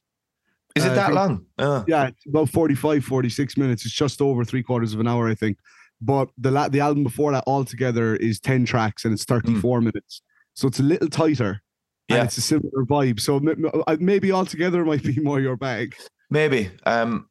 Is 0.76 0.86
it 0.86 0.92
uh, 0.92 0.94
that 0.94 1.06
think- 1.08 1.16
long? 1.16 1.46
Uh, 1.58 1.84
yeah 1.88 2.08
it's 2.10 2.26
about 2.28 2.50
45 2.50 3.04
46 3.04 3.58
minutes. 3.58 3.84
It's 3.84 3.96
just 3.96 4.22
over 4.22 4.46
three 4.46 4.62
quarters 4.62 4.94
of 4.94 5.00
an 5.00 5.08
hour 5.08 5.28
i 5.28 5.34
think. 5.34 5.58
But 6.00 6.30
the 6.38 6.52
la- 6.52 6.70
the 6.70 6.82
album 6.82 7.04
before 7.04 7.32
that 7.32 7.44
altogether 7.48 8.16
is 8.16 8.40
10 8.40 8.66
tracks 8.66 9.06
and 9.06 9.14
it's 9.14 9.26
34 9.26 9.82
minutes. 9.82 10.22
So 10.54 10.68
it's 10.68 10.80
a 10.80 10.84
little 10.84 11.10
tighter 11.10 11.62
Yeah. 12.10 12.18
and 12.18 12.26
it's 12.28 12.38
a 12.38 12.42
similar 12.42 12.86
vibe 12.86 13.20
so 13.20 13.40
uh, 13.88 13.98
maybe 14.00 14.32
altogether 14.32 14.82
it 14.82 14.86
might 14.86 15.04
be 15.04 15.20
more 15.30 15.40
your 15.40 15.56
bag 15.58 15.96
Maybe. 16.32 16.70
Um, 16.86 17.28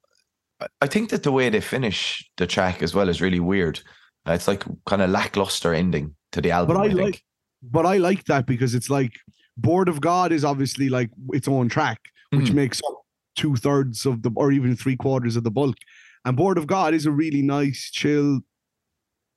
I- 0.60 0.66
I 0.82 0.86
think 0.88 1.10
that 1.10 1.22
the 1.22 1.30
way 1.32 1.48
they 1.50 1.60
finish 1.60 2.28
the 2.36 2.46
track 2.46 2.82
as 2.82 2.92
well 2.94 3.08
is 3.08 3.20
really 3.20 3.38
weird. 3.38 3.80
Uh, 4.26 4.32
it's 4.32 4.48
like 4.48 4.64
kind 4.86 5.02
of 5.02 5.10
lackluster 5.10 5.72
ending 5.72 6.16
to 6.32 6.40
the 6.40 6.50
album. 6.50 6.76
but 6.76 6.82
i, 6.82 6.86
I, 6.90 6.92
like 7.04 7.22
but 7.62 7.86
i 7.86 7.96
like 7.96 8.24
that 8.24 8.44
because 8.46 8.74
it's 8.74 8.90
like 8.90 9.12
board 9.56 9.88
of 9.88 10.00
god 10.00 10.32
is 10.32 10.44
obviously 10.44 10.88
like 10.88 11.10
its 11.32 11.48
own 11.48 11.68
track 11.68 12.00
which 12.30 12.50
Mm. 12.50 12.54
makes 12.54 12.80
up 12.88 12.94
two 13.36 13.54
thirds 13.56 14.04
of 14.06 14.22
the 14.22 14.30
or 14.36 14.50
even 14.52 14.76
three 14.76 14.96
quarters 14.96 15.36
of 15.36 15.44
the 15.44 15.50
bulk 15.50 15.76
and 16.24 16.36
board 16.36 16.58
of 16.58 16.66
god 16.66 16.92
is 16.94 17.06
a 17.06 17.10
really 17.22 17.42
nice 17.42 17.90
chill 17.92 18.40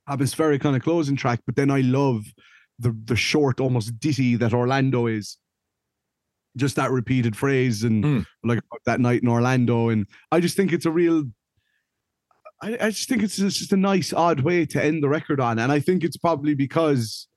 atmospheric 0.08 0.62
kind 0.62 0.76
of 0.76 0.82
closing 0.84 1.16
track 1.16 1.40
but 1.46 1.56
then 1.56 1.70
i 1.72 1.82
love 1.82 2.24
the 2.82 2.92
the 3.06 3.16
short 3.16 3.60
almost 3.60 4.00
ditty 4.00 4.36
that 4.36 4.54
orlando 4.54 5.08
is 5.08 5.38
just 6.58 6.76
that 6.76 6.92
repeated 6.92 7.36
phrase 7.36 7.84
and 7.84 8.04
Mm. 8.04 8.26
like 8.44 8.60
that 8.86 9.00
night 9.00 9.22
in 9.22 9.28
orlando 9.30 9.90
and 9.90 10.06
i 10.32 10.40
just 10.40 10.56
think 10.58 10.74
it's 10.74 10.86
a 10.86 10.92
real 10.92 11.24
I, 12.64 12.78
I 12.80 12.90
just 12.90 13.08
think 13.10 13.24
it's 13.24 13.38
just 13.38 13.58
just 13.60 13.74
a 13.74 13.78
nice 13.78 14.12
odd 14.14 14.42
way 14.42 14.66
to 14.68 14.84
end 14.84 15.02
the 15.04 15.10
record 15.10 15.40
on 15.40 15.60
and 15.60 15.72
i 15.72 15.80
think 15.80 16.04
it's 16.04 16.18
probably 16.18 16.54
because 16.56 17.28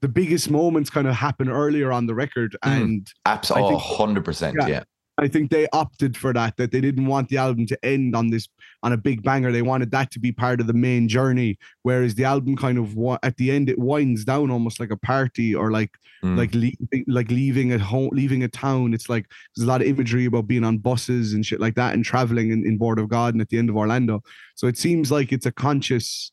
the 0.00 0.08
biggest 0.08 0.50
moments 0.50 0.90
kind 0.90 1.06
of 1.06 1.14
happen 1.14 1.48
earlier 1.48 1.92
on 1.92 2.06
the 2.06 2.14
record 2.14 2.56
Mm. 2.64 2.82
and 2.82 3.12
Abs- 3.26 3.50
I 3.50 3.60
oh, 3.60 3.78
100%. 3.78 4.54
Yeah. 4.60 4.66
Yeah. 4.66 4.82
I 5.16 5.28
think 5.28 5.50
they 5.50 5.68
opted 5.72 6.16
for 6.16 6.32
that, 6.32 6.56
that 6.56 6.72
they 6.72 6.80
didn't 6.80 7.06
want 7.06 7.28
the 7.28 7.36
album 7.36 7.66
to 7.66 7.84
end 7.84 8.16
on 8.16 8.30
this 8.30 8.48
on 8.82 8.92
a 8.92 8.96
big 8.96 9.22
banger. 9.22 9.52
They 9.52 9.62
wanted 9.62 9.92
that 9.92 10.10
to 10.12 10.18
be 10.18 10.32
part 10.32 10.60
of 10.60 10.66
the 10.66 10.72
main 10.72 11.08
journey. 11.08 11.56
Whereas 11.82 12.16
the 12.16 12.24
album 12.24 12.56
kind 12.56 12.78
of 12.78 12.96
at 13.22 13.36
the 13.36 13.52
end 13.52 13.68
it 13.70 13.78
winds 13.78 14.24
down 14.24 14.50
almost 14.50 14.80
like 14.80 14.90
a 14.90 14.96
party 14.96 15.54
or 15.54 15.70
like 15.70 15.90
Mm. 16.24 16.38
like 16.38 16.54
leaving 16.54 17.04
like 17.06 17.30
leaving 17.30 17.72
a 17.74 17.78
home 17.78 18.08
leaving 18.12 18.44
a 18.44 18.48
town. 18.48 18.94
It's 18.94 19.10
like 19.10 19.26
there's 19.54 19.66
a 19.66 19.68
lot 19.68 19.82
of 19.82 19.86
imagery 19.86 20.24
about 20.24 20.46
being 20.46 20.64
on 20.64 20.78
buses 20.78 21.34
and 21.34 21.44
shit 21.44 21.60
like 21.60 21.74
that 21.74 21.92
and 21.92 22.02
traveling 22.02 22.50
in, 22.50 22.64
in 22.66 22.78
Board 22.78 22.98
of 22.98 23.10
God 23.10 23.34
and 23.34 23.42
at 23.42 23.50
the 23.50 23.58
end 23.58 23.68
of 23.68 23.76
Orlando. 23.76 24.22
So 24.54 24.66
it 24.66 24.78
seems 24.78 25.12
like 25.12 25.32
it's 25.32 25.44
a 25.44 25.52
conscious 25.52 26.32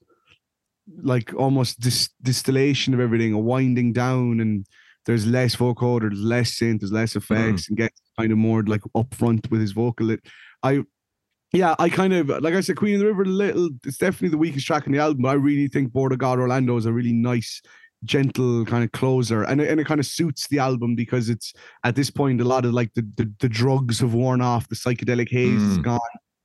like 1.01 1.33
almost 1.33 1.81
dis- 1.81 2.09
distillation 2.21 2.93
of 2.93 3.01
everything, 3.01 3.33
a 3.33 3.39
winding 3.39 3.91
down 3.91 4.39
and 4.39 4.65
there's 5.05 5.25
less 5.25 5.55
vocoder, 5.55 6.09
there's 6.09 6.21
less 6.21 6.51
synth, 6.57 6.79
there's 6.81 6.91
less 6.91 7.15
effects, 7.15 7.67
and 7.69 7.77
gets 7.77 8.01
kind 8.19 8.31
of 8.31 8.37
more 8.37 8.63
like 8.63 8.81
upfront 8.95 9.49
with 9.49 9.61
his 9.61 9.71
vocal. 9.71 10.11
It, 10.11 10.21
I, 10.63 10.81
yeah, 11.53 11.75
I 11.79 11.89
kind 11.89 12.13
of 12.13 12.29
like 12.29 12.53
I 12.53 12.61
said, 12.61 12.77
Queen 12.77 12.93
of 12.95 12.99
the 13.01 13.07
River. 13.07 13.25
Little, 13.25 13.69
it's 13.85 13.97
definitely 13.97 14.29
the 14.29 14.37
weakest 14.37 14.65
track 14.67 14.85
in 14.85 14.93
the 14.93 14.99
album, 14.99 15.23
but 15.23 15.29
I 15.29 15.33
really 15.33 15.67
think 15.67 15.91
Board 15.91 16.13
of 16.13 16.19
God 16.19 16.39
Orlando 16.39 16.77
is 16.77 16.85
a 16.85 16.93
really 16.93 17.13
nice, 17.13 17.61
gentle 18.03 18.65
kind 18.65 18.83
of 18.83 18.91
closer, 18.93 19.43
and 19.43 19.59
it, 19.59 19.69
and 19.69 19.79
it 19.79 19.85
kind 19.85 19.99
of 19.99 20.05
suits 20.05 20.47
the 20.47 20.59
album 20.59 20.95
because 20.95 21.29
it's 21.29 21.53
at 21.83 21.95
this 21.95 22.09
point 22.09 22.41
a 22.41 22.45
lot 22.45 22.65
of 22.65 22.73
like 22.73 22.93
the 22.93 23.01
the, 23.15 23.31
the 23.39 23.49
drugs 23.49 23.99
have 23.99 24.13
worn 24.13 24.41
off, 24.41 24.69
the 24.69 24.75
psychedelic 24.75 25.29
haze 25.29 25.61
is 25.61 25.77
Mm. 25.79 25.83
gone. 25.83 25.99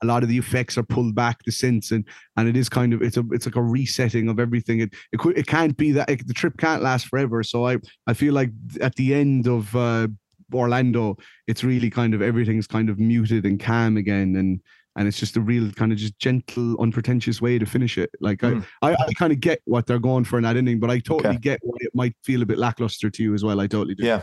A 0.07 0.13
lot 0.13 0.23
of 0.23 0.29
the 0.29 0.39
effects 0.39 0.79
are 0.79 0.83
pulled 0.85 1.15
back, 1.15 1.43
the 1.45 1.51
synths, 1.51 1.91
and 1.91 2.05
and 2.37 2.49
it 2.49 2.57
is 2.57 2.69
kind 2.69 2.93
of 2.95 3.03
it's 3.03 3.17
a 3.17 3.25
it's 3.33 3.47
like 3.47 3.57
a 3.57 3.63
resetting 3.63 4.29
of 4.29 4.39
everything. 4.39 4.81
It 4.81 4.95
it, 5.13 5.19
could, 5.19 5.37
it 5.37 5.47
can't 5.47 5.77
be 5.77 5.91
that 5.93 6.09
it, 6.09 6.27
the 6.27 6.35
trip 6.35 6.57
can't 6.59 6.83
last 6.83 7.09
forever. 7.09 7.43
So 7.43 7.67
I 7.67 7.79
I 8.07 8.13
feel 8.15 8.33
like 8.35 8.51
at 8.81 8.95
the 8.95 9.15
end 9.15 9.47
of 9.49 9.75
uh, 9.75 10.07
Orlando, 10.55 11.17
it's 11.49 11.65
really 11.65 11.91
kind 11.91 12.15
of 12.15 12.23
everything's 12.23 12.67
kind 12.67 12.89
of 12.89 12.99
muted 12.99 13.45
and 13.45 13.59
calm 13.59 13.97
again, 13.97 14.37
and 14.37 14.61
and 14.99 15.07
it's 15.09 15.19
just 15.19 15.37
a 15.37 15.41
real 15.41 15.71
kind 15.73 15.93
of 15.93 15.99
just 15.99 16.19
gentle, 16.19 16.81
unpretentious 16.81 17.43
way 17.43 17.59
to 17.59 17.67
finish 17.67 17.99
it. 17.99 18.11
Like 18.21 18.39
Mm. 18.41 18.65
I, 18.83 18.93
I 18.93 18.97
I 19.09 19.13
kind 19.15 19.33
of 19.33 19.41
get 19.41 19.61
what 19.67 19.87
they're 19.87 19.99
going 19.99 20.25
for 20.25 20.39
in 20.39 20.45
that 20.45 20.57
ending, 20.57 20.79
but 20.81 20.91
I 20.91 21.01
totally 21.01 21.31
Okay. 21.37 21.39
get 21.39 21.61
why 21.63 21.77
it 21.81 21.91
might 21.95 22.15
feel 22.25 22.41
a 22.43 22.47
bit 22.47 22.59
lackluster 22.59 23.11
to 23.11 23.23
you 23.23 23.35
as 23.35 23.43
well. 23.45 23.61
I 23.61 23.67
totally 23.67 23.95
do. 23.95 24.05
Yeah. 24.07 24.23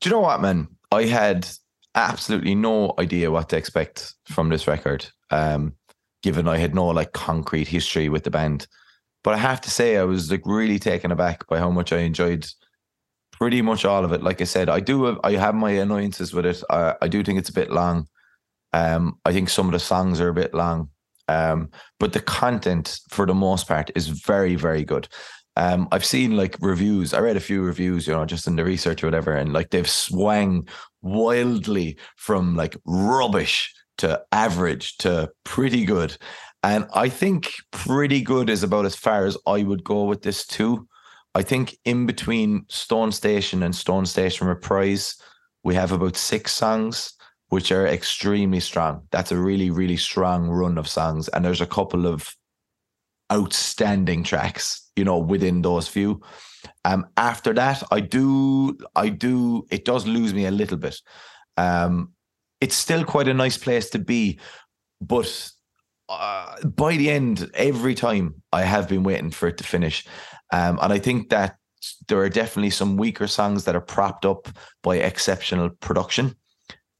Do 0.00 0.08
you 0.08 0.10
know 0.16 0.20
what, 0.20 0.40
man? 0.42 0.68
I 0.90 1.04
had 1.04 1.48
absolutely 1.94 2.54
no 2.54 2.94
idea 2.98 3.30
what 3.30 3.48
to 3.50 3.56
expect 3.56 4.14
from 4.26 4.48
this 4.48 4.66
record, 4.66 5.06
um, 5.30 5.74
given 6.22 6.48
I 6.48 6.58
had 6.58 6.74
no 6.74 6.86
like 6.88 7.12
concrete 7.12 7.68
history 7.68 8.08
with 8.08 8.24
the 8.24 8.30
band. 8.30 8.66
But 9.24 9.34
I 9.34 9.38
have 9.38 9.60
to 9.62 9.70
say, 9.70 9.96
I 9.96 10.04
was 10.04 10.30
like 10.30 10.42
really 10.44 10.78
taken 10.78 11.12
aback 11.12 11.46
by 11.46 11.58
how 11.58 11.70
much 11.70 11.92
I 11.92 11.98
enjoyed 11.98 12.46
pretty 13.32 13.62
much 13.62 13.84
all 13.84 14.04
of 14.04 14.12
it. 14.12 14.22
Like 14.22 14.40
I 14.40 14.44
said, 14.44 14.68
I 14.68 14.80
do 14.80 15.04
have, 15.04 15.20
I 15.24 15.32
have 15.32 15.54
my 15.54 15.70
annoyances 15.70 16.34
with 16.34 16.46
it. 16.46 16.62
I, 16.70 16.94
I 17.02 17.08
do 17.08 17.22
think 17.22 17.38
it's 17.38 17.48
a 17.48 17.54
bit 17.54 17.70
long. 17.70 18.06
Um, 18.72 19.18
I 19.24 19.32
think 19.32 19.48
some 19.48 19.66
of 19.66 19.72
the 19.72 19.78
songs 19.78 20.20
are 20.20 20.28
a 20.28 20.34
bit 20.34 20.54
long. 20.54 20.88
Um, 21.28 21.70
but 22.00 22.12
the 22.12 22.20
content 22.20 22.98
for 23.10 23.26
the 23.26 23.34
most 23.34 23.68
part 23.68 23.90
is 23.94 24.08
very, 24.08 24.56
very 24.56 24.84
good. 24.84 25.08
Um, 25.56 25.88
I've 25.92 26.04
seen 26.04 26.36
like 26.36 26.56
reviews. 26.60 27.14
I 27.14 27.20
read 27.20 27.36
a 27.36 27.40
few 27.40 27.62
reviews, 27.62 28.06
you 28.06 28.12
know, 28.12 28.24
just 28.24 28.46
in 28.46 28.56
the 28.56 28.64
research 28.64 29.02
or 29.02 29.06
whatever, 29.06 29.34
and 29.34 29.52
like 29.52 29.70
they've 29.70 29.88
swung 29.88 30.66
wildly 31.02 31.96
from 32.16 32.56
like 32.56 32.76
rubbish 32.84 33.72
to 33.98 34.22
average 34.32 34.96
to 34.98 35.30
pretty 35.44 35.84
good. 35.84 36.16
And 36.62 36.86
I 36.94 37.08
think 37.08 37.52
pretty 37.70 38.22
good 38.22 38.48
is 38.48 38.62
about 38.62 38.86
as 38.86 38.94
far 38.94 39.26
as 39.26 39.36
I 39.46 39.62
would 39.62 39.84
go 39.84 40.04
with 40.04 40.22
this 40.22 40.46
too. 40.46 40.86
I 41.34 41.42
think 41.42 41.76
in 41.84 42.06
between 42.06 42.66
Stone 42.68 43.12
Station 43.12 43.62
and 43.62 43.74
Stone 43.74 44.06
Station 44.06 44.46
Reprise, 44.46 45.16
we 45.64 45.74
have 45.74 45.92
about 45.92 46.16
six 46.16 46.52
songs 46.52 47.14
which 47.48 47.70
are 47.70 47.86
extremely 47.86 48.60
strong. 48.60 49.02
That's 49.10 49.30
a 49.30 49.36
really, 49.36 49.70
really 49.70 49.98
strong 49.98 50.48
run 50.48 50.78
of 50.78 50.88
songs. 50.88 51.28
And 51.28 51.44
there's 51.44 51.60
a 51.60 51.66
couple 51.66 52.06
of 52.06 52.34
outstanding 53.32 54.22
tracks, 54.24 54.90
you 54.96 55.04
know, 55.04 55.18
within 55.18 55.62
those 55.62 55.88
few. 55.88 56.20
Um, 56.84 57.06
after 57.16 57.52
that, 57.54 57.82
I 57.90 58.00
do, 58.00 58.76
I 58.94 59.08
do, 59.08 59.66
it 59.70 59.84
does 59.84 60.06
lose 60.06 60.34
me 60.34 60.46
a 60.46 60.50
little 60.50 60.76
bit. 60.76 61.00
Um, 61.56 62.12
it's 62.60 62.76
still 62.76 63.04
quite 63.04 63.28
a 63.28 63.34
nice 63.34 63.56
place 63.56 63.90
to 63.90 63.98
be, 63.98 64.38
but 65.00 65.50
uh, 66.08 66.60
by 66.62 66.96
the 66.96 67.10
end, 67.10 67.50
every 67.54 67.94
time 67.94 68.42
I 68.52 68.62
have 68.62 68.88
been 68.88 69.02
waiting 69.02 69.30
for 69.30 69.48
it 69.48 69.58
to 69.58 69.64
finish. 69.64 70.06
Um, 70.52 70.78
and 70.82 70.92
I 70.92 70.98
think 70.98 71.30
that 71.30 71.56
there 72.08 72.18
are 72.18 72.28
definitely 72.28 72.70
some 72.70 72.96
weaker 72.96 73.26
songs 73.26 73.64
that 73.64 73.74
are 73.74 73.80
propped 73.80 74.24
up 74.24 74.48
by 74.82 74.96
exceptional 74.96 75.70
production 75.70 76.36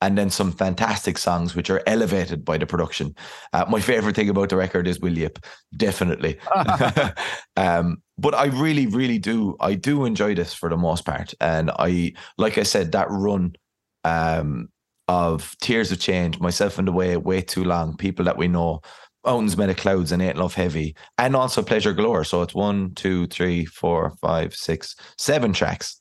and 0.02 0.18
then 0.18 0.28
some 0.30 0.50
fantastic 0.50 1.16
songs 1.16 1.54
which 1.54 1.70
are 1.70 1.80
elevated 1.86 2.44
by 2.44 2.58
the 2.58 2.66
production. 2.66 3.14
Uh, 3.52 3.64
my 3.68 3.80
favorite 3.80 4.16
thing 4.16 4.28
about 4.28 4.48
the 4.48 4.56
record 4.56 4.88
is 4.88 4.98
Will 4.98 5.16
Yip, 5.16 5.38
definitely. 5.76 6.38
um, 7.56 8.02
but 8.18 8.34
I 8.34 8.46
really, 8.46 8.88
really 8.88 9.18
do. 9.18 9.56
I 9.60 9.74
do 9.74 10.04
enjoy 10.04 10.34
this 10.34 10.52
for 10.52 10.68
the 10.68 10.76
most 10.76 11.06
part, 11.06 11.32
and 11.40 11.70
I, 11.78 12.14
like 12.36 12.58
I 12.58 12.64
said, 12.64 12.90
that 12.92 13.06
run 13.10 13.54
um, 14.02 14.68
of 15.06 15.54
Tears 15.60 15.92
of 15.92 16.00
Change, 16.00 16.40
myself 16.40 16.80
in 16.80 16.84
the 16.84 16.92
way, 16.92 17.16
way 17.16 17.40
too 17.40 17.64
long, 17.64 17.96
people 17.96 18.24
that 18.24 18.36
we 18.36 18.48
know. 18.48 18.80
Owns 19.24 19.56
Meta 19.56 19.72
Clouds 19.72 20.10
and 20.10 20.20
Ain't 20.20 20.36
Love 20.36 20.54
Heavy, 20.54 20.96
and 21.16 21.36
also 21.36 21.62
Pleasure 21.62 21.92
Galore. 21.92 22.24
So 22.24 22.42
it's 22.42 22.56
one, 22.56 22.92
two, 22.96 23.28
three, 23.28 23.64
four, 23.66 24.14
five, 24.20 24.52
six, 24.52 24.96
seven 25.16 25.52
tracks. 25.52 25.96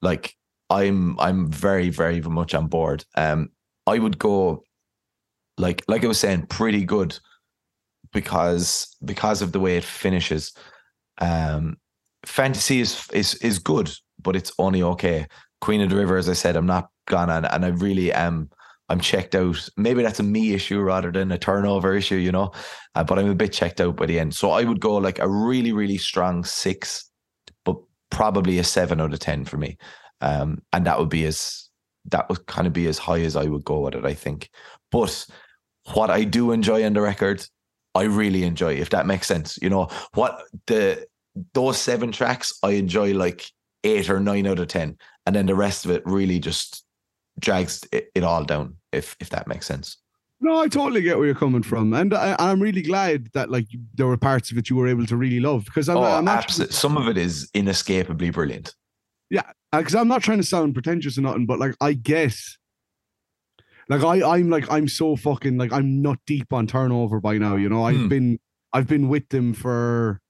Like 0.00 0.34
I'm 0.70 1.18
I'm 1.20 1.50
very 1.50 1.90
very 1.90 2.20
much 2.20 2.54
on 2.54 2.66
board. 2.68 3.04
Um, 3.16 3.50
I 3.86 3.98
would 3.98 4.18
go 4.18 4.64
like 5.58 5.84
like 5.88 6.04
I 6.04 6.08
was 6.08 6.18
saying, 6.18 6.46
pretty 6.46 6.84
good 6.84 7.18
because 8.12 8.96
because 9.04 9.42
of 9.42 9.52
the 9.52 9.60
way 9.60 9.76
it 9.76 9.84
finishes. 9.84 10.52
Um, 11.20 11.76
fantasy 12.24 12.80
is 12.80 13.06
is 13.12 13.34
is 13.36 13.58
good, 13.58 13.90
but 14.22 14.36
it's 14.36 14.52
only 14.58 14.82
okay. 14.82 15.26
Queen 15.60 15.80
of 15.80 15.90
the 15.90 15.96
River, 15.96 16.16
as 16.16 16.28
I 16.28 16.34
said, 16.34 16.56
I'm 16.56 16.66
not 16.66 16.88
gone 17.06 17.30
on, 17.30 17.44
and 17.44 17.64
I 17.64 17.68
really 17.68 18.12
am. 18.12 18.50
I'm 18.90 19.00
checked 19.00 19.34
out. 19.34 19.66
Maybe 19.78 20.02
that's 20.02 20.20
a 20.20 20.22
me 20.22 20.52
issue 20.52 20.78
rather 20.80 21.10
than 21.10 21.32
a 21.32 21.38
turnover 21.38 21.94
issue, 21.94 22.16
you 22.16 22.30
know. 22.30 22.52
Uh, 22.94 23.02
but 23.02 23.18
I'm 23.18 23.30
a 23.30 23.34
bit 23.34 23.52
checked 23.52 23.80
out 23.80 23.96
by 23.96 24.04
the 24.04 24.20
end. 24.20 24.34
So 24.34 24.50
I 24.50 24.64
would 24.64 24.80
go 24.80 24.96
like 24.96 25.18
a 25.18 25.28
really, 25.28 25.72
really 25.72 25.96
strong 25.96 26.44
six, 26.44 27.10
but 27.64 27.76
probably 28.10 28.58
a 28.58 28.64
seven 28.64 29.00
out 29.00 29.14
of 29.14 29.20
ten 29.20 29.46
for 29.46 29.56
me. 29.56 29.78
Um, 30.20 30.62
and 30.72 30.86
that 30.86 30.98
would 30.98 31.08
be 31.08 31.26
as 31.26 31.68
that 32.06 32.28
would 32.28 32.46
kind 32.46 32.66
of 32.66 32.72
be 32.72 32.86
as 32.86 32.98
high 32.98 33.20
as 33.20 33.36
I 33.36 33.44
would 33.44 33.64
go 33.64 33.80
with 33.80 33.94
it, 33.94 34.04
I 34.04 34.14
think. 34.14 34.50
But 34.90 35.26
what 35.92 36.10
I 36.10 36.24
do 36.24 36.52
enjoy 36.52 36.84
on 36.84 36.92
the 36.92 37.00
record, 37.00 37.44
I 37.94 38.02
really 38.02 38.44
enjoy, 38.44 38.74
if 38.74 38.90
that 38.90 39.06
makes 39.06 39.26
sense. 39.26 39.58
You 39.60 39.70
know, 39.70 39.88
what 40.14 40.42
the 40.66 41.06
those 41.52 41.78
seven 41.78 42.12
tracks 42.12 42.52
I 42.62 42.72
enjoy 42.72 43.12
like 43.14 43.50
eight 43.82 44.08
or 44.08 44.20
nine 44.20 44.46
out 44.46 44.58
of 44.58 44.68
ten. 44.68 44.96
And 45.26 45.34
then 45.34 45.46
the 45.46 45.54
rest 45.54 45.84
of 45.84 45.90
it 45.90 46.02
really 46.04 46.38
just 46.38 46.84
drags 47.38 47.82
it, 47.92 48.10
it 48.14 48.24
all 48.24 48.44
down, 48.44 48.76
if 48.92 49.16
if 49.20 49.30
that 49.30 49.48
makes 49.48 49.66
sense. 49.66 49.96
No, 50.40 50.60
I 50.60 50.68
totally 50.68 51.00
get 51.00 51.16
where 51.16 51.26
you're 51.26 51.34
coming 51.34 51.62
from, 51.62 51.94
and 51.94 52.12
I, 52.12 52.36
I'm 52.38 52.60
really 52.60 52.82
glad 52.82 53.28
that 53.32 53.50
like 53.50 53.66
there 53.94 54.06
were 54.06 54.18
parts 54.18 54.50
of 54.50 54.58
it 54.58 54.68
you 54.68 54.76
were 54.76 54.88
able 54.88 55.06
to 55.06 55.16
really 55.16 55.40
love 55.40 55.64
because 55.64 55.88
I'm, 55.88 55.96
oh, 55.96 56.02
I'm. 56.02 56.48
Some 56.48 56.98
of 56.98 57.08
it 57.08 57.16
is 57.16 57.48
inescapably 57.54 58.30
brilliant. 58.30 58.74
Yeah, 59.30 59.50
because 59.78 59.94
I'm 59.94 60.08
not 60.08 60.22
trying 60.22 60.38
to 60.38 60.46
sound 60.46 60.74
pretentious 60.74 61.16
or 61.18 61.22
nothing, 61.22 61.46
but 61.46 61.58
like 61.58 61.74
I 61.80 61.92
guess, 61.94 62.56
like 63.88 64.02
I 64.02 64.22
I'm 64.36 64.50
like 64.50 64.70
I'm 64.70 64.88
so 64.88 65.16
fucking 65.16 65.56
like 65.58 65.72
I'm 65.72 66.02
not 66.02 66.18
deep 66.26 66.52
on 66.52 66.66
turnover 66.66 67.20
by 67.20 67.38
now. 67.38 67.56
You 67.56 67.68
know, 67.68 67.84
I've 67.84 67.96
Hmm. 68.02 68.08
been 68.08 68.38
I've 68.72 68.86
been 68.88 69.08
with 69.08 69.28
them 69.28 69.54
for 69.54 70.20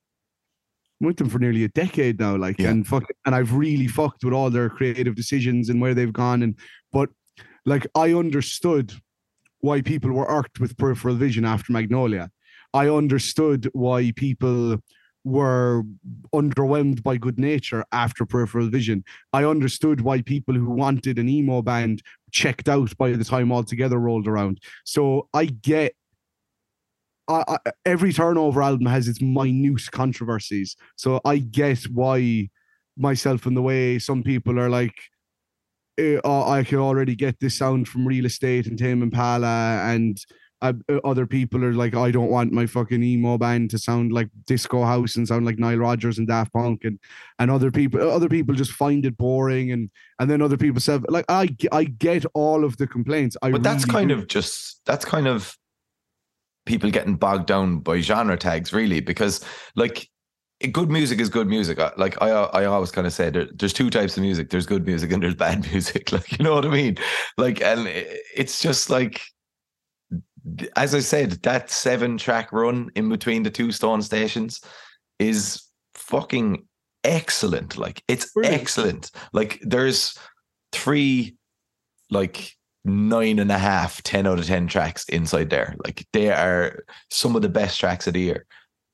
with 1.01 1.17
them 1.17 1.29
for 1.29 1.39
nearly 1.39 1.65
a 1.65 1.69
decade 1.69 2.19
now. 2.21 2.37
Like 2.37 2.59
Yeah. 2.59 2.71
and 2.71 2.87
fuck 2.87 3.05
and 3.27 3.35
I've 3.35 3.53
really 3.53 3.87
fucked 3.89 4.25
with 4.25 4.33
all 4.35 4.51
their 4.51 4.69
creative 4.71 5.15
decisions 5.15 5.69
and 5.69 5.81
where 5.81 5.95
they've 5.95 6.13
gone. 6.13 6.43
And 6.43 6.57
but 6.93 7.11
like 7.67 7.87
I 7.95 8.13
understood 8.13 8.93
why 9.61 9.81
people 9.81 10.11
were 10.13 10.29
irked 10.29 10.61
with 10.61 10.77
peripheral 10.77 11.15
vision 11.15 11.45
after 11.45 11.73
Magnolia. 11.73 12.31
I 12.75 12.89
understood 12.89 13.71
why 13.73 14.13
people 14.17 14.79
were 15.25 15.83
underwhelmed 16.35 17.03
by 17.03 17.17
good 17.17 17.39
nature 17.39 17.85
after 17.93 18.27
peripheral 18.27 18.69
vision. 18.69 19.03
I 19.33 19.45
understood 19.45 20.03
why 20.03 20.21
people 20.21 20.55
who 20.55 20.71
wanted 20.71 21.19
an 21.19 21.29
emo 21.29 21.63
band 21.63 22.03
checked 22.31 22.69
out 22.69 22.97
by 22.99 23.13
the 23.13 23.25
time 23.25 23.51
altogether 23.51 23.99
rolled 23.99 24.29
around. 24.29 24.61
So 24.85 25.29
I 25.33 25.47
get 25.47 25.95
I, 27.27 27.43
I, 27.49 27.71
every 27.87 28.13
turnover 28.13 28.63
album 28.63 28.87
has 28.87 29.09
its 29.09 29.23
minute 29.23 29.91
controversies. 29.91 30.77
So 30.97 31.21
I 31.25 31.39
get 31.39 31.83
why 31.85 32.51
myself 32.97 33.47
in 33.47 33.55
the 33.55 33.63
way 33.63 33.99
some 33.99 34.23
people 34.23 34.59
are 34.61 34.69
like, 34.69 34.95
eh, 35.99 36.19
oh, 36.23 36.51
I 36.51 36.65
can 36.65 36.79
already 36.79 37.15
get 37.15 37.41
this 37.41 37.57
sound 37.57 37.89
from 37.89 38.07
Real 38.07 38.27
Estate 38.27 38.67
and 38.67 38.79
Tame 38.79 39.03
Impala, 39.03 39.81
and 39.85 40.19
uh, 40.63 40.73
uh, 40.89 40.99
other 41.05 41.27
people 41.27 41.65
are 41.65 41.75
like, 41.75 41.95
I 41.95 42.11
don't 42.11 42.31
want 42.31 42.53
my 42.53 42.67
fucking 42.67 43.03
emo 43.03 43.39
band 43.39 43.71
to 43.71 43.79
sound 43.79 44.13
like 44.13 44.29
Disco 44.47 44.85
House 44.85 45.17
and 45.17 45.27
sound 45.27 45.45
like 45.45 45.59
Nile 45.59 45.79
Rodgers 45.79 46.19
and 46.19 46.29
Daft 46.29 46.53
Punk, 46.53 46.85
and 46.85 46.99
and 47.39 47.51
other 47.51 47.71
people, 47.71 48.11
other 48.11 48.29
people 48.29 48.55
just 48.55 48.73
find 48.73 49.05
it 49.05 49.17
boring, 49.17 49.73
and 49.73 49.91
and 50.19 50.31
then 50.31 50.43
other 50.43 50.57
people 50.57 50.81
say, 50.81 50.99
like, 51.09 51.27
I 51.29 51.55
I 51.73 51.85
get 51.85 52.25
all 52.35 52.65
of 52.65 52.77
the 52.77 52.87
complaints. 52.87 53.37
I 53.43 53.51
But 53.51 53.63
that's 53.63 53.85
really 53.85 53.93
kind 53.93 54.09
do. 54.11 54.19
of 54.19 54.27
just 54.29 54.81
that's 54.87 55.05
kind 55.05 55.27
of 55.27 55.57
people 56.67 56.91
getting 56.91 57.17
bogged 57.17 57.47
down 57.47 57.79
by 57.81 58.01
genre 58.01 58.37
tags, 58.37 58.73
really, 58.73 59.01
because 59.01 59.45
like 59.77 60.09
good 60.73 60.91
music 60.91 61.21
is 61.21 61.29
good 61.29 61.49
music. 61.49 61.79
Like 61.99 62.21
I, 62.23 62.31
I 62.31 62.65
always 62.65 62.91
kind 62.91 63.07
of 63.07 63.13
say, 63.13 63.31
there, 63.31 63.49
there's 63.55 63.73
two 63.73 63.91
types 63.91 64.17
of 64.17 64.23
music. 64.23 64.51
There's 64.51 64.67
good 64.67 64.87
music 64.87 65.13
and 65.13 65.23
there's 65.23 65.35
bad 65.35 65.71
music. 65.71 66.13
Like 66.13 66.39
you 66.39 66.45
know 66.45 66.55
what 66.55 66.65
I 66.65 66.71
mean? 66.71 66.97
Like, 67.37 67.61
and 67.61 67.87
it's 68.35 68.61
just 68.61 68.91
like, 68.91 69.21
as 70.77 70.95
I 70.95 71.01
said, 71.01 71.43
that 71.43 71.71
seven 71.71 72.19
track 72.19 72.53
run 72.53 72.91
in 72.95 73.09
between 73.09 73.43
the 73.43 73.51
two 73.51 73.73
Stone 73.73 74.03
stations 74.03 74.61
is 75.19 75.63
fucking 75.95 76.67
excellent. 77.03 77.79
Like 77.79 78.03
it's 78.09 78.33
Brilliant. 78.33 78.61
excellent. 78.61 79.11
Like 79.33 79.61
there's 79.63 80.19
three, 80.73 81.37
like 82.11 82.53
nine 82.85 83.39
and 83.39 83.51
a 83.51 83.59
half, 83.59 84.03
10 84.03 84.27
out 84.27 84.39
of 84.39 84.47
10 84.47 84.67
tracks 84.67 85.09
inside 85.09 85.51
there. 85.51 85.75
Like 85.85 86.07
they 86.13 86.31
are 86.31 86.85
some 87.11 87.37
of 87.37 87.43
the 87.43 87.49
best 87.49 87.81
tracks 87.81 88.07
of 88.07 88.15
the 88.15 88.21
year. 88.21 88.47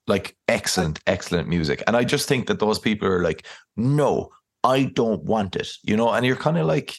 Like 0.06 0.36
excellent, 0.48 1.00
excellent 1.06 1.48
music. 1.48 1.82
And 1.86 1.96
I 1.96 2.04
just 2.04 2.28
think 2.28 2.46
that 2.46 2.58
those 2.58 2.78
people 2.78 3.08
are 3.08 3.22
like, 3.22 3.46
no, 3.76 4.30
I 4.62 4.84
don't 4.84 5.24
want 5.24 5.56
it, 5.56 5.68
you 5.82 5.96
know, 5.96 6.10
and 6.10 6.24
you're 6.24 6.36
kind 6.36 6.58
of 6.58 6.66
like, 6.66 6.96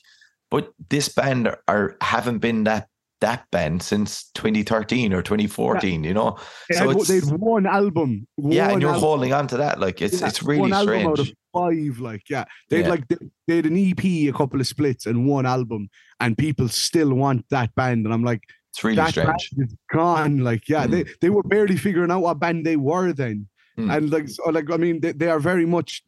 but 0.50 0.72
this 0.90 1.10
band 1.10 1.48
are, 1.48 1.62
are 1.68 1.96
haven't 2.02 2.40
been 2.40 2.66
that 2.66 2.88
that 3.22 3.50
band 3.52 3.82
since 3.82 4.30
2013 4.36 5.14
or 5.14 5.22
2014, 5.22 6.04
you 6.04 6.14
know. 6.14 6.38
They 6.70 6.76
so 6.76 6.88
had, 6.90 6.98
it's- 6.98 7.08
they'd 7.08 7.38
one 7.38 7.66
album. 7.66 8.28
Yeah, 8.38 8.70
and 8.72 8.82
you're 8.82 8.92
album. 8.92 9.04
holding 9.04 9.34
on 9.34 9.48
to 9.48 9.58
that. 9.58 9.80
Like 9.80 10.02
it's 10.02 10.22
Yeah, 10.22 10.28
it's 10.28 10.44
really 10.44 10.62
one 10.62 10.74
album 10.74 11.08
out 11.08 11.20
of 11.20 11.28
strange. 11.28 11.36
five. 11.54 12.00
Like, 12.00 12.24
yeah, 12.30 12.46
they'd 12.70 12.82
Yeah. 12.82 12.90
like 12.90 13.08
they, 13.08 13.18
they 13.48 13.56
had 13.58 13.66
an 13.68 13.78
EP, 13.78 14.04
a 14.28 14.32
couple 14.34 14.60
of 14.60 14.68
splits, 14.68 15.06
and 15.06 15.26
one 15.28 15.46
album, 15.46 15.90
and 16.20 16.38
people 16.38 16.68
still 16.68 17.14
want 17.14 17.46
that 17.50 17.74
band. 17.76 18.06
And 18.06 18.14
I'm 18.14 18.24
like, 18.24 18.42
It's 18.74 18.84
really 18.84 18.96
that 18.98 19.10
strange. 19.12 19.28
band 19.28 19.70
is 19.70 19.76
gone. 19.94 20.40
Like, 20.40 20.68
yeah, 20.68 20.86
Mm. 20.88 20.92
they 20.92 21.06
they 21.22 21.30
were 21.30 21.44
barely 21.44 21.78
figuring 21.78 22.12
out 22.12 22.22
what 22.22 22.40
band 22.40 22.66
they 22.66 22.76
were 22.76 23.14
then. 23.14 23.48
Mm. 23.78 23.96
And 23.96 24.10
like, 24.12 24.28
so, 24.30 24.50
like 24.50 24.70
I 24.72 24.78
mean, 24.78 25.00
they, 25.00 25.12
they 25.14 25.30
are 25.30 25.40
very 25.40 25.66
much. 25.66 26.04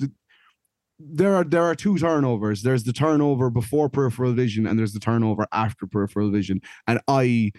The, 1.00 1.14
there 1.16 1.36
are 1.36 1.44
there 1.44 1.64
are 1.64 1.76
two 1.76 1.98
turnovers. 1.98 2.62
There's 2.62 2.84
the 2.84 2.94
turnover 2.94 3.50
before 3.50 3.90
peripheral 3.90 4.34
vision, 4.34 4.68
and 4.68 4.78
there's 4.78 4.94
the 4.94 5.00
turnover 5.00 5.48
after 5.52 5.88
peripheral 5.88 6.32
vision. 6.32 6.62
And 6.88 7.00
I 7.08 7.52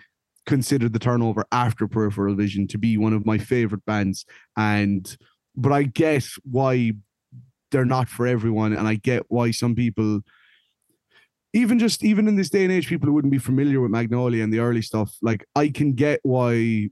consider 0.46 0.88
the 0.88 0.98
turnover 0.98 1.44
after 1.52 1.88
peripheral 1.88 2.34
vision 2.34 2.66
to 2.68 2.78
be 2.78 2.98
one 2.98 3.12
of 3.12 3.26
my 3.26 3.38
favorite 3.38 3.84
bands. 3.84 4.24
And 4.56 5.16
but 5.56 5.72
I 5.72 5.84
get 5.84 6.26
why 6.44 6.92
they're 7.70 7.84
not 7.84 8.08
for 8.08 8.26
everyone, 8.26 8.72
and 8.72 8.86
I 8.86 8.96
get 8.96 9.24
why 9.28 9.50
some 9.50 9.74
people. 9.74 10.20
Even 11.52 11.78
just 11.78 12.02
even 12.02 12.26
in 12.26 12.34
this 12.34 12.50
day 12.50 12.64
and 12.64 12.72
age, 12.72 12.88
people 12.88 13.06
who 13.06 13.12
wouldn't 13.12 13.30
be 13.32 13.38
familiar 13.38 13.80
with 13.80 13.90
Magnolia 13.90 14.42
and 14.42 14.52
the 14.52 14.58
early 14.58 14.82
stuff, 14.82 15.16
like 15.22 15.44
I 15.54 15.68
can 15.68 15.92
get 15.92 16.20
why. 16.22 16.90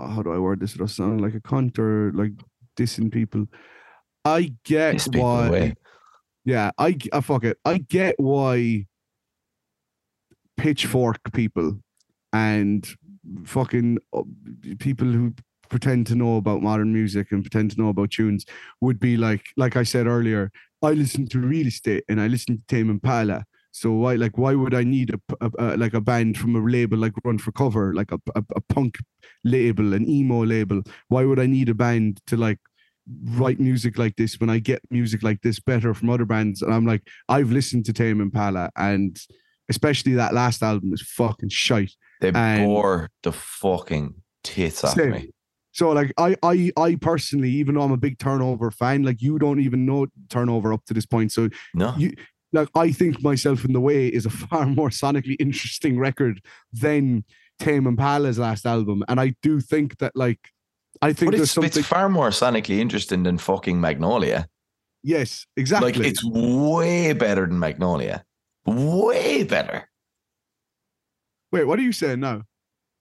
Oh, 0.00 0.08
how 0.08 0.22
do 0.22 0.32
I 0.32 0.38
word 0.38 0.58
this 0.58 0.72
without 0.72 0.90
sounding 0.90 1.18
like 1.18 1.34
a 1.34 1.40
cunt 1.40 1.78
or 1.78 2.10
like 2.12 2.32
dissing 2.76 3.12
people. 3.12 3.46
I 4.24 4.54
get 4.64 4.94
Piss 4.94 5.08
why. 5.08 5.46
away. 5.46 5.74
Yeah, 6.44 6.70
I, 6.78 6.96
uh, 7.12 7.20
fuck 7.20 7.44
it. 7.44 7.58
I 7.64 7.78
get 7.78 8.18
why 8.18 8.86
pitchfork 10.56 11.18
people 11.32 11.78
and 12.32 12.86
fucking 13.44 13.98
uh, 14.12 14.22
people 14.78 15.06
who 15.06 15.34
pretend 15.70 16.06
to 16.06 16.14
know 16.14 16.36
about 16.36 16.62
modern 16.62 16.92
music 16.92 17.32
and 17.32 17.42
pretend 17.42 17.70
to 17.72 17.80
know 17.80 17.88
about 17.88 18.10
tunes 18.10 18.44
would 18.80 19.00
be 19.00 19.16
like, 19.16 19.44
like 19.56 19.76
I 19.76 19.82
said 19.82 20.06
earlier, 20.06 20.50
I 20.82 20.90
listen 20.90 21.26
to 21.28 21.38
real 21.40 21.66
estate 21.66 22.04
and 22.08 22.20
I 22.20 22.26
listen 22.26 22.58
to 22.58 22.62
Tame 22.68 22.90
Impala. 22.90 23.44
So 23.72 23.90
why, 23.90 24.14
like, 24.14 24.38
why 24.38 24.54
would 24.54 24.72
I 24.72 24.84
need 24.84 25.12
a 25.40 25.76
like 25.76 25.94
a 25.94 26.00
band 26.00 26.38
from 26.38 26.54
a 26.54 26.60
label 26.60 26.96
like 26.96 27.12
Run 27.24 27.38
for 27.38 27.50
Cover, 27.50 27.92
like 27.92 28.12
a, 28.12 28.20
a, 28.36 28.44
a 28.54 28.60
punk 28.60 28.98
label, 29.42 29.94
an 29.94 30.08
emo 30.08 30.44
label? 30.44 30.82
Why 31.08 31.24
would 31.24 31.40
I 31.40 31.46
need 31.46 31.68
a 31.70 31.74
band 31.74 32.20
to 32.28 32.36
like 32.36 32.60
write 33.24 33.60
music 33.60 33.98
like 33.98 34.16
this 34.16 34.40
when 34.40 34.50
I 34.50 34.58
get 34.58 34.80
music 34.90 35.22
like 35.22 35.42
this 35.42 35.60
better 35.60 35.94
from 35.94 36.10
other 36.10 36.24
bands? 36.24 36.62
And 36.62 36.72
I'm 36.74 36.86
like, 36.86 37.02
I've 37.28 37.50
listened 37.52 37.84
to 37.86 37.92
Tame 37.92 38.20
Impala, 38.20 38.70
and 38.76 39.18
especially 39.68 40.14
that 40.14 40.34
last 40.34 40.62
album 40.62 40.92
is 40.92 41.02
fucking 41.02 41.48
shite. 41.50 41.92
They 42.20 42.30
And- 42.34 42.64
bore 42.66 43.10
the 43.22 43.32
fucking 43.32 44.14
tits 44.42 44.84
off 44.84 44.96
me. 44.96 45.30
So 45.72 45.90
like 45.90 46.12
I 46.18 46.36
I 46.42 46.70
I 46.76 46.94
personally, 46.94 47.50
even 47.50 47.74
though 47.74 47.82
I'm 47.82 47.90
a 47.92 47.96
big 47.96 48.18
turnover 48.18 48.70
fan, 48.70 49.02
like 49.02 49.20
you 49.20 49.38
don't 49.40 49.58
even 49.60 49.84
know 49.86 50.06
turnover 50.30 50.72
up 50.72 50.84
to 50.86 50.94
this 50.94 51.06
point. 51.06 51.32
So 51.32 51.48
No, 51.74 51.94
You- 51.98 52.14
like 52.52 52.68
I 52.76 52.92
think 52.92 53.20
myself 53.24 53.64
in 53.64 53.72
the 53.72 53.80
way 53.80 54.06
is 54.06 54.24
a 54.24 54.30
far 54.46 54.66
more 54.66 54.90
sonically 54.90 55.34
interesting 55.40 55.98
record 55.98 56.40
than 56.72 57.24
Tame 57.58 57.86
Impala's 57.88 58.38
last 58.38 58.64
album. 58.66 59.02
And 59.08 59.18
I 59.20 59.34
do 59.42 59.60
think 59.60 59.98
that 59.98 60.12
like 60.14 60.38
I 61.02 61.12
think 61.12 61.32
but 61.32 61.36
there's 61.36 61.48
it's, 61.48 61.52
something 61.52 61.78
it's 61.78 61.86
far 61.88 62.08
more 62.08 62.30
sonically 62.30 62.78
interesting 62.78 63.22
than 63.24 63.38
fucking 63.38 63.80
Magnolia. 63.80 64.46
yes, 65.02 65.46
exactly. 65.56 65.92
Like 65.92 66.06
it's 66.06 66.24
way 66.24 67.12
better 67.12 67.46
than 67.46 67.58
Magnolia. 67.58 68.24
Way 68.66 69.44
better. 69.44 69.88
Wait, 71.52 71.64
what 71.64 71.78
are 71.78 71.82
you 71.82 71.92
saying 71.92 72.20
now? 72.20 72.42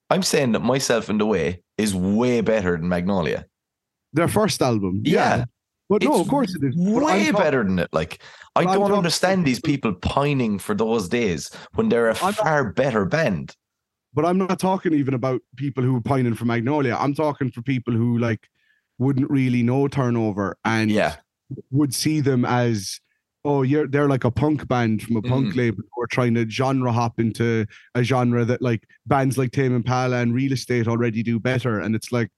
I'm 0.09 0.23
saying 0.23 0.51
that 0.51 0.59
myself 0.59 1.09
in 1.09 1.17
the 1.17 1.25
way 1.25 1.61
is 1.77 1.95
way 1.95 2.41
better 2.41 2.77
than 2.77 2.87
Magnolia. 2.89 3.45
Their 4.11 4.27
first 4.27 4.61
album. 4.61 5.01
Yeah. 5.05 5.45
But 5.89 6.03
no, 6.03 6.19
of 6.19 6.27
course 6.27 6.55
it 6.55 6.63
is. 6.63 6.75
Way 6.75 7.31
talk- 7.31 7.41
better 7.41 7.63
than 7.63 7.79
it. 7.79 7.89
Like 7.93 8.21
I 8.55 8.63
don't 8.63 8.79
talking 8.79 8.95
understand 8.95 9.45
these 9.45 9.59
people 9.59 9.93
pining 9.93 10.59
for 10.59 10.75
those 10.75 11.09
days 11.09 11.49
when 11.75 11.89
they're 11.89 12.09
a 12.09 12.15
I'm 12.17 12.21
not- 12.21 12.35
far 12.35 12.71
better 12.71 13.05
band. 13.05 13.55
But 14.13 14.25
I'm 14.25 14.37
not 14.37 14.59
talking 14.59 14.93
even 14.93 15.13
about 15.13 15.41
people 15.55 15.83
who 15.83 15.95
are 15.95 16.01
pining 16.01 16.35
for 16.35 16.45
Magnolia. 16.45 16.95
I'm 16.99 17.13
talking 17.15 17.51
for 17.51 17.61
people 17.61 17.93
who 17.93 18.17
like 18.19 18.47
wouldn't 18.99 19.29
really 19.29 19.63
know 19.63 19.87
turnover 19.87 20.55
and 20.65 20.91
Yeah. 20.91 21.15
would 21.71 21.93
see 21.93 22.19
them 22.21 22.45
as 22.45 22.99
oh 23.45 23.61
you're 23.63 23.87
they're 23.87 24.07
like 24.07 24.23
a 24.23 24.31
punk 24.31 24.67
band 24.67 25.01
from 25.01 25.17
a 25.17 25.21
punk 25.21 25.53
Mm. 25.53 25.57
label 25.57 25.83
who 25.93 26.01
are 26.01 26.07
trying 26.07 26.33
to 26.35 26.49
genre 26.49 26.91
hop 26.91 27.19
into 27.19 27.65
a 27.95 28.03
genre 28.03 28.45
that 28.45 28.61
like 28.61 28.87
bands 29.05 29.37
like 29.37 29.51
Tame 29.51 29.75
Impala 29.75 30.17
and 30.21 30.33
Real 30.33 30.53
Estate 30.53 30.87
already 30.87 31.23
do 31.23 31.39
better 31.39 31.79
and 31.79 31.93
it's 31.95 32.11
like 32.11 32.29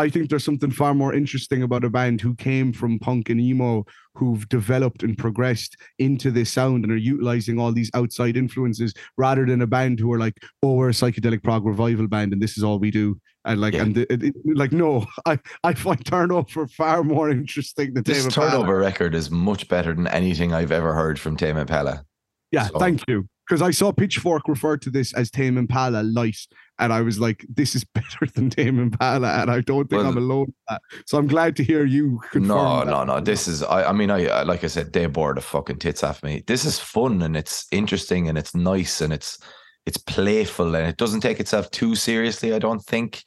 I 0.00 0.08
think 0.08 0.28
there's 0.30 0.44
something 0.44 0.70
far 0.70 0.94
more 0.94 1.14
interesting 1.14 1.62
about 1.62 1.84
a 1.84 1.90
band 1.90 2.20
who 2.20 2.34
came 2.34 2.72
from 2.72 2.98
punk 2.98 3.28
and 3.30 3.40
emo 3.40 3.84
who've 4.14 4.48
developed 4.48 5.02
and 5.02 5.16
progressed 5.16 5.76
into 5.98 6.30
this 6.30 6.50
sound 6.50 6.84
and 6.84 6.92
are 6.92 6.96
utilizing 6.96 7.58
all 7.60 7.72
these 7.72 7.90
outside 7.94 8.36
influences 8.36 8.92
rather 9.16 9.46
than 9.46 9.62
a 9.62 9.66
band 9.66 10.00
who 10.00 10.12
are 10.12 10.18
like 10.18 10.34
oh 10.62 10.74
we're 10.74 10.88
a 10.88 10.92
psychedelic 10.92 11.42
prog 11.44 11.64
revival 11.64 12.08
band 12.08 12.32
and 12.32 12.42
this 12.42 12.56
is 12.58 12.64
all 12.64 12.78
we 12.78 12.90
do 12.90 13.16
and 13.44 13.60
like 13.60 13.74
Yeah. 13.74 13.82
and 13.82 13.98
it, 13.98 14.06
it- 14.10 14.34
like 14.56 14.72
no 14.72 15.06
I 15.26 15.38
I 15.62 15.74
find 15.74 16.04
Turnover 16.04 16.66
far 16.66 17.04
more 17.04 17.30
interesting 17.30 17.94
than 17.94 18.02
This 18.02 18.18
Tame 18.18 18.26
Impala. 18.26 18.50
turnover 18.50 18.78
record 18.78 19.14
is 19.14 19.30
much 19.30 19.68
better 19.68 19.94
than 19.94 20.06
anything 20.08 20.52
I've 20.52 20.72
ever 20.72 20.92
heard 20.94 21.18
from 21.20 21.36
Tame 21.36 21.56
Impala. 21.58 22.04
Yeah, 22.50 22.66
So- 22.66 22.78
thank 22.78 23.02
you. 23.08 23.26
Because 23.48 23.62
I 23.62 23.72
saw 23.72 23.90
Pitchfork 23.90 24.46
refer 24.46 24.76
to 24.76 24.90
this 24.90 25.12
as 25.14 25.28
Tame 25.28 25.58
Impala 25.58 26.04
light, 26.04 26.36
and 26.80 26.92
I 26.92 27.00
was 27.02 27.20
like, 27.20 27.46
"This 27.48 27.74
is 27.76 27.84
better 27.94 28.26
than 28.34 28.50
Tame 28.50 28.78
Impala," 28.80 29.28
and 29.42 29.50
I 29.50 29.60
don't 29.60 29.88
think 29.88 30.04
I'm 30.04 30.16
alone. 30.16 30.46
With 30.46 30.54
that. 30.68 30.82
So 31.06 31.18
I'm 31.18 31.26
glad 31.28 31.54
to 31.56 31.64
hear 31.64 31.84
you. 31.84 32.20
No, 32.34 32.80
that. 32.80 32.86
no, 32.88 33.04
no. 33.04 33.20
This 33.20 33.46
is 33.46 33.62
I, 33.62 33.84
I 33.90 33.92
mean, 33.92 34.10
I 34.10 34.26
I- 34.26 34.42
like 34.42 34.64
I 34.64 34.68
said, 34.68 34.92
they 34.92 35.06
bore 35.06 35.34
the 35.34 35.40
fucking 35.40 35.78
tits 35.78 36.02
off 36.02 36.22
me. 36.22 36.42
This 36.46 36.64
is 36.64 36.78
fun 36.78 37.22
and 37.22 37.36
it's 37.36 37.66
interesting 37.70 38.28
and 38.28 38.36
it's 38.38 38.54
nice 38.54 39.00
and 39.00 39.12
it's 39.12 39.38
it's 39.86 39.96
playful 39.98 40.74
and 40.74 40.86
it 40.88 40.96
doesn't 40.96 41.20
take 41.20 41.40
itself 41.40 41.70
too 41.70 41.94
seriously, 41.94 42.52
I 42.52 42.58
don't 42.58 42.82
think. 42.84 43.22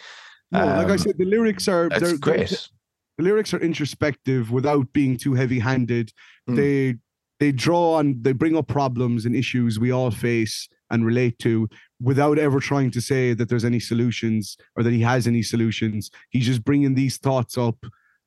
No, 0.51 0.59
like 0.65 0.87
I 0.87 0.91
Um, 0.91 0.97
said, 0.99 1.17
the 1.17 1.25
lyrics 1.25 1.67
are 1.67 1.87
It's 1.87 1.99
they're, 1.99 2.09
they're- 2.09 2.17
great. 2.19 2.69
the 3.17 3.23
lyrics 3.23 3.53
are 3.53 3.59
introspective 3.59 4.51
without 4.51 4.91
being 4.93 5.17
too 5.17 5.33
heavy-handed. 5.33 6.11
Mm. 6.49 6.55
They 6.55 6.95
they 7.39 7.51
draw 7.51 7.95
on 7.95 8.21
they 8.21 8.31
bring 8.33 8.55
up 8.55 8.67
problems 8.67 9.25
and 9.25 9.35
issues 9.35 9.79
we 9.79 9.91
all 9.91 10.11
face 10.11 10.69
and 10.93 11.05
relate 11.05 11.37
to 11.39 11.67
without 12.01 12.37
ever 12.39 12.59
trying 12.59 12.91
to 12.91 13.01
say 13.01 13.33
that 13.33 13.49
there's 13.49 13.65
any 13.65 13.79
solutions 13.79 14.55
or 14.77 14.83
that 14.83 14.93
he 14.93 15.01
has 15.01 15.27
any 15.27 15.43
solutions. 15.43 16.09
He's 16.29 16.45
just 16.45 16.63
bringing 16.63 16.95
these 16.95 17.17
thoughts 17.17 17.57
up 17.57 17.77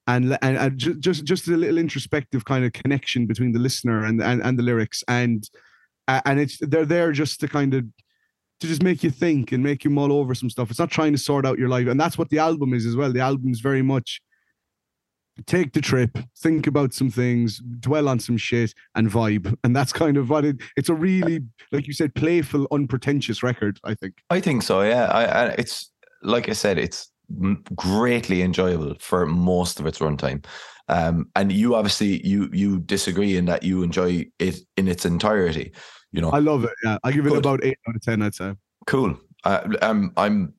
and 0.07 0.37
and, 0.43 0.57
and 0.57 0.79
just 0.79 1.25
just 1.25 1.49
a 1.49 1.57
little 1.57 1.79
introspective 1.79 2.45
kind 2.45 2.65
of 2.65 2.73
connection 2.73 3.27
between 3.27 3.53
the 3.53 3.59
listener 3.59 4.05
and 4.05 4.23
and, 4.23 4.43
and 4.43 4.59
the 4.59 4.63
lyrics 4.63 5.03
and 5.09 5.49
and 6.09 6.39
it's 6.39 6.59
they're 6.61 6.85
there 6.85 7.13
just 7.13 7.41
to 7.41 7.49
kind 7.49 7.75
of 7.75 7.85
to 8.61 8.67
just 8.67 8.83
make 8.83 9.03
you 9.03 9.11
think 9.11 9.53
and 9.53 9.63
make 9.63 9.85
you 9.85 9.91
mull 9.91 10.13
over 10.13 10.35
some 10.35 10.49
stuff. 10.49 10.71
It's 10.71 10.79
not 10.79 10.91
trying 10.91 11.13
to 11.13 11.19
sort 11.19 11.45
out 11.45 11.59
your 11.59 11.69
life, 11.69 11.89
and 11.89 12.01
that's 12.01 12.17
what 12.17 12.31
the 12.31 12.39
album 12.39 12.73
is 12.73 12.87
as 12.87 12.97
well. 12.97 13.13
The 13.13 13.21
album 13.21 13.51
is 13.51 13.61
very 13.61 13.83
much 13.83 14.21
take 15.47 15.73
the 15.73 15.81
trip, 15.81 16.19
think 16.39 16.67
about 16.67 16.95
some 16.95 17.11
things, 17.11 17.61
dwell 17.81 18.09
on 18.09 18.19
some 18.19 18.37
shit, 18.37 18.75
and 18.95 19.09
vibe. 19.09 19.55
And 19.65 19.77
that's 19.77 19.93
kind 19.93 20.17
of 20.17 20.31
what 20.31 20.45
it. 20.45 20.57
It's 20.77 20.89
a 20.89 20.95
really, 20.95 21.41
like 21.73 21.87
you 21.87 21.93
said, 21.93 22.15
playful, 22.15 22.67
unpretentious 22.71 23.43
record. 23.43 23.79
I 23.85 23.95
think. 23.95 24.15
I 24.31 24.41
think 24.41 24.63
so. 24.63 24.83
Yeah, 24.83 25.07
I, 25.07 25.25
I 25.25 25.47
it's 25.59 25.91
like 26.23 26.49
I 26.49 26.53
said, 26.53 26.79
it's 26.79 27.11
greatly 27.75 28.43
enjoyable 28.43 28.95
for 29.01 29.27
most 29.27 29.81
of 29.81 29.87
its 29.87 29.99
runtime. 29.99 30.45
Um, 30.89 31.29
and 31.35 31.51
you 31.51 31.75
obviously 31.75 32.27
you 32.27 32.49
you 32.53 32.79
disagree 32.81 33.37
in 33.37 33.47
that 33.47 33.63
you 33.63 33.83
enjoy 33.83 34.27
it 34.39 34.59
in 34.77 34.89
its 34.89 35.05
entirety. 35.05 35.73
You 36.13 36.21
know, 36.21 36.31
I 36.31 36.39
love 36.39 36.65
it. 36.65 36.71
Yeah, 36.85 36.99
I 37.05 37.13
give 37.13 37.27
it 37.27 37.31
Good. 37.31 37.39
about 37.39 37.65
eight 37.65 37.79
out 37.89 37.97
of 37.97 38.03
ten. 38.03 38.23
I'd 38.23 38.35
say. 38.35 38.55
cool. 38.87 39.19
Uh, 39.45 39.69
um, 39.83 40.13
I'm. 40.17 40.55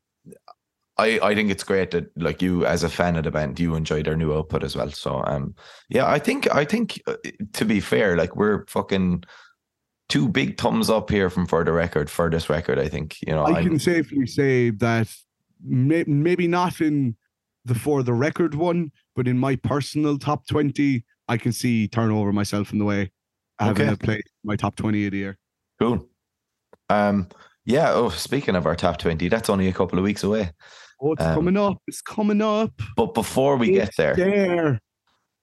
I, 0.99 1.19
I 1.21 1.35
think 1.35 1.51
it's 1.51 1.63
great 1.63 1.91
that 1.91 2.05
like 2.17 2.41
you 2.41 2.65
as 2.65 2.83
a 2.83 2.89
fan 2.89 3.15
of 3.17 3.23
the 3.23 3.31
band 3.31 3.59
you 3.59 3.75
enjoy 3.75 4.01
their 4.03 4.15
new 4.17 4.33
output 4.33 4.63
as 4.63 4.75
well 4.75 4.89
so 4.91 5.23
um 5.27 5.53
yeah 5.89 6.07
I 6.09 6.17
think 6.19 6.53
I 6.53 6.65
think 6.65 7.01
uh, 7.07 7.15
to 7.53 7.65
be 7.65 7.79
fair 7.79 8.17
like 8.17 8.35
we're 8.35 8.65
fucking 8.67 9.23
two 10.09 10.27
big 10.27 10.59
thumbs 10.59 10.89
up 10.89 11.09
here 11.09 11.29
from 11.29 11.45
for 11.45 11.63
the 11.63 11.71
record 11.71 12.09
for 12.09 12.29
this 12.29 12.49
record 12.49 12.79
I 12.79 12.87
think 12.89 13.17
you 13.21 13.33
know 13.33 13.43
I 13.43 13.51
I'm- 13.59 13.63
can 13.67 13.79
safely 13.79 14.25
say 14.25 14.71
that 14.71 15.07
may, 15.63 16.03
maybe 16.07 16.47
not 16.47 16.81
in 16.81 17.15
the 17.65 17.75
for 17.75 18.01
the 18.01 18.13
record 18.13 18.55
one, 18.55 18.91
but 19.15 19.27
in 19.27 19.37
my 19.37 19.57
personal 19.57 20.17
top 20.17 20.47
twenty, 20.47 21.03
I 21.27 21.35
can 21.35 21.51
see 21.51 21.89
turnover 21.89 22.31
myself 22.31 22.71
in 22.71 22.79
the 22.79 22.85
way 22.85 23.11
having 23.59 23.89
Okay. 23.89 24.13
a 24.13 24.15
in 24.15 24.21
my 24.45 24.55
top 24.55 24.77
twenty 24.77 25.05
of 25.05 25.11
the 25.11 25.17
year. 25.17 25.37
Cool. 25.77 26.07
Um, 26.89 27.27
yeah. 27.65 27.91
Oh, 27.91 28.07
speaking 28.07 28.55
of 28.55 28.65
our 28.65 28.75
top 28.77 28.99
twenty, 28.99 29.27
that's 29.27 29.49
only 29.49 29.67
a 29.67 29.73
couple 29.73 29.99
of 29.99 30.05
weeks 30.05 30.23
away. 30.23 30.51
Oh, 30.99 31.13
it's 31.13 31.23
Um, 31.23 31.35
coming 31.35 31.57
up! 31.57 31.77
It's 31.87 32.01
coming 32.01 32.41
up. 32.41 32.71
But 32.95 33.13
before 33.13 33.55
we 33.57 33.71
get 33.71 33.91
there, 33.97 34.15
there. 34.15 34.79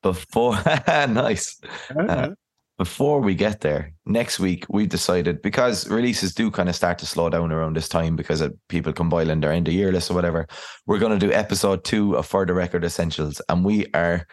before 0.03 0.59
nice, 0.89 1.61
Uh, 1.97 2.31
before 2.77 3.21
we 3.21 3.37
get 3.37 3.61
there, 3.61 3.93
next 4.05 4.41
week 4.41 4.67
we've 4.69 4.89
decided 4.89 5.41
because 5.43 5.89
releases 5.89 6.35
do 6.35 6.51
kind 6.51 6.69
of 6.69 6.75
start 6.75 6.99
to 6.99 7.07
slow 7.07 7.31
down 7.31 7.53
around 7.53 7.77
this 7.77 7.89
time 7.89 8.17
because 8.17 8.43
people 8.69 8.93
compiling 8.93 9.41
their 9.41 9.53
end 9.53 9.69
of 9.69 9.75
year 9.75 9.93
list 9.93 10.11
or 10.11 10.15
whatever. 10.15 10.49
We're 10.87 10.99
going 10.99 11.17
to 11.19 11.25
do 11.27 11.33
episode 11.33 11.85
two 11.85 12.17
of 12.17 12.27
For 12.27 12.45
the 12.45 12.53
Record 12.55 12.85
Essentials, 12.85 13.41
and 13.49 13.65
we 13.65 13.87
are 13.95 14.27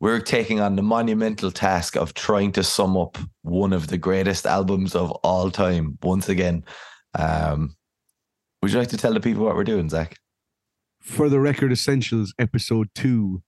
we're 0.00 0.20
taking 0.20 0.60
on 0.60 0.76
the 0.76 0.82
monumental 0.82 1.50
task 1.50 1.94
of 1.96 2.14
trying 2.14 2.52
to 2.52 2.62
sum 2.64 2.96
up 2.96 3.18
one 3.42 3.74
of 3.74 3.88
the 3.88 3.98
greatest 3.98 4.46
albums 4.46 4.94
of 4.94 5.10
all 5.22 5.50
time 5.50 5.98
once 6.02 6.30
again. 6.30 6.64
Um, 7.18 7.76
would 8.62 8.72
you 8.72 8.78
like 8.78 8.88
to 8.88 8.96
tell 8.96 9.12
the 9.12 9.20
people 9.20 9.44
what 9.44 9.54
we're 9.56 9.64
doing, 9.64 9.90
Zach? 9.90 10.16
For 11.00 11.28
the 11.28 11.40
record 11.40 11.72
essentials, 11.72 12.34
episode 12.38 12.88
two, 12.94 13.42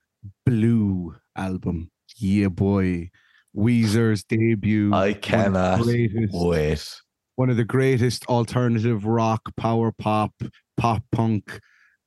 Blue 0.47 1.17
album. 1.37 1.91
Yeah, 2.17 2.49
boy. 2.49 3.11
Weezer's 3.57 4.25
debut. 4.25 4.93
I 4.95 5.13
one 5.13 5.21
cannot 5.21 5.83
greatest- 5.83 6.33
wait. 6.33 7.01
one 7.37 7.51
of 7.51 7.57
the 7.57 7.65
greatest 7.65 8.25
alternative 8.27 9.05
rock, 9.05 9.43
power 9.57 9.93
pop, 9.93 10.33
pop 10.77 11.03
punk, 11.13 11.61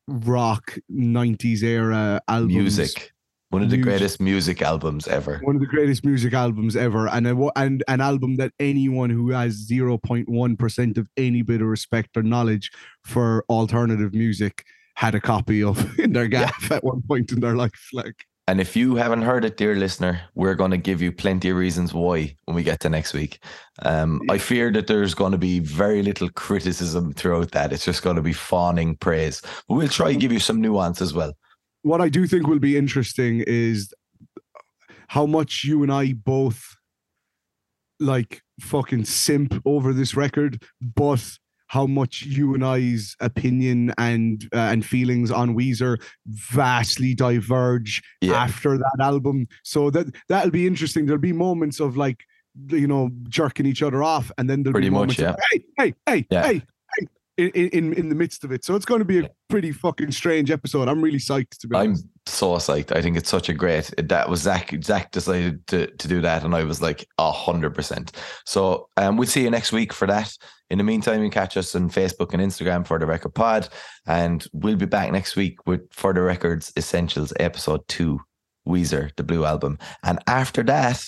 rock 0.07 0.77
90s 0.91 1.61
era 1.63 2.22
albums. 2.27 2.55
Music. 2.55 3.11
One 3.51 3.61
of 3.61 3.69
the 3.69 3.77
Music. 3.77 3.89
greatest 3.91 4.22
music 4.22 4.61
albums 4.61 5.07
ever. 5.07 5.39
One 5.43 5.55
of 5.55 5.61
the 5.61 5.67
greatest 5.67 6.03
music 6.03 6.34
albums 6.34 6.76
ever, 6.76 7.07
and 7.07 7.27
a, 7.27 7.49
and 7.55 7.84
an 7.88 8.01
album 8.01 8.35
that 8.38 8.51
anyone 8.59 9.09
who 9.11 9.30
has 9.31 9.67
0.1 9.69 10.59
percent 10.59 10.97
of 10.97 11.07
any 11.15 11.41
bit 11.41 11.61
of 11.61 11.67
respect 11.67 12.17
or 12.17 12.23
knowledge 12.23 12.72
for 13.03 13.45
alternative 13.49 14.13
music 14.13 14.63
had 14.95 15.15
a 15.15 15.22
copy 15.22 15.63
of 15.63 15.99
in 15.99 16.13
their 16.13 16.27
gaff 16.27 16.72
at 16.72 16.84
one 16.84 17.01
point 17.01 17.31
in 17.31 17.39
their 17.39 17.55
life. 17.55 17.89
Like, 17.93 18.26
And 18.47 18.59
if 18.59 18.76
you 18.76 18.95
haven't 18.95 19.23
heard 19.23 19.45
it, 19.45 19.57
dear 19.57 19.76
listener, 19.76 20.22
we're 20.34 20.55
going 20.55 20.72
to 20.72 20.77
give 20.77 21.01
you 21.01 21.11
plenty 21.11 21.49
of 21.49 21.57
reasons 21.57 21.93
why 21.93 22.35
when 22.45 22.55
we 22.55 22.63
get 22.63 22.80
to 22.81 22.89
next 22.89 23.13
week. 23.13 23.39
Um, 23.84 24.22
I 24.30 24.38
fear 24.38 24.72
that 24.72 24.88
there's 24.88 25.13
going 25.13 25.31
to 25.31 25.38
be 25.38 25.59
very 25.59 26.01
little 26.01 26.30
criticism 26.30 27.13
throughout 27.13 27.51
that. 27.51 27.73
It's 27.73 27.85
just 27.85 28.03
going 28.03 28.15
to 28.15 28.22
be 28.22 28.34
fawning 28.34 28.95
praise. 28.97 29.41
But 29.67 29.76
we'll 29.76 29.88
try 29.88 30.11
and 30.11 30.22
give 30.22 30.31
you 30.31 30.39
some 30.39 30.61
nuance 30.61 31.01
as 31.01 31.13
well. 31.13 31.34
What 31.81 32.01
I 32.01 32.09
do 32.09 32.26
think 32.26 32.47
will 32.47 32.59
be 32.59 32.77
interesting 32.77 33.43
is 33.45 33.93
how 35.07 35.26
much 35.26 35.63
you 35.63 35.84
and 35.84 35.91
I 35.91 36.13
both 36.13 36.77
like 37.99 38.41
fucking 38.59 39.05
simp 39.05 39.61
over 39.65 39.93
this 39.93 40.15
record, 40.15 40.63
but 40.81 41.38
how 41.76 41.85
much 41.85 42.23
you 42.38 42.53
and 42.56 42.64
I's 42.65 43.15
opinion 43.19 43.93
and 43.97 44.47
uh, 44.53 44.72
and 44.73 44.85
feelings 44.85 45.30
on 45.30 45.56
Weezer 45.56 46.02
vastly 46.26 47.14
diverge 47.14 48.02
Yeah. 48.22 48.35
after 48.45 48.77
that 48.77 48.97
album. 49.02 49.47
So 49.64 49.89
that 49.91 50.06
that'll 50.30 50.52
be 50.52 50.65
interesting. 50.68 51.06
There'll 51.06 51.22
be 51.22 51.34
moments 51.34 51.80
of 51.81 51.97
like 51.97 52.19
you 52.69 52.88
know 52.88 53.10
jerking 53.27 53.65
each 53.65 53.84
other 53.84 54.02
off, 54.02 54.31
and 54.38 54.49
then 54.49 54.64
there'll 54.64 54.73
Pretty 54.80 54.88
be 54.89 54.95
much, 54.95 55.19
moments 55.19 55.22
of, 55.22 55.35
hey, 55.52 55.60
hey, 55.77 55.93
hey, 56.06 56.26
Yeah. 56.31 56.43
hey, 56.47 56.53
hey, 56.53 56.61
in, 57.38 57.49
in 57.49 57.94
in 57.94 58.10
the 58.10 58.16
midst 58.16 58.44
of 58.44 58.52
it. 58.52 58.64
So 58.64 58.76
it's 58.76 58.86
going 58.86 58.99
to 58.99 59.06
be 59.06 59.20
a 59.20 59.30
pretty 59.49 59.72
fucking 59.72 60.12
strange 60.12 60.52
episode. 60.52 60.88
I'm 60.88 61.02
really 61.02 61.20
psyched 61.20 61.57
to 61.60 61.68
be 61.68 61.76
I'm 61.76 61.90
honest. 61.90 62.07
so 62.26 62.53
psyched. 62.56 62.95
I 62.95 63.02
think 63.02 63.18
it's 63.18 63.30
such 63.30 63.49
a 63.49 63.53
great. 63.53 63.94
That 63.98 64.30
was 64.30 64.41
Zach. 64.41 64.74
Zach 64.84 65.12
decided 65.12 65.66
to 65.68 65.88
to 65.88 66.07
do 66.07 66.22
that, 66.22 66.44
and 66.44 66.56
I 66.56 66.64
was 66.64 66.82
like 66.82 67.06
a 67.18 67.32
hundred 67.32 67.76
percent. 67.76 68.12
So 68.45 68.90
um, 68.98 69.18
we'll 69.18 69.28
see 69.28 69.44
you 69.44 69.49
next 69.49 69.72
week 69.72 69.94
for 69.94 70.07
that. 70.07 70.32
In 70.70 70.78
the 70.78 70.84
meantime, 70.84 71.22
you 71.22 71.30
can 71.30 71.41
catch 71.41 71.57
us 71.57 71.76
on 71.76 71.90
Facebook 71.90 72.34
and 72.34 72.41
Instagram 72.41 72.88
for 72.88 72.98
the 72.98 73.06
Record 73.06 73.36
Pod, 73.36 73.70
and 74.07 74.45
we'll 74.53 74.76
be 74.78 74.86
back 74.88 75.12
next 75.12 75.36
week 75.36 75.66
with 75.68 75.82
For 75.91 76.14
the 76.14 76.22
Records 76.22 76.74
Essentials 76.78 77.34
episode 77.40 77.88
two, 77.88 78.20
Weezer, 78.68 79.12
the 79.16 79.24
Blue 79.24 79.45
Album, 79.45 79.78
and 80.03 80.20
after 80.28 80.64
that. 80.64 81.06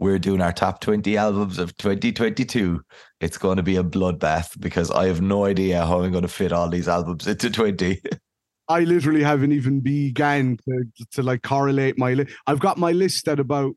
We're 0.00 0.18
doing 0.20 0.40
our 0.40 0.52
top 0.52 0.80
20 0.80 1.16
albums 1.16 1.58
of 1.58 1.76
2022. 1.76 2.80
It's 3.20 3.36
going 3.36 3.56
to 3.56 3.62
be 3.64 3.76
a 3.76 3.82
bloodbath 3.82 4.58
because 4.60 4.90
I 4.92 5.06
have 5.08 5.20
no 5.20 5.44
idea 5.44 5.84
how 5.84 6.02
I'm 6.02 6.12
going 6.12 6.22
to 6.22 6.28
fit 6.28 6.52
all 6.52 6.68
these 6.68 6.86
albums 6.88 7.26
into 7.26 7.50
20. 7.50 8.00
I 8.68 8.80
literally 8.80 9.24
haven't 9.24 9.52
even 9.52 9.80
began 9.80 10.56
to, 10.68 10.84
to 11.12 11.22
like 11.22 11.42
correlate 11.42 11.98
my 11.98 12.14
list. 12.14 12.30
I've 12.46 12.60
got 12.60 12.78
my 12.78 12.92
list 12.92 13.26
at 13.26 13.40
about 13.40 13.72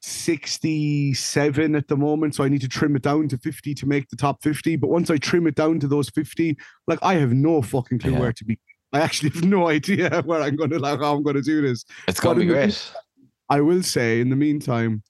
67 0.00 1.74
at 1.74 1.88
the 1.88 1.96
moment. 1.96 2.34
So 2.34 2.44
I 2.44 2.48
need 2.48 2.60
to 2.62 2.68
trim 2.68 2.96
it 2.96 3.02
down 3.02 3.28
to 3.28 3.36
50 3.38 3.74
to 3.74 3.86
make 3.86 4.08
the 4.08 4.16
top 4.16 4.42
50. 4.42 4.76
But 4.76 4.88
once 4.90 5.10
I 5.10 5.18
trim 5.18 5.46
it 5.46 5.54
down 5.54 5.80
to 5.80 5.86
those 5.88 6.08
50, 6.10 6.56
like 6.86 6.98
I 7.02 7.14
have 7.14 7.32
no 7.32 7.60
fucking 7.60 7.98
clue 7.98 8.12
Yeah. 8.12 8.20
where 8.20 8.32
to 8.32 8.44
be. 8.44 8.58
I 8.92 9.00
actually 9.00 9.30
have 9.30 9.44
no 9.44 9.68
idea 9.76 10.22
where 10.24 10.40
I'm 10.40 10.56
gonna 10.56 10.78
like 10.78 11.00
how 11.00 11.16
I'm 11.16 11.22
gonna 11.22 11.42
do 11.42 11.60
this. 11.60 11.84
It's 12.08 12.20
going 12.20 12.38
to 12.38 12.44
be 12.44 12.46
But 12.46 12.54
in 12.54 12.68
the- 12.70 12.74
great. 12.74 12.92
I 13.48 13.60
will 13.60 13.82
say 13.82 14.20
in 14.20 14.30
the 14.30 14.36
meantime, 14.36 15.02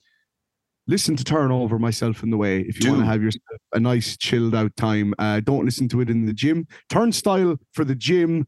listen 0.86 1.16
to 1.16 1.24
Turnover 1.24 1.78
Myself 1.78 2.22
in 2.22 2.30
the 2.30 2.36
Way 2.36 2.60
if 2.60 2.82
you 2.82 2.90
want 2.90 3.02
to 3.02 3.06
have 3.06 3.22
yourself 3.22 3.60
a 3.72 3.80
nice 3.80 4.16
chilled 4.16 4.54
out 4.54 4.74
time. 4.76 5.14
Uh, 5.18 5.40
don't 5.40 5.64
listen 5.64 5.88
to 5.88 6.00
it 6.00 6.10
in 6.10 6.26
the 6.26 6.32
gym. 6.34 6.66
Turnstile 6.88 7.56
for 7.72 7.84
the 7.84 7.94
gym, 7.94 8.46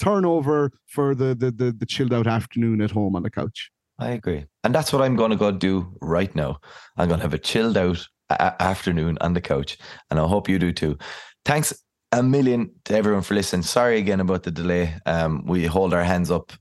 turnover 0.00 0.72
for 0.86 1.14
the, 1.14 1.34
the 1.34 1.50
the 1.50 1.72
the 1.72 1.86
chilled 1.86 2.12
out 2.12 2.26
afternoon 2.26 2.80
at 2.80 2.90
home 2.90 3.16
on 3.16 3.22
the 3.22 3.30
couch. 3.30 3.70
I 3.98 4.10
agree. 4.10 4.44
And 4.64 4.74
that's 4.74 4.92
what 4.92 5.02
I'm 5.02 5.16
going 5.16 5.30
to 5.30 5.36
go 5.36 5.50
do 5.50 5.96
right 6.00 6.34
now. 6.34 6.58
I'm 6.96 7.08
going 7.08 7.20
to 7.20 7.24
have 7.24 7.34
a 7.34 7.38
chilled 7.38 7.76
out 7.76 8.04
a- 8.30 8.62
afternoon 8.62 9.18
on 9.20 9.34
the 9.34 9.40
couch. 9.40 9.78
And 10.10 10.18
I 10.18 10.26
hope 10.26 10.48
you 10.48 10.58
do 10.58 10.72
too. 10.72 10.98
Thanks 11.44 11.72
a 12.10 12.22
million 12.22 12.70
to 12.84 12.96
everyone 12.96 13.22
for 13.22 13.34
listening. 13.34 13.62
Sorry 13.62 13.98
again 13.98 14.20
about 14.20 14.42
the 14.42 14.50
delay. 14.50 14.94
Um, 15.06 15.44
we 15.46 15.66
hold 15.66 15.94
our 15.94 16.04
hands 16.04 16.30
up. 16.30 16.52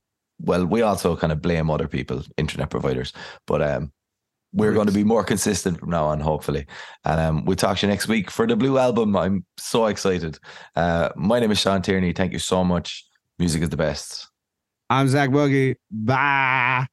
Well, 0.44 0.66
we 0.66 0.82
also 0.82 1.16
kind 1.16 1.32
of 1.32 1.42
blame 1.42 1.70
other 1.70 1.88
people, 1.88 2.24
internet 2.38 2.70
providers, 2.70 3.14
but 3.48 3.62
um, 3.62 3.92
we're 4.54 4.74
going 4.74 4.88
to 4.88 4.94
be 4.94 5.04
more 5.04 5.24
consistent 5.24 5.80
from 5.80 5.90
now 5.90 6.06
on, 6.06 6.20
hopefully. 6.20 6.66
And 7.06 7.20
um, 7.20 7.46
we'll 7.46 7.56
talk 7.56 7.78
to 7.78 7.86
you 7.86 7.92
next 7.92 8.08
week 8.08 8.30
for 8.30 8.46
the 8.46 8.56
Blue 8.56 8.78
Album. 8.78 9.16
I'm 9.16 9.46
so 9.58 9.86
excited. 9.86 10.38
Uh, 10.76 11.10
my 11.16 11.40
name 11.40 11.52
is 11.52 11.60
Sean 11.60 11.82
Tierney. 11.82 12.14
Thank 12.14 12.34
you 12.34 12.40
so 12.40 12.64
much. 12.64 13.06
Music 13.40 13.62
is 13.62 13.70
the 13.70 13.78
best. 13.78 14.30
I'm 14.90 15.08
Zach 15.08 15.32
Buggy. 15.32 15.76
Bye. 15.90 16.86